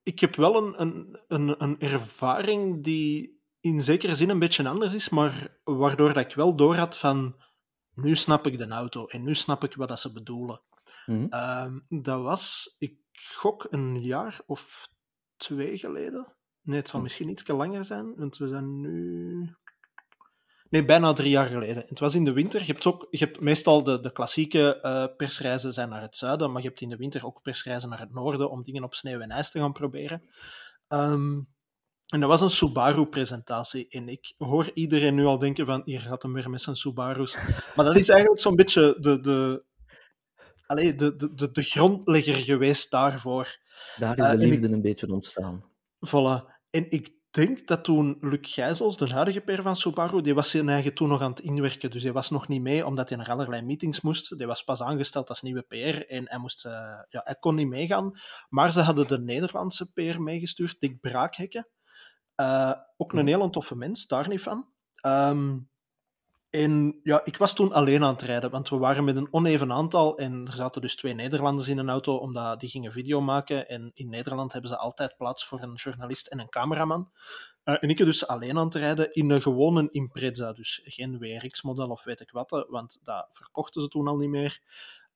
Ik 0.04 0.20
heb 0.20 0.36
wel 0.36 0.56
een, 0.56 0.82
een, 0.82 1.20
een, 1.28 1.64
een 1.64 1.80
ervaring 1.80 2.84
die 2.84 3.42
in 3.60 3.82
zekere 3.82 4.16
zin 4.16 4.30
een 4.30 4.40
beetje 4.40 4.68
anders 4.68 4.94
is, 4.94 5.10
maar 5.10 5.60
waardoor 5.64 6.14
dat 6.14 6.26
ik 6.26 6.36
wel 6.36 6.56
doorhad 6.56 6.98
van 6.98 7.36
nu 7.94 8.16
snap 8.16 8.48
ik 8.48 8.58
de 8.58 8.68
auto 8.68 9.06
en 9.06 9.24
nu 9.24 9.36
snap 9.36 9.64
ik 9.64 9.76
wat 9.76 9.88
dat 9.88 10.00
ze 10.00 10.12
bedoelen. 10.12 10.62
Mhm. 11.06 11.26
Ehm, 11.30 11.80
dat 11.88 12.22
was, 12.22 12.76
ik 12.78 13.00
gok, 13.12 13.68
een 13.70 14.02
jaar 14.02 14.42
of 14.46 14.90
twee 15.36 15.78
geleden. 15.78 16.36
Nee, 16.62 16.78
het 16.78 16.90
zal 16.90 17.02
misschien 17.02 17.30
iets 17.30 17.48
langer 17.48 17.84
zijn, 17.84 18.16
want 18.16 18.38
we 18.38 18.48
zijn 18.48 18.80
nu. 18.82 19.56
Nee, 20.70 20.86
bijna 20.86 21.14
drie 21.14 21.30
jaar 21.30 21.46
geleden. 21.48 21.84
Het 21.88 22.00
was 22.00 22.16
in 22.16 22.24
de 22.24 22.32
winter. 22.34 22.60
Je 22.60 22.72
hebt, 22.72 22.86
ook, 22.86 23.08
je 23.10 23.18
hebt 23.18 23.40
meestal 23.40 23.84
de, 23.84 24.00
de 24.00 24.12
klassieke 24.12 24.80
eh, 24.82 25.06
persreizen 25.18 25.74
zijn 25.74 25.90
naar 25.90 26.02
het 26.02 26.16
zuiden, 26.16 26.52
maar 26.52 26.62
je 26.62 26.68
hebt 26.68 26.82
in 26.82 26.90
de 26.90 26.96
winter 26.96 27.26
ook 27.26 27.42
persreizen 27.42 27.90
naar 27.90 28.00
het 28.00 28.14
noorden 28.14 28.50
om 28.52 28.64
dingen 28.64 28.84
op 28.84 28.94
sneeuw 28.94 29.20
en 29.20 29.30
ijs 29.32 29.52
te 29.52 29.60
gaan 29.60 29.74
proberen. 29.74 30.24
Ehm, 30.88 31.40
en 32.06 32.20
dat 32.20 32.30
was 32.30 32.42
een 32.42 32.50
Subaru-presentatie. 32.50 33.88
En 33.90 34.08
ik 34.08 34.34
hoor 34.38 34.72
iedereen 34.74 35.16
nu 35.16 35.26
al 35.26 35.38
denken 35.40 35.66
van, 35.66 35.82
hier 35.86 36.00
gaat 36.00 36.22
hem 36.24 36.34
weer 36.34 36.50
met 36.50 36.62
zijn 36.62 36.76
Subaru's. 36.76 37.38
Maar 37.76 37.86
dat 37.86 37.98
is 37.98 38.10
eigenlijk 38.10 38.42
zo'n 38.42 38.56
beetje 38.56 38.96
de, 39.00 39.20
de, 39.20 39.64
allee, 40.66 40.96
de, 40.96 41.16
de, 41.16 41.34
de, 41.34 41.52
de 41.52 41.64
grondlegger 41.64 42.36
geweest 42.36 42.92
daarvoor. 42.92 43.58
Daar 43.98 44.18
is 44.18 44.24
Eh, 44.24 44.32
de 44.32 44.46
ik- 44.46 44.52
liefde 44.52 44.72
een 44.72 44.82
beetje 44.82 45.12
ontstaan. 45.14 45.64
Voilà. 46.08 46.58
En 46.70 46.90
ik 46.92 47.18
denk 47.30 47.68
dat 47.68 47.84
toen 47.84 48.18
Luc 48.22 48.40
Gijzels, 48.54 48.98
de 48.98 49.10
huidige 49.10 49.42
per 49.42 49.62
van 49.62 49.76
Subaru, 49.76 50.22
die 50.22 50.34
was 50.34 50.50
zijn 50.50 50.70
eigen 50.70 50.94
toen 50.94 51.10
nog 51.10 51.22
aan 51.22 51.30
het 51.30 51.40
inwerken. 51.40 51.92
Dus 51.92 52.04
hij 52.04 52.12
was 52.12 52.30
nog 52.30 52.48
niet 52.48 52.62
mee, 52.62 52.86
omdat 52.86 53.10
hij 53.10 53.18
naar 53.18 53.30
allerlei 53.30 53.62
meetings 53.62 54.02
moest. 54.02 54.38
Die 54.38 54.48
was 54.48 54.64
pas 54.64 54.82
aangesteld 54.82 55.30
als 55.30 55.42
nieuwe 55.42 55.62
PR 55.62 56.06
en 56.08 56.30
hij, 56.30 56.40
moest, 56.40 56.66
eh, 56.66 56.72
ja, 57.10 57.22
hij 57.24 57.36
kon 57.40 57.56
niet 57.56 57.68
meegaan. 57.68 58.12
Maar 58.50 58.72
ze 58.72 58.82
hadden 58.82 59.08
de 59.08 59.20
Nederlandse 59.20 59.92
PR 59.92 60.22
meegestuurd, 60.22 60.80
Dick 60.80 61.00
Braakhekken. 61.00 61.68
Eh, 62.36 62.74
ook 62.98 63.12
een 63.14 63.18
Mhm. 63.20 63.28
heel 63.28 63.50
toffe 63.50 63.76
mens, 63.76 64.08
daar 64.08 64.28
niet 64.28 64.42
van. 64.42 64.70
Ehm, 64.94 65.58
en 66.50 67.00
ja, 67.04 67.22
ik 67.24 67.38
was 67.38 67.54
toen 67.54 67.74
alleen 67.74 68.04
aan 68.04 68.14
het 68.14 68.22
rijden, 68.22 68.50
want 68.50 68.70
we 68.70 68.78
waren 68.78 69.04
met 69.04 69.16
een 69.16 69.34
oneven 69.34 69.72
aantal 69.72 70.18
en 70.18 70.48
er 70.48 70.56
zaten 70.56 70.82
dus 70.82 70.96
twee 70.96 71.14
Nederlanders 71.14 71.68
in 71.68 71.78
een 71.78 71.90
auto, 71.90 72.16
omdat 72.16 72.60
die 72.60 72.70
gingen 72.70 72.92
video 72.92 73.22
maken. 73.22 73.68
En 73.68 73.92
in 73.94 74.10
Nederland 74.10 74.54
hebben 74.54 74.72
ze 74.72 74.78
altijd 74.78 75.18
plaats 75.18 75.46
voor 75.46 75.62
een 75.62 75.74
journalist 75.74 76.28
en 76.28 76.40
een 76.40 76.50
cameraman. 76.50 77.12
Eh, 77.64 77.76
en 77.80 77.90
ik 77.90 77.98
dus 77.98 78.28
alleen 78.28 78.58
aan 78.58 78.66
het 78.66 78.76
rijden 78.76 79.14
in 79.14 79.30
een 79.30 79.42
gewone 79.42 79.90
Impreza, 79.92 80.54
dus 80.54 80.82
geen 80.84 81.20
WRX-model 81.20 81.90
of 81.90 82.04
weet 82.04 82.22
ik 82.22 82.32
wat, 82.32 82.52
eh, 82.52 82.62
want 82.68 83.00
dat 83.04 83.28
verkochten 83.30 83.82
ze 83.82 83.88
toen 83.88 84.08
al 84.08 84.18
niet 84.18 84.30
meer. 84.30 84.62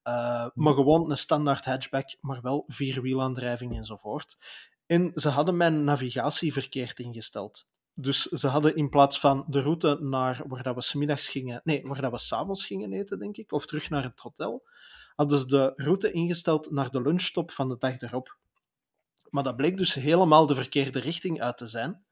Eh, 0.03 0.47
maar 0.53 0.73
gewoon 0.73 1.09
een 1.09 1.17
standaard 1.17 1.65
hatchback, 1.65 2.17
maar 2.21 2.41
wel 2.41 2.63
vierwielaandrijving 2.67 3.77
enzovoort. 3.77 4.37
En 4.85 5.11
ze 5.15 5.29
hadden 5.29 5.57
mijn 5.57 5.83
navigatie 5.83 6.53
verkeerd 6.53 6.99
ingesteld. 6.99 7.67
Dus 7.95 8.21
ze 8.21 8.47
hadden 8.47 8.75
in 8.75 8.89
plaats 8.89 9.19
van 9.19 9.45
de 9.47 9.61
route 9.61 9.97
naar 10.01 10.43
waar 10.47 10.63
dat 10.63 10.75
we 10.75 10.81
smiddags 10.81 11.27
gingen, 11.27 11.61
nee, 11.63 11.81
waar 11.83 12.01
dat 12.01 12.11
we 12.11 12.17
s'avonds 12.17 12.65
gingen 12.65 12.93
eten, 12.93 13.19
denk 13.19 13.37
ik, 13.37 13.51
of 13.51 13.65
terug 13.65 13.89
naar 13.89 14.03
het 14.03 14.19
hotel, 14.19 14.67
hadden 15.15 15.39
ze 15.39 15.45
de 15.45 15.73
route 15.75 16.11
ingesteld 16.11 16.71
naar 16.71 16.89
de 16.89 17.01
lunchstop 17.01 17.51
van 17.51 17.69
de 17.69 17.77
dag 17.77 18.01
erop. 18.01 18.37
Maar 19.29 19.43
dat 19.43 19.55
bleek 19.55 19.77
dus 19.77 19.93
helemaal 19.93 20.45
de 20.45 20.55
verkeerde 20.55 20.99
richting 20.99 21.41
uit 21.41 21.57
te 21.57 21.67
zijn. 21.67 22.05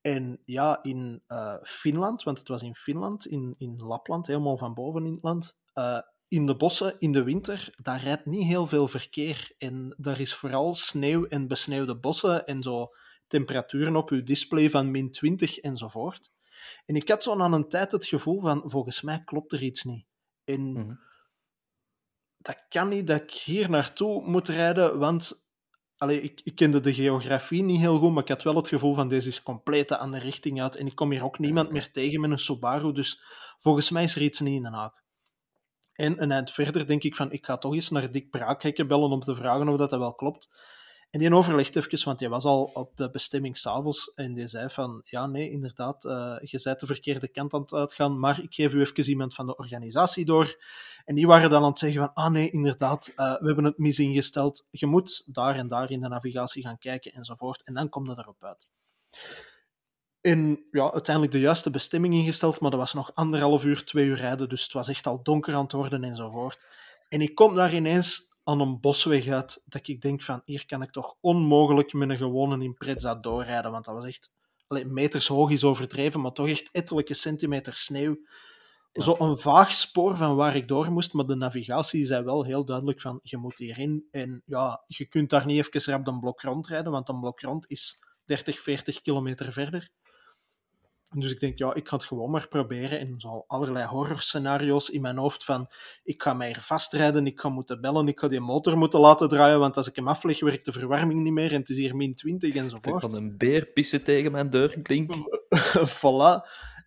En 0.00 0.42
ja, 0.44 0.78
in 0.82 1.22
uh, 1.28 1.54
Finland, 1.62 2.22
want 2.22 2.38
het 2.38 2.48
was 2.48 2.62
in 2.62 2.74
Finland, 2.74 3.26
in, 3.26 3.54
in 3.58 3.76
Lapland, 3.76 4.26
helemaal 4.26 4.58
van 4.58 4.74
boven 4.74 5.06
in 5.06 5.12
het 5.12 5.22
land, 5.22 5.56
uh, 5.74 6.00
in 6.28 6.46
de 6.46 6.56
bossen 6.56 6.94
in 6.98 7.12
de 7.12 7.22
winter, 7.22 7.74
daar 7.82 8.02
rijdt 8.02 8.26
niet 8.26 8.44
heel 8.44 8.66
veel 8.66 8.88
verkeer. 8.88 9.52
En 9.58 9.94
daar 9.96 10.20
is 10.20 10.34
vooral 10.34 10.74
sneeuw 10.74 11.24
en 11.26 11.48
besneeuwde 11.48 11.98
bossen 11.98 12.46
en 12.46 12.62
zo 12.62 12.88
temperaturen 13.28 13.96
op 13.96 14.10
uw 14.10 14.22
display 14.22 14.70
van 14.70 14.90
min 14.90 15.10
20 15.10 15.58
enzovoort. 15.58 16.32
En 16.86 16.94
ik 16.96 17.08
had 17.08 17.22
zo 17.22 17.38
aan 17.38 17.52
een 17.52 17.68
tijd 17.68 17.92
het 17.92 18.06
gevoel 18.06 18.40
van, 18.40 18.62
volgens 18.64 19.02
mij 19.02 19.22
klopt 19.24 19.52
er 19.52 19.62
iets 19.62 19.84
niet. 19.84 20.06
En 20.44 20.60
mm 20.60 21.06
dat 22.38 22.64
kan 22.68 22.88
niet 22.88 23.06
dat 23.06 23.22
ik 23.22 23.30
hier 23.30 23.70
naartoe 23.70 24.28
moet 24.28 24.48
rijden, 24.48 24.98
want 24.98 25.46
Allee, 25.96 26.20
ik, 26.20 26.40
ik, 26.44 26.54
kende 26.54 26.80
de 26.80 26.94
geografie 26.94 27.62
niet 27.62 27.80
heel 27.80 27.98
goed, 27.98 28.12
maar 28.12 28.22
ik 28.22 28.28
had 28.28 28.42
wel 28.42 28.56
het 28.56 28.68
gevoel 28.68 28.94
van 28.94 29.08
deze 29.08 29.28
is 29.28 29.42
compleet 29.42 29.88
de 29.88 29.96
andere 29.96 30.24
richting 30.24 30.62
uit. 30.62 30.76
En 30.76 30.86
ik 30.86 30.94
kom 30.94 31.10
hier 31.10 31.24
ook 31.24 31.38
niemand 31.38 31.70
meer 31.70 31.90
tegen 31.90 32.20
met 32.20 32.30
een 32.30 32.38
Subaru, 32.38 32.92
dus 32.92 33.22
volgens 33.58 33.90
mij 33.90 34.02
is 34.02 34.14
er 34.14 34.22
iets 34.22 34.40
niet 34.40 34.54
in 34.54 34.62
de 34.62 34.76
haak. 34.76 35.04
En 35.92 36.22
een 36.22 36.32
eind 36.32 36.50
verder 36.50 36.86
denk 36.86 37.02
ik 37.02 37.16
van, 37.16 37.32
ik 37.32 37.46
ga 37.46 37.56
toch 37.56 37.74
eens 37.74 37.90
naar 37.90 38.10
Dick 38.10 38.30
Braakhekken 38.30 38.88
bellen 38.88 39.10
om 39.10 39.20
te 39.20 39.34
vragen 39.34 39.68
of 39.68 39.76
dat, 39.76 39.90
dat 39.90 39.98
wel 39.98 40.14
klopt. 40.14 40.48
En 41.10 41.20
die 41.20 41.34
overlegt 41.34 41.76
even, 41.76 42.04
want 42.04 42.20
hij 42.20 42.28
was 42.28 42.44
al 42.44 42.64
op 42.64 42.96
de 42.96 43.10
bestemming 43.10 43.56
s'avonds 43.56 44.12
en 44.14 44.34
die 44.34 44.46
zei 44.46 44.68
van, 44.68 45.00
ja, 45.04 45.26
nee, 45.26 45.50
inderdaad, 45.50 46.04
uh, 46.04 46.36
je 46.40 46.60
bent 46.62 46.80
de 46.80 46.86
verkeerde 46.86 47.28
kant 47.28 47.54
aan 47.54 47.60
het 47.60 47.72
uitgaan, 47.72 48.18
maar 48.18 48.42
ik 48.42 48.54
geef 48.54 48.74
u 48.74 48.80
even 48.80 49.08
iemand 49.08 49.34
van 49.34 49.46
de 49.46 49.56
organisatie 49.56 50.24
door. 50.24 50.64
En 51.04 51.14
die 51.14 51.26
waren 51.26 51.50
dan 51.50 51.62
aan 51.62 51.68
het 51.68 51.78
zeggen 51.78 52.00
van, 52.00 52.12
ah 52.14 52.30
nee, 52.30 52.50
inderdaad, 52.50 53.12
uh, 53.16 53.38
we 53.38 53.46
hebben 53.46 53.64
het 53.64 53.78
mis 53.78 53.98
ingesteld. 53.98 54.66
Je 54.70 54.86
moet 54.86 55.34
daar 55.34 55.56
en 55.56 55.66
daar 55.66 55.90
in 55.90 56.00
de 56.00 56.08
navigatie 56.08 56.62
gaan 56.62 56.78
kijken 56.78 57.12
enzovoort. 57.12 57.62
En 57.62 57.74
dan 57.74 57.88
komt 57.88 58.08
het 58.08 58.18
erop 58.18 58.44
uit. 58.44 58.66
En 60.20 60.66
ja, 60.70 60.92
uiteindelijk 60.92 61.34
de 61.34 61.40
juiste 61.40 61.70
bestemming 61.70 62.14
ingesteld, 62.14 62.60
maar 62.60 62.70
dat 62.70 62.80
was 62.80 62.94
nog 62.94 63.14
anderhalf 63.14 63.64
uur, 63.64 63.84
twee 63.84 64.06
uur 64.06 64.16
rijden, 64.16 64.48
dus 64.48 64.62
het 64.62 64.72
was 64.72 64.88
echt 64.88 65.06
al 65.06 65.22
donker 65.22 65.54
aan 65.54 65.62
het 65.62 65.72
worden 65.72 66.04
enzovoort. 66.04 66.66
En 67.08 67.20
ik 67.20 67.34
kom 67.34 67.54
daar 67.54 67.74
ineens 67.74 68.27
aan 68.48 68.60
een 68.60 68.80
bosweg 68.80 69.26
uit, 69.26 69.62
dat 69.64 69.88
ik 69.88 70.00
denk 70.00 70.22
van, 70.22 70.42
hier 70.44 70.66
kan 70.66 70.82
ik 70.82 70.90
toch 70.90 71.16
onmogelijk 71.20 71.92
met 71.92 72.10
een 72.10 72.16
gewone 72.16 72.64
Impreza 72.64 73.14
doorrijden, 73.14 73.70
want 73.70 73.84
dat 73.84 73.94
was 73.94 74.06
echt, 74.06 74.30
allee, 74.66 74.84
meters 74.84 75.26
hoog 75.26 75.50
is 75.50 75.64
overdreven, 75.64 76.20
maar 76.20 76.32
toch 76.32 76.48
echt 76.48 76.70
ettelijke 76.72 77.14
centimeter 77.14 77.74
sneeuw. 77.74 78.16
Ja. 78.92 79.02
Zo 79.02 79.16
een 79.18 79.38
vaag 79.38 79.72
spoor 79.72 80.16
van 80.16 80.36
waar 80.36 80.56
ik 80.56 80.68
door 80.68 80.92
moest, 80.92 81.12
maar 81.12 81.26
de 81.26 81.34
navigatie 81.34 82.06
zei 82.06 82.24
wel 82.24 82.44
heel 82.44 82.64
duidelijk 82.64 83.00
van, 83.00 83.20
je 83.22 83.36
moet 83.36 83.58
hierin. 83.58 84.06
En 84.10 84.42
ja, 84.44 84.84
je 84.86 85.06
kunt 85.06 85.30
daar 85.30 85.46
niet 85.46 85.66
even 85.66 85.92
rap 85.92 86.06
een 86.06 86.20
blok 86.20 86.40
rondrijden, 86.40 86.92
want 86.92 87.08
een 87.08 87.20
blok 87.20 87.40
rond 87.40 87.70
is 87.70 87.98
30, 88.24 88.60
40 88.60 89.00
kilometer 89.00 89.52
verder. 89.52 89.90
Dus 91.10 91.32
ik 91.32 91.40
denk, 91.40 91.58
ja, 91.58 91.74
ik 91.74 91.88
ga 91.88 91.96
het 91.96 92.04
gewoon 92.04 92.30
maar 92.30 92.48
proberen. 92.48 92.98
En 92.98 93.14
zo 93.16 93.44
allerlei 93.46 93.86
horrorscenario's 93.86 94.88
in 94.88 95.00
mijn 95.00 95.16
hoofd 95.16 95.44
van, 95.44 95.70
ik 96.02 96.22
ga 96.22 96.34
mij 96.34 96.46
hier 96.46 96.60
vastrijden, 96.60 97.26
ik 97.26 97.40
ga 97.40 97.48
moeten 97.48 97.80
bellen, 97.80 98.08
ik 98.08 98.20
ga 98.20 98.28
die 98.28 98.40
motor 98.40 98.78
moeten 98.78 99.00
laten 99.00 99.28
draaien, 99.28 99.58
want 99.58 99.76
als 99.76 99.88
ik 99.88 99.96
hem 99.96 100.08
afleg, 100.08 100.40
werkt 100.40 100.64
de 100.64 100.72
verwarming 100.72 101.22
niet 101.22 101.32
meer 101.32 101.52
en 101.52 101.60
het 101.60 101.68
is 101.68 101.76
hier 101.76 101.96
min 101.96 102.14
20 102.14 102.54
enzovoort. 102.54 103.02
Ik 103.02 103.10
van 103.10 103.18
een 103.20 103.36
beer 103.36 103.66
pissen 103.66 104.04
tegen 104.04 104.32
mijn 104.32 104.50
deur 104.50 104.82
klink. 104.82 105.14
voilà. 105.98 106.46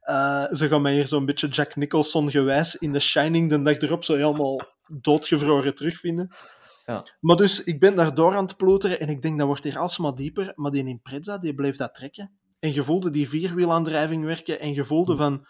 Uh, 0.10 0.46
ze 0.52 0.68
gaan 0.68 0.82
mij 0.82 0.94
hier 0.94 1.08
zo'n 1.08 1.26
beetje 1.26 1.48
Jack 1.48 1.76
Nicholson 1.76 2.32
gewijs 2.32 2.76
in 2.76 2.92
The 2.92 3.00
Shining 3.00 3.50
de 3.50 3.62
dag 3.62 3.78
erop 3.78 4.04
zo 4.04 4.16
helemaal 4.16 4.62
doodgevroren 5.02 5.76
terugvinden. 5.76 6.36
Ja. 6.86 7.06
Maar 7.20 7.36
dus, 7.36 7.64
ik 7.64 7.80
ben 7.80 7.96
daar 7.96 8.14
door 8.14 8.36
aan 8.36 8.46
het 8.46 8.58
ploeteren 8.58 9.00
en 9.00 9.08
ik 9.08 9.22
denk, 9.22 9.38
dat 9.38 9.48
wordt 9.48 9.64
hier 9.64 9.78
alsmaar 9.78 10.16
dieper. 10.16 10.52
Maar 10.56 10.72
die 10.72 10.88
Impreza, 10.88 11.38
die 11.38 11.54
bleef 11.54 11.78
dat 11.78 11.94
trekken. 11.94 12.32
En 12.62 12.74
je 12.74 12.84
voelde 12.84 13.10
die 13.10 13.30
vierwielaandrijving 13.30 14.26
werken 14.26 14.60
en 14.60 14.74
je 14.74 14.86
voelde 14.86 15.16
van... 15.16 15.48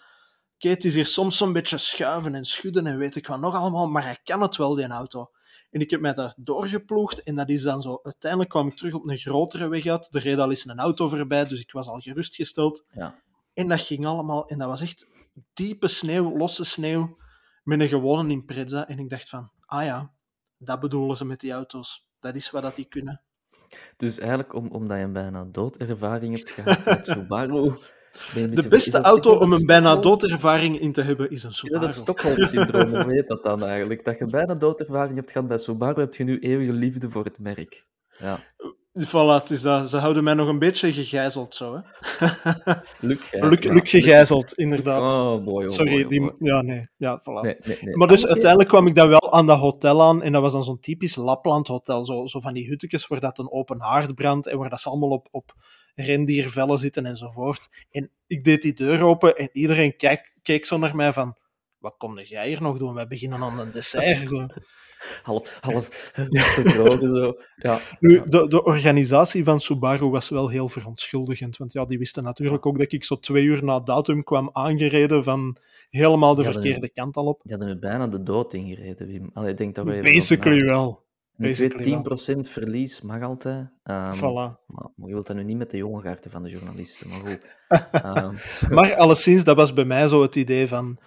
Oké, 0.55 0.69
het 0.69 0.85
is 0.85 0.93
hier 0.93 1.05
soms 1.05 1.37
zo'n 1.37 1.53
beetje 1.53 1.77
schuiven 1.77 2.35
en 2.35 2.43
schudden 2.43 2.87
en 2.87 2.97
weet 2.97 3.15
ik 3.15 3.27
wat 3.27 3.39
nog 3.39 3.55
allemaal, 3.55 3.87
maar 3.87 4.03
hij 4.03 4.17
kan 4.23 4.41
het 4.41 4.55
wel, 4.55 4.75
die 4.75 4.87
auto. 4.87 5.31
En 5.69 5.79
ik 5.79 5.89
heb 5.91 6.01
mij 6.01 6.13
daar 6.13 6.33
doorgeploegd 6.37 7.23
en 7.23 7.35
dat 7.35 7.49
is 7.49 7.61
dan 7.61 7.81
zo... 7.81 7.99
Uiteindelijk 8.03 8.51
kwam 8.51 8.67
ik 8.67 8.75
terug 8.75 8.93
op 8.93 9.09
een 9.09 9.17
grotere 9.17 9.67
weg 9.67 9.85
uit. 9.85 10.15
Er 10.15 10.21
reed 10.21 10.37
al 10.37 10.49
eens 10.49 10.65
een 10.65 10.79
auto 10.79 11.09
voorbij, 11.09 11.45
dus 11.45 11.59
ik 11.59 11.71
was 11.71 11.87
al 11.87 11.99
gerustgesteld. 11.99 12.85
Ja. 12.93 13.21
En 13.53 13.67
dat 13.67 13.81
ging 13.81 14.05
allemaal... 14.05 14.47
En 14.47 14.57
dat 14.57 14.67
was 14.67 14.81
echt 14.81 15.07
diepe 15.53 15.87
sneeuw, 15.87 16.37
losse 16.37 16.63
sneeuw, 16.63 17.17
met 17.63 17.81
een 17.81 17.87
gewone 17.87 18.31
Impreza. 18.31 18.87
En 18.87 18.99
ik 18.99 19.09
dacht 19.09 19.29
van, 19.29 19.51
ah 19.65 19.83
ja, 19.83 20.11
dat 20.57 20.79
bedoelen 20.79 21.17
ze 21.17 21.25
met 21.25 21.39
die 21.39 21.51
auto's. 21.51 22.05
Dat 22.19 22.35
is 22.35 22.51
wat 22.51 22.63
dat 22.63 22.75
die 22.75 22.85
kunnen. 22.85 23.21
Dus 23.97 24.19
eigenlijk, 24.19 24.53
om, 24.53 24.67
omdat 24.67 24.97
je 24.97 25.03
een 25.03 25.13
bijna 25.13 25.45
doodervaring 25.51 26.35
hebt 26.35 26.49
gehad 26.49 26.85
met 26.85 27.07
Subaru... 27.13 27.73
De 28.33 28.67
beste 28.69 28.91
dat, 28.91 29.05
auto 29.05 29.35
om 29.35 29.53
een 29.53 29.65
bijna 29.65 29.95
doodervaring 29.95 30.79
in 30.79 30.91
te 30.91 31.01
hebben 31.01 31.29
is 31.29 31.43
een 31.43 31.53
Subaru. 31.53 31.79
Ja, 31.79 31.85
dat 31.85 31.95
Stockholm-syndroom, 31.95 32.89
hoe 32.95 33.13
heet 33.13 33.27
dat 33.27 33.43
dan 33.43 33.63
eigenlijk? 33.63 34.03
Dat 34.05 34.17
je 34.17 34.25
bijna 34.25 34.53
doodervaring 34.53 35.15
hebt 35.15 35.31
gehad 35.31 35.47
bij 35.47 35.57
Subaru, 35.57 35.99
heb 35.99 36.15
je 36.15 36.23
nu 36.23 36.39
eeuwige 36.39 36.73
liefde 36.73 37.09
voor 37.09 37.23
het 37.23 37.39
merk. 37.39 37.85
Ja. 38.17 38.39
Voilà, 38.99 39.43
is 39.49 39.61
dat. 39.61 39.89
Ze 39.89 39.97
houden 39.97 40.23
mij 40.23 40.33
nog 40.33 40.47
een 40.47 40.59
beetje 40.59 40.93
gegijzeld 40.93 41.53
zo, 41.53 41.75
hè. 41.75 41.81
Luc, 43.07 43.31
Luc, 43.31 43.63
Luc 43.63 43.89
gegijzeld, 43.89 44.53
inderdaad. 44.53 45.09
Oh, 45.09 45.43
boy, 45.43 45.63
oh, 45.63 45.69
Sorry, 45.69 45.91
boy, 45.91 46.03
oh, 46.03 46.09
die... 46.09 46.19
boy. 46.19 46.33
Ja, 46.39 46.61
nee. 46.61 46.89
Ja, 46.97 47.21
voilà. 47.21 47.41
Nee, 47.41 47.55
nee, 47.65 47.77
nee. 47.81 47.95
Maar 47.95 48.07
dus 48.07 48.27
uiteindelijk 48.27 48.69
kwam 48.69 48.87
ik 48.87 48.95
dan 48.95 49.07
wel 49.07 49.33
aan 49.33 49.47
dat 49.47 49.59
hotel 49.59 50.01
aan, 50.01 50.21
en 50.21 50.31
dat 50.31 50.41
was 50.41 50.51
dan 50.53 50.63
zo'n 50.63 50.79
typisch 50.79 51.15
Lapland 51.15 51.67
hotel, 51.67 52.05
zo, 52.05 52.25
zo 52.25 52.39
van 52.39 52.53
die 52.53 52.67
huttekes 52.67 53.07
waar 53.07 53.19
dat 53.19 53.39
een 53.39 53.51
open 53.51 53.79
haard 53.79 54.15
brandt, 54.15 54.47
en 54.47 54.57
waar 54.57 54.69
dat 54.69 54.81
ze 54.81 54.89
allemaal 54.89 55.09
op, 55.09 55.27
op 55.31 55.53
rendiervellen 55.95 56.77
zitten 56.77 57.05
enzovoort. 57.05 57.67
En 57.91 58.11
ik 58.27 58.43
deed 58.43 58.61
die 58.61 58.73
deur 58.73 59.03
open, 59.03 59.35
en 59.35 59.49
iedereen 59.51 59.95
keek, 59.95 60.35
keek 60.41 60.65
zo 60.65 60.77
naar 60.77 60.95
mij 60.95 61.13
van, 61.13 61.37
wat 61.77 61.95
kom 61.97 62.19
jij 62.19 62.47
hier 62.47 62.61
nog 62.61 62.77
doen? 62.77 62.93
Wij 62.93 63.07
beginnen 63.07 63.41
aan 63.41 63.59
een 63.59 63.71
dessert, 63.71 64.29
zo 64.29 64.47
half, 65.23 65.59
half 65.61 66.11
bevroren 66.55 67.07
zo. 67.07 67.33
Ja. 67.55 67.79
Nu, 67.99 68.21
de, 68.25 68.47
de 68.47 68.63
organisatie 68.63 69.43
van 69.43 69.59
Subaru 69.59 70.09
was 70.09 70.29
wel 70.29 70.49
heel 70.49 70.67
verontschuldigend, 70.67 71.57
want 71.57 71.73
ja, 71.73 71.85
die 71.85 71.97
wisten 71.97 72.23
natuurlijk 72.23 72.65
ook 72.65 72.77
dat 72.77 72.91
ik 72.91 73.03
zo 73.03 73.15
twee 73.15 73.43
uur 73.43 73.63
na 73.63 73.79
datum 73.79 74.23
kwam 74.23 74.49
aangereden 74.51 75.23
van 75.23 75.57
helemaal 75.89 76.35
de 76.35 76.43
verkeerde 76.43 76.89
kant 76.89 77.17
al 77.17 77.25
op. 77.25 77.41
Die 77.43 77.55
hadden 77.55 77.73
nu 77.73 77.79
bijna 77.79 78.07
de 78.07 78.23
dood 78.23 78.53
ingereden, 78.53 79.07
Wim. 79.07 79.29
Allee, 79.33 79.53
denk 79.53 79.75
dat 79.75 79.85
we 79.85 79.99
Basically 80.01 80.65
wel. 80.65 81.09
Ik 81.37 81.55
weet, 81.55 82.37
10% 82.37 82.39
verlies 82.39 83.01
mag 83.01 83.21
altijd. 83.21 83.69
Um, 83.83 84.13
voilà. 84.15 84.59
maar, 84.67 84.89
maar, 84.95 85.07
je 85.07 85.13
wilt 85.13 85.27
dat 85.27 85.35
nu 85.35 85.43
niet 85.43 85.57
met 85.57 85.71
de 85.71 85.77
jonge 85.77 86.17
van 86.29 86.43
de 86.43 86.49
journalisten, 86.49 87.07
maar 87.09 87.19
goed. 87.19 87.39
um, 88.23 88.35
maar 88.75 88.95
alleszins, 88.95 89.43
dat 89.43 89.55
was 89.55 89.73
bij 89.73 89.85
mij 89.85 90.07
zo 90.07 90.21
het 90.21 90.35
idee 90.35 90.67
van 90.67 90.99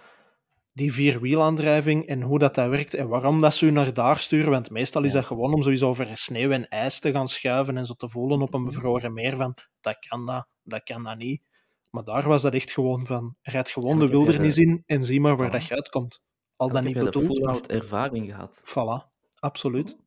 die 0.75 0.93
vierwielaandrijving 0.93 2.07
en 2.07 2.21
hoe 2.21 2.39
dat, 2.39 2.55
dat 2.55 2.69
werkt 2.69 2.93
en 2.93 3.07
waarom 3.07 3.41
dat 3.41 3.53
ze 3.53 3.65
u 3.65 3.71
naar 3.71 3.93
daar 3.93 4.17
sturen. 4.17 4.51
Want 4.51 4.69
meestal 4.69 5.03
is 5.03 5.11
dat 5.11 5.25
gewoon 5.25 5.53
om 5.53 5.61
sowieso 5.61 5.87
over 5.87 6.17
sneeuw 6.17 6.51
en 6.51 6.67
ijs 6.67 6.99
te 6.99 7.11
gaan 7.11 7.27
schuiven 7.27 7.77
en 7.77 7.85
zo 7.85 7.93
te 7.93 8.09
voelen 8.09 8.41
op 8.41 8.53
een 8.53 8.63
bevroren 8.63 9.13
meer 9.13 9.35
van 9.35 9.53
dat 9.81 9.99
kan 10.07 10.25
dat, 10.25 10.47
dat 10.63 10.83
kan 10.83 11.03
dat 11.03 11.17
niet. 11.17 11.41
Maar 11.89 12.03
daar 12.03 12.27
was 12.27 12.41
dat 12.41 12.53
echt 12.53 12.71
gewoon 12.71 13.05
van, 13.05 13.35
rijd 13.41 13.69
gewoon 13.69 13.99
de 13.99 14.07
wildernis 14.07 14.57
in 14.57 14.83
en 14.85 15.03
zie 15.03 15.21
maar 15.21 15.37
waar 15.37 15.51
dat 15.51 15.65
je 15.65 15.75
uitkomt. 15.75 16.21
Al 16.55 16.71
dan 16.71 16.83
niet 16.83 16.93
bedoeld. 16.93 17.37
Ik 17.37 17.45
heb 17.45 17.65
ervaring 17.65 18.25
gehad. 18.25 18.61
Voilà, 18.63 19.11
absoluut. 19.39 19.97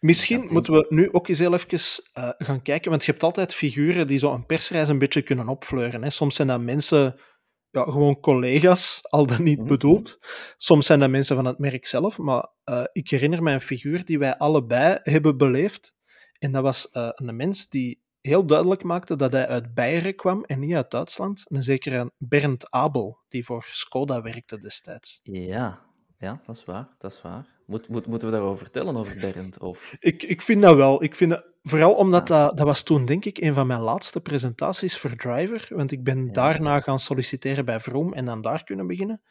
Misschien 0.00 0.48
moeten 0.52 0.72
we 0.72 0.86
nu 0.88 1.12
ook 1.12 1.28
eens 1.28 1.38
heel 1.38 1.54
even 1.54 2.02
uh, 2.18 2.28
gaan 2.38 2.62
kijken, 2.62 2.90
want 2.90 3.04
je 3.04 3.10
hebt 3.10 3.22
altijd 3.22 3.54
figuren 3.54 4.06
die 4.06 4.18
zo 4.18 4.32
een 4.32 4.46
persreis 4.46 4.88
een 4.88 4.98
beetje 4.98 5.22
kunnen 5.22 5.48
opfleuren. 5.48 6.02
Hè. 6.02 6.10
Soms 6.10 6.34
zijn 6.34 6.48
dat 6.48 6.60
mensen 6.60 7.20
ja, 7.74 7.82
gewoon 7.82 8.20
collega's, 8.20 8.98
al 9.02 9.26
dan 9.26 9.42
niet 9.42 9.58
mhm. 9.58 9.68
bedoeld. 9.68 10.18
Soms 10.56 10.86
zijn 10.86 10.98
dat 10.98 11.10
mensen 11.10 11.36
van 11.36 11.44
het 11.44 11.58
merk 11.58 11.86
zelf, 11.86 12.18
maar 12.18 12.48
uh, 12.70 12.84
ik 12.92 13.10
herinner 13.10 13.42
me 13.42 13.52
een 13.52 13.60
figuur 13.60 14.04
die 14.04 14.18
wij 14.18 14.38
allebei 14.38 14.98
hebben 15.02 15.36
beleefd. 15.36 15.94
En 16.38 16.52
dat 16.52 16.62
was 16.62 16.88
uh, 16.92 17.08
een 17.14 17.36
mens 17.36 17.68
die 17.68 18.02
heel 18.20 18.46
duidelijk 18.46 18.82
maakte 18.82 19.16
dat 19.16 19.32
hij 19.32 19.46
uit 19.46 19.74
Beieren 19.74 20.16
kwam 20.16 20.44
en 20.44 20.58
niet 20.58 20.74
uit 20.74 20.90
Duitsland. 20.90 21.44
Een 21.44 21.62
zekere 21.62 22.12
Bernd 22.18 22.70
Abel, 22.70 23.18
die 23.28 23.44
voor 23.44 23.66
Skoda 23.68 24.22
werkte 24.22 24.58
destijds. 24.58 25.20
Ja, 25.22 25.82
ja 26.24 26.40
dat 26.46 26.56
is 26.56 26.64
waar. 26.64 26.88
Dat 26.98 27.12
is 27.12 27.22
waar. 27.22 27.46
Moet, 27.66 27.88
moet, 27.88 28.06
moeten 28.06 28.28
we 28.28 28.34
daarover 28.34 28.58
vertellen, 28.58 28.96
over 28.96 29.16
Bernd? 29.32 29.58
Of... 29.60 29.96
ik, 30.00 30.22
ik 30.22 30.42
vind 30.42 30.62
dat 30.62 30.76
wel. 30.76 31.02
Ik 31.02 31.14
vind 31.14 31.30
dat, 31.30 31.44
vooral 31.62 31.94
omdat 31.94 32.28
dat, 32.28 32.56
dat 32.56 32.66
was 32.66 32.82
toen, 32.82 33.04
denk 33.04 33.24
ik, 33.24 33.38
een 33.38 33.54
van 33.54 33.66
mijn 33.66 33.80
laatste 33.80 34.20
presentaties 34.20 34.98
voor 34.98 35.16
Driver. 35.16 35.66
Want 35.70 35.92
ik 35.92 36.04
ben 36.04 36.32
daarna 36.32 36.80
gaan 36.80 36.98
solliciteren 36.98 37.64
bij 37.64 37.80
Vroom 37.80 38.12
en 38.12 38.24
dan 38.24 38.40
daar 38.40 38.64
kunnen 38.64 38.86
beginnen. 38.86 39.22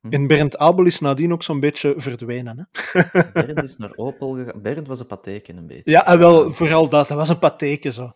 Mhm. 0.00 0.14
En 0.14 0.26
Bernd 0.26 0.58
Abel 0.58 0.84
is 0.84 1.00
nadien 1.00 1.32
ook 1.32 1.42
zo'n 1.42 1.60
beetje 1.60 1.94
verdwenen. 1.96 2.68
Hè? 2.92 3.02
Bernd 3.42 3.62
is 3.62 3.76
naar 3.76 3.92
Opel 3.96 4.34
gegaan. 4.34 4.62
Bernd 4.62 4.86
was 4.86 5.00
een 5.00 5.06
patheken 5.06 5.56
een 5.56 5.66
beetje. 5.66 5.90
Ja, 5.90 6.06
en 6.06 6.18
wel, 6.18 6.52
vooral 6.52 6.88
dat. 6.88 7.08
Dat 7.08 7.16
was 7.16 7.28
een 7.28 7.38
patheken 7.38 7.92
zo. 7.92 8.12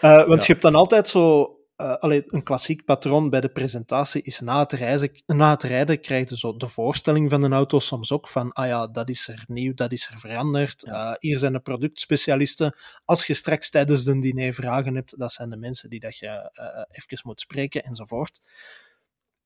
Eh, 0.00 0.16
want 0.16 0.40
Ja. 0.40 0.46
je 0.46 0.52
hebt 0.52 0.62
dan 0.62 0.74
altijd 0.74 1.08
zo... 1.08 1.56
eh, 1.82 1.94
allee, 1.94 2.24
een 2.26 2.42
klassiek 2.42 2.84
patroon 2.84 3.30
bij 3.30 3.40
de 3.40 3.48
presentatie 3.48 4.22
is 4.22 4.40
na 4.40 4.58
het, 4.58 4.72
reizen, 4.72 5.22
na 5.26 5.50
het 5.50 5.62
rijden 5.62 6.00
krijg 6.00 6.28
je 6.28 6.38
zo 6.38 6.56
de 6.56 6.68
voorstelling 6.68 7.30
van 7.30 7.42
een 7.42 7.52
auto 7.52 7.78
soms 7.78 8.12
ook 8.12 8.28
van 8.28 8.52
ah 8.52 8.66
ja, 8.66 8.86
dat 8.86 9.08
is 9.08 9.28
er 9.28 9.44
nieuw, 9.46 9.74
dat 9.74 9.92
is 9.92 10.08
er 10.12 10.18
veranderd. 10.18 10.82
Ja. 10.86 11.10
Eh, 11.10 11.16
hier 11.18 11.38
zijn 11.38 11.52
de 11.52 11.60
productspecialisten. 11.60 12.74
Als 13.04 13.26
je 13.26 13.34
straks 13.34 13.70
tijdens 13.70 14.04
de 14.04 14.18
diner 14.18 14.54
vragen 14.54 14.94
hebt, 14.94 15.18
dat 15.18 15.32
zijn 15.32 15.50
de 15.50 15.56
mensen 15.56 15.90
die 15.90 16.00
dat 16.00 16.16
je 16.16 16.26
eh 16.26 16.82
even 16.90 17.20
moet 17.22 17.40
spreken 17.40 17.82
enzovoort. 17.82 18.40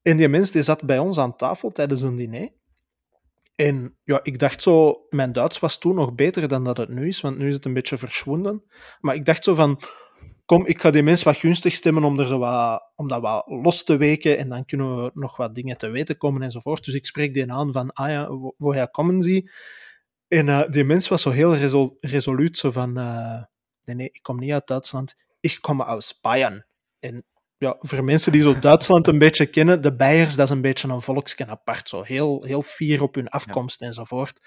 En 0.03 0.17
die 0.17 0.29
mens 0.29 0.51
die 0.51 0.63
zat 0.63 0.85
bij 0.85 0.99
ons 0.99 1.19
aan 1.19 1.37
tafel 1.37 1.71
tijdens 1.71 2.03
een 2.03 2.17
diner. 2.17 2.51
En 3.55 3.97
ja, 4.05 4.21
ik 4.23 4.39
dacht 4.39 4.63
zo, 4.63 5.07
mijn 5.11 5.33
Duits 5.33 5.59
was 5.59 5.79
toen 5.79 5.95
nog 5.95 6.15
beter 6.15 6.49
dan 6.49 6.65
dat 6.65 6.77
het 6.77 6.89
nu 6.89 7.09
is, 7.09 7.21
want 7.21 7.39
nu 7.39 7.49
is 7.49 7.55
het 7.55 7.65
een 7.65 7.73
beetje 7.73 7.97
verschwonden. 7.97 8.65
Maar 9.01 9.15
ik 9.15 9.25
dacht 9.25 9.45
zo 9.45 9.55
van, 9.55 9.81
kom, 10.47 10.67
ik 10.67 10.81
ga 10.81 10.91
die 10.91 11.03
mens 11.03 11.23
wat 11.23 11.37
gunstig 11.37 11.75
stemmen 11.75 12.05
om, 12.05 12.19
er 12.19 12.27
zo 12.27 12.39
wat, 12.39 12.93
om 12.95 13.09
dat 13.09 13.21
wat 13.21 13.45
los 13.47 13.85
te 13.85 13.97
weken 13.97 14.39
en 14.39 14.49
dan 14.49 14.65
kunnen 14.65 15.03
we 15.03 15.11
nog 15.15 15.37
wat 15.37 15.55
dingen 15.55 15.79
te 15.79 15.89
weten 15.89 16.17
komen 16.17 16.43
enzovoort. 16.43 16.85
Dus 16.85 16.95
ik 16.95 17.07
spreek 17.07 17.35
die 17.35 17.53
aan 17.53 17.73
van, 17.73 17.93
ah 17.93 18.09
ja, 18.09 18.29
woher 18.57 18.91
komen 18.91 19.21
ze? 19.21 19.51
En 20.29 20.49
eh, 20.49 20.71
die 20.71 20.85
mens 20.85 21.09
was 21.09 21.23
zo 21.23 21.31
heel 21.31 21.57
resol- 21.57 21.97
resoluut, 22.01 22.57
zo 22.57 22.71
van, 22.71 22.99
eh, 22.99 23.43
nee, 23.85 23.97
nee, 23.97 24.09
ik 24.13 24.23
kom 24.23 24.39
niet 24.39 24.53
uit 24.53 24.67
Duitsland, 24.67 25.15
ik 25.41 25.59
kom 25.61 25.83
uit 25.83 26.19
Bayern. 26.21 26.67
En 26.99 27.25
ja, 27.59 27.77
voor 27.81 28.05
mensen 28.05 28.33
die 28.33 28.43
zo 28.43 28.59
Duitsland 28.59 29.07
een 29.07 29.19
beetje 29.19 29.47
kennen, 29.47 29.83
de 29.83 29.97
Beiers, 29.97 30.37
dat 30.37 30.47
is 30.47 30.55
een 30.55 30.61
beetje 30.61 30.89
een 30.89 31.01
volksken 31.01 31.49
apart. 31.49 31.89
Zo 31.89 32.03
heel, 32.03 32.45
heel 32.45 32.63
fier 32.63 33.03
op 33.03 33.15
hun 33.15 33.29
afkomst 33.29 33.83
enzovoort. 33.83 34.41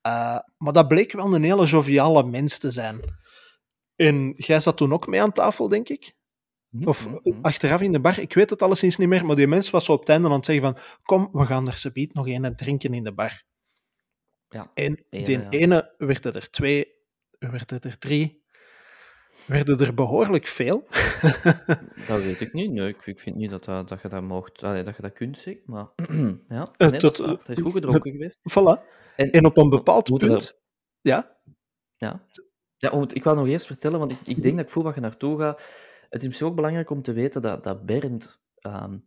Eh, 0.00 0.38
maar 0.58 0.72
dat 0.72 0.88
bleek 0.88 1.12
wel 1.12 1.34
een 1.34 1.44
hele 1.44 1.66
joviale 1.66 2.24
mens 2.24 2.58
te 2.58 2.70
zijn. 2.70 3.00
En 4.00 4.32
jij 4.36 4.60
zat 4.60 4.76
toen 4.76 4.92
ook 4.92 5.06
mee 5.06 5.22
aan 5.22 5.32
tafel, 5.32 5.68
denk 5.68 5.88
ik? 5.88 6.14
Mhm, 6.68 6.88
Of 6.88 7.08
mhm, 7.08 7.18
mhm. 7.22 7.40
achteraf 7.42 7.80
in 7.80 7.92
de 7.92 8.00
bar, 8.00 8.18
ik 8.18 8.34
weet 8.34 8.50
het 8.50 8.62
alleszins 8.62 8.96
niet 8.96 9.08
meer, 9.08 9.26
maar 9.26 9.36
die 9.36 9.46
mens 9.46 9.70
was 9.70 9.84
zo 9.84 9.92
op 9.92 10.00
het 10.00 10.08
einde 10.08 10.28
aan 10.28 10.34
het 10.34 10.44
zeggen 10.44 10.64
van 10.64 10.82
kom, 11.02 11.28
we 11.32 11.46
gaan 11.46 11.66
er 11.66 11.76
subiet 11.76 12.14
nog 12.14 12.28
een 12.28 12.56
drinken 12.56 12.94
in 12.94 13.04
de 13.04 13.12
bar. 13.12 13.44
Ja. 14.48 14.70
En 14.74 15.04
Ene, 15.10 15.24
die 15.24 15.38
ja. 15.38 15.48
ene 15.48 15.94
werden 15.98 16.32
er 16.32 16.50
twee, 16.50 16.94
werden 17.38 17.80
er 17.80 17.98
drie, 17.98 18.44
werden 19.46 19.78
er 19.78 19.94
behoorlijk 19.94 20.46
veel. 20.46 20.86
Dat 22.08 22.22
weet 22.22 22.40
ik 22.40 22.52
niet. 22.52 22.70
Nee, 22.70 22.88
ik, 22.88 23.06
ik 23.06 23.20
vind 23.20 23.36
niet 23.36 23.50
dat, 23.50 23.64
dat, 23.64 23.88
dat 23.88 24.02
je 24.02 24.08
dat 24.08 24.22
mocht, 24.22 24.62
allee, 24.62 24.82
dat 24.82 24.96
je 24.96 25.02
dat 25.02 25.12
kunt 25.12 25.38
zeggen, 25.38 25.62
maar 25.66 25.88
ja, 26.48 26.68
Eh, 26.76 26.98
dat 26.98 27.48
is 27.48 27.60
goed 27.60 27.72
gedronken 27.72 28.10
geweest. 28.12 28.40
Voilà. 28.40 28.82
En, 29.16 29.30
En 29.30 29.44
op 29.44 29.56
een 29.56 29.68
bepaald 29.68 30.18
punt... 30.18 30.58
Ja? 31.00 31.38
Ja, 31.96 32.26
ja 32.80 32.90
om 32.90 33.00
het- 33.00 33.14
ik 33.14 33.24
wou 33.24 33.36
nog 33.36 33.46
eerst 33.46 33.66
vertellen, 33.66 33.98
want 33.98 34.10
ik, 34.10 34.18
ik 34.24 34.42
denk 34.42 34.56
dat 34.56 34.64
ik 34.64 34.70
voel 34.70 34.82
wat 34.82 34.94
je 34.94 35.00
naartoe 35.00 35.38
gaat. 35.38 35.62
Het 36.10 36.20
is 36.20 36.26
misschien 36.26 36.48
ook 36.48 36.54
belangrijk 36.54 36.90
om 36.90 37.02
te 37.02 37.12
weten 37.12 37.42
dat, 37.42 37.64
dat 37.64 37.86
Bernd 37.86 38.40
ehm, 38.58 38.98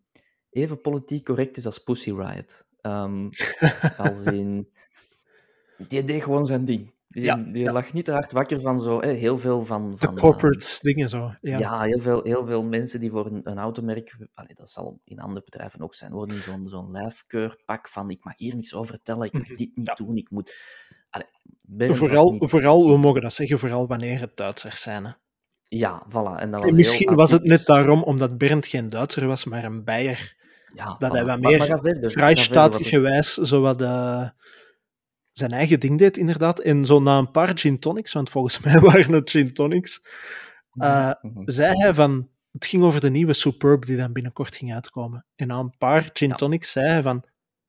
even 0.50 0.82
politiek 0.82 1.26
correct 1.26 1.58
is 1.58 1.66
als 1.66 1.78
Pussy 1.84 2.12
Riot. 2.12 2.66
Ehm, 2.82 3.30
als 3.98 4.24
in... 4.26 4.70
Die 5.88 6.04
deed 6.04 6.24
gewoon 6.24 6.46
zijn 6.46 6.66
ding. 6.66 6.93
Die, 7.14 7.24
Ja, 7.24 7.36
die 7.36 7.64
ja. 7.64 7.72
lag 7.72 7.94
niet 7.94 8.06
te 8.06 8.12
hard 8.12 8.32
wakker 8.32 8.62
van 8.62 8.80
zo... 8.80 9.02
hè, 9.02 9.12
heel 9.12 9.38
veel 9.38 9.66
van... 9.66 9.96
De 10.00 10.14
corporate 10.14 10.78
dingen 10.82 11.10
zo. 11.10 11.34
Ja. 11.42 11.58
ja, 11.58 11.82
heel, 11.82 12.00
veel, 12.00 12.24
heel 12.24 12.46
veel 12.46 12.64
mensen 12.64 13.00
die 13.00 13.10
voor 13.12 13.26
een, 13.26 13.40
een 13.44 13.58
automerk... 13.58 14.16
Allee, 14.34 14.56
dat 14.56 14.70
zal 14.70 15.00
in 15.04 15.20
andere 15.20 15.42
bedrijven 15.46 15.82
ook 15.82 15.94
zijn. 15.96 16.12
Worden 16.12 16.36
in 16.36 16.42
zo'n 16.42 16.68
zo'n 16.68 16.92
lijfkeurpak 16.92 17.88
van 17.90 18.10
ik 18.10 18.24
mag 18.24 18.34
hier 18.38 18.56
niks 18.56 18.74
over 18.74 18.94
vertellen, 18.96 19.26
ik 19.26 19.34
mag 19.34 19.42
Mhm, 19.48 19.56
dit 19.56 19.76
niet 19.76 19.88
ja. 19.88 19.94
doen, 19.94 20.16
ik 20.18 20.30
moet... 20.30 20.56
Allee, 21.10 21.96
Vooral, 21.96 22.32
niet- 22.32 22.50
vooral, 22.50 22.88
we 22.88 22.98
mogen 22.98 23.22
dat 23.22 23.34
zeggen, 23.34 23.60
vooral 23.60 23.88
wanneer 23.88 24.20
het 24.20 24.36
Duitsers 24.36 24.82
zijn. 24.82 25.06
Hè. 25.06 25.12
Ja, 25.68 26.06
voilà. 26.10 26.40
En, 26.40 26.52
dat 26.52 26.60
was 26.60 26.70
En 26.70 26.76
misschien 26.76 27.08
heel 27.08 27.18
was 27.18 27.32
het 27.32 27.44
net 27.44 27.66
daarom, 27.66 28.04
omdat 28.04 28.38
Bernd 28.38 28.66
geen 28.66 28.90
Duitser 28.90 29.28
was, 29.28 29.46
maar 29.46 29.64
een 29.64 29.84
Beier. 29.84 30.36
Ja, 30.76 30.96
dat 30.98 31.10
voilà. 31.10 31.14
hij 31.16 31.26
wat 31.26 31.40
meer 31.40 31.58
maar 31.58 31.68
ga 31.68 31.80
verder, 31.80 31.80
ga 31.80 31.80
verder, 31.80 32.12
Vrijstatig 32.12 32.72
wat 32.78 32.80
ik- 32.88 32.88
gewijs 32.94 33.34
zo 33.34 33.62
wat 33.62 33.82
eh, 33.82 34.30
zijn 35.34 35.52
eigen 35.52 35.80
ding 35.80 35.98
deed, 36.00 36.18
inderdaad. 36.18 36.60
En 36.60 36.86
zo 36.86 37.00
na 37.00 37.18
een 37.18 37.32
paar 37.32 37.58
gin 37.58 37.80
tonics, 37.80 38.14
want 38.14 38.30
volgens 38.30 38.60
mij 38.60 38.80
waren 38.90 39.14
het 39.14 39.30
gin 39.30 39.54
tonics, 39.54 40.02
eh, 40.74 41.12
Mhm. 41.22 41.42
zei 41.46 41.76
hij 41.82 41.94
van... 41.94 42.32
Het 42.52 42.66
ging 42.66 42.84
over 42.84 43.00
de 43.00 43.10
nieuwe 43.10 43.34
Superb 43.34 43.86
die 43.86 43.98
dan 43.98 44.14
binnenkort 44.14 44.56
ging 44.56 44.74
uitkomen. 44.74 45.26
En 45.36 45.48
na 45.48 45.58
een 45.60 45.78
paar 45.78 46.10
gin 46.14 46.30
Ja. 46.30 46.36
tonics 46.36 46.72
zei 46.72 46.88
hij 46.88 47.02
van... 47.02 47.24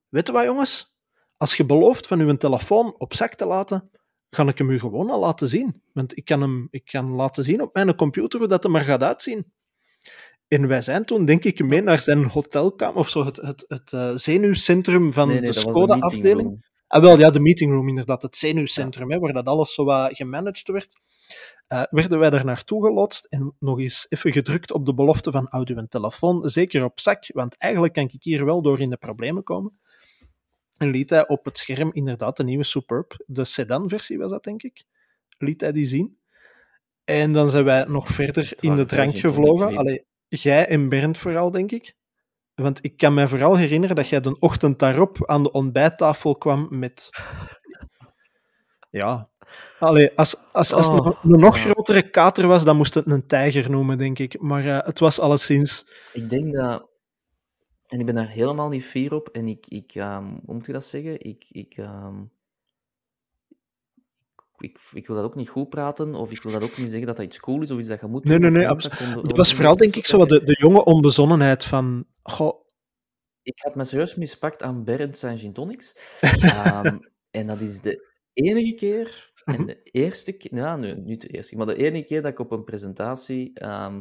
Weet 0.08 0.26
je 0.26 0.32
wat, 0.32 0.44
jongens? 0.44 0.96
Als 1.36 1.56
je 1.56 1.64
belooft 1.66 2.06
van 2.06 2.20
uw 2.20 2.36
telefoon 2.36 2.94
op 2.98 3.14
zak 3.14 3.34
te 3.34 3.46
laten, 3.46 3.90
ga 4.30 4.46
ik 4.46 4.58
hem 4.58 4.70
u 4.70 4.78
gewoon 4.78 5.10
al 5.10 5.20
laten 5.20 5.48
zien. 5.48 5.82
Want 5.92 6.16
ik 6.16 6.24
kan 6.24 6.40
hem 6.40 6.68
ik 6.70 6.84
kan 6.84 7.10
laten 7.10 7.44
zien 7.44 7.62
op 7.62 7.74
mijn 7.74 7.94
computer 7.94 8.38
hoe 8.38 8.48
dat 8.48 8.64
er 8.64 8.70
maar 8.70 8.84
gaat 8.84 9.02
uitzien. 9.02 9.52
En 10.48 10.66
wij 10.68 10.80
zijn 10.80 11.04
toen, 11.04 11.24
denk 11.24 11.44
ik, 11.44 11.64
mee 11.64 11.82
naar 11.82 12.00
zijn 12.00 12.24
hotelkamer, 12.24 12.96
of 12.98 13.08
zo, 13.08 13.24
het, 13.24 13.36
het, 13.36 13.64
het 13.68 13.92
eh, 13.92 14.10
zenuwcentrum 14.14 15.12
van 15.12 15.28
Nee, 15.28 15.40
nee, 15.40 15.46
de 15.46 15.52
Skoda-afdeling. 15.58 16.66
Meetingroom. 17.00 17.12
Ah, 17.12 17.18
wel, 17.18 17.18
ja, 17.18 17.30
de 17.30 17.40
meetingroom 17.40 17.88
inderdaad, 17.88 18.22
het 18.22 18.36
zenuwcentrum, 18.36 19.10
hè, 19.10 19.18
waar 19.18 19.32
dat 19.32 19.46
alles 19.46 19.74
zo 19.74 19.84
wat 19.84 20.16
gemanaged 20.16 20.68
werd. 20.68 20.94
Eh, 21.66 21.82
werden 21.90 22.18
wij 22.18 22.30
daar 22.30 22.44
naartoe 22.44 22.86
gelotst 22.86 23.24
en 23.24 23.54
nog 23.58 23.80
eens 23.80 24.06
even 24.08 24.32
gedrukt 24.32 24.72
op 24.72 24.86
de 24.86 24.94
belofte 24.94 25.30
van 25.30 25.46
houd 25.48 25.68
uw 25.68 25.86
telefoon 25.86 26.48
zeker 26.48 26.84
op 26.84 27.00
zak, 27.00 27.24
want 27.32 27.56
eigenlijk 27.58 27.92
kan 27.92 28.04
ik 28.04 28.22
hier 28.22 28.44
wel 28.44 28.62
door 28.62 28.80
in 28.80 28.90
de 28.90 28.96
problemen 28.96 29.42
komen. 29.42 29.78
En 30.76 30.90
liet 30.90 31.10
hij 31.10 31.28
op 31.28 31.44
het 31.44 31.58
scherm 31.58 31.90
inderdaad 31.92 32.36
de 32.36 32.44
nieuwe 32.44 32.64
Superb, 32.64 33.24
de 33.26 33.44
sedan-versie 33.44 34.18
was 34.18 34.30
dat, 34.30 34.44
denk 34.44 34.62
ik, 34.62 34.84
liet 35.38 35.60
hij 35.60 35.72
die 35.72 35.86
zien. 35.86 36.18
En 37.04 37.32
dan 37.32 37.48
zijn 37.48 37.64
wij 37.64 37.84
nog 37.84 38.08
verder 38.08 38.52
in 38.60 38.74
de 38.74 38.84
drank 38.84 39.16
gevlogen. 39.16 39.76
Allee, 39.76 40.04
jij 40.28 40.68
en 40.68 40.88
Bernd 40.88 41.18
vooral, 41.18 41.50
denk 41.50 41.72
ik. 41.72 41.94
Want 42.54 42.84
ik 42.84 42.96
kan 42.96 43.14
me 43.14 43.28
vooral 43.28 43.56
herinneren 43.56 43.96
dat 43.96 44.08
jij 44.08 44.20
de 44.20 44.38
ochtend 44.38 44.78
daarop 44.78 45.26
aan 45.26 45.42
de 45.42 45.52
ontbijttafel 45.52 46.36
kwam 46.36 46.66
met... 46.70 47.10
Ja. 48.90 49.28
Allee, 49.78 50.16
als, 50.16 50.36
als, 50.52 50.72
als 50.72 50.86
het 50.86 50.98
Oh, 50.98 51.04
nog 51.04 51.22
een 51.22 51.40
nog 51.40 51.58
grotere 51.58 52.10
kater 52.10 52.46
was, 52.46 52.64
dan 52.64 52.76
moest 52.76 52.94
het 52.94 53.06
een 53.06 53.26
tijger 53.26 53.70
noemen, 53.70 53.98
denk 53.98 54.18
ik. 54.18 54.40
Maar 54.40 54.66
eh, 54.66 54.78
het 54.86 54.98
was 54.98 55.20
alleszins... 55.20 55.88
Ik 56.12 56.30
denk 56.30 56.54
dat... 56.54 56.88
En 57.86 58.00
ik 58.00 58.06
ben 58.06 58.14
daar 58.14 58.28
helemaal 58.28 58.68
niet 58.68 58.84
fier 58.84 59.14
op. 59.14 59.28
En 59.28 59.48
ik... 59.48 59.66
ik 59.68 59.94
ehm, 59.94 60.24
hoe 60.44 60.54
moet 60.54 60.66
je 60.66 60.72
dat 60.72 60.84
zeggen? 60.84 61.20
Ik... 61.20 61.46
ik 61.48 61.74
ehm, 61.76 62.22
ik, 64.64 64.78
ik 64.92 65.06
wil 65.06 65.16
dat 65.16 65.24
ook 65.24 65.34
niet 65.34 65.48
goed 65.48 65.68
praten, 65.68 66.14
of 66.14 66.30
ik 66.32 66.42
wil 66.42 66.52
dat 66.52 66.62
ook 66.62 66.76
niet 66.76 66.88
zeggen 66.88 67.06
dat 67.06 67.16
dat 67.16 67.24
iets 67.26 67.40
cool 67.40 67.62
is, 67.62 67.70
of 67.70 67.78
iets 67.78 67.88
dat 67.88 68.00
je 68.00 68.06
moet 68.06 68.24
Nee, 68.24 68.38
nee, 68.38 68.50
nee, 68.50 68.68
absoluut. 68.68 69.22
Het 69.22 69.36
was 69.36 69.54
vooral, 69.54 69.76
denk 69.76 69.96
ik, 69.96 70.06
zo 70.06 70.18
wat 70.18 70.28
de, 70.28 70.44
de 70.44 70.56
jonge 70.60 70.84
onbezonnenheid 70.84 71.64
van... 71.64 72.06
Goh, 72.22 72.66
Ik 73.42 73.58
had 73.62 73.74
me 73.74 73.84
serieus 73.84 74.14
mispakt 74.14 74.62
aan 74.62 74.84
Bernd 74.84 75.18
zijn 75.18 75.38
gin 75.38 75.52
tonics. 75.52 76.18
Ehm, 76.20 76.98
en 77.30 77.46
dat 77.46 77.60
is 77.60 77.80
de 77.80 78.08
enige 78.32 78.74
keer, 78.74 79.32
en 79.44 79.54
Mhm. 79.54 79.66
de 79.66 79.82
eerste 79.82 80.36
keer, 80.36 80.54
ja, 80.54 80.76
nee, 80.76 80.94
niet 80.94 81.20
de 81.20 81.28
eerste, 81.28 81.56
maar 81.56 81.66
de 81.66 81.76
enige 81.76 82.04
keer 82.04 82.22
dat 82.22 82.30
ik 82.30 82.38
op 82.38 82.50
een 82.52 82.64
presentatie, 82.64 83.50
ehm, 83.54 84.00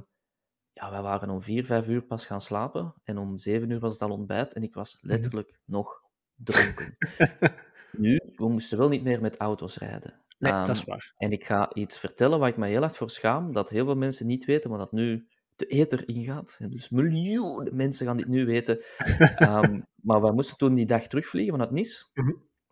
ja, 0.73 0.91
wij 0.91 1.01
waren 1.01 1.29
om 1.29 1.41
vier, 1.41 1.65
vijf 1.65 1.87
uur 1.87 2.01
pas 2.01 2.25
gaan 2.25 2.41
slapen 2.41 2.93
en 3.03 3.17
om 3.17 3.37
zeven 3.37 3.69
uur 3.69 3.79
was 3.79 3.91
het 3.93 4.01
al 4.01 4.09
ontbijt 4.09 4.53
en 4.53 4.63
ik 4.63 4.73
was 4.73 4.97
Mhm. 5.01 5.11
letterlijk 5.11 5.59
nog 5.65 6.01
dronken. 6.35 6.97
Nu, 7.97 8.19
we 8.35 8.49
moesten 8.49 8.77
wel 8.77 8.89
niet 8.89 9.03
meer 9.03 9.21
met 9.21 9.37
auto's 9.37 9.77
rijden. 9.77 10.21
Nee, 10.39 10.51
Ehm, 10.51 10.65
dat 10.65 10.75
is 10.75 10.83
waar. 10.83 11.13
en 11.17 11.31
ik 11.31 11.45
ga 11.45 11.73
iets 11.73 11.97
vertellen 11.99 12.39
waar 12.39 12.49
ik 12.49 12.57
me 12.57 12.67
heel 12.67 12.79
hard 12.79 12.97
voor 12.97 13.09
schaam, 13.09 13.53
dat 13.53 13.69
heel 13.69 13.85
veel 13.85 13.95
mensen 13.95 14.27
niet 14.27 14.45
weten, 14.45 14.69
maar 14.69 14.79
dat 14.79 14.91
nu 14.91 15.27
de 15.55 15.65
ether 15.65 16.07
ingaat. 16.07 16.55
En 16.59 16.69
dus 16.69 16.89
miljoenen 16.89 17.75
mensen 17.75 18.05
gaan 18.05 18.17
dit 18.17 18.27
nu 18.27 18.45
weten. 18.45 18.83
Ehm, 19.35 19.81
maar 19.95 20.21
wij 20.21 20.31
moesten 20.31 20.57
toen 20.57 20.73
die 20.73 20.85
dag 20.85 21.07
terugvliegen 21.07 21.51
vanuit 21.51 21.71
Nice. 21.71 22.05
Mhm. 22.13 22.31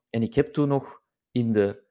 En 0.10 0.22
ik 0.22 0.34
heb 0.36 0.54
toen 0.54 0.68
nog 0.68 1.02
in 1.32 1.52
de 1.52 1.84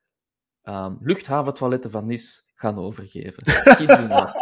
ehm, 0.62 0.94
luchthaventoiletten 1.00 1.90
van 1.90 2.06
Nice 2.06 2.40
gaan 2.54 2.78
overgeven. 2.78 3.42
I 3.48 3.74
kid 3.74 3.86
you 3.88 4.08
not. 4.08 4.34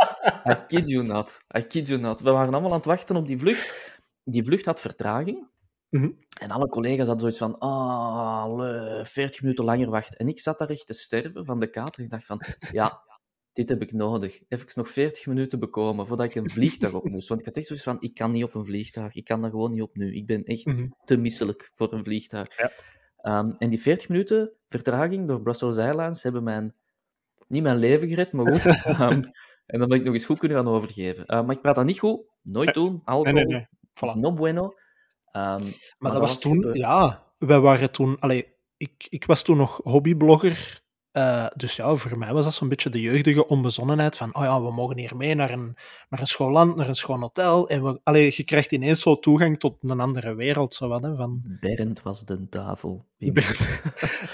I 0.51 0.55
kid 0.67 0.89
you 0.89 1.05
not. 1.05 1.41
I 1.59 1.63
kid 1.63 1.89
you 1.89 2.01
not. 2.01 2.21
We 2.21 2.31
waren 2.31 2.53
allemaal 2.53 2.71
aan 2.71 2.77
het 2.77 2.87
wachten 2.87 3.17
op 3.17 3.27
die 3.27 3.39
vlucht. 3.39 3.97
Die 4.25 4.45
vlucht 4.45 4.65
had 4.65 4.81
vertraging. 4.81 5.49
Mhm. 5.91 6.11
En 6.41 6.51
alle 6.51 6.69
collega's 6.69 7.07
hadden 7.07 7.21
zoiets 7.21 7.39
van, 7.39 7.59
ah, 7.59 8.57
le, 8.57 9.01
40 9.05 9.43
minuten 9.43 9.65
langer 9.65 9.91
wachten. 9.91 10.19
En 10.19 10.29
ik 10.29 10.41
zat 10.41 10.59
daar 10.59 10.69
echt 10.71 10.87
te 10.87 10.93
sterven 10.95 11.45
van 11.45 11.61
de 11.61 11.71
kater. 11.71 12.03
Ik 12.03 12.11
dacht 12.11 12.27
van, 12.27 12.41
ja, 12.73 13.03
dit 13.53 13.69
heb 13.69 13.83
ik 13.83 13.93
nodig. 13.93 14.41
Even 14.49 14.67
nog 14.75 14.91
40 14.91 15.27
minuten 15.27 15.59
bekomen 15.59 16.07
voordat 16.07 16.27
ik 16.27 16.35
een 16.35 16.51
vliegtuig 16.51 16.93
op 16.95 17.09
moest. 17.09 17.29
Want 17.29 17.41
ik 17.41 17.47
had 17.47 17.57
echt 17.57 17.67
zoiets 17.67 17.85
van, 17.85 17.97
ik 18.01 18.15
kan 18.15 18.33
niet 18.33 18.45
op 18.45 18.55
een 18.55 18.65
vliegtuig. 18.65 19.15
Ik 19.15 19.25
kan 19.25 19.41
daar 19.43 19.51
gewoon 19.51 19.71
niet 19.71 19.83
op 19.83 19.97
nu. 19.97 20.15
Ik 20.15 20.27
ben 20.27 20.45
echt 20.45 20.65
Mhm. 20.67 20.89
te 21.05 21.17
misselijk 21.17 21.71
voor 21.75 21.93
een 21.93 22.05
vliegtuig. 22.05 22.57
Ja. 22.59 22.71
Ehm, 23.19 23.51
en 23.59 23.71
die 23.71 23.81
40 23.81 24.09
minuten 24.09 24.53
vertraging 24.69 25.29
door 25.29 25.43
Brussels 25.43 25.77
Airlines 25.79 26.23
hebben 26.23 26.43
mijn, 26.43 26.75
niet 27.49 27.63
mijn 27.63 27.77
leven 27.79 28.09
gered, 28.09 28.33
maar 28.33 28.47
goed. 28.47 28.63
Ehm, 29.01 29.23
en 29.67 29.79
dan 29.79 29.89
ben 29.89 29.99
ik 29.99 30.05
nog 30.05 30.15
eens 30.15 30.25
goed 30.25 30.39
kunnen 30.39 30.57
gaan 30.59 30.69
overgeven. 30.69 31.27
Eh, 31.27 31.43
maar 31.47 31.55
ik 31.55 31.63
praat 31.63 31.75
dat 31.75 31.85
niet 31.85 31.99
goed. 31.99 32.21
Nooit 32.43 32.75
doen. 32.75 33.01
Alcohol 33.05 33.33
Nee, 33.35 33.45
nee, 33.45 33.57
nee. 34.01 34.09
is 34.11 34.15
no 34.15 34.33
bueno. 34.33 34.75
Ehm, 35.33 35.65
Maar, 35.99 36.13
dat 36.13 36.21
was 36.21 36.41
toen, 36.41 36.71
ja, 36.73 37.27
wij 37.39 37.61
waren 37.61 37.91
toen, 37.91 38.17
allee, 38.19 38.57
ik, 38.77 39.07
ik 39.09 39.25
was 39.25 39.43
toen 39.43 39.57
nog 39.57 39.81
hobbyblogger. 39.83 40.83
eh, 41.11 41.47
dus 41.57 41.77
ja, 41.77 41.95
voor 41.95 42.19
mij 42.19 42.33
was 42.33 42.45
dat 42.45 42.55
zo'n 42.55 42.69
beetje 42.69 42.91
de 42.91 43.01
jeugdige 43.01 43.47
onbezonnenheid 43.49 44.17
van, 44.17 44.35
oh 44.37 44.43
ja, 44.43 44.63
we 44.63 44.73
mogen 44.73 44.99
hier 44.99 45.17
mee 45.17 45.35
naar 45.35 45.51
een, 45.51 45.77
naar 46.09 46.21
een 46.21 46.27
schoon 46.27 46.53
land, 46.53 46.77
naar 46.77 46.89
een 46.89 46.95
schoon 46.95 47.21
hotel. 47.21 47.69
En 47.69 47.85
we, 47.85 48.01
allee, 48.03 48.33
je 48.37 48.45
krijgt 48.45 48.73
ineens 48.73 49.01
zo 49.01 49.19
toegang 49.19 49.59
tot 49.59 49.77
een 49.81 50.01
andere 50.01 50.35
wereld, 50.35 50.75
zo 50.75 50.89
wat, 50.89 51.03
hè, 51.03 51.17
van... 51.17 51.43
Berend 51.61 52.03
was 52.03 52.25
de 52.25 52.49
duivel. 52.49 53.07
Wim. 53.17 53.35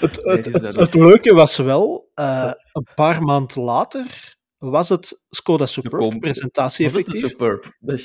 Het, 0.01 0.17
het, 0.23 0.45
het, 0.45 0.77
het 0.77 0.95
leuke 0.95 1.35
was 1.35 1.57
wel, 1.57 2.11
eh, 2.15 2.53
een 2.73 2.87
paar 2.95 3.23
maanden 3.23 3.63
later 3.63 4.37
was 4.71 4.89
het 4.89 5.23
Skoda 5.31 5.67
Superb 5.67 6.21
presentatie 6.21 6.87
effectief. 6.87 7.33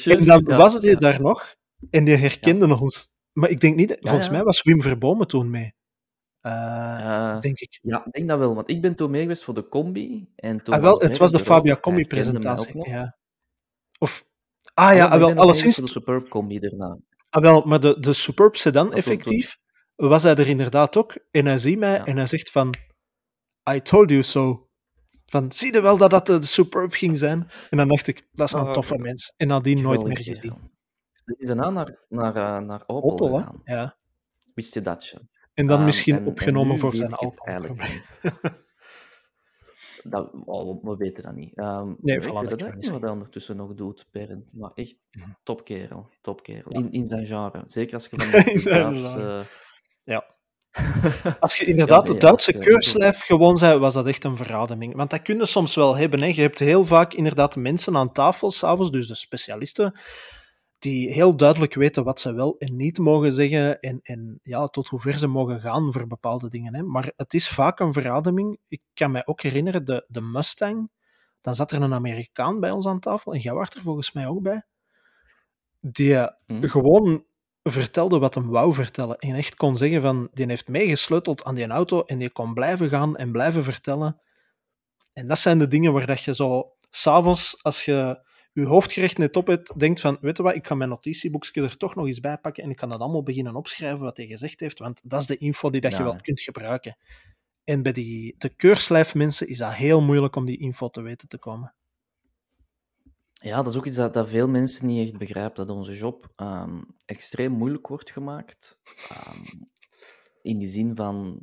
En 0.06 0.26
dan 0.26 0.44
ja, 0.48 0.58
was 0.58 0.74
het 0.74 0.84
hier 0.84 0.92
ja. 0.92 0.98
daar 0.98 1.22
nog 1.22 1.56
en 1.90 2.06
die 2.06 2.16
herkende 2.16 2.78
ons. 2.80 3.12
Maar 3.34 3.50
ik 3.50 3.60
denk 3.60 3.76
niet, 3.76 3.98
volgens 4.00 4.26
ja. 4.26 4.32
mij 4.32 4.44
was 4.44 4.64
Wim 4.64 4.82
Verbomen 4.82 5.28
toen 5.28 5.50
mee. 5.50 5.74
Eh, 6.42 7.40
denk 7.40 7.60
ik. 7.60 7.80
Ja, 7.82 8.06
ik 8.06 8.12
denk 8.12 8.28
dat 8.28 8.40
wel, 8.40 8.56
want 8.56 8.70
ik 8.70 8.82
ben 8.82 8.96
toen 8.96 9.12
mee 9.12 9.22
geweest 9.22 9.44
voor 9.44 9.54
de 9.54 9.68
combi. 9.68 10.32
En 10.36 10.64
toen 10.64 10.74
Ah, 10.74 10.82
wel, 10.82 10.94
was 10.98 11.08
het 11.08 11.18
was 11.18 11.32
de. 11.32 11.40
Fabia 11.40 11.72
Hij 11.72 11.82
Combi 11.82 12.02
herkende 12.02 12.40
mij 12.40 12.52
ook 12.52 12.56
presentatie. 12.58 12.76
nog. 12.78 12.88
Ja. 12.88 13.18
Of, 13.98 14.26
ah 14.74 14.96
ja, 14.96 15.04
maar 15.04 15.12
ah, 15.14 15.20
wel, 15.20 15.30
nog 15.30 15.38
alleszins. 15.38 15.76
de 15.76 15.88
Superb 15.88 16.30
combi 16.30 16.60
daarna. 16.60 17.00
Ah, 17.30 17.42
wel, 17.42 17.62
maar 17.66 17.80
de, 17.80 18.00
de 18.00 18.14
Superb 18.14 18.56
Sedan, 18.56 18.94
effectief, 18.94 19.58
was 19.96 20.24
hij 20.24 20.36
er 20.36 20.48
inderdaad 20.48 20.98
ook. 20.98 21.18
En 21.32 21.46
hij 21.46 21.58
ziet 21.58 21.80
mij 21.80 21.94
Ja. 21.94 22.06
en 22.06 22.18
hij 22.18 22.26
zegt 22.26 22.52
van, 22.52 22.74
I 23.74 23.82
told 23.82 24.10
you 24.10 24.24
so. 24.24 24.68
Van, 25.26 25.52
zie 25.52 25.74
je 25.74 25.82
wel 25.82 25.98
dat 25.98 26.10
dat 26.10 26.26
de 26.26 26.42
Superb 26.42 26.94
ging 26.94 27.18
zijn? 27.18 27.50
En 27.70 27.78
dan 27.78 27.88
dacht 27.88 28.08
ik, 28.08 28.28
dat 28.32 28.48
is 28.48 28.54
een 28.54 28.60
Ah, 28.60 28.72
toffe 28.74 28.94
oké. 28.94 29.02
mens. 29.04 29.34
En 29.38 29.48
nadien 29.48 29.82
nooit 29.82 30.04
meer 30.04 30.18
gezien. 30.18 30.78
Ja. 31.30 31.36
Is 31.38 31.48
daarna 31.48 31.70
naar, 31.70 32.06
naar, 32.10 32.36
eh, 32.36 32.60
naar 32.60 32.84
Opel, 32.88 33.12
Opel, 33.12 33.28
gegaan. 33.36 33.62
Ja. 33.64 33.96
Wist 34.54 34.74
je 34.74 34.82
dat, 34.82 35.06
je? 35.06 35.20
En 35.54 35.66
dan 35.66 35.76
Ehm, 35.78 35.86
misschien 35.86 36.14
en- 36.16 36.22
en 36.22 36.28
opgenomen 36.28 36.78
voor 36.78 36.96
zijn 36.96 37.14
alcoholprobleem. 37.14 37.80
eigenlijk 37.80 38.68
Dat, 40.04 40.32
oh, 40.46 40.84
we 40.84 40.96
weten 40.98 41.24
dat 41.24 41.36
niet. 41.36 41.56
Ehm 41.58 41.94
Nee, 42.02 42.16
ik 42.16 42.24
voilà, 42.24 42.26
weet 42.26 42.50
dat 42.50 42.62
eigenlijk 42.62 42.92
wat 42.92 43.02
hij 43.02 43.10
ondertussen 43.12 43.56
nog 43.56 43.74
doet, 43.74 44.08
Berend. 44.12 44.54
Maar 44.54 44.72
echt 44.74 44.96
Mhm. 45.12 45.30
topkerel. 45.44 46.10
Topkerel. 46.22 46.74
Ja. 46.74 46.80
In, 46.80 46.92
in 46.92 47.08
zijn 47.08 47.26
genre. 47.26 47.62
Zeker 47.66 47.94
als 47.94 48.08
je 48.10 48.16
van 48.22 48.26
In 48.26 48.60
de 48.60 48.70
Duitse... 48.70 49.08
genre. 49.10 49.46
Ja. 50.04 50.38
Als 51.40 51.58
je 51.58 51.66
inderdaad 51.66 52.04
nee, 52.04 52.12
het 52.12 52.22
Duitse 52.22 52.52
ja, 52.54 52.60
eh, 52.60 52.66
keurslijf 52.66 53.20
gewoon 53.22 53.58
zei, 53.58 53.80
was 53.80 53.94
dat 53.94 54.06
echt 54.06 54.24
een 54.24 54.36
verademing. 54.36 54.96
Want 54.96 55.10
dat 55.10 55.22
kun 55.22 55.38
je 55.38 55.46
soms 55.46 55.76
wel 55.76 55.96
hebben. 55.98 56.20
Hè. 56.22 56.26
Je 56.26 56.42
hebt 56.42 56.60
heel 56.60 56.84
vaak 56.86 57.14
inderdaad 57.14 57.56
mensen 57.56 57.96
aan 57.98 58.12
tafel 58.12 58.52
s'avonds, 58.52 58.92
dus 58.92 59.08
de 59.08 59.16
specialisten, 59.16 60.00
die 60.80 61.12
heel 61.12 61.36
duidelijk 61.36 61.74
weten 61.74 62.04
wat 62.04 62.20
ze 62.20 62.34
wel 62.34 62.58
en 62.58 62.76
niet 62.76 62.98
mogen 62.98 63.34
zeggen 63.34 63.80
en, 63.80 64.00
en 64.04 64.40
ja, 64.44 64.68
tot 64.68 64.88
hoe 64.88 65.00
ver 65.00 65.18
ze 65.18 65.28
mogen 65.28 65.62
gaan 65.62 65.92
voor 65.92 66.08
bepaalde 66.08 66.50
dingen. 66.50 66.76
Hè. 66.76 66.84
Maar 66.84 67.12
het 67.16 67.34
is 67.34 67.50
vaak 67.50 67.80
een 67.80 67.94
verademing. 67.94 68.58
Ik 68.68 68.82
kan 68.94 69.12
mij 69.12 69.26
ook 69.26 69.42
herinneren, 69.42 69.86
de, 69.86 70.06
de 70.08 70.22
Mustang, 70.22 70.92
dan 71.42 71.56
zat 71.56 71.72
er 71.72 71.82
een 71.82 71.94
Amerikaan 71.94 72.60
bij 72.60 72.72
ons 72.72 72.88
aan 72.88 73.00
tafel, 73.00 73.34
en 73.34 73.40
jij 73.40 73.54
was 73.54 73.70
er 73.70 73.82
volgens 73.82 74.12
mij 74.12 74.28
ook 74.28 74.42
bij, 74.42 74.64
die 75.80 76.16
eh, 76.16 76.28
Hm? 76.46 76.68
gewoon 76.68 77.24
vertelde 77.64 78.20
wat 78.20 78.36
hem 78.36 78.50
wou 78.50 78.74
vertellen. 78.74 79.18
En 79.18 79.36
echt 79.36 79.56
kon 79.56 79.76
zeggen 79.76 80.02
van, 80.02 80.30
die 80.34 80.46
heeft 80.46 80.68
meegesleuteld 80.68 81.44
aan 81.44 81.56
die 81.56 81.68
auto 81.68 82.02
en 82.02 82.18
die 82.18 82.32
kon 82.32 82.54
blijven 82.54 82.90
gaan 82.90 83.18
en 83.18 83.32
blijven 83.32 83.64
vertellen. 83.64 84.22
En 85.14 85.28
dat 85.28 85.40
zijn 85.40 85.58
de 85.58 85.68
dingen 85.68 85.94
waar 85.94 86.06
dat 86.06 86.24
je 86.24 86.36
zo, 86.36 86.72
s'avonds, 86.90 87.64
als 87.64 87.86
je 87.86 88.28
je 88.54 88.66
hoofdgerecht 88.66 89.18
net 89.18 89.36
op 89.36 89.48
hebt, 89.48 89.80
denkt 89.80 90.02
van, 90.02 90.18
weet 90.22 90.38
je 90.38 90.44
wat, 90.44 90.56
ik 90.56 90.68
ga 90.68 90.76
mijn 90.76 90.90
notitieboekje 90.90 91.62
er 91.62 91.78
toch 91.78 91.96
nog 91.96 92.06
eens 92.06 92.20
bij 92.20 92.38
pakken 92.38 92.64
en 92.64 92.70
ik 92.70 92.76
kan 92.76 92.90
dat 92.90 93.00
allemaal 93.00 93.24
beginnen 93.24 93.56
opschrijven 93.56 94.00
wat 94.00 94.18
hij 94.18 94.26
gezegd 94.26 94.60
heeft, 94.60 94.80
want 94.80 95.02
dat 95.04 95.22
is 95.22 95.28
de 95.28 95.38
info 95.38 95.70
die 95.70 95.82
dat 95.82 95.98
je 95.98 96.04
wel 96.04 96.22
kunt 96.22 96.42
gebruiken. 96.42 96.98
En 97.64 97.84
bij 97.84 97.92
die, 97.92 98.36
de 98.38 98.50
keurslijfmensen 98.50 99.48
is 99.48 99.58
dat 99.58 99.74
heel 99.74 100.02
moeilijk 100.02 100.36
om 100.36 100.46
die 100.46 100.60
info 100.60 100.90
te 100.90 101.02
weten 101.02 101.28
te 101.28 101.38
komen. 101.38 101.74
Ja, 103.34 103.56
dat 103.56 103.68
is 103.68 103.78
ook 103.78 103.86
iets 103.86 103.96
dat, 103.96 104.14
dat 104.14 104.30
veel 104.30 104.48
mensen 104.48 104.88
niet 104.88 105.08
echt 105.08 105.18
begrijpen, 105.18 105.68
dat 105.68 105.76
onze 105.76 105.96
job 105.96 106.32
ehm, 106.36 106.82
extreem 107.06 107.52
moeilijk 107.52 107.88
wordt 107.88 108.12
gemaakt. 108.12 108.80
Ehm, 109.10 109.44
in 110.42 110.58
die 110.58 110.68
zin 110.68 110.96
van, 110.96 111.40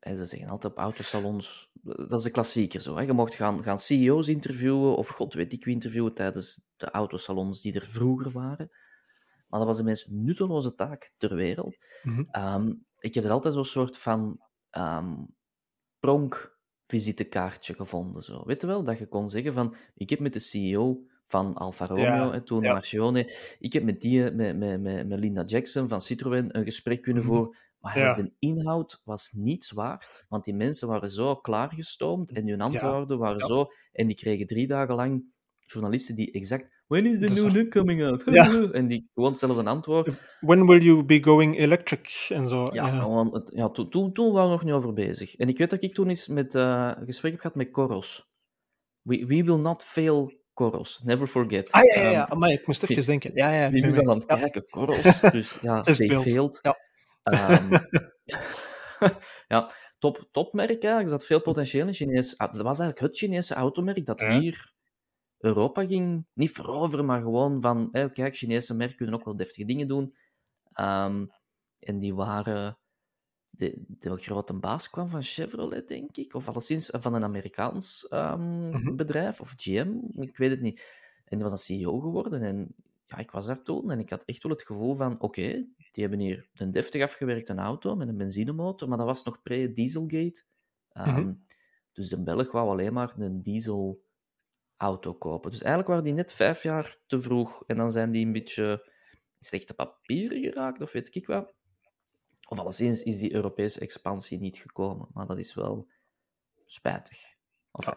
ze 0.00 0.24
zeggen 0.24 0.48
altijd 0.48 0.72
op 0.72 0.78
autosalons, 0.78 1.69
dat 1.82 2.12
is 2.12 2.22
de 2.22 2.30
klassieker 2.30 2.80
zo. 2.80 2.96
Hè? 2.96 3.02
Je 3.02 3.12
mocht 3.12 3.34
gaan, 3.34 3.62
gaan 3.62 3.80
CEO's 3.80 4.28
interviewen 4.28 4.96
of 4.96 5.08
god 5.08 5.34
weet 5.34 5.52
ik 5.52 5.64
wie 5.64 5.74
interviewen 5.74 6.14
tijdens 6.14 6.66
de 6.76 6.90
autosalons 6.90 7.60
die 7.62 7.72
er 7.74 7.86
vroeger 7.86 8.30
waren. 8.30 8.68
Maar 9.48 9.58
dat 9.58 9.68
was 9.68 9.76
de 9.76 9.82
meest 9.84 10.08
nutteloze 10.10 10.74
taak 10.74 11.12
ter 11.16 11.34
wereld. 11.34 11.76
Mhm. 12.02 12.24
Ehm, 12.30 12.72
ik 12.98 13.14
heb 13.14 13.24
er 13.24 13.30
altijd 13.30 13.54
zo'n 13.54 13.64
soort 13.64 13.96
van 13.98 14.40
ehm 14.70 15.14
pronkvisitekaartje 16.86 17.74
gevonden. 17.74 18.22
Zo. 18.22 18.42
Weet 18.46 18.60
je 18.60 18.66
wel, 18.66 18.84
dat 18.84 18.98
je 18.98 19.06
kon 19.06 19.28
zeggen 19.28 19.52
van, 19.52 19.74
ik 19.94 20.10
heb 20.10 20.18
met 20.20 20.32
de 20.32 20.38
CEO 20.38 21.02
van 21.26 21.54
Alfa 21.54 21.86
Romeo, 21.86 22.04
Ja, 22.04 22.30
hè, 22.30 22.40
toen 22.42 22.62
ja. 22.62 22.72
Marchione, 22.72 23.32
ik 23.58 23.72
heb 23.72 23.82
met 23.82 24.00
die, 24.00 24.30
met, 24.30 24.58
met, 24.58 24.80
met, 24.80 25.08
met 25.08 25.18
Linda 25.18 25.44
Jackson 25.44 25.88
van 25.88 26.00
Citroën 26.00 26.56
een 26.56 26.64
gesprek 26.64 27.02
kunnen 27.02 27.22
Mhm. 27.22 27.32
voeren. 27.32 27.56
Maar 27.80 27.98
Ja. 27.98 28.14
de 28.14 28.32
inhoud 28.38 29.00
was 29.04 29.30
niets 29.32 29.70
waard, 29.70 30.24
want 30.28 30.44
die 30.44 30.54
mensen 30.54 30.88
waren 30.88 31.10
zo 31.10 31.34
klaargestoomd 31.36 32.30
en 32.32 32.48
hun 32.48 32.60
antwoorden 32.60 33.18
waren 33.18 33.40
zo... 33.40 33.66
En 33.92 34.06
die 34.06 34.16
kregen 34.16 34.46
drie 34.46 34.66
dagen 34.66 34.94
lang 34.94 35.24
journalisten 35.66 36.14
die 36.14 36.32
exact... 36.32 36.78
When 36.86 37.06
is 37.06 37.18
the 37.18 37.26
Dus- 37.26 37.42
new 37.42 37.54
look 37.54 37.70
coming 37.70 38.04
out? 38.04 38.22
Ja. 38.24 38.48
En 38.72 38.86
die 38.86 39.10
gewoon 39.14 39.30
hetzelfde 39.30 39.64
antwoord. 39.64 40.20
When 40.40 40.66
will 40.66 40.82
you 40.82 41.04
be 41.04 41.22
going 41.22 41.58
electric? 41.58 42.26
En 42.28 42.48
zo. 42.48 42.64
Ja, 42.72 42.86
ja. 42.86 43.42
ja 43.44 43.68
toen, 43.68 43.90
toen, 43.90 44.12
toen 44.12 44.32
waren 44.32 44.48
we 44.48 44.54
nog 44.54 44.64
niet 44.64 44.72
over 44.74 44.92
bezig. 44.92 45.36
En 45.36 45.48
ik 45.48 45.58
weet 45.58 45.70
dat 45.70 45.82
ik 45.82 45.94
toen 45.94 46.08
eens 46.08 46.28
met, 46.28 46.54
eh, 46.54 46.92
een 46.96 47.06
gesprek 47.06 47.30
heb 47.32 47.40
gehad 47.40 47.56
met 47.56 47.70
Coros. 47.70 48.30
We, 49.02 49.26
we 49.26 49.44
will 49.44 49.56
not 49.58 49.82
fail 49.82 50.32
Coros. 50.54 51.00
Never 51.04 51.26
forget. 51.26 51.70
Ah 51.70 51.82
ja, 51.94 52.02
ja, 52.02 52.10
ja. 52.10 52.34
Maar 52.38 52.50
ik 52.50 52.66
moest 52.66 52.82
even 52.82 53.06
denken. 53.06 53.30
Ja, 53.34 53.52
ja, 53.52 53.66
ik 53.66 53.94
ben 53.94 54.08
aan 54.08 54.16
het 54.16 54.26
kijken? 54.26 54.66
Coros. 54.68 55.20
Dus 55.20 55.58
ja, 55.60 55.80
they 55.80 55.94
Testbeeld. 55.94 56.22
failed. 56.22 56.58
Ja. 56.62 56.76
Ehm, 57.22 57.68
ja, 59.48 59.70
top, 59.98 60.28
topmerk 60.30 60.68
eigenlijk. 60.70 61.02
Er 61.04 61.08
zat 61.08 61.24
veel 61.26 61.40
potentieel 61.40 61.86
in 61.86 61.92
Chinees. 61.94 62.38
ah, 62.38 62.52
Dat 62.52 62.62
was 62.62 62.78
eigenlijk 62.78 62.98
het 63.00 63.16
Chinese 63.18 63.54
automerk 63.54 64.06
dat 64.06 64.20
Ja. 64.20 64.38
hier 64.40 64.72
Europa 65.38 65.86
ging, 65.86 66.26
niet 66.34 66.50
veroveren, 66.52 67.04
maar 67.04 67.22
gewoon 67.22 67.60
van, 67.60 67.90
kijk, 68.12 68.36
Chinese 68.36 68.74
merken 68.74 68.96
kunnen 68.96 69.14
ook 69.14 69.24
wel 69.24 69.36
deftige 69.36 69.64
dingen 69.66 69.88
doen. 69.88 70.16
Ehm, 70.72 71.26
en 71.78 71.98
die 71.98 72.14
waren... 72.14 72.78
De, 73.52 73.84
de 73.88 74.16
grote 74.16 74.54
baas 74.54 74.90
kwam 74.90 75.08
van 75.08 75.22
Chevrolet, 75.22 75.88
denk 75.88 76.16
ik. 76.16 76.34
Of 76.34 76.48
alleszins 76.48 76.88
van 76.92 77.14
een 77.14 77.22
Amerikaans 77.24 78.08
ehm, 78.08 78.68
Mhm. 78.68 78.96
bedrijf, 78.96 79.40
of 79.40 79.52
GM, 79.56 79.92
ik 80.20 80.36
weet 80.36 80.50
het 80.50 80.60
niet. 80.60 80.80
En 81.24 81.38
die 81.38 81.48
was 81.48 81.52
een 81.52 81.58
CEO 81.76 81.98
geworden. 82.00 82.42
En 82.42 82.74
ja, 83.06 83.16
ik 83.16 83.30
was 83.30 83.46
daar 83.46 83.62
toen 83.62 83.90
en 83.90 83.98
ik 83.98 84.10
had 84.10 84.24
echt 84.24 84.42
wel 84.42 84.52
het 84.52 84.62
gevoel 84.62 84.96
van: 84.96 85.20
oké, 85.20 85.66
die 85.90 86.02
hebben 86.02 86.20
hier 86.26 86.48
een 86.54 86.70
deftig 86.72 87.02
afgewerkte 87.02 87.54
auto 87.54 87.96
met 87.96 88.08
een 88.08 88.16
benzinemotor, 88.16 88.88
maar 88.88 88.98
dat 88.98 89.06
was 89.06 89.22
nog 89.22 89.42
pre-Dieselgate. 89.42 90.42
Ehm, 90.88 91.20
Mhm. 91.20 91.34
Dus 91.92 92.08
de 92.08 92.22
Belg 92.22 92.52
wou 92.52 92.68
alleen 92.70 92.92
maar 92.92 93.14
een 93.18 93.42
diesel-auto 93.42 95.14
kopen. 95.18 95.50
Dus 95.50 95.60
eigenlijk 95.60 95.88
waren 95.88 96.04
die 96.04 96.12
net 96.14 96.32
vijf 96.32 96.62
jaar 96.62 96.98
te 97.06 97.20
vroeg. 97.22 97.64
En 97.66 97.76
dan 97.76 97.90
zijn 97.90 98.10
die 98.10 98.26
een 98.26 98.32
beetje 98.32 98.90
slechte 99.38 99.74
papieren 99.74 100.42
geraakt, 100.42 100.80
of 100.82 100.92
weet 100.92 101.14
ik 101.14 101.26
wat. 101.26 101.54
Of 102.48 102.58
alleszins 102.58 103.02
is 103.02 103.18
die 103.18 103.34
Europese 103.34 103.80
expansie 103.80 104.38
niet 104.38 104.58
gekomen. 104.58 105.08
Maar 105.12 105.26
dat 105.26 105.38
is 105.38 105.54
wel 105.54 105.88
spijtig. 106.66 107.18
Enfin, 107.72 107.94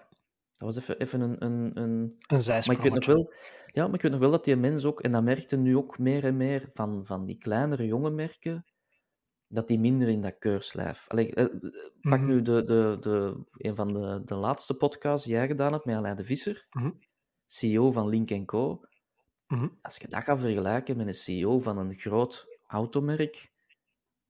Dat 0.58 0.74
was 0.74 0.78
even, 0.78 1.00
even 1.00 1.22
een, 1.22 1.46
een, 1.46 1.72
een 1.82 2.16
Een 2.28 2.44
maar 2.48 2.72
ik 2.72 2.82
weet 2.82 2.94
nog 2.94 3.06
wel, 3.06 3.34
ja, 3.66 3.86
maar 3.86 3.96
ik 3.96 4.02
weet 4.02 4.12
nog 4.12 4.20
wel 4.20 4.32
dat 4.32 4.44
die 4.46 4.56
mens 4.56 4.86
ook, 4.86 5.02
en 5.02 5.12
dat 5.12 5.24
merkte 5.24 5.58
nu 5.58 5.78
ook 5.78 6.00
meer 6.00 6.24
en 6.24 6.38
meer 6.38 6.70
van, 6.74 7.06
van 7.06 7.26
die 7.26 7.38
kleinere 7.38 7.86
jonge 7.86 8.10
merken, 8.10 8.66
dat 9.48 9.68
die 9.68 9.80
minder 9.80 10.08
in 10.08 10.22
dat 10.22 10.38
keurslijf. 10.40 11.06
Allee, 11.08 11.34
eh, 11.36 11.46
pak 12.02 12.20
Mhm. 12.20 12.26
nu 12.26 12.42
de, 12.42 12.64
de, 12.64 12.98
de, 13.00 13.44
een 13.52 13.76
van 13.76 13.94
de, 13.94 14.22
de 14.26 14.36
laatste 14.36 14.74
podcasts 14.78 15.26
die 15.26 15.36
jij 15.36 15.48
gedaan 15.48 15.72
hebt 15.74 15.86
met 15.86 15.96
Alain 15.96 16.16
de 16.16 16.26
Visser, 16.26 16.68
Mhm. 16.72 16.92
CEO 17.46 17.92
van 17.92 18.08
Link 18.10 18.46
Co. 18.46 18.82
Mhm. 19.48 19.68
Als 19.82 19.98
je 19.98 20.08
dat 20.08 20.24
gaat 20.24 20.40
vergelijken 20.40 20.98
met 20.98 21.08
een 21.08 21.14
CEO 21.14 21.60
van 21.60 21.78
een 21.78 21.96
groot 21.96 22.48
automerk, 22.68 23.52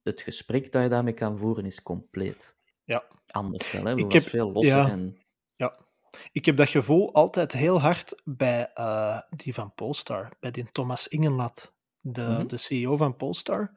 het 0.02 0.20
gesprek 0.20 0.72
dat 0.72 0.82
je 0.82 0.88
daarmee 0.88 1.14
kan 1.14 1.38
voeren 1.38 1.64
is 1.66 1.82
compleet 1.82 2.56
Ja. 2.84 3.04
anders 3.26 3.72
wel. 3.72 3.84
Hè? 3.84 3.94
Ik 3.96 4.12
heb- 4.12 4.22
veel 4.22 4.52
losser 4.52 4.76
ja. 4.76 4.88
en... 4.88 5.16
Ik 6.32 6.44
heb 6.44 6.56
dat 6.56 6.68
gevoel 6.68 7.14
altijd 7.14 7.52
heel 7.52 7.80
hard 7.80 8.20
bij 8.24 8.70
eh, 8.74 9.18
die 9.30 9.54
van 9.54 9.72
Polestar, 9.74 10.28
bij 10.40 10.50
die 10.50 10.72
Thomas 10.72 11.08
Ingenlat, 11.08 11.72
de, 12.00 12.22
Mhm. 12.22 12.46
de 12.46 12.56
CEO 12.56 12.96
van 12.96 13.16
Polestar. 13.16 13.72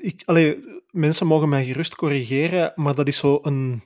Ik, 0.00 0.22
allee, 0.24 0.64
mensen 0.90 1.26
mogen 1.26 1.48
mij 1.48 1.64
gerust 1.64 1.94
corrigeren, 1.94 2.72
maar 2.74 2.94
dat 2.94 3.08
is 3.08 3.16
zo 3.16 3.38
een, 3.42 3.82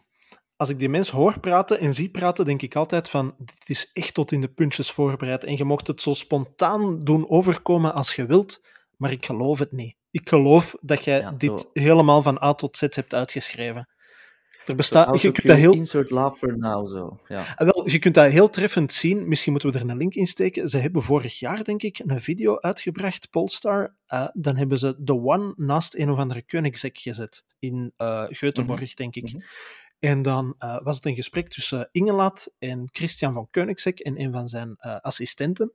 als 0.57 0.69
ik 0.69 0.79
die 0.79 0.89
mens 0.89 1.11
hoor 1.11 1.41
praten 1.41 1.79
en 1.81 1.95
zie 1.95 2.11
praten, 2.11 2.45
denk 2.45 2.63
ik 2.63 2.77
altijd 2.77 3.11
van, 3.11 3.35
dit 3.39 3.69
is 3.69 3.91
echt 3.93 4.15
tot 4.15 4.33
in 4.33 4.41
de 4.41 4.49
puntjes 4.49 4.91
voorbereid. 4.91 5.45
En 5.45 5.57
je 5.57 5.65
mocht 5.65 5.87
het 5.87 6.03
zo 6.03 6.13
spontaan 6.13 7.05
doen 7.05 7.29
overkomen 7.29 7.95
als 7.95 8.15
je 8.15 8.27
wilt, 8.27 8.61
maar 8.97 9.13
ik 9.13 9.27
geloof 9.27 9.59
het 9.59 9.73
niet. 9.73 9.97
Ik 10.11 10.29
geloof 10.29 10.77
dat 10.81 11.05
jij 11.05 11.19
Ja, 11.21 11.33
dit 11.33 11.69
helemaal 11.73 12.23
van 12.23 12.43
A 12.43 12.55
tot 12.55 12.77
Z 12.77 12.81
hebt 12.81 13.15
uitgeschreven. 13.15 13.89
Er 14.69 14.75
bestaat, 14.75 15.21
je 15.21 15.33
kunt 15.33 15.47
dat 15.47 15.57
heel 15.57 15.73
Insert 15.73 16.11
now, 16.11 16.89
zo. 16.89 17.21
Ja. 17.27 17.55
Ah, 17.57 17.69
Wel, 17.73 17.91
je 17.91 17.99
kunt 17.99 18.15
dat 18.15 18.31
heel 18.31 18.51
treffend 18.51 18.93
zien. 18.93 19.29
Misschien 19.29 19.53
moeten 19.53 19.73
we 19.73 19.79
er 19.79 19.91
een 19.91 19.97
link 19.97 20.15
in 20.15 20.27
steken. 20.27 20.69
Ze 20.69 20.79
hebben 20.79 21.03
vorig 21.03 21.39
jaar, 21.39 21.65
denk 21.65 21.83
ik, 21.83 21.99
een 22.07 22.21
video 22.21 22.59
uitgebracht, 22.59 23.31
Polestar. 23.31 23.95
Eh, 24.07 24.29
dan 24.33 24.57
hebben 24.57 24.79
ze 24.79 25.03
The 25.05 25.15
One 25.15 25.55
naast 25.57 25.95
een 25.95 26.11
of 26.11 26.19
andere 26.19 26.43
Koenigsegg 26.47 27.03
gezet. 27.03 27.45
In 27.59 27.93
Göteborg, 28.29 28.95
denk 28.95 29.17
ik. 29.17 29.33
Mhm. 29.33 29.41
En 29.99 30.23
dan 30.23 30.55
eh, 30.59 30.79
was 30.83 30.97
het 30.97 31.05
een 31.05 31.15
gesprek 31.15 31.49
tussen 31.49 31.89
Ingelat 31.93 32.53
en 32.59 32.89
Christian 32.93 33.33
van 33.33 33.49
Koenigsegg 33.51 33.95
en 33.95 34.21
een 34.21 34.33
van 34.33 34.49
zijn 34.49 34.77
assistenten. 34.79 35.73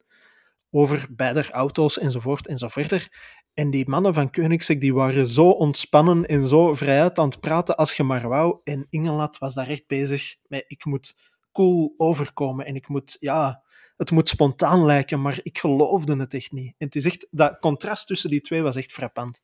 Over 0.75 1.07
beide 1.09 1.51
auto's 1.51 1.99
enzovoort 1.99 2.47
en 2.47 2.57
zo 2.57 2.67
verder. 2.67 3.11
En 3.53 3.71
die 3.71 3.89
mannen 3.89 4.13
van 4.13 4.31
Koenigsegg 4.31 4.77
die 4.77 4.93
waren 4.93 5.27
zo 5.27 5.49
ontspannen 5.49 6.25
en 6.25 6.47
zo 6.47 6.73
vrijuit 6.73 7.19
aan 7.19 7.29
het 7.29 7.39
praten 7.39 7.75
als 7.75 7.93
je 7.93 8.03
maar 8.03 8.27
wou. 8.27 8.59
En 8.63 8.87
Ingelat 8.89 9.37
was 9.37 9.53
daar 9.53 9.67
echt 9.67 9.87
bezig 9.87 10.35
met 10.47 10.65
ik 10.67 10.85
moet 10.85 11.15
cool 11.51 11.93
overkomen 11.97 12.65
en 12.65 12.75
ik 12.75 12.87
moet, 12.87 13.17
ja, 13.19 13.63
het 13.97 14.11
moet 14.11 14.27
spontaan 14.27 14.85
lijken, 14.85 15.21
maar 15.21 15.39
ik 15.43 15.57
geloofde 15.57 16.15
het 16.15 16.33
echt 16.33 16.51
niet. 16.51 16.75
En 16.77 16.85
het 16.85 16.95
is 16.95 17.05
echt, 17.05 17.27
dat 17.31 17.59
contrast 17.59 18.07
tussen 18.07 18.29
die 18.29 18.41
twee 18.41 18.61
was 18.61 18.75
echt 18.75 18.91
frappant. 18.91 19.41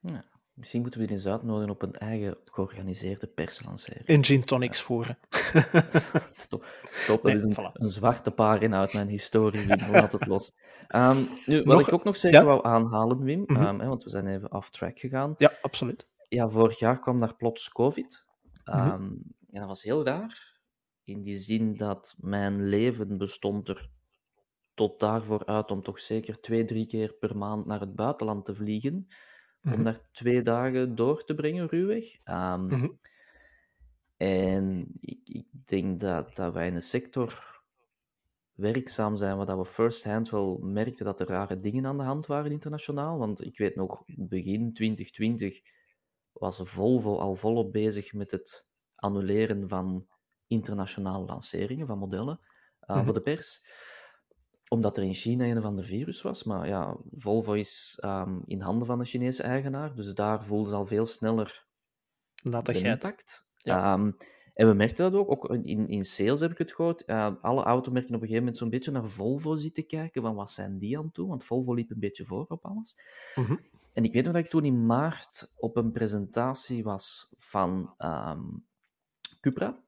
Ja. 0.00 0.29
Misschien 0.60 0.80
moeten 0.80 1.00
we 1.00 1.06
die 1.06 1.16
eens 1.16 1.26
uitnodigen 1.26 1.70
op 1.70 1.82
een 1.82 1.92
eigen 1.94 2.36
georganiseerde 2.44 3.26
perslancering. 3.26 4.06
En 4.06 4.24
gin 4.24 4.44
tonics 4.44 4.80
voeren. 4.82 5.18
Stop, 6.32 6.64
stop 6.90 7.22
dat 7.22 7.22
Nee, 7.22 7.34
is 7.34 7.42
een, 7.42 7.52
voilà. 7.54 7.72
een 7.72 7.88
zwarte 7.88 8.30
pagina 8.30 8.78
uit 8.78 8.92
mijn 8.92 9.08
historie, 9.08 9.66
Wim. 9.66 9.90
Laat 9.90 10.12
het 10.12 10.26
los. 10.26 10.52
Ehm, 10.88 11.22
nu, 11.46 11.56
wat 11.62 11.76
Nog- 11.76 11.86
ik 11.86 11.92
ook 11.94 12.04
nog 12.04 12.16
zeggen 12.16 12.40
ja? 12.40 12.46
wou 12.46 12.64
aanhalen, 12.66 13.22
Wim, 13.22 13.42
Mhm. 13.46 13.62
ehm, 13.62 13.78
hè, 13.78 13.86
want 13.86 14.02
we 14.04 14.10
zijn 14.10 14.26
even 14.26 14.52
off-track 14.52 14.98
gegaan. 14.98 15.34
Ja, 15.38 15.52
absoluut. 15.62 16.06
Ja, 16.28 16.48
vorig 16.48 16.78
jaar 16.78 17.00
kwam 17.00 17.20
daar 17.20 17.36
plots 17.36 17.68
COVID. 17.68 18.24
Mhm. 18.64 18.78
Ehm, 18.78 19.02
En 19.50 19.60
dat 19.60 19.68
was 19.68 19.82
heel 19.82 20.04
raar, 20.04 20.58
in 21.04 21.22
die 21.22 21.36
zin 21.36 21.76
dat 21.76 22.14
mijn 22.18 22.62
leven 22.68 23.18
bestond 23.18 23.68
er 23.68 23.90
tot 24.74 25.00
daarvoor 25.00 25.46
uit 25.46 25.70
om 25.70 25.82
toch 25.82 26.00
zeker 26.00 26.40
twee, 26.40 26.64
drie 26.64 26.86
keer 26.86 27.12
per 27.14 27.36
maand 27.36 27.66
naar 27.66 27.80
het 27.80 27.94
buitenland 27.94 28.44
te 28.44 28.54
vliegen, 28.54 29.06
Mhm. 29.60 29.74
om 29.74 29.84
daar 29.84 30.10
twee 30.10 30.42
dagen 30.42 30.94
door 30.94 31.24
te 31.24 31.34
brengen, 31.34 31.66
ruwweg. 31.68 32.16
Ehm, 32.24 32.66
Mhm. 32.66 32.88
En 34.16 34.88
ik, 35.00 35.20
ik 35.28 35.46
denk 35.64 36.00
dat, 36.00 36.34
dat 36.34 36.52
wij 36.52 36.66
in 36.66 36.74
een 36.74 36.82
sector 36.82 37.62
werkzaam 38.52 39.16
zijn 39.16 39.36
waar 39.36 39.46
dat 39.46 39.58
we 39.58 39.64
first-hand 39.64 40.30
wel 40.30 40.58
merkten 40.58 41.04
dat 41.04 41.20
er 41.20 41.26
rare 41.26 41.60
dingen 41.60 41.86
aan 41.86 41.96
de 41.98 42.02
hand 42.04 42.26
waren 42.26 42.50
internationaal. 42.50 43.18
Want 43.18 43.44
ik 43.46 43.58
weet 43.58 43.76
nog, 43.76 44.02
begin 44.06 44.72
2020 44.72 45.60
was 46.32 46.60
Volvo 46.64 47.16
al 47.18 47.36
volop 47.36 47.72
bezig 47.72 48.12
met 48.12 48.30
het 48.30 48.66
annuleren 48.94 49.68
van 49.68 50.06
internationale 50.46 51.24
lanceringen 51.24 51.86
van 51.86 51.98
modellen 51.98 52.40
eh, 52.80 52.96
Mhm. 52.96 53.04
voor 53.04 53.14
de 53.14 53.22
pers. 53.22 53.66
Omdat 54.72 54.96
er 54.96 55.02
in 55.02 55.14
China 55.14 55.44
een 55.44 55.58
of 55.58 55.64
ander 55.64 55.84
virus 55.84 56.22
was. 56.22 56.44
Maar 56.44 56.68
ja, 56.68 56.96
Volvo 57.16 57.52
is 57.52 57.98
ehm, 58.00 58.38
in 58.44 58.60
handen 58.60 58.86
van 58.86 59.00
een 59.00 59.06
Chinese 59.06 59.42
eigenaar. 59.42 59.94
Dus 59.94 60.14
daar 60.14 60.44
voelden 60.44 60.68
ze 60.68 60.74
al 60.74 60.86
veel 60.86 61.06
sneller 61.06 61.66
de 62.42 62.50
dat 62.50 62.68
impact. 62.68 63.48
Ja. 63.56 63.92
Ehm, 63.92 64.10
en 64.54 64.68
we 64.68 64.74
merkten 64.74 65.10
dat 65.10 65.20
ook, 65.20 65.30
ook 65.30 65.48
in, 65.48 65.86
in 65.86 66.04
sales 66.04 66.40
heb 66.40 66.50
ik 66.50 66.58
het 66.58 66.72
gehoord. 66.72 67.04
Eh, 67.04 67.34
alle 67.40 67.62
automerken 67.62 68.08
op 68.08 68.14
een 68.14 68.20
gegeven 68.20 68.42
moment 68.42 68.56
zo'n 68.56 68.70
beetje 68.70 68.90
naar 68.90 69.08
Volvo 69.08 69.56
zitten 69.56 69.86
kijken, 69.86 70.22
van 70.22 70.34
wat 70.34 70.50
zijn 70.50 70.78
die 70.78 70.98
aan 70.98 71.10
doen? 71.12 71.28
Want 71.28 71.44
Volvo 71.44 71.74
liep 71.74 71.90
een 71.90 71.98
beetje 71.98 72.24
voor 72.24 72.44
op 72.48 72.64
alles. 72.64 72.96
Mhm. 73.34 73.56
En 73.92 74.04
ik 74.04 74.12
weet 74.12 74.24
nog 74.24 74.32
dat 74.32 74.44
ik 74.44 74.50
toen 74.50 74.64
in 74.64 74.86
maart 74.86 75.52
op 75.56 75.76
een 75.76 75.92
presentatie 75.92 76.82
was 76.82 77.28
van 77.36 77.94
ehm, 77.96 78.42
Cupra. 79.40 79.82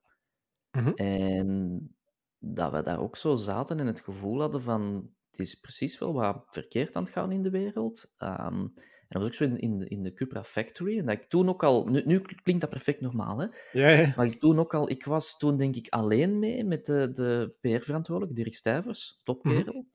Mhm. 0.70 0.88
En 0.88 1.96
dat 2.44 2.72
we 2.72 2.82
daar 2.82 3.00
ook 3.00 3.16
zo 3.16 3.34
zaten 3.34 3.80
en 3.80 3.86
het 3.86 4.00
gevoel 4.00 4.40
hadden 4.40 4.62
van, 4.62 5.10
het 5.30 5.40
is 5.40 5.54
precies 5.54 5.98
wel 5.98 6.12
wat 6.12 6.44
verkeerd 6.50 6.96
aan 6.96 7.02
het 7.02 7.12
gaan 7.12 7.32
in 7.32 7.42
de 7.42 7.50
wereld. 7.50 8.12
Ehm, 8.18 8.66
en 9.08 9.20
dat 9.20 9.22
was 9.22 9.26
ook 9.26 9.34
zo 9.34 9.44
in, 9.44 9.58
in, 9.58 9.78
de, 9.78 9.88
in 9.88 10.02
de 10.02 10.12
Cupra 10.12 10.44
Factory. 10.44 10.98
En 10.98 11.06
dat 11.06 11.14
ik 11.14 11.24
toen 11.24 11.48
ook 11.48 11.62
al, 11.62 11.86
nu, 11.86 12.02
nu 12.04 12.20
klinkt 12.42 12.60
dat 12.60 12.70
perfect 12.70 13.00
normaal, 13.00 13.38
hè? 13.38 13.46
Ja, 13.72 13.88
ja. 13.88 14.12
Maar 14.16 14.26
ik 14.26 14.38
toen 14.40 14.58
ook 14.58 14.74
al, 14.74 14.90
ik 14.90 15.04
was 15.04 15.38
toen 15.38 15.56
denk 15.56 15.76
ik 15.76 15.88
alleen 15.88 16.38
mee 16.38 16.64
met 16.64 16.86
de, 16.86 17.10
de 17.12 17.54
PR-verantwoordelijke, 17.60 18.42
Dirk 18.42 18.54
Stuyvers, 18.54 19.20
topkerel. 19.24 19.86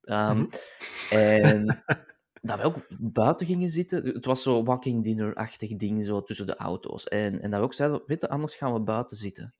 Ehm, 0.00 0.38
Mhm. 0.38 0.46
En 1.10 1.84
dat 2.42 2.58
we 2.58 2.64
ook 2.64 2.86
buiten 2.98 3.46
gingen 3.46 3.68
zitten. 3.68 4.04
Het 4.06 4.24
was 4.24 4.42
zo 4.42 4.64
walking 4.64 5.04
dinner-achtig 5.04 5.76
ding 5.76 6.04
zo 6.04 6.22
tussen 6.22 6.46
de 6.46 6.56
auto's. 6.56 7.04
En, 7.04 7.40
en 7.40 7.50
dat 7.50 7.60
we 7.60 7.66
ook 7.66 7.74
zeiden, 7.74 8.02
weet 8.06 8.20
je, 8.20 8.28
anders 8.28 8.54
gaan 8.56 8.72
we 8.72 8.80
buiten 8.80 9.16
zitten 9.16 9.54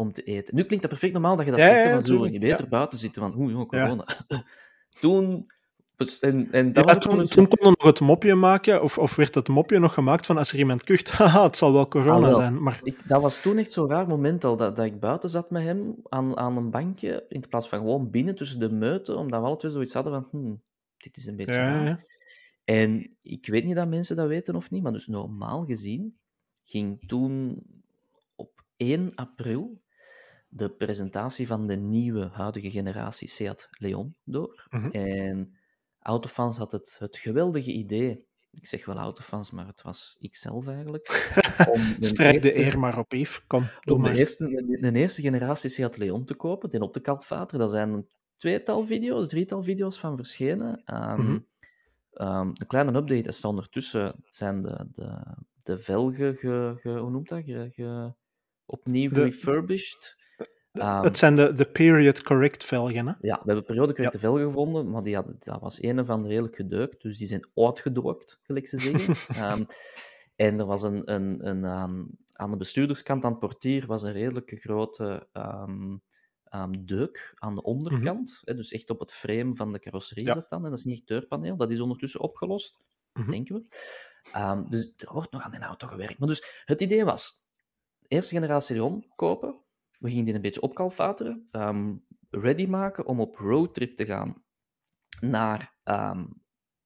om 0.00 0.12
te 0.12 0.22
eten. 0.22 0.54
Nu 0.54 0.62
klinkt 0.62 0.80
dat 0.80 0.90
perfect 0.90 1.12
normaal 1.12 1.36
dat 1.36 1.44
je 1.44 1.50
dat 1.50 1.60
Ja, 1.60 1.66
zegt, 1.66 1.84
ja, 1.84 1.90
van 1.94 2.02
zo, 2.04 2.26
je 2.26 2.38
beter 2.38 2.68
buiten 2.68 2.98
zitten, 2.98 3.32
joh, 3.36 3.48
Ja. 3.58 3.64
corona. 3.66 4.04
Toen... 5.00 5.46
En, 6.20 6.52
en 6.52 6.72
dat 6.72 6.88
Ja, 6.88 6.96
toen, 6.96 7.24
toen 7.24 7.48
kon 7.48 7.74
nog 7.78 7.82
het 7.86 8.00
mopje 8.00 8.34
maken, 8.34 8.82
of, 8.82 8.98
of 8.98 9.16
werd 9.16 9.34
het 9.34 9.48
mopje 9.48 9.78
nog 9.78 9.94
gemaakt 9.94 10.26
van 10.26 10.36
als 10.36 10.52
er 10.52 10.58
iemand 10.58 10.84
kucht, 10.84 11.10
haha, 11.18 11.42
het 11.42 11.56
zal 11.56 11.72
wel 11.72 11.88
corona 11.88 12.14
Ah, 12.16 12.22
wel. 12.22 12.34
zijn. 12.34 12.62
Maar 12.62 12.80
Ik, 12.82 13.08
dat 13.08 13.22
was 13.22 13.40
toen 13.40 13.58
echt 13.58 13.70
zo'n 13.70 13.88
raar 13.88 14.08
moment 14.08 14.44
al, 14.44 14.56
dat, 14.56 14.76
dat 14.76 14.84
ik 14.84 15.00
buiten 15.00 15.30
zat 15.30 15.50
met 15.50 15.62
hem 15.62 15.94
aan, 16.08 16.36
aan 16.36 16.56
een 16.56 16.70
bankje, 16.70 17.24
in 17.28 17.44
plaats 17.48 17.68
van 17.68 17.78
gewoon 17.78 18.10
binnen 18.10 18.34
tussen 18.34 18.60
de 18.60 18.70
meuten, 18.70 19.16
omdat 19.16 19.40
we 19.40 19.46
alle 19.46 19.56
twee 19.56 19.70
zoiets 19.70 19.92
hadden 19.94 20.12
van, 20.12 20.28
hmm, 20.30 20.62
dit 20.96 21.16
is 21.16 21.26
een 21.26 21.36
beetje 21.36 21.60
ja, 21.60 21.66
raar. 21.66 21.84
ja. 21.86 22.00
En 22.64 23.16
ik 23.22 23.46
weet 23.46 23.64
niet 23.64 23.76
dat 23.76 23.88
mensen 23.88 24.16
dat 24.16 24.28
weten 24.28 24.56
of 24.56 24.70
niet, 24.70 24.82
maar 24.82 24.92
dus 24.92 25.06
normaal 25.06 25.64
gezien 25.64 26.18
ging 26.62 27.02
toen 27.06 27.62
op 28.36 28.64
1 28.76 29.14
april 29.14 29.80
de 30.52 30.68
presentatie 30.70 31.46
van 31.46 31.66
de 31.66 31.76
nieuwe 31.76 32.28
huidige 32.32 32.70
generatie 32.70 33.28
Seat 33.28 33.68
Leon 33.70 34.14
door. 34.24 34.66
Mhm. 34.70 34.88
En 34.90 35.54
Autofans 35.98 36.58
had 36.58 36.72
het, 36.72 36.96
het 36.98 37.16
geweldige 37.16 37.72
idee, 37.72 38.24
ik 38.50 38.66
zeg 38.66 38.84
wel 38.84 38.96
Autofans, 38.96 39.50
maar 39.50 39.66
het 39.66 39.82
was 39.82 40.16
ikzelf 40.18 40.66
eigenlijk, 40.66 41.32
om 41.72 41.80
een 41.80 41.96
Strijd 42.04 42.42
de 42.42 42.58
eer 42.58 42.78
maar 42.78 42.98
op, 42.98 43.12
Yves. 43.12 43.46
Kom, 43.46 43.64
doe 43.80 43.96
om 43.96 44.02
de 44.02 44.14
eerste, 44.14 44.44
een, 44.44 44.84
een 44.84 44.96
eerste 44.96 45.22
generatie 45.22 45.70
Seat 45.70 45.96
Leon 45.96 46.24
te 46.24 46.34
kopen, 46.34 46.70
die 46.70 46.80
op 46.80 46.94
de 46.94 47.00
kalfater. 47.00 47.58
Daar 47.58 47.68
zijn 47.68 47.90
een 47.92 48.08
tweetal 48.36 48.86
video's, 48.86 49.28
drietal 49.28 49.62
video's 49.62 49.98
van 49.98 50.16
verschenen. 50.16 50.82
Ehm, 50.84 51.20
Mhm. 51.20 51.38
ehm, 52.12 52.46
een 52.54 52.66
kleine 52.66 52.94
update 52.94 53.28
is 53.28 53.44
ondertussen 53.44 54.14
zijn 54.24 54.62
de, 54.62 54.88
de, 54.94 55.36
de 55.62 55.78
velgen, 55.78 56.36
ge, 56.36 56.74
ge- 56.80 56.98
hoe 56.98 57.10
noemt 57.10 57.28
dat? 57.28 57.42
Ge, 57.44 57.68
ge- 57.72 58.14
opnieuw 58.64 59.10
De- 59.10 59.22
refurbished. 59.22 60.18
Ehm, 60.72 61.02
Het 61.02 61.18
zijn 61.18 61.34
de, 61.36 61.52
de 61.52 61.66
period 61.66 62.22
correct 62.22 62.64
velgen, 62.64 63.06
hè? 63.06 63.12
ja, 63.20 63.36
we 63.36 63.46
hebben 63.46 63.64
periode 63.64 64.10
de 64.10 64.18
velgen 64.18 64.44
gevonden, 64.44 64.90
maar 64.90 65.02
die 65.02 65.14
hadden, 65.14 65.36
dat 65.38 65.60
was 65.60 65.82
een 65.82 66.04
van 66.04 66.26
redelijk 66.26 66.56
gedeukt, 66.56 67.02
dus 67.02 67.18
die 67.18 67.26
zijn 67.26 67.48
uitgedookt, 67.54 68.40
gelijk 68.42 68.68
ze 68.68 68.78
zeggen. 68.78 69.14
Ehm, 69.44 69.64
en 70.36 70.58
er 70.58 70.66
was 70.66 70.82
een, 70.82 71.12
een, 71.14 71.48
een 71.48 71.64
ehm, 71.64 72.04
aan 72.32 72.50
de 72.50 72.56
bestuurderskant, 72.56 73.24
aan 73.24 73.30
het 73.30 73.40
portier, 73.40 73.86
was 73.86 74.02
een 74.02 74.12
redelijke 74.12 74.56
grote 74.56 75.28
deuk 76.80 77.32
aan 77.34 77.54
de 77.54 77.62
onderkant. 77.62 78.40
hè, 78.44 78.54
dus 78.54 78.72
echt 78.72 78.90
op 78.90 79.00
het 79.00 79.12
frame 79.12 79.54
van 79.54 79.72
de 79.72 79.78
carrosserie 79.78 80.24
Ja. 80.24 80.32
zat 80.32 80.48
dan. 80.48 80.64
En 80.64 80.70
dat 80.70 80.78
is 80.78 80.84
niet 80.84 80.98
het 80.98 81.06
deurpaneel, 81.08 81.56
dat 81.56 81.70
is 81.70 81.80
ondertussen 81.80 82.20
opgelost, 82.20 82.76
Mhm. 83.12 83.30
denken 83.30 83.54
we. 83.54 84.64
Dus 84.68 84.92
er 84.96 85.12
wordt 85.12 85.32
nog 85.32 85.42
aan 85.42 85.50
die 85.50 85.60
auto 85.60 85.86
gewerkt. 85.86 86.18
Maar 86.18 86.28
dus 86.28 86.62
het 86.64 86.80
idee 86.80 87.04
was, 87.04 87.32
eerste 88.08 88.34
generatie 88.34 88.76
Leon 88.76 89.12
kopen, 89.16 89.60
we 90.00 90.08
gingen 90.08 90.24
die 90.24 90.34
een 90.34 90.40
beetje 90.40 90.60
opkalfateren, 90.60 91.48
ehm, 91.50 91.94
ready 92.30 92.66
maken 92.66 93.06
om 93.06 93.20
op 93.20 93.36
roadtrip 93.36 93.96
te 93.96 94.06
gaan 94.06 94.44
naar 95.20 95.78
ehm, 95.82 96.26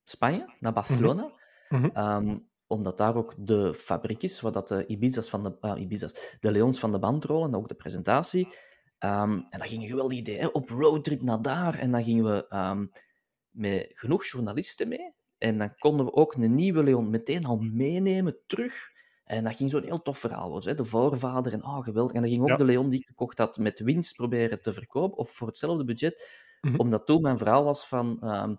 Spanje, 0.04 0.54
naar 0.60 0.72
Barcelona. 0.72 1.32
Mhm. 1.68 1.84
Ehm, 1.92 2.38
omdat 2.66 2.98
daar 2.98 3.16
ook 3.16 3.34
de 3.38 3.74
fabriek 3.74 4.22
is, 4.22 4.40
waar 4.40 4.52
dat 4.52 4.68
de 4.68 4.86
Ibiza's 4.86 5.28
van 5.28 5.42
de, 5.42 5.60
ah, 5.60 5.80
Ibiza's, 5.80 6.36
de 6.40 6.50
Leons 6.50 6.78
van 6.78 6.92
de 6.92 6.98
band 6.98 7.24
rollen, 7.24 7.48
en 7.48 7.56
ook 7.56 7.68
de 7.68 7.74
presentatie. 7.74 8.48
En 8.98 9.46
dat 9.50 9.68
ging 9.68 9.82
een 9.82 9.88
geweldig 9.88 10.18
idee, 10.18 10.38
hè? 10.38 10.46
op 10.46 10.68
roadtrip 10.68 11.22
naar 11.22 11.42
daar. 11.42 11.78
En 11.78 11.90
dan 11.90 12.04
gingen 12.04 12.24
we 12.24 12.46
met 13.50 13.90
genoeg 13.92 14.24
journalisten 14.24 14.88
mee. 14.88 15.14
En 15.38 15.58
dan 15.58 15.74
konden 15.78 16.06
we 16.06 16.12
ook 16.12 16.34
een 16.34 16.54
nieuwe 16.54 16.82
Leon 16.82 17.10
meteen 17.10 17.44
al 17.44 17.58
meenemen 17.58 18.38
terug. 18.46 18.92
En 19.24 19.44
dat 19.44 19.56
ging 19.56 19.70
zo'n 19.70 19.82
heel 19.82 20.02
tof 20.02 20.18
verhaal 20.18 20.50
worden. 20.50 20.68
Hè? 20.68 20.74
De 20.74 20.84
voorvader 20.84 21.52
en 21.52 21.62
ah, 21.62 21.84
geweldig. 21.84 22.14
En 22.14 22.20
dan 22.20 22.30
ging 22.30 22.42
ook 22.42 22.48
Ja. 22.48 22.56
de 22.56 22.64
Leon 22.64 22.90
die 22.90 23.00
ik 23.00 23.06
gekocht 23.06 23.38
had 23.38 23.58
met 23.58 23.80
winst 23.80 24.16
proberen 24.16 24.60
te 24.60 24.72
verkopen, 24.72 25.18
of 25.18 25.30
voor 25.30 25.46
hetzelfde 25.46 25.84
budget. 25.84 26.30
Mhm. 26.60 26.76
Omdat 26.76 27.06
toen 27.06 27.22
mijn 27.22 27.38
verhaal 27.38 27.64
was 27.64 27.86
van... 27.86 28.20
ehm, 28.20 28.54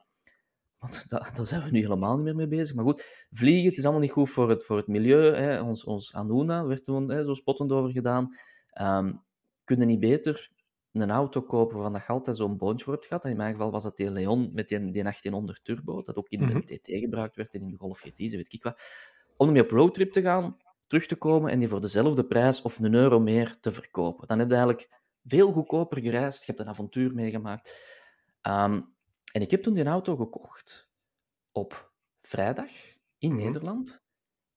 Want 0.79 1.03
daar, 1.09 1.31
daar 1.35 1.45
zijn 1.45 1.63
we 1.63 1.71
nu 1.71 1.81
helemaal 1.81 2.15
niet 2.15 2.25
meer 2.25 2.35
mee 2.35 2.47
bezig. 2.47 2.75
Maar 2.75 2.85
goed, 2.85 3.27
vliegen, 3.31 3.69
het 3.69 3.77
is 3.77 3.83
allemaal 3.83 4.01
niet 4.01 4.11
goed 4.11 4.29
voor 4.29 4.49
het, 4.49 4.63
voor 4.63 4.77
het 4.77 4.87
milieu. 4.87 5.35
Hè. 5.35 5.61
Ons, 5.61 5.83
ons 5.83 6.13
Anuna 6.13 6.65
werd 6.65 6.85
toen 6.85 7.09
hè, 7.09 7.25
zo 7.25 7.33
spottend 7.33 7.71
over 7.71 7.91
gedaan. 7.91 8.35
Um, 8.81 9.23
kunnen 9.63 9.87
niet 9.87 9.99
beter 9.99 10.53
een 11.01 11.11
auto 11.11 11.41
kopen 11.41 11.75
waarvan 11.75 11.93
dat 11.93 12.01
je 12.01 12.13
altijd 12.13 12.37
zo'n 12.37 12.57
boontje 12.57 12.83
voor 12.83 12.93
hebt 12.93 13.05
gehad. 13.05 13.25
In 13.25 13.37
mijn 13.37 13.51
geval 13.51 13.71
was 13.71 13.83
dat 13.83 13.97
die 13.97 14.11
Leon 14.11 14.49
met 14.53 14.67
die, 14.67 14.79
die 14.79 15.03
1800 15.03 15.63
turbo, 15.63 16.01
dat 16.01 16.15
ook 16.15 16.29
in 16.29 16.47
de 16.47 16.63
TT 16.63 16.87
mhm. 16.87 16.99
gebruikt 16.99 17.35
werd 17.35 17.53
en 17.53 17.61
in 17.61 17.69
de 17.69 17.77
Golf 17.77 17.99
GT, 17.99 18.17
weet 18.17 18.53
ik 18.53 18.63
wat. 18.63 18.81
Om 19.37 19.47
ermee 19.47 19.63
op 19.63 19.71
roadtrip 19.71 20.11
te 20.11 20.21
gaan, 20.21 20.57
terug 20.87 21.05
te 21.05 21.15
komen 21.15 21.51
en 21.51 21.59
die 21.59 21.67
voor 21.67 21.81
dezelfde 21.81 22.25
prijs 22.25 22.61
of 22.61 22.79
een 22.79 22.93
euro 22.93 23.19
meer 23.19 23.59
te 23.59 23.71
verkopen. 23.71 24.27
Dan 24.27 24.39
heb 24.39 24.47
je 24.47 24.55
eigenlijk 24.55 24.89
veel 25.23 25.51
goedkoper 25.51 26.01
gereisd, 26.01 26.39
je 26.39 26.45
hebt 26.45 26.59
een 26.59 26.67
avontuur 26.67 27.13
meegemaakt. 27.13 27.79
Ehm, 28.41 28.81
en 29.31 29.41
ik 29.41 29.51
heb 29.51 29.63
toen 29.63 29.73
die 29.73 29.85
auto 29.85 30.15
gekocht 30.15 30.89
op 31.51 31.91
vrijdag 32.21 32.69
in 33.17 33.33
mhm. 33.33 33.43
Nederland. 33.43 34.03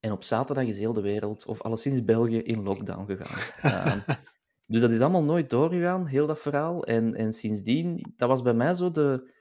En 0.01 0.13
op 0.13 0.25
zaterdag 0.25 0.65
is 0.65 0.79
heel 0.79 0.93
de 0.93 1.01
wereld, 1.01 1.47
of 1.47 1.63
alleszins 1.63 2.05
België, 2.05 2.39
in 2.39 2.63
lockdown 2.63 3.07
gegaan. 3.07 3.93
um, 3.93 4.03
dus 4.73 4.81
dat 4.81 4.91
is 4.91 5.01
allemaal 5.01 5.23
nooit 5.23 5.51
doorgegaan, 5.51 6.07
heel 6.07 6.27
dat 6.27 6.41
verhaal. 6.41 6.85
En, 6.85 7.15
en 7.15 7.33
sindsdien, 7.33 8.13
dat 8.17 8.29
was 8.29 8.43
bij 8.43 8.55
mij 8.55 8.75
zo 8.75 8.91
de, 8.91 9.33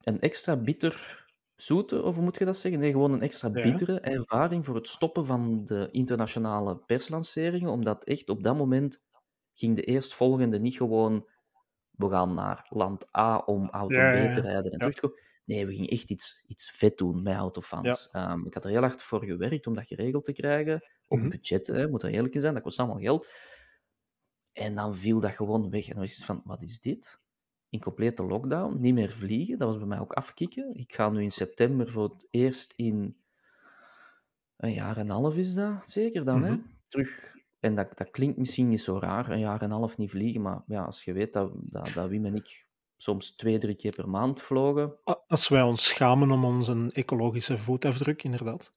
een 0.00 0.20
extra 0.20 0.56
bitter 0.56 1.21
zoete, 1.62 2.02
of 2.02 2.14
hoe 2.14 2.24
moet 2.24 2.38
je 2.38 2.44
dat 2.44 2.56
zeggen? 2.56 2.80
Nee, 2.80 2.90
gewoon 2.90 3.12
een 3.12 3.22
extra 3.22 3.50
bittere 3.50 4.00
ervaring 4.00 4.64
voor 4.64 4.74
het 4.74 4.88
stoppen 4.88 5.26
van 5.26 5.64
de 5.64 5.88
internationale 5.90 6.76
perslanceringen. 6.76 7.70
Omdat 7.70 8.04
echt 8.04 8.28
op 8.28 8.42
dat 8.42 8.56
moment 8.56 9.02
ging 9.54 9.76
de 9.76 9.82
eerstvolgende 9.82 10.58
niet 10.58 10.76
gewoon 10.76 11.30
we 11.90 12.08
gaan 12.08 12.34
naar 12.34 12.66
land 12.68 13.16
A 13.16 13.36
om 13.36 13.70
auto 13.70 13.94
B 13.94 14.34
te 14.34 14.40
rijden 14.40 14.72
en 14.72 14.78
terug 14.78 14.94
te 14.94 15.00
komen. 15.00 15.20
Nee, 15.44 15.66
we 15.66 15.72
gingen 15.72 15.88
echt 15.88 16.10
iets, 16.10 16.44
iets 16.46 16.70
vet 16.70 16.98
doen 16.98 17.22
met 17.22 17.34
autofans. 17.34 18.08
Um, 18.12 18.46
ik 18.46 18.54
had 18.54 18.64
er 18.64 18.70
heel 18.70 18.80
hard 18.80 19.02
voor 19.02 19.24
gewerkt 19.24 19.66
om 19.66 19.74
dat 19.74 19.86
geregeld 19.86 20.24
te 20.24 20.32
krijgen. 20.32 20.88
Op 21.08 21.18
mm 21.18 21.28
budget, 21.28 21.66
hè, 21.66 21.88
moet 21.88 22.02
er 22.02 22.10
eerlijk 22.10 22.34
in 22.34 22.40
zijn, 22.40 22.54
dat 22.54 22.62
kost 22.62 22.78
allemaal 22.78 22.98
geld. 22.98 23.28
En 24.52 24.74
dan 24.74 24.96
viel 24.96 25.20
dat 25.20 25.30
gewoon 25.30 25.70
weg. 25.70 25.84
En 25.84 25.92
dan 25.92 26.00
was 26.00 26.18
ik 26.18 26.24
van, 26.24 26.40
wat 26.44 26.62
is 26.62 26.80
dit? 26.80 27.20
In 27.72 27.80
complete 27.80 28.22
lockdown, 28.22 28.76
niet 28.76 28.94
meer 28.94 29.12
vliegen. 29.12 29.58
Dat 29.58 29.68
was 29.68 29.78
bij 29.78 29.86
mij 29.86 30.00
ook 30.00 30.12
afkicken. 30.12 30.74
Ik 30.74 30.94
ga 30.94 31.10
nu 31.10 31.22
in 31.22 31.30
september 31.30 31.90
voor 31.90 32.02
het 32.02 32.26
eerst 32.30 32.72
in 32.76 33.16
een 34.56 34.72
jaar 34.72 34.96
en 34.96 35.02
een 35.02 35.10
half 35.10 35.36
is 35.36 35.54
dat, 35.54 35.88
zeker 35.88 36.24
dan, 36.24 36.42
hè? 36.42 36.50
Mhm. 36.50 36.60
Terug. 36.88 37.34
En 37.60 37.74
dat, 37.74 37.96
dat 37.98 38.10
klinkt 38.10 38.38
misschien 38.38 38.66
niet 38.66 38.80
zo 38.80 38.98
raar, 38.98 39.30
een 39.30 39.38
jaar 39.38 39.60
en 39.60 39.70
een 39.70 39.76
half 39.76 39.98
niet 39.98 40.10
vliegen, 40.10 40.42
maar 40.42 40.62
ja, 40.66 40.82
als 40.82 41.04
je 41.04 41.12
weet 41.12 41.32
dat, 41.32 41.52
dat, 41.54 41.90
dat 41.94 42.08
Wim 42.08 42.24
en 42.24 42.34
ik 42.34 42.66
soms 42.96 43.30
twee, 43.30 43.58
drie 43.58 43.74
keer 43.74 43.94
per 43.94 44.08
maand 44.08 44.42
vlogen. 44.42 44.94
Als 45.26 45.48
wij 45.48 45.62
ons 45.62 45.84
schamen 45.84 46.30
om 46.30 46.44
onze 46.44 46.90
ecologische 46.92 47.58
voetafdruk, 47.58 48.22
inderdaad. 48.22 48.74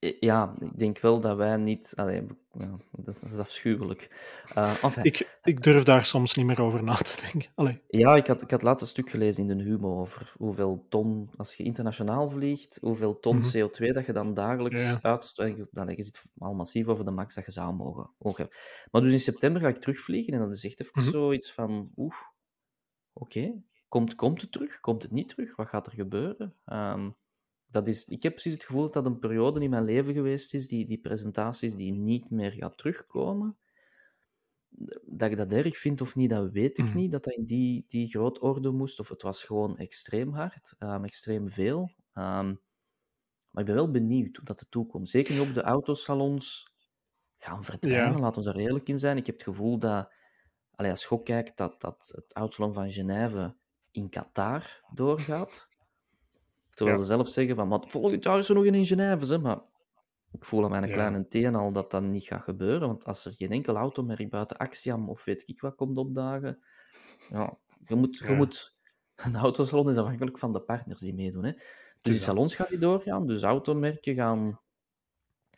Ja, 0.00 0.54
ik 0.58 0.78
denk 0.78 0.98
wel 0.98 1.20
dat 1.20 1.36
wij 1.36 1.56
niet. 1.56 1.92
Allee, 1.96 2.26
ja, 2.52 2.76
dat 2.90 3.22
is 3.26 3.38
afschuwelijk. 3.38 4.10
Uh, 4.58 4.96
ik, 5.02 5.38
ik 5.42 5.62
durf 5.62 5.82
daar 5.82 6.04
soms 6.04 6.34
niet 6.34 6.46
meer 6.46 6.60
over 6.60 6.82
na 6.82 6.94
te 6.94 7.28
denken. 7.30 7.50
Allee. 7.54 7.82
Ja, 7.88 8.16
ik 8.16 8.26
had, 8.26 8.42
ik 8.42 8.50
had 8.50 8.62
laatst 8.62 8.82
een 8.82 8.88
stuk 8.88 9.10
gelezen 9.10 9.50
in 9.50 9.58
de 9.58 9.64
Humo 9.64 10.00
over 10.00 10.32
hoeveel 10.36 10.86
ton, 10.88 11.30
als 11.36 11.54
je 11.54 11.64
internationaal 11.64 12.30
vliegt, 12.30 12.78
hoeveel 12.80 13.20
ton 13.20 13.36
mhm. 13.36 13.56
CO2 13.56 13.92
dat 13.92 14.06
je 14.06 14.12
dan 14.12 14.34
dagelijks 14.34 14.82
ja. 14.82 14.98
uitstoot. 15.02 15.66
Dan 15.70 15.88
je 15.88 16.02
zit 16.02 16.30
al 16.38 16.54
massief 16.54 16.86
over 16.86 17.04
de 17.04 17.10
max 17.10 17.34
dat 17.34 17.44
je 17.44 17.50
zou 17.50 17.74
mogen. 17.74 18.10
mogen. 18.18 18.48
Maar 18.90 19.02
dus 19.02 19.12
in 19.12 19.20
september 19.20 19.62
ga 19.62 19.68
ik 19.68 19.78
terugvliegen 19.78 20.32
en 20.32 20.38
dat 20.38 20.54
is 20.54 20.64
echt 20.64 20.80
even 20.80 20.92
mm 20.94 21.02
-hmm. 21.02 21.12
zoiets 21.12 21.52
van, 21.52 21.90
oeh, 21.96 22.16
oké, 23.12 23.62
komt, 23.88 24.14
komt 24.14 24.40
het 24.40 24.52
terug? 24.52 24.80
Komt 24.80 25.02
het 25.02 25.12
niet 25.12 25.28
terug? 25.28 25.56
Wat 25.56 25.68
gaat 25.68 25.86
er 25.86 25.92
gebeuren? 25.92 26.54
Um, 26.64 27.16
dat 27.70 27.88
is, 27.88 28.04
ik 28.04 28.22
heb 28.22 28.32
precies 28.32 28.52
het 28.52 28.64
gevoel 28.64 28.82
dat 28.82 28.92
dat 28.92 29.04
een 29.04 29.18
periode 29.18 29.60
in 29.60 29.70
mijn 29.70 29.84
leven 29.84 30.14
geweest 30.14 30.54
is, 30.54 30.68
die, 30.68 30.86
die 30.86 31.00
presentaties 31.00 31.74
die 31.74 31.92
niet 31.92 32.30
meer 32.30 32.50
gaat 32.50 32.78
terugkomen. 32.78 33.58
Dat 35.02 35.30
ik 35.30 35.36
dat 35.36 35.52
erg 35.52 35.76
vind 35.76 36.00
of 36.00 36.14
niet, 36.14 36.30
dat 36.30 36.50
weet 36.50 36.78
ik 36.78 36.84
mhm. 36.84 36.96
niet. 36.96 37.12
Dat 37.12 37.24
dat 37.24 37.34
in 37.34 37.44
die, 37.44 37.84
die 37.88 38.08
grootorde 38.08 38.70
moest, 38.70 39.00
of 39.00 39.08
het 39.08 39.22
was 39.22 39.44
gewoon 39.44 39.78
extreem 39.78 40.32
hard, 40.32 40.74
um, 40.78 41.04
extreem 41.04 41.50
veel. 41.50 41.80
Um, 42.14 42.60
maar 43.50 43.62
ik 43.62 43.66
ben 43.66 43.74
wel 43.74 43.90
benieuwd 43.90 44.36
hoe 44.36 44.44
dat 44.44 44.58
de 44.58 44.68
toekomt. 44.68 45.08
Zeker 45.08 45.34
nu 45.34 45.40
op 45.40 45.54
de 45.54 45.62
autosalons 45.62 46.72
gaan 47.38 47.64
verdwijnen, 47.64 48.12
ja. 48.12 48.18
laten 48.18 48.42
we 48.42 48.50
er 48.50 48.56
eerlijk 48.56 48.88
in 48.88 48.98
zijn. 48.98 49.16
Ik 49.16 49.26
heb 49.26 49.34
het 49.34 49.44
gevoel 49.44 49.78
dat, 49.78 50.12
als 50.70 51.06
je 51.08 51.22
kijkt, 51.22 51.56
dat, 51.56 51.80
dat 51.80 52.12
het 52.14 52.34
autosalon 52.34 52.74
van 52.74 52.92
Genève 52.92 53.56
in 53.90 54.08
Qatar 54.08 54.84
doorgaat. 54.92 55.68
Terwijl 56.80 57.00
ze 57.00 57.14
zelf 57.14 57.28
zeggen 57.28 57.56
van, 57.56 57.68
maar 57.68 57.80
volgend 57.86 58.24
jaar 58.24 58.38
is 58.38 58.48
er 58.48 58.54
nog 58.54 58.64
een 58.64 58.74
in 58.74 58.86
Genève, 58.86 59.32
hè? 59.32 59.38
maar 59.38 59.60
ik 60.32 60.44
voel 60.44 60.64
aan 60.64 60.70
mijn 60.70 60.86
kleine 60.86 61.28
teen 61.28 61.54
al 61.54 61.72
dat 61.72 61.90
dat 61.90 62.02
niet 62.02 62.24
gaat 62.24 62.42
gebeuren, 62.42 62.88
want 62.88 63.04
als 63.04 63.24
er 63.24 63.32
geen 63.32 63.50
enkel 63.50 63.76
automerk 63.76 64.30
buiten 64.30 64.56
Axiom 64.56 65.08
of 65.08 65.24
weet 65.24 65.42
ik 65.46 65.60
wat 65.60 65.74
komt 65.74 65.98
opdagen, 65.98 66.62
ja, 67.30 67.56
je 67.86 67.94
moet, 67.94 68.18
je 68.18 68.32
moet... 68.32 68.78
Een 69.16 69.36
autosalon 69.36 69.90
is 69.90 69.96
afhankelijk 69.96 70.38
van 70.38 70.52
de 70.52 70.60
partners 70.60 71.00
die 71.00 71.14
meedoen. 71.14 71.44
Hè? 71.44 71.52
Dus 71.52 71.62
die 72.02 72.14
salons 72.14 72.54
gaan 72.54 72.66
niet 72.70 72.80
doorgaan, 72.80 73.26
dus 73.26 73.42
automerken 73.42 74.14
gaan... 74.14 74.60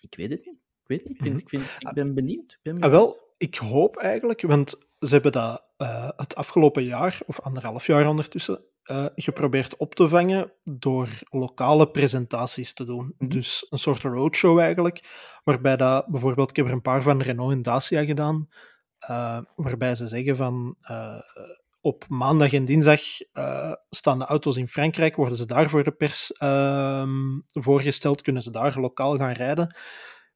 Ik 0.00 0.14
weet 0.14 0.30
het 0.30 0.46
niet. 0.46 0.58
Ik 0.82 0.88
weet 0.88 1.04
niet. 1.04 1.10
Ik, 1.10 1.22
vind, 1.22 1.34
mhm. 1.34 1.42
ik, 1.42 1.48
vind, 1.48 1.76
ik 1.78 1.94
ben 1.94 2.14
benieuwd. 2.14 2.52
Ik 2.52 2.72
ben 2.72 2.80
ah, 2.80 2.90
wel, 2.90 3.34
ik 3.36 3.54
hoop 3.54 3.96
eigenlijk, 3.96 4.40
want 4.40 4.78
ze 4.98 5.08
hebben 5.08 5.32
dat 5.32 5.64
uh, 5.78 6.10
het 6.16 6.34
afgelopen 6.34 6.84
jaar, 6.84 7.20
of 7.26 7.40
anderhalf 7.40 7.86
jaar 7.86 8.08
ondertussen, 8.08 8.64
uh, 8.90 9.06
geprobeerd 9.14 9.76
op 9.76 9.94
te 9.94 10.08
vangen 10.08 10.52
door 10.64 11.08
lokale 11.30 11.90
presentaties 11.90 12.74
te 12.74 12.84
doen. 12.84 13.14
Mhm. 13.18 13.30
Dus 13.30 13.66
een 13.70 13.78
soort 13.78 14.02
roadshow 14.02 14.58
eigenlijk, 14.58 15.00
waarbij 15.44 15.76
dat 15.76 16.06
bijvoorbeeld, 16.06 16.50
ik 16.50 16.56
heb 16.56 16.66
er 16.66 16.72
een 16.72 16.82
paar 16.82 17.02
van 17.02 17.22
Renault 17.22 17.52
en 17.52 17.62
Dacia 17.62 18.04
gedaan, 18.04 18.48
uh, 19.10 19.38
waarbij 19.56 19.94
ze 19.94 20.06
zeggen 20.06 20.36
van 20.36 20.76
uh, 20.90 21.20
op 21.80 22.04
maandag 22.08 22.52
en 22.52 22.64
dinsdag 22.64 23.00
staan 23.90 24.18
de 24.18 24.24
auto's 24.24 24.56
in 24.56 24.68
Frankrijk, 24.68 25.16
worden 25.16 25.36
ze 25.36 25.46
daar 25.46 25.70
voor 25.70 25.84
de 25.84 25.92
pers 25.92 26.32
ehm, 26.32 27.40
voorgesteld, 27.46 28.22
kunnen 28.22 28.42
ze 28.42 28.50
daar 28.50 28.80
lokaal 28.80 29.16
gaan 29.16 29.32
rijden. 29.32 29.74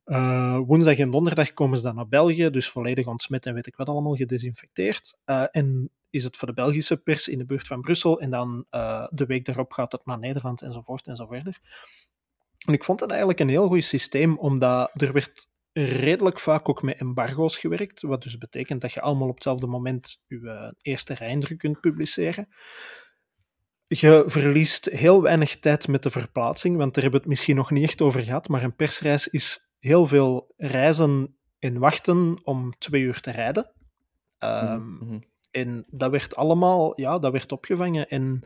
Uh, 0.06 0.58
woensdag 0.66 0.98
en 0.98 1.10
donderdag 1.10 1.52
komen 1.52 1.78
ze 1.78 1.84
dan 1.84 1.94
naar 1.94 2.08
België, 2.08 2.50
dus 2.50 2.68
volledig 2.68 3.06
ontsmet 3.06 3.46
en 3.46 3.54
weet 3.54 3.66
ik 3.66 3.76
wat 3.76 3.88
allemaal 3.88 4.14
gedesinfecteerd. 4.14 5.18
Uh, 5.30 5.44
en 5.50 5.90
is 6.16 6.24
het 6.24 6.36
voor 6.36 6.48
de 6.48 6.54
Belgische 6.54 7.02
pers 7.02 7.28
in 7.28 7.38
de 7.38 7.44
buurt 7.44 7.66
van 7.66 7.80
Brussel 7.80 8.20
en 8.20 8.30
dan 8.30 8.66
uh, 8.70 9.06
de 9.10 9.26
week 9.26 9.44
daarop 9.44 9.72
gaat 9.72 9.92
het 9.92 10.06
naar 10.06 10.18
Nederland 10.18 10.62
enzovoort 10.62 11.06
en 11.06 11.16
zo 11.16 11.26
verder. 11.26 11.58
En 12.66 12.72
ik 12.72 12.84
vond 12.84 12.98
dat 12.98 13.08
eigenlijk 13.08 13.40
een 13.40 13.48
heel 13.48 13.68
goed 13.68 13.84
systeem, 13.84 14.38
omdat 14.38 14.90
er 14.94 15.12
werd 15.12 15.48
redelijk 15.72 16.38
vaak 16.38 16.68
ook 16.68 16.82
met 16.82 16.98
embargo's 16.98 17.58
gewerkt, 17.58 18.02
wat 18.02 18.22
dus 18.22 18.38
betekent 18.38 18.80
dat 18.80 18.92
je 18.92 19.00
allemaal 19.00 19.28
op 19.28 19.34
hetzelfde 19.34 19.66
moment 19.66 20.24
je 20.26 20.74
eerste 20.80 21.14
rijindruk 21.14 21.58
kunt 21.58 21.80
publiceren. 21.80 22.48
Je 23.86 24.22
verliest 24.26 24.84
heel 24.84 25.22
weinig 25.22 25.58
tijd 25.58 25.88
met 25.88 26.02
de 26.02 26.10
verplaatsing, 26.10 26.76
want 26.76 26.94
daar 26.94 27.02
hebben 27.02 27.20
we 27.20 27.26
het 27.26 27.34
misschien 27.36 27.56
nog 27.56 27.70
niet 27.70 27.82
echt 27.82 28.00
over 28.00 28.24
gehad, 28.24 28.48
maar 28.48 28.62
een 28.62 28.76
persreis 28.76 29.28
is 29.28 29.70
heel 29.78 30.06
veel 30.06 30.54
reizen 30.56 31.36
en 31.58 31.78
wachten 31.78 32.40
om 32.42 32.78
twee 32.78 33.02
uur 33.02 33.20
te 33.20 33.30
rijden. 33.30 33.72
Um, 34.38 35.22
En 35.56 35.84
dat 35.90 36.10
werd 36.10 36.36
allemaal 36.36 37.00
ja, 37.00 37.18
dat 37.18 37.32
werd 37.32 37.52
opgevangen. 37.52 38.08
En 38.08 38.42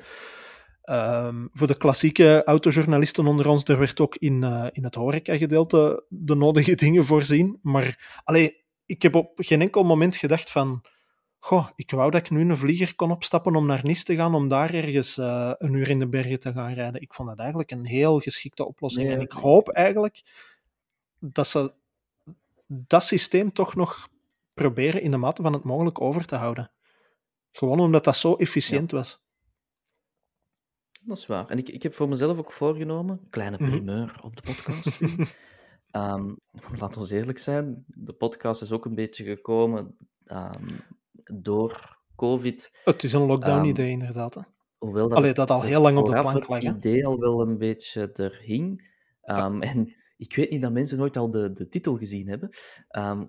um, 0.84 1.48
voor 1.52 1.66
de 1.66 1.76
klassieke 1.76 2.44
autojournalisten 2.44 3.26
onder 3.26 3.48
ons, 3.48 3.64
er 3.64 3.78
werd 3.78 4.00
ook 4.00 4.16
in, 4.16 4.42
uh, 4.42 4.66
in 4.72 4.84
het 4.84 4.94
horeca-gedeelte 4.94 6.04
de 6.08 6.34
nodige 6.34 6.74
dingen 6.74 7.04
voorzien. 7.04 7.58
Maar 7.62 8.20
allee, 8.24 8.64
ik 8.86 9.02
heb 9.02 9.14
op 9.14 9.32
geen 9.36 9.60
enkel 9.60 9.82
moment 9.82 10.16
gedacht 10.16 10.50
van... 10.50 10.84
Goh, 11.42 11.68
ik 11.76 11.90
wou 11.90 12.10
dat 12.10 12.20
ik 12.20 12.30
nu 12.30 12.40
een 12.40 12.56
vlieger 12.56 12.94
kon 12.94 13.10
opstappen 13.10 13.56
om 13.56 13.66
naar 13.66 13.80
Nice 13.82 14.04
te 14.04 14.14
gaan, 14.14 14.34
om 14.34 14.48
daar 14.48 14.74
ergens 14.74 15.18
uh, 15.18 15.52
een 15.58 15.72
uur 15.72 15.90
in 15.90 15.98
de 15.98 16.08
bergen 16.08 16.40
te 16.40 16.52
gaan 16.52 16.72
rijden. 16.72 17.00
Ik 17.00 17.14
vond 17.14 17.28
dat 17.28 17.38
eigenlijk 17.38 17.70
een 17.70 17.86
heel 17.86 18.18
geschikte 18.18 18.66
oplossing. 18.66 19.06
Nee, 19.06 19.16
en 19.16 19.22
ik 19.22 19.32
hoop 19.32 19.68
eigenlijk 19.68 20.22
dat 21.18 21.46
ze 21.46 21.72
dat 22.66 23.04
systeem 23.04 23.52
toch 23.52 23.74
nog 23.74 24.08
proberen 24.54 25.02
in 25.02 25.10
de 25.10 25.16
mate 25.16 25.42
van 25.42 25.52
het 25.52 25.64
mogelijk 25.64 26.00
over 26.00 26.24
te 26.24 26.36
houden. 26.36 26.70
Gewoon 27.52 27.80
omdat 27.80 28.04
dat 28.04 28.16
zo 28.16 28.34
efficiënt 28.34 28.90
was. 28.90 29.22
Dat 31.02 31.16
is 31.16 31.26
waar. 31.26 31.48
En 31.48 31.58
ik, 31.58 31.68
ik 31.68 31.82
heb 31.82 31.94
voor 31.94 32.08
mezelf 32.08 32.38
ook 32.38 32.52
voorgenomen, 32.52 33.26
kleine 33.30 33.56
mhm. 33.60 33.70
primeur 33.70 34.20
op 34.22 34.36
de 34.36 34.42
podcast. 34.42 35.00
um, 36.16 36.36
laten 36.78 37.02
we 37.02 37.14
eerlijk 37.14 37.38
zijn, 37.38 37.84
de 37.86 38.12
podcast 38.12 38.62
is 38.62 38.72
ook 38.72 38.84
een 38.84 38.94
beetje 38.94 39.24
gekomen 39.24 39.96
um, 40.26 40.80
door 41.40 41.98
COVID. 42.16 42.70
Het 42.84 43.02
is 43.02 43.12
een 43.12 43.26
lockdown-idee, 43.26 43.90
ehm, 43.90 44.00
inderdaad. 44.00 44.34
Hè. 44.34 44.40
Hoewel 44.78 45.08
dat, 45.08 45.18
Allee, 45.18 45.32
dat 45.32 45.50
al 45.50 45.62
heel 45.62 45.80
lang 45.80 45.98
op 45.98 46.06
de 46.06 46.20
plank 46.20 46.48
lag. 46.48 46.62
Het 46.62 46.76
idee 46.76 47.06
al 47.06 47.18
wel 47.18 47.40
een 47.40 47.58
beetje 47.58 48.12
er 48.12 48.40
hing. 48.44 48.88
En 49.60 49.94
ik 50.16 50.36
weet 50.36 50.50
niet 50.50 50.62
dat 50.62 50.72
mensen 50.72 50.98
nooit 50.98 51.16
al 51.16 51.30
de, 51.30 51.52
de 51.52 51.68
titel 51.68 51.96
gezien 51.96 52.28
hebben. 52.28 52.50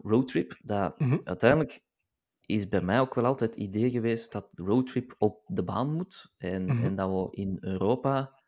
Roadtrip, 0.01 0.59
dat 0.63 0.99
mhm. 0.99 1.17
uiteindelijk 1.23 1.81
is 2.51 2.67
bij 2.67 2.81
mij 2.81 2.99
ook 2.99 3.13
wel 3.13 3.25
altijd 3.25 3.55
het 3.55 3.63
idee 3.63 3.89
geweest 3.89 4.31
dat 4.31 4.49
roadtrip 4.55 5.15
op 5.17 5.43
de 5.47 5.63
baan 5.63 5.93
moet. 5.95 6.33
En, 6.37 6.65
mhm. 6.65 6.83
en 6.83 6.95
dat 6.95 7.09
we 7.09 7.35
in 7.35 7.57
Europa 7.61 8.39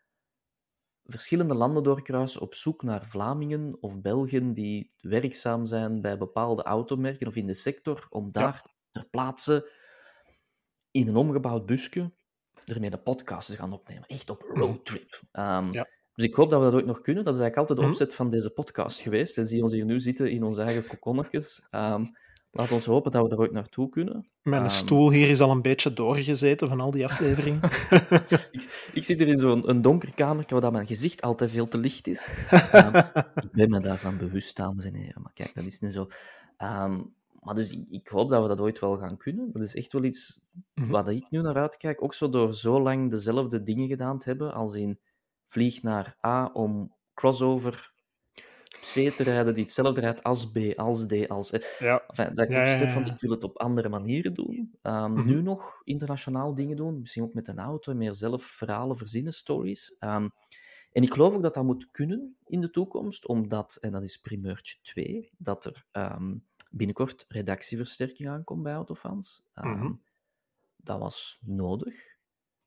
verschillende 1.03 1.53
landen 1.53 1.83
doorkruisen 1.83 2.41
op 2.41 2.55
zoek 2.55 2.83
naar 2.83 3.05
Vlamingen 3.05 3.77
of 3.79 4.01
Belgen 4.01 4.53
die 4.53 4.93
werkzaam 4.99 5.65
zijn 5.65 6.01
bij 6.01 6.17
bepaalde 6.17 6.63
automerken 6.63 7.27
of 7.27 7.35
in 7.35 7.45
de 7.47 7.53
sector, 7.53 8.07
om 8.09 8.31
daar 8.31 8.65
ter 8.91 9.05
plaatse 9.09 9.71
in 10.91 11.07
een 11.07 11.15
omgebouwd 11.15 11.65
busje 11.65 12.11
ermee 12.65 12.89
de 12.89 12.97
podcast 12.97 13.49
te 13.49 13.55
gaan 13.55 13.73
opnemen. 13.73 14.07
Echt 14.07 14.29
op 14.29 14.41
Mhm. 14.47 14.59
roadtrip. 14.59 15.21
Ehm, 15.31 15.71
Ja. 15.73 15.87
Dus 16.13 16.25
ik 16.25 16.33
hoop 16.35 16.49
dat 16.49 16.59
we 16.59 16.65
dat 16.65 16.75
ooit 16.75 16.85
nog 16.85 17.01
kunnen. 17.01 17.23
Dat 17.23 17.33
is 17.33 17.39
eigenlijk 17.39 17.69
altijd 17.69 17.77
de 17.79 17.83
Mhm. 17.93 17.93
opzet 18.03 18.15
van 18.15 18.29
deze 18.29 18.49
podcast 18.49 18.99
geweest. 18.99 19.37
En 19.37 19.47
zie 19.47 19.61
ons 19.61 19.71
hier 19.73 19.85
nu 19.85 19.99
zitten 19.99 20.31
in 20.31 20.43
onze 20.43 20.61
eigen 20.61 20.87
kokonnetjes. 20.87 21.67
Ehm 21.69 22.05
laat 22.53 22.71
ons 22.71 22.85
hopen 22.85 23.11
dat 23.11 23.23
we 23.23 23.29
er 23.29 23.39
ooit 23.39 23.51
naartoe 23.51 23.89
kunnen. 23.89 24.27
Mijn 24.41 24.61
Ehm, 24.61 24.71
stoel 24.71 25.11
hier 25.11 25.29
is 25.29 25.39
al 25.41 25.51
een 25.51 25.61
beetje 25.61 25.93
doorgezeten 25.93 26.67
van 26.67 26.79
al 26.79 26.91
die 26.91 27.03
afleveringen. 27.05 27.61
ik, 28.51 28.89
ik 28.93 29.03
zit 29.05 29.17
hier 29.19 29.27
in 29.27 29.37
zo'n 29.37 29.69
een 29.69 29.81
donker 29.81 30.13
kamer 30.13 30.45
waar 30.47 30.61
dat 30.61 30.71
mijn 30.71 30.87
gezicht 30.87 31.21
altijd 31.21 31.51
veel 31.51 31.67
te 31.67 31.77
licht 31.77 32.07
is. 32.07 32.27
Ehm, 32.71 32.95
ik 33.35 33.51
ben 33.51 33.69
me 33.69 33.79
daarvan 33.79 34.17
bewust, 34.17 34.55
dames 34.55 34.85
en 34.85 34.93
heren. 34.95 35.21
Maar 35.21 35.33
kijk, 35.33 35.55
dat 35.55 35.63
is 35.63 35.79
nu 35.79 35.91
zo. 35.91 36.07
Ehm, 36.57 37.01
maar 37.39 37.55
dus 37.55 37.71
ik, 37.71 37.85
ik 37.89 38.07
hoop 38.07 38.29
dat 38.29 38.41
we 38.41 38.47
dat 38.47 38.59
ooit 38.59 38.79
wel 38.79 38.97
gaan 38.97 39.17
kunnen. 39.17 39.49
Dat 39.53 39.63
is 39.63 39.75
echt 39.75 39.93
wel 39.93 40.03
iets 40.03 40.45
Mhm. 40.73 40.87
waar 40.89 41.11
ik 41.13 41.29
nu 41.29 41.41
naar 41.41 41.55
uitkijk. 41.57 42.03
Ook 42.03 42.13
zo 42.13 42.29
door 42.29 42.53
zo 42.53 42.81
lang 42.81 43.09
dezelfde 43.11 43.63
dingen 43.63 43.87
gedaan 43.87 44.19
te 44.19 44.29
hebben. 44.29 44.53
Als 44.53 44.75
in 44.75 44.99
vlieg 45.47 45.81
naar 45.81 46.17
A 46.25 46.49
om 46.53 46.95
crossover 47.13 47.92
C 48.80 49.09
te 49.15 49.24
rijden 49.24 49.53
die 49.53 49.63
hetzelfde 49.63 50.01
rijdt 50.01 50.24
als 50.24 50.51
B, 50.51 50.57
als 50.76 51.05
D, 51.07 51.28
als 51.30 51.51
E. 51.51 51.59
ja. 51.80 52.03
Enfin, 52.07 52.36
dat 52.36 52.45
ik 52.45 52.51
Ja, 52.51 52.89
van, 52.91 53.05
ik 53.05 53.19
wil 53.19 53.32
het 53.32 53.43
op 53.43 53.57
andere 53.57 53.89
manieren 53.89 54.34
doen. 54.34 54.78
Ehm, 54.82 55.11
Mhm. 55.13 55.26
Nu 55.28 55.41
nog 55.41 55.82
internationaal 55.84 56.55
dingen 56.55 56.76
doen, 56.76 56.99
misschien 56.99 57.24
ook 57.24 57.34
met 57.34 57.47
een 57.47 57.59
auto 57.59 57.93
meer 57.93 58.13
zelf 58.13 58.43
verhalen 58.43 58.97
verzinnen, 58.97 59.34
stories. 59.34 59.95
Ehm, 59.99 60.28
en 60.91 61.03
ik 61.03 61.13
geloof 61.13 61.34
ook 61.36 61.41
dat 61.41 61.53
dat 61.53 61.63
moet 61.63 61.91
kunnen 61.91 62.38
in 62.45 62.61
de 62.61 62.69
toekomst, 62.69 63.28
omdat, 63.28 63.76
en 63.82 63.91
dat 63.91 64.03
is 64.03 64.17
primeurtje 64.17 64.78
2, 64.82 65.30
dat 65.38 65.65
er 65.65 65.86
ehm, 65.91 66.36
binnenkort 66.71 67.26
redactieversterking 67.28 68.30
aankomt 68.30 68.63
bij 68.63 68.74
Autofans. 68.74 69.43
Mhm. 69.53 69.93
Dat 70.78 70.99
was 70.99 71.39
nodig. 71.41 71.93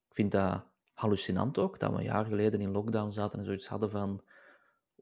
Ik 0.08 0.14
vind 0.14 0.32
dat 0.32 0.64
hallucinant 0.94 1.58
ook, 1.58 1.78
dat 1.78 1.90
we 1.92 1.96
een 1.98 2.04
jaar 2.04 2.24
geleden 2.26 2.60
in 2.60 2.70
lockdown 2.70 3.10
zaten 3.10 3.38
en 3.38 3.44
zoiets 3.44 3.66
hadden 3.68 3.90
van 3.90 4.22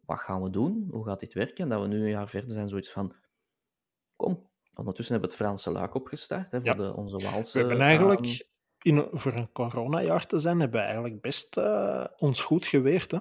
wat 0.07 0.19
gaan 0.21 0.43
we 0.43 0.51
doen? 0.51 0.89
Hoe 0.91 1.05
gaat 1.05 1.21
dit 1.21 1.35
werken? 1.35 1.57
En 1.65 1.69
dat 1.69 1.81
we 1.81 1.87
nu 1.87 2.03
een 2.03 2.09
jaar 2.11 2.29
verder 2.29 2.51
zijn, 2.51 2.69
zoiets 2.69 2.91
van 2.93 3.15
kom. 4.17 4.49
Ondertussen 4.75 5.15
hebben 5.15 5.31
we 5.31 5.37
het 5.37 5.47
Franse 5.47 5.71
luik 5.73 5.95
opgestart, 5.95 6.53
hè, 6.53 6.59
voor 6.59 6.67
Ja. 6.69 6.75
de, 6.75 6.95
onze 6.97 7.19
Waalse... 7.19 7.53
We 7.63 7.67
hebben 7.67 7.87
eigenlijk, 7.87 8.47
in, 8.83 9.09
voor 9.13 9.33
een 9.33 9.53
coronajaar 9.53 10.27
te 10.27 10.39
zijn, 10.39 10.61
hebben 10.61 10.81
we 10.81 10.87
eigenlijk 10.87 11.21
best 11.21 11.57
eh, 11.57 12.05
ons 12.19 12.43
goed 12.45 12.67
geweerd. 12.67 13.11
Hè? 13.11 13.19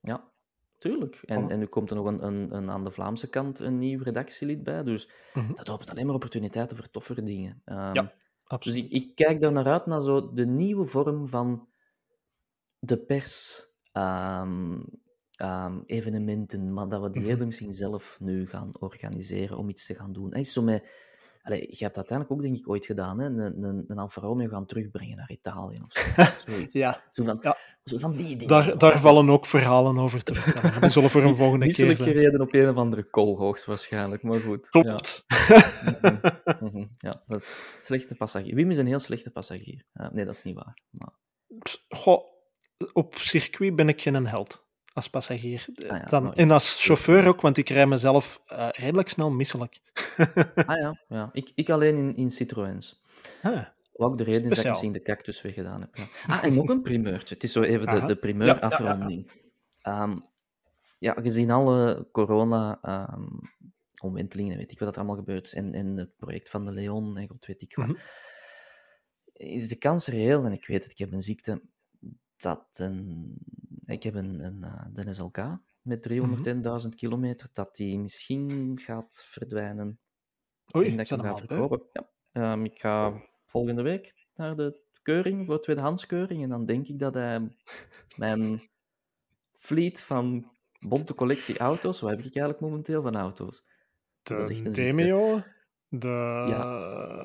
Ja, 0.00 0.30
tuurlijk. 0.78 1.22
En, 1.24 1.50
en 1.50 1.58
nu 1.58 1.66
komt 1.66 1.90
er 1.90 1.96
nog 1.96 2.06
een, 2.06 2.26
een, 2.26 2.54
een, 2.54 2.70
aan 2.70 2.84
de 2.84 2.90
Vlaamse 2.90 3.28
kant 3.28 3.58
een 3.58 3.78
nieuw 3.78 4.02
redactielid 4.02 4.62
bij, 4.62 4.82
dus 4.82 5.10
Mhm. 5.34 5.54
dat 5.54 5.70
opent 5.70 5.90
alleen 5.90 6.06
maar 6.06 6.14
opportuniteiten 6.14 6.76
voor 6.76 6.90
toffere 6.90 7.22
dingen. 7.22 7.62
Ehm, 7.64 7.94
Ja, 7.94 8.02
Dus 8.02 8.12
Absoluut. 8.44 8.84
ik, 8.84 8.90
ik 8.90 9.14
kijk 9.14 9.40
daar 9.40 9.52
naar 9.52 9.66
uit, 9.66 9.86
naar 9.86 10.00
zo 10.02 10.32
de 10.32 10.46
nieuwe 10.46 10.86
vorm 10.86 11.26
van 11.26 11.68
de 12.78 12.98
pers, 12.98 13.66
ehm, 13.92 14.80
ehm, 15.44 15.78
evenementen, 15.86 16.72
maar 16.72 16.88
dat 16.88 17.02
we 17.02 17.10
die 17.10 17.20
Mhm. 17.20 17.30
eerder 17.30 17.46
misschien 17.46 17.72
zelf 17.72 18.16
nu 18.20 18.46
gaan 18.46 18.70
organiseren 18.78 19.56
om 19.58 19.68
iets 19.68 19.86
te 19.86 19.94
gaan 19.94 20.12
doen. 20.12 20.32
Is 20.32 20.52
zo 20.52 20.62
met... 20.62 20.84
Allee, 21.42 21.60
je 21.60 21.84
hebt 21.84 21.94
dat 21.94 21.96
uiteindelijk 22.10 22.30
ook, 22.38 22.42
denk 22.42 22.56
ik, 22.56 22.68
ooit 22.68 22.86
gedaan, 22.86 23.18
hè? 23.18 23.26
Een, 23.26 23.62
een, 23.64 23.84
een 23.88 23.98
Alfa 23.98 24.20
Romeo 24.20 24.48
gaan 24.48 24.66
terugbrengen 24.66 25.16
naar 25.16 25.30
Italië 25.30 25.78
of 25.84 25.92
zo. 25.92 26.02
Zoiets. 26.52 26.74
Ja, 26.74 27.02
Zo 27.10 27.24
van, 27.24 27.38
Ja. 27.42 27.56
zo 27.82 27.98
van 27.98 28.16
die 28.16 28.28
dingen. 28.28 28.46
daar, 28.46 28.78
daar 28.78 29.00
vallen 29.00 29.30
ook 29.30 29.46
verhalen 29.46 29.98
over 29.98 30.22
te 30.22 30.34
vertellen. 30.34 30.80
Die 30.80 30.90
zullen 30.90 31.10
voor 31.10 31.22
een 31.22 31.34
volgende 31.44 31.64
keer 31.66 31.96
zijn. 31.96 31.96
gereden 31.96 32.40
op 32.40 32.54
een 32.54 32.68
of 32.68 32.76
andere 32.76 33.02
koolhoogst 33.10 33.64
waarschijnlijk, 33.64 34.22
maar 34.22 34.40
goed. 34.40 34.68
Klopt. 34.68 35.24
Ja, 35.28 35.70
Mhm, 36.60 36.64
mhm. 36.64 36.84
ja 36.98 37.22
dat 37.26 37.40
is 37.40 37.52
slechte 37.80 38.14
passagier. 38.14 38.54
Wim 38.54 38.70
is 38.70 38.78
een 38.78 38.86
heel 38.86 38.98
slechte 38.98 39.30
passagier. 39.30 39.84
Nee, 40.12 40.24
dat 40.24 40.34
is 40.34 40.42
niet 40.42 40.54
waar. 40.54 40.78
Maar, 40.90 41.12
Goh, 41.88 42.22
op 42.92 43.14
circuit 43.14 43.76
ben 43.76 43.88
ik 43.88 44.02
geen 44.02 44.26
held 44.26 44.66
als 44.94 45.10
passagier. 45.10 45.66
Ah 45.88 45.98
ja, 45.98 46.04
Dan, 46.04 46.34
en 46.34 46.50
als 46.50 46.84
chauffeur 46.84 47.26
ook, 47.26 47.40
want 47.40 47.56
ik 47.56 47.68
rij 47.68 47.86
mezelf 47.86 48.42
eh, 48.46 48.68
redelijk 48.70 49.08
snel 49.08 49.30
misselijk. 49.30 49.80
ah 50.66 50.78
ja, 50.78 51.00
ja. 51.08 51.28
Ik, 51.32 51.52
ik 51.54 51.70
alleen 51.70 51.96
in, 51.96 52.14
in 52.14 52.30
Citroëns. 52.30 53.02
Ah, 53.42 53.52
Wat 53.92 54.10
ook 54.10 54.18
de 54.18 54.24
reden 54.24 54.42
is 54.42 54.48
dat 54.48 54.58
ik 54.58 54.70
misschien 54.70 54.92
de 54.92 55.02
cactus 55.02 55.42
weggedaan 55.42 55.80
heb. 55.80 55.96
Ja. 55.96 56.06
Ah, 56.26 56.44
en 56.44 56.54
nog 56.54 56.68
een 56.68 56.82
primeurtje. 56.82 57.34
Het 57.34 57.44
is 57.44 57.52
zo 57.52 57.62
even 57.62 57.86
de, 57.86 57.92
Aha. 57.96 58.06
de 58.06 58.12
Ja, 58.12 58.18
primeur 58.18 58.46
ja. 58.46 58.60
Ehm, 59.80 60.18
ja, 60.98 61.12
gezien 61.12 61.50
alle 61.50 62.08
corona 62.12 62.78
ehm, 62.82 63.28
weet 64.58 64.72
ik 64.72 64.78
wat 64.78 64.88
er 64.88 64.96
allemaal 64.96 65.16
gebeurd 65.16 65.46
is, 65.46 65.54
en, 65.54 65.74
en 65.74 65.96
het 65.96 66.16
project 66.16 66.50
van 66.50 66.64
de 66.64 66.72
Leon 66.72 67.16
en 67.16 67.28
god 67.28 67.46
weet 67.46 67.62
ik 67.62 67.74
wat, 67.76 67.86
Mhm. 67.86 67.96
is 69.32 69.68
de 69.68 69.76
kans 69.76 70.06
reëel, 70.06 70.44
en 70.44 70.52
ik 70.52 70.66
weet 70.66 70.82
het, 70.82 70.92
ik 70.92 70.98
heb 70.98 71.12
een 71.12 71.22
ziekte, 71.22 71.62
dat 72.36 72.66
een, 72.72 73.34
ik 73.86 74.02
heb 74.02 74.14
een, 74.14 74.44
een 74.44 74.62
eh, 74.62 74.86
de 74.92 75.12
SLK 75.12 75.38
met 75.82 76.08
310.000 76.82 76.88
kilometer, 76.96 77.48
dat 77.52 77.76
die 77.76 77.98
misschien 77.98 78.78
gaat 78.80 79.24
verdwijnen 79.26 79.98
Oei, 80.76 80.86
ik 80.86 80.96
denk 80.96 81.08
dat 81.08 81.18
ik 81.18 81.24
hem 81.24 81.34
ga 81.34 81.46
verkopen. 81.46 81.82
Ja. 81.92 82.08
Ehm, 82.32 82.64
ik 82.64 82.80
ga 82.80 83.22
volgende 83.46 83.82
week 83.82 84.26
naar 84.34 84.56
de 84.56 84.80
keuring 85.02 85.46
voor 85.46 85.60
tweedehandskeuring. 85.60 86.42
En 86.42 86.48
dan 86.48 86.64
denk 86.64 86.88
ik 86.88 86.98
dat 86.98 87.14
hij 87.14 87.56
mijn 88.16 88.62
fleet 89.52 90.00
van 90.02 90.50
bonte 90.78 91.14
collectie 91.14 91.58
auto's, 91.58 92.00
wat 92.00 92.10
heb 92.10 92.18
ik 92.18 92.24
eigenlijk 92.24 92.60
momenteel 92.60 93.02
van 93.02 93.16
auto's? 93.16 93.64
De. 94.22 94.70
Demio, 94.70 95.40
de, 95.88 96.08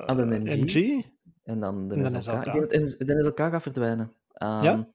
Ah, 0.06 0.16
de 0.16 0.24
MG. 0.26 0.56
MG. 0.56 1.04
En 1.42 1.60
dan 1.60 1.88
de, 1.88 1.94
En 1.94 2.12
de 2.12 2.20
SLK. 2.20 2.44
SLK. 2.44 2.54
Ik 2.54 2.68
denk 2.70 2.98
dat 2.98 3.06
de 3.06 3.22
SLK 3.22 3.38
gaat 3.38 3.62
verdwijnen. 3.62 4.12
Ehm, 4.32 4.62
Ja? 4.64 4.88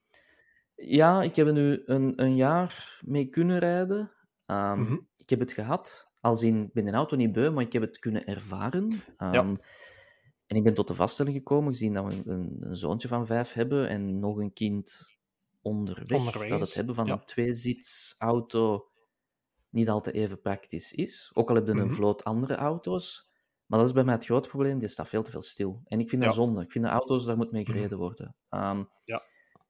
Ja, 0.76 1.22
ik 1.22 1.36
heb 1.36 1.46
er 1.46 1.52
nu 1.52 1.82
een, 1.84 2.12
een 2.22 2.36
jaar 2.36 3.00
mee 3.04 3.26
kunnen 3.26 3.58
rijden. 3.58 4.12
Ehm, 4.46 4.80
Mhm. 4.80 4.96
Ik 5.16 5.30
heb 5.30 5.40
het 5.40 5.52
gehad. 5.52 6.10
Als 6.20 6.42
in, 6.42 6.62
ik 6.64 6.72
ben 6.72 6.84
de 6.84 6.90
auto 6.92 7.16
niet 7.16 7.32
beu, 7.32 7.50
maar 7.50 7.64
ik 7.64 7.72
heb 7.72 7.82
het 7.82 7.98
kunnen 7.98 8.26
ervaren. 8.26 9.02
Ehm, 9.16 9.56
En 10.46 10.56
ik 10.56 10.62
ben 10.64 10.74
tot 10.74 10.88
de 10.88 10.94
vaststelling 10.94 11.36
gekomen, 11.36 11.72
gezien 11.72 11.92
dat 11.94 12.04
we 12.04 12.12
een, 12.12 12.22
een, 12.30 12.56
een 12.60 12.76
zoontje 12.76 13.08
van 13.08 13.26
vijf 13.26 13.52
hebben 13.52 13.88
en 13.88 14.18
nog 14.18 14.36
een 14.38 14.52
kind 14.52 15.16
onderweg, 15.62 16.18
Onderweg 16.18 16.48
dat 16.48 16.60
het 16.60 16.74
hebben 16.74 16.94
van 16.94 17.06
ja. 17.06 17.12
een 17.12 17.24
tweezitsauto 17.24 18.88
niet 19.70 19.88
altijd 19.88 20.16
even 20.16 20.40
praktisch 20.40 20.92
is. 20.92 21.30
Ook 21.34 21.48
al 21.48 21.54
heb 21.54 21.66
je 21.66 21.72
een 21.72 21.78
Mhm. 21.86 21.90
vloot 21.94 22.24
andere 22.24 22.54
auto's. 22.54 23.30
Maar 23.66 23.78
dat 23.78 23.88
is 23.88 23.94
bij 23.94 24.04
mij 24.04 24.14
het 24.14 24.24
grote 24.24 24.48
probleem, 24.48 24.78
die 24.78 24.88
staat 24.88 25.08
veel 25.08 25.22
te 25.22 25.30
veel 25.30 25.42
stil. 25.42 25.80
En 25.84 26.00
ik 26.00 26.08
vind 26.08 26.22
dat 26.22 26.34
Ja. 26.34 26.38
Mhm. 26.40 26.46
zonde. 26.48 26.62
Ik 26.64 26.70
vind 26.72 26.84
de 26.84 26.90
auto's, 26.90 27.24
daar 27.24 27.36
moet 27.36 27.52
mee 27.52 27.64
gereden 27.64 27.98
worden. 27.98 28.36
Ehm, 28.48 28.84
Ja. 29.04 29.22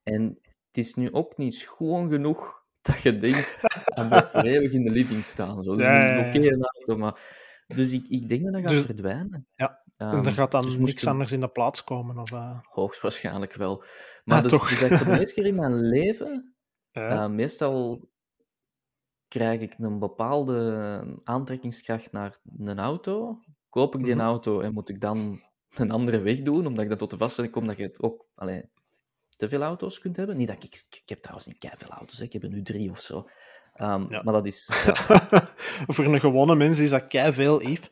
En 0.03 0.39
het 0.77 0.85
is 0.85 0.93
nu 0.93 1.11
ook 1.11 1.37
niet 1.37 1.55
schoon 1.55 2.09
genoeg 2.09 2.65
dat 2.81 3.01
je 3.01 3.19
denkt, 3.19 3.57
aan 3.85 4.09
dat 4.09 4.29
voor 4.31 4.41
eeuwig 4.41 4.71
in 4.71 4.83
de 4.83 4.91
living 4.91 5.23
staan. 5.23 5.63
Zo. 5.63 5.71
Dat 5.71 5.79
is 5.79 5.85
Ja, 5.85 6.03
ja, 6.07 6.17
ja. 6.17 6.27
oké 6.27 6.57
auto, 6.75 6.97
maar... 6.97 7.45
Dus 7.67 7.91
ik, 7.91 8.07
ik 8.07 8.29
denk 8.29 8.43
dat 8.43 8.53
dat 8.53 8.61
gaat 8.61 8.69
Dus- 8.71 8.85
verdwijnen. 8.85 9.47
Ja, 9.55 9.83
en 9.97 10.25
er 10.25 10.31
gaat 10.31 10.51
dan 10.51 10.61
dus 10.61 10.77
niks 10.77 11.07
anders 11.07 11.31
in 11.31 11.39
de 11.39 11.47
plaats 11.47 11.83
komen. 11.83 12.17
Of, 12.17 12.31
eh, 12.31 12.59
Hoogstwaarschijnlijk 12.61 13.53
wel. 13.53 13.83
Maar 14.23 14.37
Ah, 14.37 14.43
dus, 14.43 14.51
dus 14.51 14.61
eigenlijk 14.69 15.03
voor 15.03 15.13
de 15.13 15.19
eerste 15.19 15.35
keer 15.35 15.45
in 15.45 15.55
mijn 15.55 15.81
leven, 15.95 16.55
eh, 16.91 17.27
meestal 17.27 18.09
krijg 19.27 19.61
ik 19.61 19.75
een 19.77 19.99
bepaalde 19.99 21.19
aantrekkingskracht 21.23 22.11
naar 22.11 22.37
een 22.57 22.79
auto. 22.79 23.39
Koop 23.69 23.95
ik 23.95 24.03
die 24.03 24.11
een 24.11 24.21
auto 24.21 24.59
en 24.59 24.73
moet 24.73 24.89
ik 24.89 25.01
dan 25.01 25.41
een 25.75 25.91
andere 25.91 26.19
weg 26.19 26.41
doen, 26.41 26.67
omdat 26.67 26.83
ik 26.83 26.89
dan 26.89 26.97
tot 26.97 27.09
de 27.09 27.17
vaststelling 27.17 27.53
kom 27.53 27.67
dat 27.67 27.77
je 27.77 27.83
het 27.83 28.01
ook 28.01 28.25
allee, 28.35 28.69
te 29.37 29.49
veel 29.49 29.61
auto's 29.61 29.99
kunt 29.99 30.15
hebben. 30.17 30.37
Niet 30.37 30.47
dat 30.47 30.63
ik... 30.63 30.85
Ik 31.03 31.09
heb 31.09 31.19
trouwens 31.19 31.47
niet 31.47 31.67
veel 31.77 31.89
auto's, 31.89 32.17
hè. 32.17 32.23
ik 32.23 32.33
heb 32.33 32.43
er 32.43 32.49
nu 32.49 32.61
drie 32.61 32.89
of 32.89 32.99
zo. 33.01 33.29
Ehm, 33.73 34.05
Ja. 34.09 34.21
Maar 34.23 34.33
dat 34.33 34.45
is... 34.45 34.67
Ja, 35.07 35.47
voor 35.87 36.05
een 36.05 36.19
gewone 36.19 36.55
mens 36.55 36.79
is 36.79 36.89
dat 36.89 37.07
kei 37.07 37.33
veel, 37.33 37.61
Yves. 37.61 37.89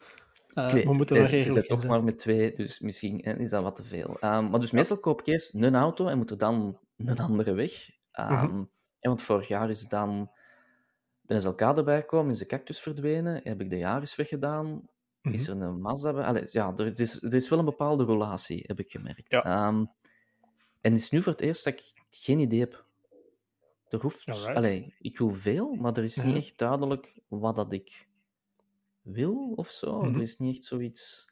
Eh, 0.54 0.72
weet 0.72 0.84
we 0.86 0.93
moeten 0.93 1.16
daar 1.18 1.36
je 1.36 1.52
zit 1.52 1.68
toch 1.68 1.86
maar 1.86 2.04
met 2.04 2.20
twee, 2.20 2.52
dus 2.52 2.80
misschien 2.80 3.20
hè, 3.24 3.38
is 3.39 3.50
dat 3.50 3.64
wat 3.64 3.76
te 3.76 3.84
veel. 3.84 4.18
Ehm, 4.20 4.50
maar 4.50 4.60
dus 4.60 4.72
meestal 4.72 4.98
koop 5.00 5.20
ik 5.20 5.26
eerst 5.26 5.54
een 5.54 5.76
auto 5.76 6.08
en 6.08 6.18
moet 6.18 6.30
er 6.30 6.38
dan 6.38 6.80
een 6.98 7.18
andere 7.20 7.54
weg. 7.54 7.72
Ehm, 8.12 8.34
Mhm. 8.34 8.58
en 9.00 9.10
want 9.10 9.22
vorig 9.22 9.48
jaar 9.48 9.70
is 9.70 9.88
dan 9.88 10.32
de 11.22 11.39
SLK 11.39 11.62
erbij 11.62 12.00
gekomen, 12.00 12.32
is 12.32 12.38
de 12.39 12.46
cactus 12.46 12.80
verdwenen, 12.80 13.41
heb 13.43 13.62
ik 13.62 13.70
de 13.70 13.78
Yaris 13.78 14.16
weggedaan, 14.16 14.82
is 15.22 15.48
Mhm. 15.50 15.62
er 15.62 15.68
een 15.68 15.82
Mazda 15.82 16.14
bij. 16.14 16.24
Allee, 16.24 16.43
ja, 16.46 16.74
er 16.76 17.00
is, 17.00 17.24
er 17.24 17.34
is 17.34 17.50
wel 17.50 17.60
een 17.60 17.66
bepaalde 17.66 18.06
relatie, 18.06 18.64
heb 18.68 18.80
ik 18.80 18.91
gemerkt. 18.91 19.32
Ja. 19.32 19.68
En 20.86 20.92
het 20.92 21.02
is 21.02 21.10
nu 21.10 21.22
voor 21.22 21.32
het 21.32 21.42
eerst 21.42 21.64
dat 21.64 21.74
ik 21.74 21.94
geen 22.10 22.40
idee 22.40 22.60
heb. 22.60 22.86
Er 23.88 24.02
hoeft... 24.02 24.28
Alright. 24.28 24.56
Allee, 24.56 24.96
ik 25.00 25.18
wil 25.18 25.30
veel, 25.30 25.74
maar 25.74 25.98
er 25.98 26.04
is 26.04 26.16
niet 26.16 26.36
echt 26.36 26.58
duidelijk 26.58 27.20
wat 27.28 27.56
dat 27.56 27.74
ik 27.74 28.08
wil 29.02 29.54
of 29.56 29.70
zo. 29.70 30.02
Mhm. 30.02 30.16
Er 30.16 30.22
is 30.22 30.38
niet 30.38 30.56
echt 30.56 30.64
zoiets. 30.66 31.32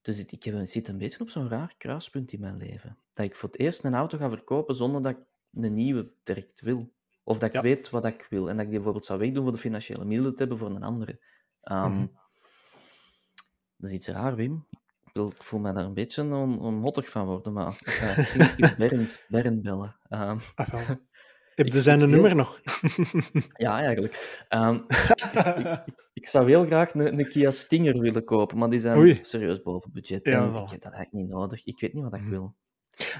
Dus 0.00 0.18
ik, 0.18 0.32
ik 0.32 0.44
heb, 0.44 0.54
ik 0.54 0.66
zit 0.66 0.88
een 0.88 0.98
beetje 0.98 1.20
op 1.20 1.30
zo'n 1.30 1.48
raar 1.48 1.74
kruispunt 1.76 2.32
in 2.32 2.40
mijn 2.40 2.56
leven. 2.56 2.98
Dat 3.12 3.26
ik 3.26 3.34
voor 3.34 3.48
het 3.48 3.58
eerst 3.58 3.84
een 3.84 3.94
auto 3.94 4.18
ga 4.18 4.28
verkopen 4.28 4.74
zonder 4.74 5.02
dat 5.02 5.12
ik 5.16 5.24
een 5.52 5.74
nieuwe 5.74 6.12
direct 6.22 6.60
wil. 6.60 6.92
Of 7.24 7.38
dat 7.38 7.48
ik 7.48 7.54
Ja. 7.54 7.62
weet 7.62 7.90
wat 7.90 8.04
ik 8.04 8.26
wil. 8.30 8.48
En 8.48 8.54
dat 8.56 8.64
ik 8.64 8.66
die 8.70 8.74
bijvoorbeeld 8.76 9.04
zou 9.04 9.18
wegdoen 9.18 9.42
voor 9.42 9.52
de 9.52 9.58
financiële 9.58 10.04
middelen 10.04 10.32
te 10.34 10.38
hebben 10.38 10.58
voor 10.58 10.70
een 10.70 10.82
andere. 10.82 11.20
Ehm, 11.60 11.92
Mhm. 11.92 12.06
Dat 13.76 13.90
is 13.90 13.96
iets 13.96 14.08
raar, 14.08 14.36
Wim. 14.36 14.66
Ik, 15.10 15.16
wil, 15.16 15.26
ik 15.30 15.42
voel 15.42 15.60
me 15.60 15.72
daar 15.72 15.84
een 15.84 15.94
beetje 15.94 16.22
on, 16.22 16.60
onmottig 16.60 17.08
van 17.08 17.26
worden, 17.26 17.52
maar 17.52 17.78
misschien 18.16 18.40
eens 18.56 18.76
Bernd, 18.76 19.24
Bernd 19.28 19.62
bellen. 19.62 19.96
Wel. 20.08 20.36
Heb 21.54 21.66
je 21.66 21.80
zijn 21.80 21.98
heel- 21.98 22.08
nummer 22.08 22.34
nog? 22.36 22.60
ja, 23.66 23.78
eigenlijk. 23.80 24.44
Ehm, 24.48 24.74
ik, 24.74 25.56
ik, 25.58 25.84
ik 26.12 26.26
zou 26.26 26.48
heel 26.48 26.64
graag 26.66 26.94
een, 26.94 27.18
een 27.18 27.28
Kia 27.28 27.50
Stinger 27.50 27.98
willen 28.00 28.24
kopen, 28.24 28.58
maar 28.58 28.70
die 28.70 28.78
zijn 28.80 28.98
Oei. 28.98 29.18
serieus 29.22 29.62
boven 29.62 29.92
budget. 29.92 30.26
Ja, 30.26 30.32
en 30.42 30.48
ik 30.48 30.70
heb 30.70 30.80
dat 30.80 30.92
eigenlijk 30.92 31.12
niet 31.12 31.28
nodig. 31.28 31.64
Ik 31.64 31.80
weet 31.80 31.92
niet 31.92 32.02
wat 32.02 32.14
ik 32.14 32.20
Mhm. 32.20 32.30
wil. 32.30 32.54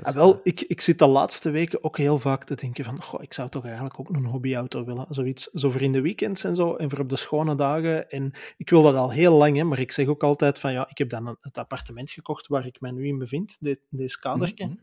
Ah, 0.03 0.15
wel, 0.15 0.41
ik, 0.43 0.61
ik 0.61 0.81
zit 0.81 0.99
de 0.99 1.07
laatste 1.07 1.51
weken 1.51 1.85
ook 1.85 1.97
heel 1.97 2.19
vaak 2.19 2.45
te 2.45 2.55
denken 2.55 2.85
van, 2.85 3.03
goh, 3.03 3.23
ik 3.23 3.33
zou 3.33 3.49
toch 3.49 3.65
eigenlijk 3.65 4.01
ook 4.01 4.09
een 4.09 4.25
hobbyauto 4.25 4.85
willen. 4.85 5.07
Zoiets, 5.09 5.45
zo 5.45 5.71
voor 5.71 5.81
in 5.81 5.93
de 5.93 6.01
weekends 6.01 6.45
en 6.45 6.55
zo, 6.55 6.75
en 6.75 6.91
voor 6.91 6.99
op 6.99 7.09
de 7.09 7.17
schone 7.17 7.55
dagen. 7.55 8.11
En 8.11 8.33
ik 8.57 8.71
wil 8.71 8.83
dat 8.83 8.95
al 8.95 9.11
heel 9.11 9.33
lang, 9.33 9.57
hè, 9.57 9.65
maar 9.65 9.79
ik 9.79 9.93
zeg 9.93 10.07
ook 10.07 10.23
altijd 10.23 10.59
van, 10.59 10.73
ja, 10.73 10.89
ik 10.89 10.99
heb 10.99 11.09
dan 11.09 11.37
het 11.41 11.59
appartement 11.59 12.11
gekocht 12.11 12.47
waar 12.47 12.67
ik 12.67 12.81
mij 12.81 12.91
nu 12.91 13.07
in 13.07 13.19
bevind, 13.19 13.57
dit, 13.61 13.81
deze 13.89 14.19
kadertje. 14.19 14.67
Mhm. 14.67 14.77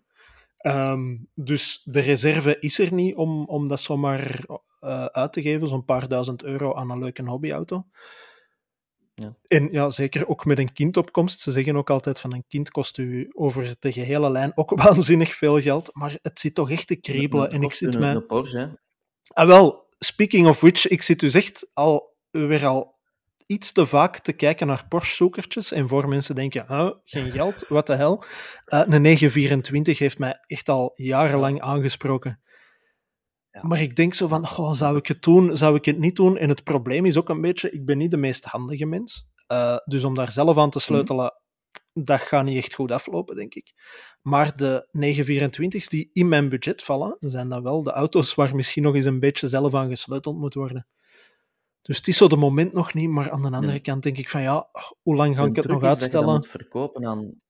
Ehm, 0.57 1.17
dus 1.33 1.81
de 1.83 1.99
reserve 1.99 2.59
is 2.59 2.79
er 2.79 2.93
niet 2.93 3.15
om, 3.15 3.45
om 3.45 3.67
dat 3.67 3.79
zomaar 3.79 4.45
eh, 4.79 5.05
uit 5.05 5.33
te 5.33 5.41
geven, 5.41 5.67
zo'n 5.67 5.85
paar 5.85 6.07
duizend 6.07 6.43
euro 6.43 6.73
aan 6.73 6.91
een 6.91 6.99
leuke 6.99 7.23
hobbyauto. 7.23 7.85
Ja. 9.21 9.35
En 9.47 9.71
ja, 9.71 9.89
zeker 9.89 10.27
ook 10.27 10.45
met 10.45 10.59
een 10.59 10.73
kindopkomst. 10.73 11.41
Ze 11.41 11.51
zeggen 11.51 11.75
ook 11.75 11.89
altijd 11.89 12.19
van 12.19 12.33
een 12.33 12.45
kind 12.47 12.69
kost 12.69 12.97
u 12.97 13.29
over 13.33 13.75
de 13.79 13.91
gehele 13.91 14.31
lijn 14.31 14.51
ook 14.55 14.69
waanzinnig 14.83 15.35
veel 15.35 15.61
geld, 15.61 15.89
maar 15.93 16.17
het 16.21 16.39
zit 16.39 16.55
toch 16.55 16.71
echt 16.71 16.87
te 16.87 16.95
kriebelen. 16.95 17.43
Dat 17.43 17.53
En 17.53 17.61
ik 17.61 17.73
zit 17.73 17.99
mij... 17.99 18.13
een 18.13 18.25
Porsche. 18.25 18.79
Ah, 19.27 19.47
wel, 19.47 19.85
speaking 19.99 20.47
of 20.47 20.59
which, 20.59 20.87
ik 20.87 21.01
zit 21.01 21.19
dus 21.19 21.33
echt 21.33 21.69
al 21.73 22.15
weer 22.31 22.65
al 22.65 22.95
iets 23.47 23.71
te 23.71 23.85
vaak 23.85 24.19
te 24.19 24.33
kijken 24.33 24.67
naar 24.67 24.87
Porsche-zoekertjes. 24.87 25.71
En 25.71 25.87
voor 25.87 26.07
mensen 26.07 26.35
denken, 26.35 26.99
geen 27.05 27.31
geld, 27.31 27.65
wat 27.67 27.87
de 27.87 27.95
hel. 27.95 28.23
Eh, 28.65 28.81
een 28.85 29.01
924 29.01 29.99
heeft 29.99 30.19
mij 30.19 30.39
echt 30.47 30.69
al 30.69 30.91
jarenlang 30.95 31.61
aangesproken. 31.61 32.39
Ja. 33.61 33.67
Maar 33.67 33.81
ik 33.81 33.95
denk 33.95 34.13
zo 34.13 34.27
van, 34.27 34.47
goh, 34.47 34.71
zou 34.73 34.97
ik 34.97 35.07
het 35.07 35.21
doen, 35.23 35.57
zou 35.57 35.75
ik 35.75 35.85
het 35.85 35.97
niet 35.99 36.15
doen? 36.15 36.37
En 36.37 36.49
het 36.49 36.63
probleem 36.63 37.05
is 37.05 37.17
ook 37.17 37.29
een 37.29 37.41
beetje, 37.41 37.71
ik 37.71 37.85
ben 37.85 37.97
niet 37.97 38.11
de 38.11 38.17
meest 38.17 38.45
handige 38.45 38.85
mens. 38.85 39.27
Eh, 39.47 39.77
dus 39.85 40.03
om 40.03 40.13
daar 40.13 40.31
zelf 40.31 40.57
aan 40.57 40.69
te 40.69 40.79
sleutelen, 40.79 41.33
dat 41.93 42.21
gaat 42.21 42.45
niet 42.45 42.57
echt 42.57 42.73
goed 42.73 42.91
aflopen, 42.91 43.35
denk 43.35 43.53
ik. 43.55 43.73
Maar 44.21 44.57
de 44.57 44.87
924's 44.91 45.87
die 45.89 46.09
in 46.13 46.27
mijn 46.27 46.49
budget 46.49 46.83
vallen, 46.83 47.17
zijn 47.19 47.49
dan 47.49 47.63
wel 47.63 47.83
de 47.83 47.91
auto's 47.91 48.35
waar 48.35 48.55
misschien 48.55 48.83
nog 48.83 48.95
eens 48.95 49.05
een 49.05 49.19
beetje 49.19 49.47
zelf 49.47 49.73
aan 49.73 49.89
gesleuteld 49.89 50.37
moet 50.37 50.53
worden. 50.53 50.87
Dus 51.81 51.97
het 51.97 52.07
is 52.07 52.17
zo 52.17 52.27
de 52.27 52.35
moment 52.35 52.73
nog 52.73 52.93
niet, 52.93 53.09
maar 53.09 53.31
aan 53.31 53.41
de 53.41 53.47
andere 53.47 53.67
Nee. 53.67 53.79
kant 53.79 54.03
denk 54.03 54.17
ik 54.17 54.29
van 54.29 54.41
ja, 54.41 54.69
hoe 55.01 55.15
lang 55.15 55.35
ga 55.35 55.45
ik 55.45 55.55
het 55.55 55.67
nog 55.67 55.81
dat 55.81 55.91
je 55.91 55.99
uitstellen? 55.99 56.33
moet 56.33 56.47
verkopen 56.47 57.05
aan, 57.05 57.41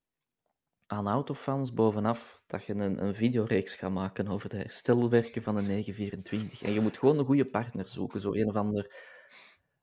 aan 0.87 1.07
autofans 1.07 1.73
bovenaf. 1.73 2.41
Dat 2.47 2.65
je 2.65 2.73
een, 2.73 3.03
een 3.05 3.15
videoreeks 3.15 3.75
gaat 3.75 3.91
maken 3.91 4.27
over 4.27 4.49
de 4.49 4.57
herstelwerken 4.57 5.41
van 5.43 5.57
een 5.57 5.67
924. 5.67 6.61
En 6.63 6.73
je 6.73 6.79
moet 6.81 6.97
gewoon 6.97 7.19
een 7.19 7.25
goede 7.25 7.45
partner 7.45 7.87
zoeken. 7.87 8.19
Zo 8.19 8.33
een 8.33 8.47
of 8.47 8.55
ander... 8.55 9.05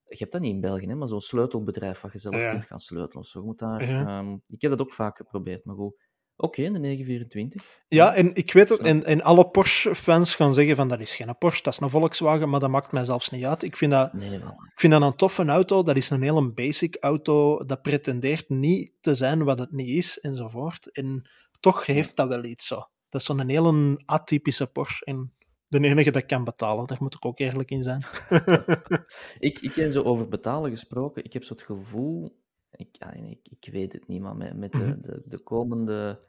Je 0.05 0.17
hebt 0.19 0.33
dat 0.33 0.41
niet 0.41 0.55
in 0.55 0.61
België, 0.61 0.87
hè, 0.87 0.95
maar 0.95 1.09
zo'n 1.09 1.21
sleutelbedrijf 1.21 2.01
waar 2.01 2.11
je 2.13 2.19
zelf 2.19 2.43
Ja. 2.43 2.51
kunt 2.51 2.65
gaan 2.65 2.79
sleutelen. 2.79 3.23
Of 3.23 3.27
zo. 3.29 3.39
Je 3.41 3.45
moet 3.47 3.59
daar, 3.59 3.89
Ja. 3.89 4.07
ehm, 4.19 4.33
ik 4.47 4.61
heb 4.63 4.71
dat 4.71 4.81
ook 4.81 4.93
vaak 4.93 5.17
geprobeerd, 5.17 5.65
maar 5.65 5.75
goed. 5.77 6.04
Oké, 6.37 6.63
de 6.63 6.79
924. 6.79 7.83
Ja, 7.89 8.15
en 8.15 8.35
ik 8.35 8.53
weet 8.53 8.69
het, 8.69 8.79
Snap. 8.79 8.91
en, 8.91 9.05
en 9.05 9.23
alle 9.23 9.49
Porsche-fans 9.49 10.35
gaan 10.35 10.55
zeggen 10.55 10.77
van 10.77 10.89
dat 10.89 11.01
is 11.01 11.15
geen 11.15 11.39
Porsche, 11.39 11.63
dat 11.63 11.73
is 11.73 11.81
een 11.81 11.91
Volkswagen, 11.91 12.49
maar 12.49 12.61
dat 12.61 12.71
maakt 12.71 12.93
mij 12.93 13.05
zelfs 13.05 13.31
niet 13.31 13.45
uit. 13.45 13.63
Ik 13.63 13.77
vind 13.77 13.91
dat, 13.91 14.13
Nee, 14.13 14.35
ik 14.39 14.81
vind 14.81 14.93
dat 14.93 15.03
een 15.03 15.17
toffe 15.17 15.45
auto, 15.45 15.83
dat 15.83 15.97
is 15.97 16.11
een 16.11 16.23
hele 16.23 16.53
basic 16.53 16.97
auto, 17.01 17.65
dat 17.65 17.83
pretendeert 17.83 18.49
niet 18.49 18.93
te 19.01 19.15
zijn 19.15 19.45
wat 19.45 19.59
het 19.59 19.73
niet 19.73 19.89
is, 19.89 20.21
enzovoort. 20.21 20.91
En 20.93 21.31
toch 21.61 21.87
heeft 21.87 22.17
dat 22.17 22.29
wel 22.29 22.45
iets 22.45 22.67
zo. 22.67 22.77
Dat 23.09 23.21
is 23.21 23.27
zo'n 23.27 23.49
hele 23.49 24.03
atypische 24.05 24.67
Porsche, 24.67 25.05
en 25.05 25.33
de 25.69 25.81
enige 25.81 26.11
dat 26.11 26.27
kan 26.27 26.45
betalen, 26.45 26.87
daar 26.87 26.99
moet 27.01 27.15
ik 27.15 27.25
ook 27.25 27.39
eerlijk 27.39 27.71
in 27.71 27.83
zijn. 27.83 28.03
Ik, 29.39 29.61
ik 29.61 29.75
heb 29.75 29.93
zo 29.93 30.03
over 30.03 30.29
betalen 30.29 30.71
gesproken. 30.71 31.25
Ik 31.25 31.33
heb 31.33 31.45
zo 31.45 31.53
het 31.53 31.63
gevoel, 31.63 32.37
ik, 32.77 32.97
ja, 32.97 33.13
ik, 33.13 33.49
ik 33.49 33.69
weet 33.73 33.93
het 33.93 34.07
niet, 34.07 34.21
maar 34.21 34.37
met, 34.37 34.57
met 34.57 34.73
de, 34.73 34.79
Mhm. 34.79 35.01
de, 35.01 35.23
de 35.25 35.39
komende 35.39 36.21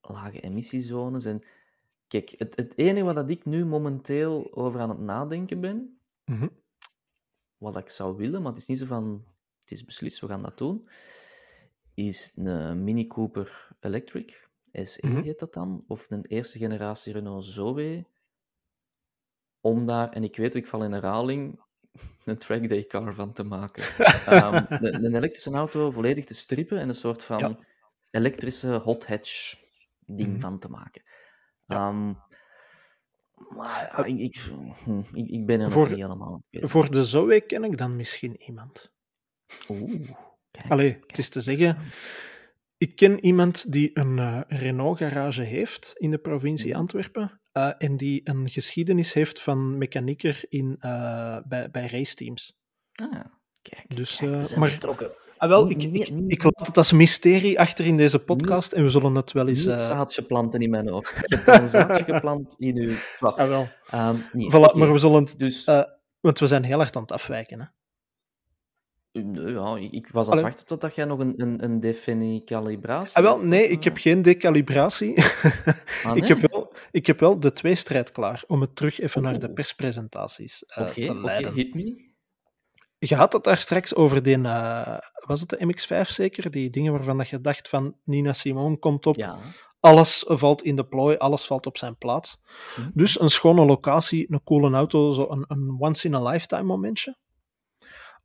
lage 0.00 0.40
emissiezones. 0.40 1.24
En 1.24 1.42
kijk, 2.06 2.34
het, 2.38 2.56
het 2.56 2.78
enige 2.78 3.04
wat 3.04 3.14
dat 3.14 3.30
ik 3.30 3.44
nu 3.44 3.64
momenteel 3.64 4.54
over 4.56 4.80
aan 4.80 4.88
het 4.88 4.98
nadenken 5.00 5.60
ben, 5.60 5.98
Mhm. 6.24 6.48
wat 7.56 7.76
ik 7.76 7.88
zou 7.90 8.16
willen, 8.16 8.42
maar 8.42 8.52
het 8.52 8.60
is 8.60 8.66
niet 8.66 8.78
zo 8.78 8.86
van, 8.86 9.24
het 9.60 9.70
is 9.70 9.84
beslist, 9.84 10.20
we 10.20 10.26
gaan 10.26 10.42
dat 10.42 10.58
doen, 10.58 10.88
is 11.94 12.32
een 12.36 12.84
Mini 12.84 13.06
Cooper 13.06 13.76
Electric. 13.80 14.48
SE 14.72 15.06
Mhm. 15.06 15.22
heet 15.22 15.38
dat 15.38 15.52
dan, 15.52 15.84
of 15.86 16.10
een 16.10 16.24
eerste 16.24 16.58
generatie 16.58 17.12
Renault 17.12 17.44
Zoe, 17.44 18.06
om 19.60 19.86
daar, 19.86 20.08
en 20.12 20.24
ik 20.24 20.36
weet, 20.36 20.54
ik 20.54 20.66
val 20.66 20.84
in 20.84 20.92
herhaling, 20.92 21.60
een 22.24 22.38
trackday 22.38 22.84
car 22.86 23.14
van 23.14 23.32
te 23.32 23.42
maken. 23.44 23.84
Ehm, 24.26 24.64
een, 24.84 25.04
een 25.04 25.14
elektrische 25.16 25.50
auto 25.50 25.90
volledig 25.90 26.24
te 26.24 26.34
strippen 26.34 26.78
en 26.78 26.88
een 26.88 26.94
soort 26.94 27.22
van 27.22 27.38
Ja. 27.38 27.58
elektrische 28.10 28.68
hot 28.72 29.06
hatch 29.06 29.54
ding 30.06 30.28
Mhm. 30.30 30.40
van 30.40 30.58
te 30.58 30.68
maken. 30.68 31.02
Ehm, 31.66 32.12
maar 33.56 34.06
ik, 34.08 34.18
ik, 34.18 34.36
hm, 34.84 34.98
ik, 35.12 35.28
ik 35.30 35.46
ben 35.46 35.60
er 35.60 35.70
Voor- 35.70 35.80
nog 35.82 35.90
niet 35.90 36.00
helemaal. 36.06 36.42
Voor 36.50 36.90
de 36.90 37.04
Zoe 37.04 37.40
ken 37.40 37.64
ik 37.64 37.78
dan 37.78 37.96
misschien 37.96 38.42
iemand. 38.42 38.92
Oeh, 39.68 40.10
kijk, 40.50 40.68
Allee, 40.70 40.90
kijk, 40.92 41.04
het 41.06 41.18
is 41.18 41.28
te 41.28 41.40
zeggen, 41.40 41.78
ik 42.76 42.96
ken 42.96 43.24
iemand 43.24 43.72
die 43.72 43.90
een 43.98 44.18
eh, 44.18 44.40
Renault-garage 44.48 45.42
heeft 45.42 45.92
in 45.96 46.10
de 46.10 46.18
provincie 46.18 46.70
Mhm. 46.70 46.78
Antwerpen 46.78 47.40
eh, 47.54 47.70
en 47.78 47.96
die 47.96 48.20
een 48.24 48.48
geschiedenis 48.48 49.12
heeft 49.12 49.40
van 49.42 49.78
mechanieker 49.78 50.44
in, 50.48 50.76
eh, 50.80 51.38
bij, 51.44 51.70
bij 51.70 51.86
raceteams. 51.86 52.56
Ah, 52.92 53.20
kijk, 53.62 53.96
Dus, 53.96 54.16
kijk, 54.16 54.30
we 54.30 54.48
eh, 54.52 54.56
maar- 54.56 54.70
vertrokken. 54.70 55.10
Ah, 55.36 55.48
wel, 55.48 55.70
ik, 55.70 55.82
ik, 55.82 56.08
ik 56.26 56.42
laat 56.42 56.66
het 56.66 56.76
als 56.76 56.92
mysterie 56.92 57.60
achter 57.60 57.86
in 57.86 57.96
deze 57.96 58.18
podcast 58.18 58.72
en 58.72 58.82
we 58.82 58.90
zullen 58.90 59.14
het 59.14 59.32
wel 59.32 59.48
eens... 59.48 59.66
Niet 59.66 59.80
zaadje 59.80 60.22
planten 60.22 60.60
in 60.60 60.70
mijn 60.70 60.88
hoofd. 60.88 61.16
Ik 61.16 61.28
heb 61.28 61.48
al 61.48 61.54
een 61.54 61.68
zaadje 61.68 62.04
geplant 62.12 62.54
in 62.56 62.78
uw... 62.78 62.94
Voilà. 62.94 63.18
ah, 63.18 63.48
wel. 63.48 63.68
Ehm, 63.90 64.16
nee, 64.32 64.50
Voilà, 64.50 64.78
maar 64.78 64.92
we 64.92 64.98
zullen 64.98 65.24
het... 65.24 65.38
Dus, 65.38 65.64
want 66.20 66.38
we 66.38 66.46
zijn 66.46 66.64
heel 66.64 66.78
hard 66.78 66.96
aan 66.96 67.02
het 67.02 67.12
afwijken. 67.12 67.60
Hè? 67.60 67.66
Ja, 69.32 69.76
ik 69.90 70.08
was 70.12 70.28
aan 70.28 70.36
het 70.36 70.44
wachten 70.44 70.66
totdat 70.66 70.94
jij 70.94 71.04
nog 71.04 71.18
een, 71.18 71.40
een, 71.40 71.64
een 71.64 71.80
defini-calibratie 71.80 73.16
Ah, 73.16 73.22
wel, 73.22 73.36
hebt, 73.38 73.48
nee, 73.48 73.68
ik 73.68 73.84
heb 73.84 73.94
eh? 73.96 74.02
geen 74.02 74.22
decalibratie. 74.22 75.14
Ah, 76.04 76.16
ik, 76.16 76.28
heb 76.28 76.50
wel, 76.50 76.72
ik 76.90 77.06
heb 77.06 77.20
wel 77.20 77.40
de 77.40 77.52
tweestrijd 77.52 78.10
klaar 78.12 78.44
om 78.46 78.60
het 78.60 78.76
terug 78.76 79.00
even 79.00 79.22
naar 79.22 79.38
de 79.38 79.50
perspresentaties 79.52 80.64
Oké, 80.78 81.02
te 81.04 81.14
leiden. 81.20 81.52
hit 81.52 81.74
me. 81.74 82.12
Je 82.98 83.14
had 83.14 83.32
het 83.32 83.44
daar 83.44 83.56
straks 83.58 83.94
over 83.94 84.22
die, 84.22 84.42
eh, 84.42 84.98
was 85.26 85.40
het 85.40 85.48
de 85.48 85.66
MX5 85.66 86.08
zeker? 86.08 86.50
Die 86.50 86.70
dingen 86.70 86.92
waarvan 86.92 87.18
dat 87.18 87.28
je 87.28 87.40
dacht 87.40 87.68
van 87.68 87.96
Nina 88.04 88.32
Simone 88.32 88.78
komt 88.78 89.06
op, 89.06 89.16
Ja. 89.16 89.38
alles 89.80 90.24
valt 90.28 90.62
in 90.62 90.76
de 90.76 90.86
plooi, 90.86 91.16
alles 91.16 91.44
valt 91.44 91.66
op 91.66 91.78
zijn 91.78 91.96
plaats. 91.96 92.42
Hm. 92.74 92.80
Dus 92.94 93.20
een 93.20 93.30
schone 93.30 93.64
locatie, 93.64 94.32
een 94.32 94.42
coole 94.44 94.76
auto, 94.76 95.12
zo 95.12 95.26
een, 95.30 95.44
een 95.48 95.76
once-in-a-lifetime 95.78 96.62
momentje. 96.62 97.16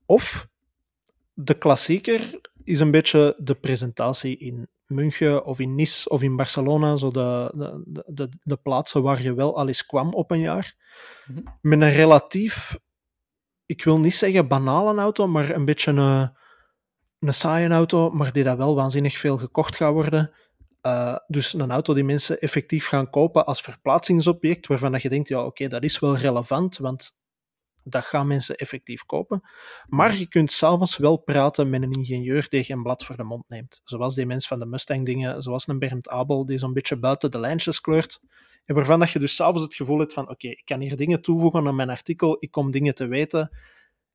Of 0.06 0.48
de 1.44 1.54
klassieker 1.54 2.40
is 2.64 2.80
een 2.80 2.92
beetje 2.92 3.36
de 3.38 3.56
presentatie 3.56 4.38
in 4.38 4.68
München 4.86 5.46
of 5.46 5.60
in 5.60 5.76
Nice 5.76 6.10
of 6.10 6.22
in 6.22 6.36
Barcelona, 6.36 6.96
zo 6.96 7.12
de, 7.12 7.52
de, 7.56 8.04
de, 8.08 8.30
de 8.44 8.58
plaatsen 8.58 9.02
waar 9.02 9.22
je 9.22 9.34
wel 9.34 9.58
al 9.58 9.68
eens 9.68 9.86
kwam 9.86 10.14
op 10.14 10.32
een 10.32 10.40
jaar. 10.40 10.76
Mhm. 11.28 11.42
Met 11.62 11.82
een 11.82 11.92
relatief, 11.92 12.80
ik 13.66 13.84
wil 13.84 14.00
niet 14.00 14.16
zeggen 14.16 14.48
banale 14.48 15.02
auto, 15.02 15.28
maar 15.28 15.50
een 15.50 15.66
beetje 15.66 15.92
een, 15.92 16.32
een 17.20 17.34
saaie 17.34 17.70
auto, 17.70 18.10
maar 18.10 18.32
die 18.32 18.44
dat 18.44 18.58
wel 18.58 18.76
waanzinnig 18.76 19.18
veel 19.18 19.38
gekocht 19.38 19.76
gaat 19.76 19.94
worden. 19.94 20.32
Uh, 20.82 21.16
dus 21.28 21.54
een 21.54 21.72
auto 21.72 21.94
die 21.94 22.04
mensen 22.04 22.40
effectief 22.40 22.88
gaan 22.88 23.10
kopen 23.10 23.46
als 23.46 23.62
verplaatsingsobject, 23.62 24.68
waarvan 24.68 24.92
dat 24.92 25.02
je 25.02 25.10
denkt, 25.10 25.28
ja 25.28 25.46
oké, 25.46 25.68
dat 25.68 25.84
is 25.84 26.00
wel 26.00 26.18
relevant, 26.18 26.78
want 26.78 27.19
dat 27.90 28.06
gaan 28.06 28.28
mensen 28.28 28.56
effectief 28.56 29.06
kopen. 29.06 29.42
Maar 29.88 30.16
je 30.16 30.28
kunt 30.28 30.52
s'avonds 30.52 30.98
wel 30.98 31.18
praten 31.18 31.70
met 31.70 31.82
een 31.84 31.92
ingenieur 31.92 32.46
die 32.50 32.64
geen 32.64 32.84
blad 32.84 33.06
voor 33.06 33.16
de 33.16 33.24
mond 33.24 33.50
neemt. 33.50 33.82
Zoals 33.84 34.16
die 34.16 34.26
mens 34.26 34.48
van 34.48 34.60
de 34.60 34.66
Mustang-dingen, 34.66 35.42
zoals 35.42 35.68
een 35.68 35.80
Bernd 35.80 36.10
Abel, 36.10 36.46
die 36.46 36.58
zo'n 36.58 36.74
beetje 36.74 37.00
buiten 37.00 37.32
de 37.32 37.40
lijntjes 37.40 37.82
kleurt. 37.82 38.22
En 38.66 38.76
waarvan 38.76 39.00
dat 39.00 39.10
je 39.10 39.20
dus 39.20 39.36
s'avonds 39.36 39.64
het 39.64 39.76
gevoel 39.76 40.00
hebt 40.00 40.14
van, 40.14 40.30
oké, 40.30 40.48
ik 40.48 40.62
kan 40.66 40.80
hier 40.80 40.96
dingen 40.96 41.22
toevoegen 41.22 41.68
aan 41.68 41.76
mijn 41.76 41.90
artikel, 41.90 42.38
ik 42.40 42.52
kom 42.52 42.72
dingen 42.72 42.96
te 42.96 43.06
weten. 43.08 43.58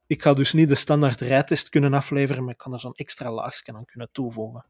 Ik 0.06 0.22
ga 0.22 0.34
dus 0.34 0.52
niet 0.52 0.68
de 0.68 0.74
standaard 0.74 1.20
rijtest 1.20 1.68
kunnen 1.68 1.94
afleveren, 1.94 2.42
maar 2.44 2.52
ik 2.52 2.58
kan 2.58 2.72
er 2.72 2.80
zo'n 2.80 2.94
extra 2.94 3.32
laagje 3.32 3.72
aan 3.72 3.84
kunnen 3.84 4.08
toevoegen. 4.12 4.66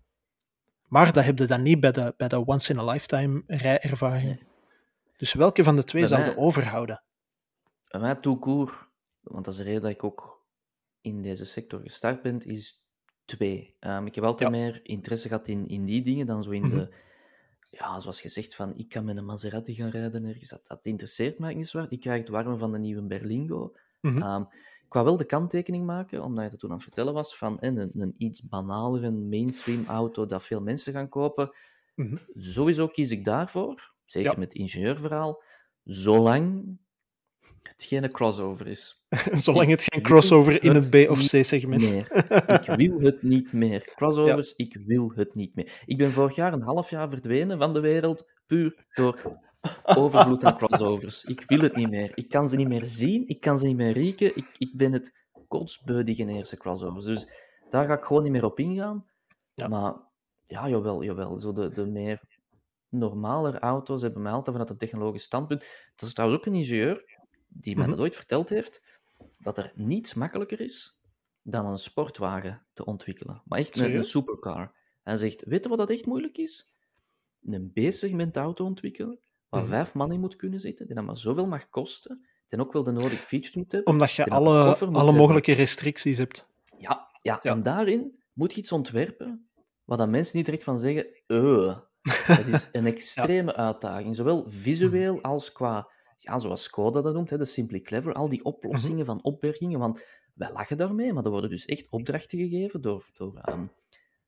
Maar 0.89 1.13
dat 1.13 1.25
heb 1.25 1.39
je 1.39 1.45
dan 1.45 1.63
niet 1.63 1.81
bij 1.81 1.93
de, 1.93 2.15
bij 2.17 2.29
de 2.29 2.47
once-in-a-lifetime 2.47 3.43
rijervaring. 3.47 4.25
Nee. 4.25 4.43
Dus 5.17 5.33
welke 5.33 5.65
van 5.65 5.77
de 5.77 5.85
twee 5.85 6.01
Bij 6.03 6.11
zouden 6.11 6.35
mij- 6.35 6.45
overhouden? 6.45 7.03
Bij 7.89 8.01
mij 8.01 8.15
toekoer, 8.15 8.84
want 9.25 9.45
dat 9.45 9.55
is 9.55 9.59
de 9.61 9.65
reden 9.67 9.83
dat 9.83 9.91
ik 9.91 10.05
ook 10.05 10.47
in 11.01 11.23
deze 11.23 11.45
sector 11.45 11.81
gestart 11.81 12.23
ben, 12.23 12.39
is 12.41 12.85
twee. 13.25 13.77
Ehm, 13.81 14.07
ik 14.07 14.15
heb 14.15 14.25
altijd 14.25 14.51
Ja. 14.55 14.57
meer 14.57 14.81
interesse 14.83 15.29
gehad 15.29 15.49
in, 15.49 15.69
in 15.69 15.85
die 15.85 16.03
dingen 16.03 16.27
dan 16.27 16.43
zo 16.43 16.51
in 16.51 16.63
Mhm. 16.63 16.77
de... 16.77 16.95
Ja, 17.71 18.01
zoals 18.01 18.21
gezegd, 18.21 18.55
van 18.55 18.77
ik 18.77 18.89
kan 18.89 19.05
met 19.05 19.17
een 19.17 19.25
Maserati 19.25 19.75
gaan 19.75 19.89
rijden 19.91 20.25
ergens. 20.25 20.49
Dat, 20.49 20.67
dat 20.67 20.79
interesseert 20.87 21.39
mij 21.39 21.55
niet 21.55 21.67
zo 21.67 21.79
hard. 21.79 21.93
Ik 21.93 22.01
krijg 22.01 22.21
het 22.21 22.29
warme 22.29 22.57
van 22.57 22.73
de 22.73 22.79
nieuwe 22.79 23.03
Berlingo. 23.03 23.73
Mhm. 24.01 24.23
Ehm, 24.23 24.43
ik 24.85 24.93
wou 24.93 25.05
wel 25.05 25.17
de 25.17 25.25
kanttekening 25.25 25.87
maken, 25.87 26.23
omdat 26.23 26.45
je 26.45 26.51
dat 26.51 26.59
toen 26.59 26.69
aan 26.71 26.75
het 26.77 26.85
vertellen 26.85 27.13
was, 27.15 27.37
van 27.37 27.59
eh, 27.61 27.75
een, 27.75 27.91
een 28.01 28.15
iets 28.19 28.43
banalere 28.49 29.11
mainstream 29.11 29.87
auto 29.87 30.27
dat 30.27 30.43
veel 30.45 30.61
mensen 30.63 30.93
gaan 30.93 31.09
kopen. 31.09 31.51
Mhm. 31.95 32.17
Sowieso 32.35 32.89
kies 32.89 33.11
ik 33.11 33.25
daarvoor, 33.25 33.93
zeker 34.05 34.31
Ja. 34.33 34.39
met 34.39 34.53
het 34.53 34.63
ingenieurverhaal, 34.63 35.43
zolang 35.85 36.77
het 37.69 37.85
geen 37.85 38.11
crossover 38.11 38.66
is. 38.66 39.07
Zolang 39.32 39.70
het 39.70 39.82
geen 39.82 40.03
crossover 40.03 40.62
in 40.62 40.74
het 40.74 40.85
het 40.93 41.07
B- 41.07 41.11
of 41.11 41.19
niet 41.19 41.43
C-segment. 41.43 41.91
Meer. 41.91 42.12
Ik 42.69 42.77
wil 42.81 43.01
het 43.01 43.23
niet 43.23 43.53
meer. 43.53 43.93
Crossovers, 43.95 44.55
ik 44.55 44.78
wil 44.86 45.12
het 45.15 45.35
niet 45.35 45.55
meer. 45.55 45.82
Ik 45.86 45.99
ben 45.99 46.12
vorig 46.12 46.35
jaar 46.35 46.53
een 46.53 46.62
half 46.62 46.91
jaar 46.91 47.09
verdwenen 47.11 47.59
van 47.59 47.74
de 47.74 47.81
wereld, 47.81 48.31
puur 48.47 48.86
door 48.93 49.39
overvloed 49.85 50.45
aan 50.45 50.57
crossovers. 50.57 51.24
Ik 51.24 51.43
wil 51.47 51.61
het 51.61 51.77
niet 51.77 51.91
meer. 51.91 52.12
Ik 52.15 52.28
kan 52.28 52.49
ze 52.49 52.57
niet 52.57 52.69
meer 52.69 52.85
zien, 52.85 53.28
ik 53.28 53.41
kan 53.41 53.59
ze 53.59 53.66
niet 53.66 53.77
meer 53.77 53.93
rieken. 53.93 54.36
Ik, 54.36 54.55
ik 54.59 54.77
ben 54.77 54.93
het 54.93 55.12
kotsbeu, 55.49 56.05
die 56.05 56.57
crossovers. 56.57 57.05
Dus 57.05 57.28
daar 57.69 57.86
ga 57.86 57.95
ik 57.95 58.05
gewoon 58.05 58.23
niet 58.23 58.32
meer 58.32 58.45
op 58.45 58.59
ingaan. 58.59 59.07
Ja. 59.55 59.69
Maar 59.69 59.95
ja, 60.47 60.69
jawel, 60.69 61.03
jawel. 61.03 61.39
Zo 61.39 61.53
de, 61.53 61.70
de 61.70 61.86
meer 61.86 62.20
normaler 62.89 63.59
auto's 63.59 64.03
hebben 64.03 64.23
mij 64.23 64.32
altijd 64.32 64.51
vanuit 64.51 64.70
een 64.70 64.78
technologisch 64.78 65.23
standpunt. 65.23 65.61
Dat 65.95 66.09
is 66.09 66.15
trouwens 66.15 66.41
ook 66.41 66.47
een 66.47 66.55
ingenieur 66.55 67.14
die 67.55 67.77
mij 67.77 67.87
Mhm. 67.87 67.95
dat 67.95 68.05
ooit 68.05 68.17
verteld 68.17 68.49
heeft, 68.49 68.83
dat 69.39 69.59
er 69.59 69.73
niets 69.75 70.15
makkelijker 70.15 70.61
is 70.61 70.99
dan 71.43 71.67
een 71.67 71.79
sportwagen 71.79 72.67
te 72.73 72.85
ontwikkelen. 72.85 73.43
Maar 73.45 73.59
echt 73.59 73.79
een, 73.79 73.95
een 73.97 74.05
supercar. 74.05 74.73
Hij 75.03 75.17
zegt, 75.17 75.43
weet 75.45 75.63
je 75.63 75.69
wat 75.69 75.79
dat 75.79 75.91
echt 75.91 76.07
moeilijk 76.07 76.39
is? 76.39 76.73
Een 77.47 77.71
B-segment 77.73 78.37
auto 78.37 78.65
ontwikkelen, 78.65 79.19
waar 79.49 79.61
Mhm. 79.61 79.71
vijf 79.71 79.95
man 79.95 80.13
in 80.13 80.21
moet 80.21 80.37
kunnen 80.37 80.61
zitten, 80.61 80.87
die 80.87 80.95
dan 80.95 81.05
maar 81.05 81.17
zoveel 81.17 81.47
mag 81.47 81.69
kosten, 81.69 82.27
en 82.49 82.61
ook 82.61 82.73
wel 82.73 82.83
de 82.83 82.91
nodige 82.91 83.23
features 83.23 83.55
moet 83.57 83.73
hebben. 83.73 83.93
Omdat 83.93 84.13
je 84.13 84.25
alle, 84.27 84.59
alle 84.63 84.77
hebben. 84.79 85.15
mogelijke 85.15 85.53
restricties 85.53 86.19
hebt. 86.19 86.47
Ja, 86.79 87.09
ja, 87.23 87.39
Ja. 87.43 87.51
en 87.53 87.63
daarin 87.63 88.23
moet 88.33 88.53
je 88.53 88.59
iets 88.59 88.73
ontwerpen 88.73 89.49
waar 89.85 89.99
dan 89.99 90.11
mensen 90.11 90.37
niet 90.37 90.45
direct 90.45 90.65
van 90.65 90.79
zeggen, 90.79 91.07
"Eh." 91.27 91.79
Dat 92.27 92.47
is 92.47 92.69
een 92.73 92.87
extreme 92.87 93.55
uitdaging, 93.55 94.17
zowel 94.17 94.45
visueel 94.51 95.23
als 95.23 95.53
qua, 95.53 95.89
ja, 96.19 96.39
zoals 96.39 96.62
Skoda 96.62 97.01
dat 97.03 97.15
noemt, 97.15 97.31
hè, 97.31 97.39
de 97.39 97.45
Simply 97.45 97.81
Clever, 97.81 98.12
al 98.12 98.28
die 98.28 98.45
oplossingen 98.45 99.05
van 99.07 99.23
opbergingen, 99.23 99.78
want 99.78 100.03
wij 100.35 100.53
lachen 100.53 100.77
daarmee, 100.77 101.12
maar 101.12 101.24
er 101.24 101.31
worden 101.31 101.51
dus 101.51 101.65
echt 101.65 101.86
opdrachten 101.91 102.39
gegeven 102.39 102.81
door, 102.81 103.11
door, 103.12 103.36
ehm, 103.36 103.66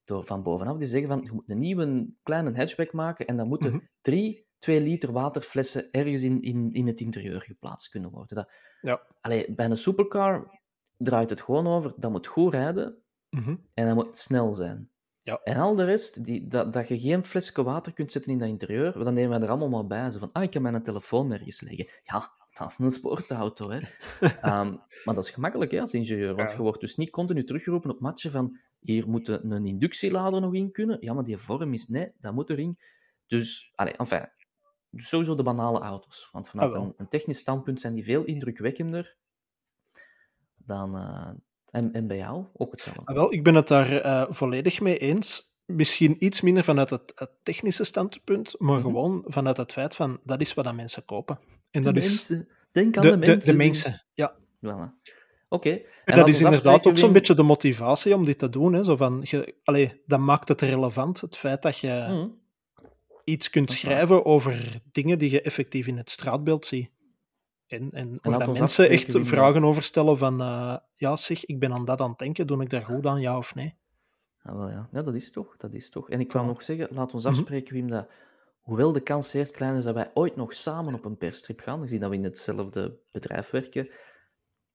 door 0.05 0.25
van 0.25 0.43
bovenaf, 0.43 0.77
die 0.77 0.87
zeggen 0.89 1.09
van, 1.09 1.21
je 1.23 1.33
moet 1.33 1.51
een 1.51 1.59
nieuwe 1.59 2.09
kleine 2.23 2.57
hatchback 2.57 2.93
maken 2.93 3.27
en 3.27 3.37
dan 3.37 3.49
moeten 3.49 3.73
Mhm. 3.73 3.85
drie 4.01 4.47
2 4.59 4.81
liter 4.81 5.13
waterflessen 5.13 5.91
ergens 5.91 6.23
in, 6.23 6.43
in, 6.43 6.73
in 6.73 6.87
het 6.87 7.01
interieur 7.01 7.41
geplaatst 7.41 7.89
kunnen 7.89 8.11
worden. 8.11 8.37
Dat, 8.37 8.51
Ja. 8.81 9.07
Allee, 9.21 9.55
bij 9.55 9.67
een 9.67 9.77
supercar 9.77 10.61
draait 10.97 11.31
het 11.31 11.41
gewoon 11.41 11.67
over, 11.67 11.93
dat 11.97 12.11
moet 12.11 12.27
goed 12.27 12.53
rijden, 12.53 13.03
Mhm. 13.31 13.57
en 13.75 13.87
dat 13.87 13.95
moet 13.95 14.19
snel 14.19 14.53
zijn. 14.53 14.91
Ja. 15.27 15.41
En 15.45 15.57
al 15.57 15.75
de 15.75 15.85
rest, 15.85 16.25
die, 16.25 16.47
dat, 16.49 16.73
dat 16.73 16.89
je 16.89 17.01
geen 17.01 17.25
flesje 17.25 17.63
water 17.63 17.93
kunt 17.93 18.13
zetten 18.13 18.33
in 18.33 18.39
dat 18.39 18.49
interieur, 18.49 18.93
dan 19.05 19.15
nemen 19.15 19.31
wij 19.31 19.41
er 19.41 19.49
allemaal 19.49 19.69
maar 19.69 19.87
bij. 19.87 20.11
Zo 20.11 20.19
van, 20.19 20.33
ah, 20.33 20.43
ik 20.43 20.51
kan 20.51 20.63
mijn 20.63 20.83
telefoon 20.83 21.29
nergens 21.29 21.61
leggen. 21.61 21.89
Ja, 22.03 22.33
dat 22.53 22.71
is 22.71 22.79
een 22.79 22.91
sportauto, 22.91 23.71
hè. 23.71 23.79
Ehm, 24.41 24.75
maar 25.05 25.15
dat 25.15 25.25
is 25.25 25.31
gemakkelijk 25.31 25.71
hè, 25.71 25.81
als 25.81 25.95
ingenieur, 25.95 26.35
want 26.35 26.51
Ja. 26.51 26.57
je 26.57 26.63
wordt 26.63 26.81
dus 26.81 26.97
niet 26.97 27.11
continu 27.11 27.45
teruggeroepen 27.45 27.91
op 27.91 28.01
matchen 28.01 28.31
van, 28.31 28.59
hier 28.81 29.09
moet 29.09 29.29
een 29.29 29.67
inductielader 29.67 30.41
nog 30.41 30.55
in 30.55 30.73
kunnen. 30.73 30.97
Ja, 31.01 31.13
maar 31.13 31.25
die 31.25 31.37
vorm 31.39 31.73
is, 31.73 31.89
nee, 31.89 32.13
dat 32.21 32.35
moet 32.35 32.51
erin. 32.51 32.79
Dus, 33.27 33.73
allee, 33.75 33.97
enfin, 33.97 34.29
dus 34.91 35.09
sowieso 35.09 35.35
de 35.35 35.43
banale 35.43 35.79
auto's. 35.79 36.29
Want 36.33 36.49
vanuit 36.49 36.75
Ah, 36.75 36.89
een 36.97 37.09
technisch 37.09 37.39
standpunt 37.39 37.81
zijn 37.81 37.95
die 37.95 38.05
veel 38.05 38.25
indrukwekkender 38.25 39.17
dan... 40.57 40.97
eh, 40.97 41.31
en, 41.71 41.93
en 41.93 42.07
bij 42.07 42.17
jou 42.17 42.45
ook 42.53 42.71
hetzelfde. 42.71 43.03
Ah, 43.05 43.15
wel, 43.15 43.33
ik 43.33 43.43
ben 43.45 43.55
het 43.55 43.69
daar 43.69 44.01
eh, 44.01 44.25
volledig 44.29 44.81
mee 44.81 44.99
eens. 44.99 45.55
Misschien 45.65 46.25
iets 46.25 46.41
minder 46.41 46.65
vanuit 46.65 46.91
het, 46.91 47.13
het 47.15 47.31
technische 47.43 47.85
standpunt, 47.85 48.55
maar 48.59 48.77
Mhm. 48.79 48.87
gewoon 48.87 49.25
vanuit 49.27 49.57
het 49.57 49.73
feit 49.73 49.95
van 49.95 50.21
dat 50.25 50.41
is 50.41 50.55
wat 50.55 50.65
dat 50.65 50.75
mensen 50.75 51.05
kopen. 51.05 51.39
En 51.71 51.83
dat 51.83 51.97
is 51.97 52.07
mensen. 52.07 52.49
Denk 52.73 52.97
aan 52.97 53.03
de, 53.03 53.11
de, 53.11 53.19
de, 53.19 53.27
mensen. 53.27 53.51
de 53.53 53.57
mensen. 53.57 54.05
Ja. 54.15 54.37
Voilà. 54.67 55.05
Oké. 55.49 55.81
En, 56.05 56.17
dat 56.17 56.29
is 56.29 56.41
inderdaad 56.41 56.87
ook 56.87 56.99
zo'n 56.99 57.13
beetje 57.13 57.35
de 57.35 57.43
motivatie 57.43 58.15
om 58.15 58.25
dit 58.25 58.39
te 58.39 58.49
doen. 58.49 58.73
Hè? 58.73 58.85
Zo 58.85 58.97
van, 58.97 59.21
je, 59.23 59.55
allee, 59.65 60.03
dat 60.07 60.19
maakt 60.21 60.49
het 60.49 60.61
relevant, 60.61 61.21
het 61.21 61.37
feit 61.37 61.63
dat 61.63 61.79
je 61.79 62.07
Mhm. 62.09 62.29
iets 63.25 63.51
kunt 63.51 63.69
Dat 63.69 63.77
is 63.77 63.83
waar. 63.83 63.93
schrijven 63.93 64.25
over 64.25 64.81
dingen 64.93 65.19
die 65.19 65.31
je 65.31 65.41
effectief 65.43 65.87
in 65.87 65.97
het 65.97 66.11
straatbeeld 66.11 66.67
ziet. 66.67 66.91
En, 67.67 67.91
en, 67.93 68.19
dat 68.21 68.59
mensen 68.59 68.89
echt 68.89 69.17
vragen 69.21 69.65
over 69.65 69.83
stellen 69.83 70.19
van, 70.19 70.41
eh, 70.41 70.77
ja 70.97 71.17
zeg, 71.17 71.45
ik 71.45 71.59
ben 71.59 71.73
aan 71.73 71.85
dat 71.85 72.01
aan 72.01 72.11
het 72.11 72.19
denken, 72.19 72.47
doe 72.47 72.63
ik 72.63 72.71
daar 72.71 72.85
goed 72.85 73.07
aan, 73.07 73.21
ja 73.21 73.37
of 73.39 73.55
nee? 73.55 73.75
Ah, 74.43 74.57
wel, 74.57 74.71
ja. 74.71 74.89
ja, 74.93 75.03
dat 75.03 75.15
is 75.15 75.31
toch. 75.31 75.57
Dat 75.57 75.75
is 75.75 75.91
toch. 75.91 76.11
En 76.11 76.21
ik 76.21 76.33
wou 76.33 76.45
Voilà. 76.45 76.49
nog 76.49 76.63
zeggen, 76.63 76.89
laat 76.91 77.15
ons 77.15 77.25
Mhm. 77.25 77.33
afspreken, 77.33 77.75
Wim, 77.75 77.89
dat 77.91 78.09
hoewel 78.61 78.93
de 78.93 79.01
kans 79.01 79.31
zeer 79.31 79.51
klein 79.51 79.77
is 79.77 79.85
dat 79.85 79.95
wij 79.95 80.11
ooit 80.15 80.37
nog 80.37 80.55
samen 80.55 80.95
op 80.95 81.05
een 81.05 81.17
perstrip 81.17 81.61
gaan, 81.61 81.81
gezien 81.81 82.01
dat 82.01 82.11
we 82.11 82.17
in 82.17 82.25
hetzelfde 82.25 82.99
bedrijf 83.11 83.51
werken, 83.51 83.89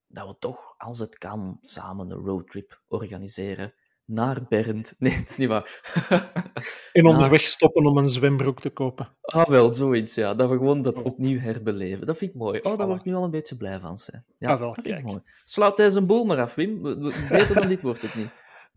dat 0.08 0.28
we 0.28 0.36
toch, 0.40 0.76
als 0.78 1.00
het 1.00 1.18
kan, 1.18 1.58
samen 1.62 2.10
een 2.12 2.26
roadtrip 2.26 2.82
organiseren 2.88 3.74
naar 4.06 4.38
Bernd. 4.50 4.94
Nee, 5.00 5.18
dat 5.20 5.30
is 5.30 5.38
niet 5.38 5.48
waar. 5.48 5.82
En 6.94 7.06
onderweg 7.06 7.42
stoppen 7.42 7.86
om 7.86 7.98
een 7.98 8.10
zwembroek 8.10 8.60
te 8.62 8.70
kopen. 8.70 9.10
Ah, 9.22 9.46
wel, 9.48 9.74
zoiets, 9.74 10.16
ja. 10.16 10.34
Dat 10.34 10.50
we 10.50 10.56
gewoon 10.58 10.82
dat 10.82 11.02
opnieuw 11.02 11.40
herbeleven. 11.40 12.06
Dat 12.06 12.18
vind 12.18 12.32
ik 12.32 12.38
mooi. 12.38 12.60
Oh, 12.60 12.64
daar 12.64 12.74
Voilà. 12.86 12.90
word 12.90 13.00
ik 13.00 13.06
nu 13.06 13.14
al 13.14 13.24
een 13.24 13.32
beetje 13.32 13.56
blij 13.58 13.80
van, 13.80 13.98
zijn. 13.98 14.26
Ja, 14.40 14.50
Ah, 14.52 14.58
wel, 14.60 14.66
dat 14.68 14.76
vind 14.76 14.88
ik 14.88 14.94
kijk. 14.94 15.06
mooi. 15.06 15.22
Sluit 15.44 15.78
deze 15.78 16.02
boel 16.06 16.24
maar 16.26 16.42
af, 16.42 16.56
Wim. 16.56 16.82
Beter 17.30 17.54
dan 17.56 17.68
dit 17.68 17.82
wordt 17.82 18.02
het 18.02 18.16
niet. 18.16 18.30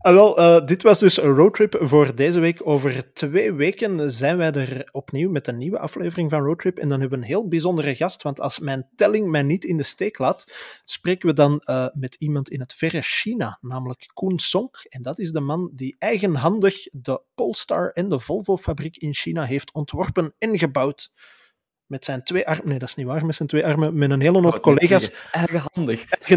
Ah, 0.05 0.13
wel, 0.13 0.37
eh, 0.37 0.65
dit 0.65 0.83
was 0.83 0.99
dus 0.99 1.21
een 1.21 1.35
roadtrip 1.35 1.77
voor 1.79 2.15
deze 2.15 2.39
week. 2.39 2.67
Over 2.67 3.13
twee 3.13 3.53
weken 3.53 4.11
zijn 4.11 4.37
wij 4.37 4.51
er 4.51 4.89
opnieuw 4.91 5.29
met 5.29 5.47
een 5.47 5.57
nieuwe 5.57 5.79
aflevering 5.79 6.29
van 6.29 6.43
Roadtrip. 6.43 6.77
En 6.77 6.89
dan 6.89 6.99
hebben 6.99 7.19
we 7.19 7.25
een 7.25 7.31
heel 7.31 7.47
bijzondere 7.47 7.95
gast, 7.95 8.21
want 8.21 8.41
als 8.41 8.59
mijn 8.59 8.87
telling 8.95 9.27
mij 9.29 9.43
niet 9.43 9.63
in 9.63 9.77
de 9.77 9.83
steek 9.83 10.17
laat, 10.17 10.53
spreken 10.83 11.27
we 11.27 11.33
dan 11.33 11.59
eh, 11.59 11.87
met 11.93 12.15
iemand 12.15 12.49
in 12.49 12.59
het 12.59 12.73
verre 12.73 13.01
China, 13.01 13.57
namelijk 13.61 14.09
Koen 14.13 14.39
Song. 14.39 14.69
En 14.89 15.01
dat 15.01 15.19
is 15.19 15.31
de 15.31 15.39
man 15.39 15.71
die 15.73 15.95
eigenhandig 15.99 16.87
de 16.91 17.21
Polestar 17.35 17.89
en 17.89 18.09
de 18.09 18.19
Volvo-fabriek 18.19 18.97
in 18.97 19.13
China 19.13 19.43
heeft 19.43 19.73
ontworpen 19.73 20.33
en 20.37 20.57
gebouwd. 20.57 21.11
Met 21.85 22.05
zijn 22.05 22.23
twee 22.23 22.47
armen, 22.47 22.67
nee 22.67 22.79
dat 22.79 22.87
is 22.87 22.95
niet 22.95 23.05
waar, 23.05 23.25
met 23.25 23.35
zijn 23.35 23.47
twee 23.47 23.65
armen, 23.65 23.97
met 23.97 24.09
een 24.09 24.21
hele 24.21 24.41
hoop 24.41 24.51
net 24.51 24.61
collega's. 24.61 25.11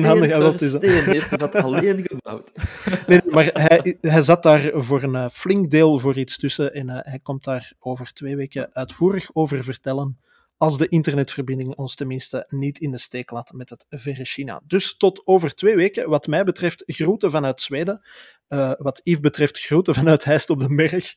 ja, 0.02 0.18
wel, 0.18 0.40
per 0.40 0.52
het 0.52 0.60
is 0.60 0.72
dat. 0.72 0.82
heeft 0.82 1.38
dat 1.38 1.54
alleen 1.54 2.06
gebouwd. 2.06 2.50
Nee, 3.06 3.20
maar 3.26 3.50
hij, 3.52 3.96
hij 4.00 4.22
zat 4.22 4.42
daar 4.42 4.70
voor 4.74 5.02
een 5.02 5.14
eh, 5.14 5.28
flink 5.28 5.70
deel 5.70 5.98
voor 5.98 6.16
iets 6.16 6.38
tussen 6.38 6.74
en 6.74 6.88
eh, 6.88 6.98
hij 7.00 7.18
komt 7.18 7.44
daar 7.44 7.72
over 7.78 8.12
twee 8.12 8.36
weken 8.36 8.74
uitvoerig 8.74 9.30
over 9.32 9.64
vertellen, 9.64 10.18
als 10.56 10.78
de 10.78 10.88
internetverbinding 10.88 11.74
ons 11.74 11.94
tenminste 11.94 12.44
niet 12.48 12.78
in 12.78 12.90
de 12.90 12.98
steek 12.98 13.30
laat 13.30 13.52
met 13.52 13.70
het 13.70 13.86
verre 13.88 14.24
China. 14.24 14.60
Dus 14.66 14.96
tot 14.96 15.22
over 15.26 15.54
twee 15.54 15.76
weken, 15.76 16.08
wat 16.08 16.26
mij 16.26 16.44
betreft, 16.44 16.82
groeten 16.86 17.30
vanuit 17.30 17.60
Zweden. 17.60 18.06
Eh, 18.48 18.72
wat 18.78 19.00
Yves 19.02 19.20
betreft, 19.20 19.58
groeten 19.58 19.94
vanuit 19.94 20.24
Heist 20.24 20.50
op 20.50 20.60
den 20.60 20.76
Berg. 20.76 21.14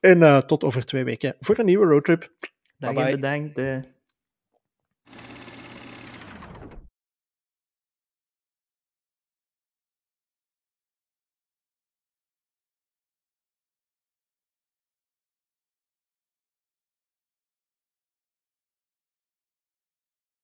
En 0.00 0.46
tot 0.46 0.64
over 0.64 0.84
twee 0.84 1.04
weken 1.04 1.36
voor 1.40 1.58
een 1.58 1.66
nieuwe 1.66 1.86
roadtrip. 1.86 2.30
Bye-bye. 2.88 3.04
en 3.04 3.10
bedankt. 3.10 3.58
eh. 3.58 3.82